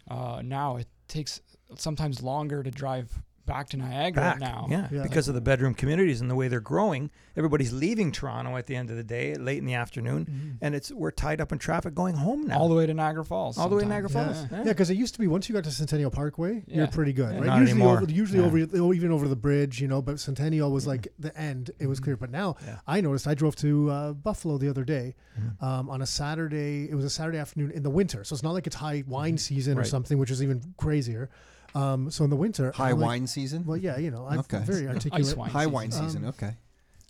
Uh, 0.09 0.41
now 0.45 0.77
it 0.77 0.87
takes 1.09 1.41
sometimes 1.77 2.23
longer 2.23 2.63
to 2.63 2.71
drive 2.71 3.11
back 3.47 3.69
to 3.71 3.77
Niagara 3.77 4.23
Back. 4.23 4.41
now. 4.41 4.67
Yeah, 4.69 4.89
Yeah. 4.91 5.03
because 5.03 5.29
of 5.29 5.35
the 5.35 5.41
bedroom 5.41 5.73
communities 5.75 6.21
and 6.21 6.31
the 6.31 6.35
way 6.35 6.49
they're 6.49 6.61
growing. 6.61 7.11
Everybody's 7.37 7.73
leaving 7.73 8.13
Toronto 8.13 8.57
at 8.57 8.67
the 8.67 8.75
end 8.77 8.91
of 8.91 8.97
the 8.97 9.05
day, 9.05 9.35
late 9.37 9.59
in 9.59 9.65
the 9.67 9.75
afternoon, 9.75 10.27
Mhm. 10.27 10.59
and 10.61 10.75
it's 10.75 10.91
we're 10.91 11.11
tied 11.11 11.41
up 11.41 11.53
in 11.53 11.59
traffic 11.59 11.95
going 11.95 12.15
home 12.17 12.47
now. 12.47 12.59
All 12.59 12.69
the 12.69 12.75
way 12.75 12.87
to 12.87 12.95
Niagara 12.95 13.25
Falls. 13.25 13.57
All 13.59 13.69
the 13.69 13.77
way 13.77 13.83
to 13.83 13.89
Niagara 13.89 14.09
sometimes. 14.11 14.39
Falls. 14.39 14.51
Yeah. 14.51 14.59
Yeah, 14.59 14.65
because 14.73 14.91
it 14.91 14.97
used 14.97 15.15
to 15.15 15.21
be 15.21 15.27
once 15.27 15.49
you 15.49 15.55
got 15.55 15.65
to 15.65 15.71
Centennial 15.71 16.11
Parkway, 16.11 16.65
Yeah. 16.67 16.77
you're 16.79 16.87
pretty 16.89 17.13
good, 17.13 17.33
Yeah. 17.35 17.39
right? 17.41 17.47
Not 17.47 17.61
usually, 17.61 17.81
anymore. 17.81 18.01
over, 18.03 18.11
usually 18.11 18.41
Yeah. 18.41 18.47
over, 18.81 18.93
even 18.95 19.11
over 19.13 19.29
the 19.29 19.37
bridge, 19.37 19.81
you 19.81 19.89
know. 19.89 20.03
But 20.03 20.19
Centennial 20.19 20.73
was 20.73 20.87
like 20.87 21.09
the 21.19 21.37
end; 21.39 21.71
it 21.79 21.87
was 21.87 22.01
clear. 22.01 22.17
But 22.17 22.31
now, 22.31 22.57
Yeah. 22.67 22.79
I 22.87 23.01
noticed. 23.01 23.27
I 23.29 23.35
drove 23.35 23.55
to 23.57 23.91
uh, 23.91 24.13
Buffalo 24.15 24.59
the 24.59 24.69
other 24.69 24.85
day 24.85 25.15
Mhm. 25.39 25.63
um, 25.63 25.91
on 25.91 26.03
a 26.03 26.07
Saturday. 26.07 26.89
It 26.91 26.95
was 26.95 27.05
a 27.05 27.11
Saturday 27.11 27.39
afternoon 27.39 27.71
in 27.71 27.83
the 27.83 27.91
winter, 27.91 28.25
so 28.25 28.35
it's 28.35 28.43
not 28.43 28.53
like 28.53 28.67
it's 28.67 28.77
high 28.77 29.05
wine 29.07 29.39
season 29.39 29.73
or 29.73 29.75
Mm-hmm. 29.77 29.79
Right. 29.81 29.87
something, 29.87 30.19
which 30.19 30.31
is 30.31 30.43
even 30.43 30.63
crazier. 30.79 31.29
Um, 31.77 32.11
so 32.11 32.25
in 32.25 32.31
the 32.31 32.37
winter, 32.37 32.73
High 32.73 32.91
I'm 32.91 32.99
like- 33.01 33.07
wine 33.07 33.27
season. 33.27 33.65
Well, 33.67 33.77
yeah, 33.77 33.99
you 33.99 34.11
know, 34.11 34.27
I'm 34.29 34.41
Okay. 34.41 34.61
very 34.61 34.89
articulate. 34.89 35.37
wine. 35.37 35.51
High 35.51 35.61
season. 35.61 35.73
wine 35.73 35.91
season. 35.93 36.23
Um, 36.25 36.29
okay. 36.31 36.55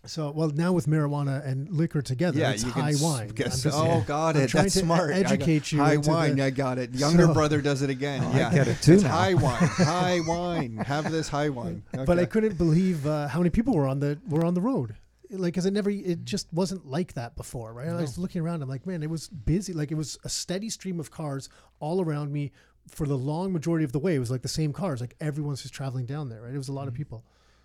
So, 0.06 0.30
well, 0.30 0.50
now 0.50 0.72
with 0.72 0.86
marijuana 0.86 1.44
and 1.44 1.68
liquor 1.68 2.00
together, 2.00 2.38
Yeah, 2.38 2.50
it's 2.52 2.62
you 2.64 2.70
high 2.70 2.92
can. 2.92 3.00
wine. 3.02 3.28
guess- 3.28 3.62
just- 3.64 3.76
oh, 3.76 4.04
got 4.06 4.36
I'm 4.36 4.42
it. 4.42 4.52
That's 4.52 4.74
to 4.74 4.80
smart. 4.80 5.10
Educate 5.12 5.72
you 5.72 5.78
High 5.80 5.96
wine. 5.96 6.36
the- 6.36 6.44
I 6.44 6.50
got 6.50 6.78
it. 6.78 6.94
Younger 6.94 7.24
So- 7.26 7.34
brother 7.34 7.60
does 7.60 7.82
it 7.82 7.90
again. 7.90 8.22
Oh, 8.24 8.30
I 8.30 8.36
yeah. 8.38 8.52
get 8.54 8.68
it 8.68 8.80
too 8.82 8.94
It's 8.94 9.02
now. 9.02 9.10
high 9.10 9.34
wine. 9.34 9.56
High 9.62 10.20
wine. 10.20 10.76
Have 10.76 11.10
this 11.10 11.28
high 11.28 11.48
wine. 11.48 11.82
but 11.92 12.18
I 12.20 12.24
couldn't 12.24 12.56
believe 12.56 13.04
uh, 13.06 13.26
how 13.28 13.40
many 13.40 13.50
people 13.50 13.74
were 13.74 13.88
on 13.88 13.98
the 14.00 14.18
were 14.28 14.44
on 14.44 14.54
the 14.54 14.60
road. 14.60 14.94
Like, 15.28 15.54
cause 15.54 15.66
it 15.66 15.72
never, 15.72 15.90
it 15.90 16.24
just 16.24 16.46
wasn't 16.52 16.86
like 16.86 17.14
that 17.14 17.34
before, 17.36 17.72
right? 17.72 17.88
I 17.88 18.00
was 18.00 18.16
looking 18.16 18.42
around. 18.42 18.62
I'm 18.62 18.68
like, 18.68 18.86
man, 18.86 19.02
it 19.02 19.10
was 19.10 19.26
busy. 19.26 19.72
Like, 19.72 19.90
it 19.90 19.96
was 19.96 20.16
a 20.22 20.28
steady 20.28 20.70
stream 20.70 21.00
of 21.00 21.10
cars 21.10 21.48
all 21.80 22.00
around 22.00 22.32
me 22.32 22.52
for 22.88 23.06
the 23.06 23.18
long 23.18 23.52
majority 23.52 23.84
of 23.84 23.92
the 23.92 23.98
way. 23.98 24.14
It 24.14 24.18
was 24.20 24.30
like 24.30 24.42
the 24.42 24.48
same 24.48 24.72
cars. 24.72 25.00
Like 25.00 25.14
everyone's 25.20 25.62
just 25.62 25.74
traveling 25.74 26.06
down 26.06 26.28
there, 26.28 26.42
right? 26.42 26.54
It 26.54 26.58
was 26.58 26.68
a 26.68 26.72
lot 26.72 26.88
of 26.88 26.94
Mm-hmm. 26.94 26.98
people. 26.98 27.24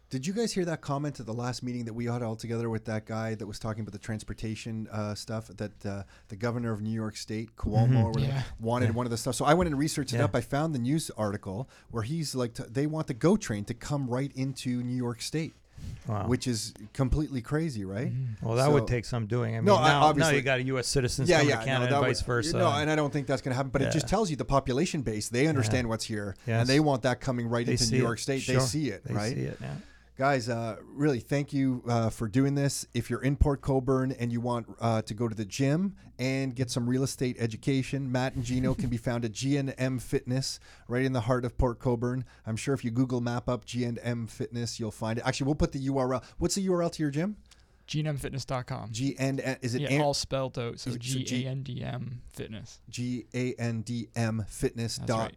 Did 0.10 0.28
you 0.28 0.34
guys 0.34 0.52
hear 0.52 0.66
that 0.66 0.82
comment 0.82 1.22
at 1.22 1.26
the 1.26 1.34
last 1.34 1.64
meeting 1.64 1.86
that 1.86 1.94
we 1.94 2.04
had 2.06 2.22
all 2.22 2.36
together 2.36 2.70
with 2.70 2.84
that 2.84 3.06
guy 3.06 3.34
that 3.36 3.48
was 3.48 3.58
talking 3.60 3.80
about 3.80 3.94
the 3.94 3.98
transportation 3.98 4.90
uh, 4.92 5.16
stuff 5.16 5.48
that 5.48 5.86
uh, 5.86 6.04
the 6.28 6.36
governor 6.36 6.74
of 6.74 6.82
New 6.82 6.90
York 6.92 7.16
State, 7.16 7.56
Cuomo, 7.56 7.88
Mhm. 7.88 8.04
or 8.04 8.10
whatever, 8.12 8.28
Yeah. 8.34 8.44
wanted 8.60 8.88
Yeah. 8.88 8.92
one 8.92 9.06
of 9.06 9.10
the 9.10 9.16
stuff. 9.18 9.36
So 9.36 9.46
I 9.46 9.54
went 9.54 9.70
and 9.70 9.80
researched 9.80 10.14
it 10.14 10.20
up. 10.20 10.36
I 10.36 10.42
found 10.42 10.76
the 10.76 10.80
news 10.80 11.12
article 11.12 11.70
where 11.92 12.04
he's 12.04 12.36
like, 12.36 12.56
t- 12.56 12.64
they 12.70 12.88
want 12.88 13.08
the 13.08 13.14
GO 13.14 13.38
train 13.38 13.64
to 13.66 13.74
come 13.74 14.10
right 14.10 14.34
into 14.36 14.84
New 14.84 14.98
York 14.98 15.22
State, 15.22 15.54
Wow. 16.08 16.26
which 16.28 16.48
is 16.48 16.74
completely 16.94 17.42
crazy, 17.42 17.86
right? 17.86 18.12
Mm-hmm. 18.12 18.46
well, 18.46 18.56
that 18.58 18.66
so- 18.66 18.72
would 18.74 18.88
take 18.88 19.06
some 19.06 19.28
doing. 19.28 19.56
I 19.56 19.60
mean, 19.60 19.66
No, 19.66 19.76
I- 19.76 19.88
now, 19.88 20.00
now 20.00 20.06
obviously- 20.08 20.38
you 20.38 20.42
got 20.42 20.60
a 20.60 20.64
U.S. 20.64 20.88
citizens 20.88 21.30
Yeah, 21.30 21.38
coming 21.38 21.50
yeah, 21.50 21.56
to 21.56 21.62
no, 21.62 21.66
Canada 21.66 21.86
that 21.92 21.96
and 21.98 22.02
would- 22.02 22.08
vice 22.08 22.22
versa. 22.22 22.58
No, 22.58 22.70
and 22.72 22.90
I 22.90 22.96
don't 22.96 23.14
think 23.14 23.28
that's 23.28 23.42
going 23.42 23.52
to 23.52 23.56
happen. 23.56 23.70
But 23.72 23.84
it 23.84 23.92
just 23.92 24.08
tells 24.08 24.30
you 24.30 24.36
the 24.36 24.44
population 24.46 25.04
base. 25.04 25.30
They 25.30 25.46
understand 25.48 25.88
what's 25.88 26.04
here, 26.06 26.36
Yes. 26.48 26.62
and 26.62 26.70
they 26.70 26.80
want 26.80 27.04
that 27.04 27.22
coming 27.22 27.48
right 27.48 27.66
They 27.66 27.74
into 27.74 27.84
see 27.86 27.92
New 27.96 28.02
it. 28.02 28.04
York 28.04 28.20
State. 28.20 28.46
They 28.48 28.58
see 28.60 28.90
it, 28.90 29.04
They 29.06 29.14
right? 29.14 29.34
see 29.34 29.42
it. 29.42 29.58
Yeah. 29.62 29.74
Guys, 30.22 30.50
uh, 30.50 30.76
really, 30.84 31.20
thank 31.20 31.52
you 31.52 31.82
uh, 31.90 32.12
for 32.12 32.28
doing 32.28 32.54
this. 32.54 32.86
If 32.94 33.10
you're 33.10 33.24
in 33.24 33.36
Port 33.36 33.62
Colborne 33.62 34.12
and 34.12 34.32
you 34.32 34.40
want 34.40 34.68
uh, 34.80 35.02
to 35.02 35.16
go 35.16 35.28
to 35.28 35.34
the 35.34 35.46
gym 35.46 35.96
and 36.20 36.56
get 36.56 36.70
some 36.70 36.88
real 36.88 37.02
estate 37.02 37.38
education, 37.40 38.12
Matt 38.12 38.36
and 38.36 38.44
Gino 38.44 38.76
can 38.76 38.88
be 38.88 38.98
found 38.98 39.26
at 39.26 39.32
G&M 39.32 39.98
Fitness, 39.98 40.60
right 40.88 41.04
in 41.04 41.14
the 41.14 41.22
heart 41.22 41.44
of 41.44 41.58
Port 41.58 41.80
Colborne. 41.80 42.24
I'm 42.46 42.56
sure 42.56 42.76
if 42.76 42.86
you 42.86 42.92
Google 42.92 43.20
map 43.20 43.50
up 43.50 43.66
G&M 43.66 44.28
Fitness, 44.28 44.80
you'll 44.80 44.92
find 44.92 45.18
it. 45.18 45.26
Actually, 45.26 45.46
we'll 45.46 45.56
put 45.56 45.72
the 45.72 45.88
URL. 45.88 46.24
What's 46.38 46.54
the 46.54 46.68
URL 46.68 46.92
to 46.92 47.02
your 47.02 47.10
gym? 47.10 47.38
GNMFitness.com. 47.88 48.92
G 48.92 49.16
N 49.18 49.40
is 49.64 49.74
it 49.74 49.82
yeah, 49.82 49.90
An- 49.90 50.02
all 50.02 50.14
spelled 50.14 50.60
out. 50.60 50.80
So 50.80 50.92
G 50.98 51.26
A 51.32 51.50
N 51.50 51.64
D 51.64 51.84
M 51.84 52.22
Fitness. 52.32 52.80
G 52.92 53.26
A 53.34 53.54
N 53.56 53.82
D 53.82 54.08
M 54.16 54.46
Fitness 54.48 54.98
That's 54.98 55.08
dot 55.08 55.34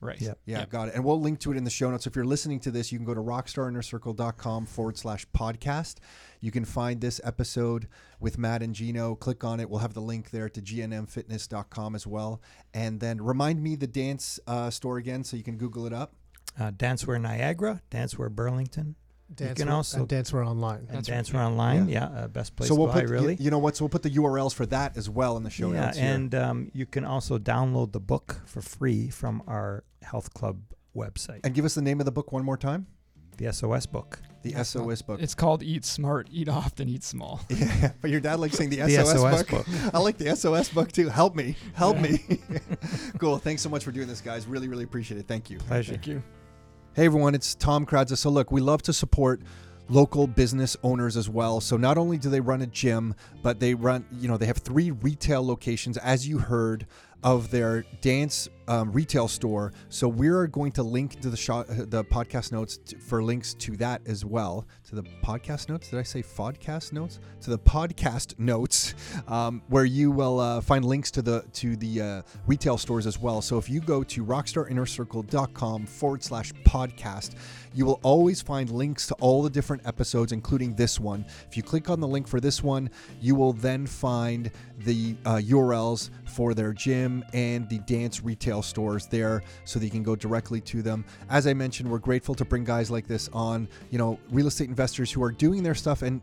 right. 0.00 0.20
Yep. 0.20 0.38
Yeah, 0.46 0.58
Yep. 0.60 0.70
got 0.70 0.88
it. 0.88 0.94
And 0.94 1.04
we'll 1.04 1.20
link 1.20 1.38
to 1.40 1.52
it 1.52 1.56
in 1.56 1.64
the 1.64 1.70
show 1.70 1.90
notes. 1.90 2.06
If 2.06 2.14
you're 2.16 2.24
listening 2.24 2.60
to 2.60 2.70
this, 2.70 2.92
you 2.92 2.98
can 2.98 3.04
go 3.06 3.14
to 3.14 3.20
rockstarinnercircle.com 3.20 4.66
forward 4.66 4.96
slash 4.98 5.26
podcast. 5.36 5.96
You 6.40 6.50
can 6.50 6.64
find 6.64 7.00
this 7.00 7.20
episode 7.24 7.88
with 8.20 8.38
Matt 8.38 8.62
and 8.62 8.74
Gino. 8.74 9.14
Click 9.14 9.42
on 9.44 9.60
it. 9.60 9.68
We'll 9.68 9.80
have 9.80 9.94
the 9.94 10.00
link 10.00 10.30
there 10.30 10.48
to 10.48 10.60
gnmfitness.com 10.62 11.94
as 11.94 12.06
well. 12.06 12.40
And 12.74 13.00
then 13.00 13.20
remind 13.20 13.62
me 13.62 13.76
the 13.76 13.86
dance 13.86 14.38
uh, 14.46 14.70
store 14.70 14.98
again 14.98 15.24
so 15.24 15.36
you 15.36 15.42
can 15.42 15.56
Google 15.56 15.86
it 15.86 15.92
up. 15.92 16.14
Uh, 16.58 16.70
Dancewear 16.72 17.20
Niagara, 17.20 17.82
Dancewear 17.90 18.30
Burlington, 18.30 18.96
Dance 19.34 19.58
can 19.58 19.68
also- 19.68 19.98
and 20.00 20.08
Dancewear 20.08 20.46
online. 20.46 20.86
and 20.88 20.88
That's 20.88 21.10
right, 21.10 21.18
Dancewear 21.24 21.32
yeah. 21.34 21.46
Online. 21.46 21.88
Yeah, 21.88 22.04
uh, 22.06 22.28
best 22.28 22.56
place 22.56 22.68
so 22.68 22.74
we'll 22.74 22.86
to 22.88 22.92
buy, 22.94 23.00
put 23.02 23.10
really. 23.10 23.34
you, 23.36 23.44
you 23.44 23.50
know 23.50 23.58
what? 23.58 23.76
So 23.76 23.84
we'll 23.84 23.90
put 23.90 24.02
the 24.02 24.10
URLs 24.10 24.54
for 24.54 24.64
that 24.66 24.96
as 24.96 25.08
well 25.10 25.36
in 25.36 25.42
the 25.42 25.50
show 25.50 25.72
yeah, 25.72 25.86
notes. 25.86 25.98
here. 25.98 26.14
and 26.14 26.34
um, 26.34 26.70
you 26.72 26.86
can 26.86 27.04
also 27.04 27.38
download 27.38 27.92
the 27.92 28.00
book 28.00 28.40
for 28.46 28.62
free 28.62 29.10
from 29.10 29.42
our 29.46 29.84
health 30.02 30.32
club 30.34 30.60
website, 30.96 31.40
and 31.44 31.54
give 31.54 31.64
us 31.64 31.74
the 31.74 31.82
name 31.82 32.00
of 32.00 32.06
the 32.06 32.12
book 32.12 32.32
one 32.32 32.44
more 32.44 32.56
time. 32.56 32.86
the 33.36 33.52
SOS 33.52 33.86
book. 33.86 34.20
The 34.42 34.52
That's 34.52 34.74
not- 34.74 34.84
SOS 34.84 35.02
book. 35.02 35.20
It's 35.20 35.34
called 35.34 35.62
Eat 35.62 35.84
Smart, 35.84 36.28
Eat 36.32 36.48
Often, 36.48 36.88
Eat 36.88 37.04
Small. 37.04 37.40
Yeah, 37.50 37.90
but 38.00 38.10
your 38.10 38.20
dad 38.20 38.40
likes 38.40 38.56
saying 38.56 38.70
the, 38.70 38.76
The 38.82 38.94
SOS, 39.04 39.20
SOS 39.20 39.42
book. 39.42 39.66
book. 39.66 39.66
I 39.94 39.98
like 39.98 40.16
the 40.16 40.34
SOS 40.34 40.70
book 40.70 40.90
too. 40.90 41.08
Help 41.08 41.34
me. 41.36 41.54
Help 41.74 41.96
Yeah. 41.96 42.02
me. 42.02 42.20
cool. 43.18 43.36
Thanks 43.38 43.62
so 43.62 43.68
much 43.68 43.84
for 43.84 43.92
doing 43.92 44.08
this, 44.08 44.20
guys. 44.20 44.46
Really, 44.46 44.68
really 44.68 44.84
appreciate 44.84 45.18
it. 45.18 45.26
Thank 45.28 45.50
you. 45.50 45.58
Pleasure. 45.58 45.92
Thank 45.92 46.06
you. 46.06 46.22
Hey 46.98 47.06
everyone, 47.06 47.36
it's 47.36 47.54
Tom 47.54 47.86
Karadza. 47.86 48.18
So 48.18 48.28
look, 48.28 48.50
we 48.50 48.60
love 48.60 48.82
to 48.82 48.92
support 48.92 49.40
local 49.88 50.26
business 50.26 50.76
owners 50.82 51.16
as 51.16 51.28
well. 51.28 51.60
So 51.60 51.76
not 51.76 51.98
only 51.98 52.18
do 52.18 52.30
they 52.30 52.40
run 52.40 52.62
a 52.62 52.66
gym, 52.66 53.14
but 53.42 53.60
they 53.60 53.74
run, 53.74 54.04
you 54.12 54.28
know, 54.28 54.36
they 54.36 54.46
have 54.46 54.58
three 54.58 54.90
retail 54.90 55.46
locations, 55.46 55.96
as 55.96 56.26
you 56.28 56.38
heard, 56.38 56.86
of 57.24 57.50
their 57.50 57.84
dance 58.00 58.48
um, 58.68 58.92
retail 58.92 59.26
store. 59.28 59.72
So 59.88 60.06
we're 60.06 60.46
going 60.46 60.72
to 60.72 60.82
link 60.82 61.20
to 61.20 61.30
the 61.30 61.36
shot, 61.36 61.66
the 61.68 62.04
podcast 62.04 62.52
notes 62.52 62.78
t- 62.78 62.96
for 62.96 63.22
links 63.22 63.54
to 63.54 63.76
that 63.78 64.02
as 64.06 64.24
well. 64.24 64.66
To 64.90 64.94
the 64.94 65.02
podcast 65.24 65.68
notes? 65.68 65.88
Did 65.88 65.98
I 65.98 66.02
say 66.02 66.22
podcast 66.22 66.92
notes? 66.92 67.18
To 67.40 67.50
the 67.50 67.58
podcast 67.58 68.38
notes, 68.38 68.94
um, 69.26 69.62
where 69.68 69.84
you 69.84 70.10
will 70.10 70.38
uh, 70.38 70.60
find 70.60 70.84
links 70.84 71.10
to 71.12 71.22
the 71.22 71.44
to 71.54 71.76
the 71.76 72.00
uh, 72.00 72.22
retail 72.46 72.78
stores 72.78 73.06
as 73.06 73.18
well. 73.18 73.42
So 73.42 73.58
if 73.58 73.68
you 73.68 73.80
go 73.80 74.04
to 74.04 74.24
rockstarinnercircle.com 74.24 75.86
forward 75.86 76.22
slash 76.22 76.52
podcast, 76.64 77.34
you 77.74 77.84
will 77.84 78.00
always 78.02 78.42
find 78.42 78.70
links 78.70 79.06
to 79.08 79.14
all 79.14 79.42
the 79.42 79.50
different 79.50 79.86
episodes, 79.86 80.32
including 80.32 80.74
this 80.74 80.98
one. 80.98 81.24
If 81.48 81.56
you 81.56 81.62
click 81.62 81.90
on 81.90 82.00
the 82.00 82.08
link 82.08 82.26
for 82.26 82.40
this 82.40 82.62
one, 82.62 82.90
you 83.20 83.34
will 83.34 83.52
then 83.52 83.86
find 83.86 84.50
the 84.80 85.16
uh, 85.24 85.36
URLs 85.36 86.10
for 86.24 86.54
their 86.54 86.72
gym 86.72 87.24
and 87.32 87.68
the 87.68 87.78
dance 87.80 88.22
retail 88.22 88.62
stores 88.62 89.06
there 89.06 89.42
so 89.64 89.78
that 89.78 89.84
you 89.84 89.90
can 89.90 90.02
go 90.02 90.16
directly 90.16 90.60
to 90.62 90.82
them. 90.82 91.04
As 91.30 91.46
I 91.46 91.54
mentioned, 91.54 91.90
we're 91.90 91.98
grateful 91.98 92.34
to 92.34 92.44
bring 92.44 92.64
guys 92.64 92.90
like 92.90 93.06
this 93.06 93.28
on, 93.32 93.68
you 93.90 93.98
know, 93.98 94.18
real 94.30 94.46
estate 94.46 94.68
investors 94.68 95.10
who 95.10 95.22
are 95.22 95.32
doing 95.32 95.62
their 95.62 95.74
stuff 95.74 96.02
and 96.02 96.20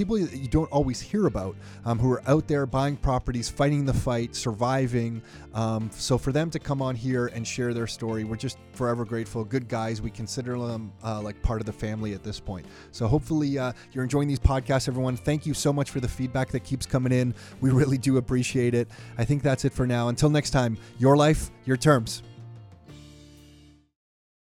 people 0.00 0.16
that 0.16 0.34
you 0.34 0.48
don't 0.48 0.72
always 0.72 0.98
hear 0.98 1.26
about 1.26 1.54
um, 1.84 1.98
who 1.98 2.10
are 2.10 2.22
out 2.26 2.48
there 2.48 2.64
buying 2.64 2.96
properties, 2.96 3.50
fighting 3.50 3.84
the 3.84 3.92
fight, 3.92 4.34
surviving. 4.34 5.20
Um, 5.52 5.90
so 5.92 6.16
for 6.16 6.32
them 6.32 6.50
to 6.52 6.58
come 6.58 6.80
on 6.80 6.94
here 6.94 7.26
and 7.26 7.46
share 7.46 7.74
their 7.74 7.86
story, 7.86 8.24
we're 8.24 8.36
just 8.36 8.56
forever 8.72 9.04
grateful. 9.04 9.44
Good 9.44 9.68
guys. 9.68 10.00
We 10.00 10.10
consider 10.10 10.58
them 10.58 10.90
uh, 11.04 11.20
like 11.20 11.42
part 11.42 11.60
of 11.60 11.66
the 11.66 11.72
family 11.74 12.14
at 12.14 12.22
this 12.22 12.40
point. 12.40 12.64
So 12.92 13.06
hopefully 13.06 13.58
uh, 13.58 13.74
you're 13.92 14.02
enjoying 14.02 14.26
these 14.26 14.38
podcasts, 14.38 14.88
everyone. 14.88 15.18
Thank 15.18 15.44
you 15.44 15.52
so 15.52 15.70
much 15.70 15.90
for 15.90 16.00
the 16.00 16.08
feedback 16.08 16.48
that 16.52 16.64
keeps 16.64 16.86
coming 16.86 17.12
in. 17.12 17.34
We 17.60 17.68
really 17.80 17.98
do 17.98 18.16
appreciate 18.16 18.72
it. 18.72 18.88
I 19.18 19.26
think 19.26 19.42
that's 19.42 19.66
it 19.66 19.74
for 19.74 19.86
now. 19.86 20.08
Until 20.08 20.30
next 20.30 20.48
time, 20.48 20.78
your 20.98 21.14
life, 21.14 21.50
your 21.66 21.76
terms. 21.76 22.22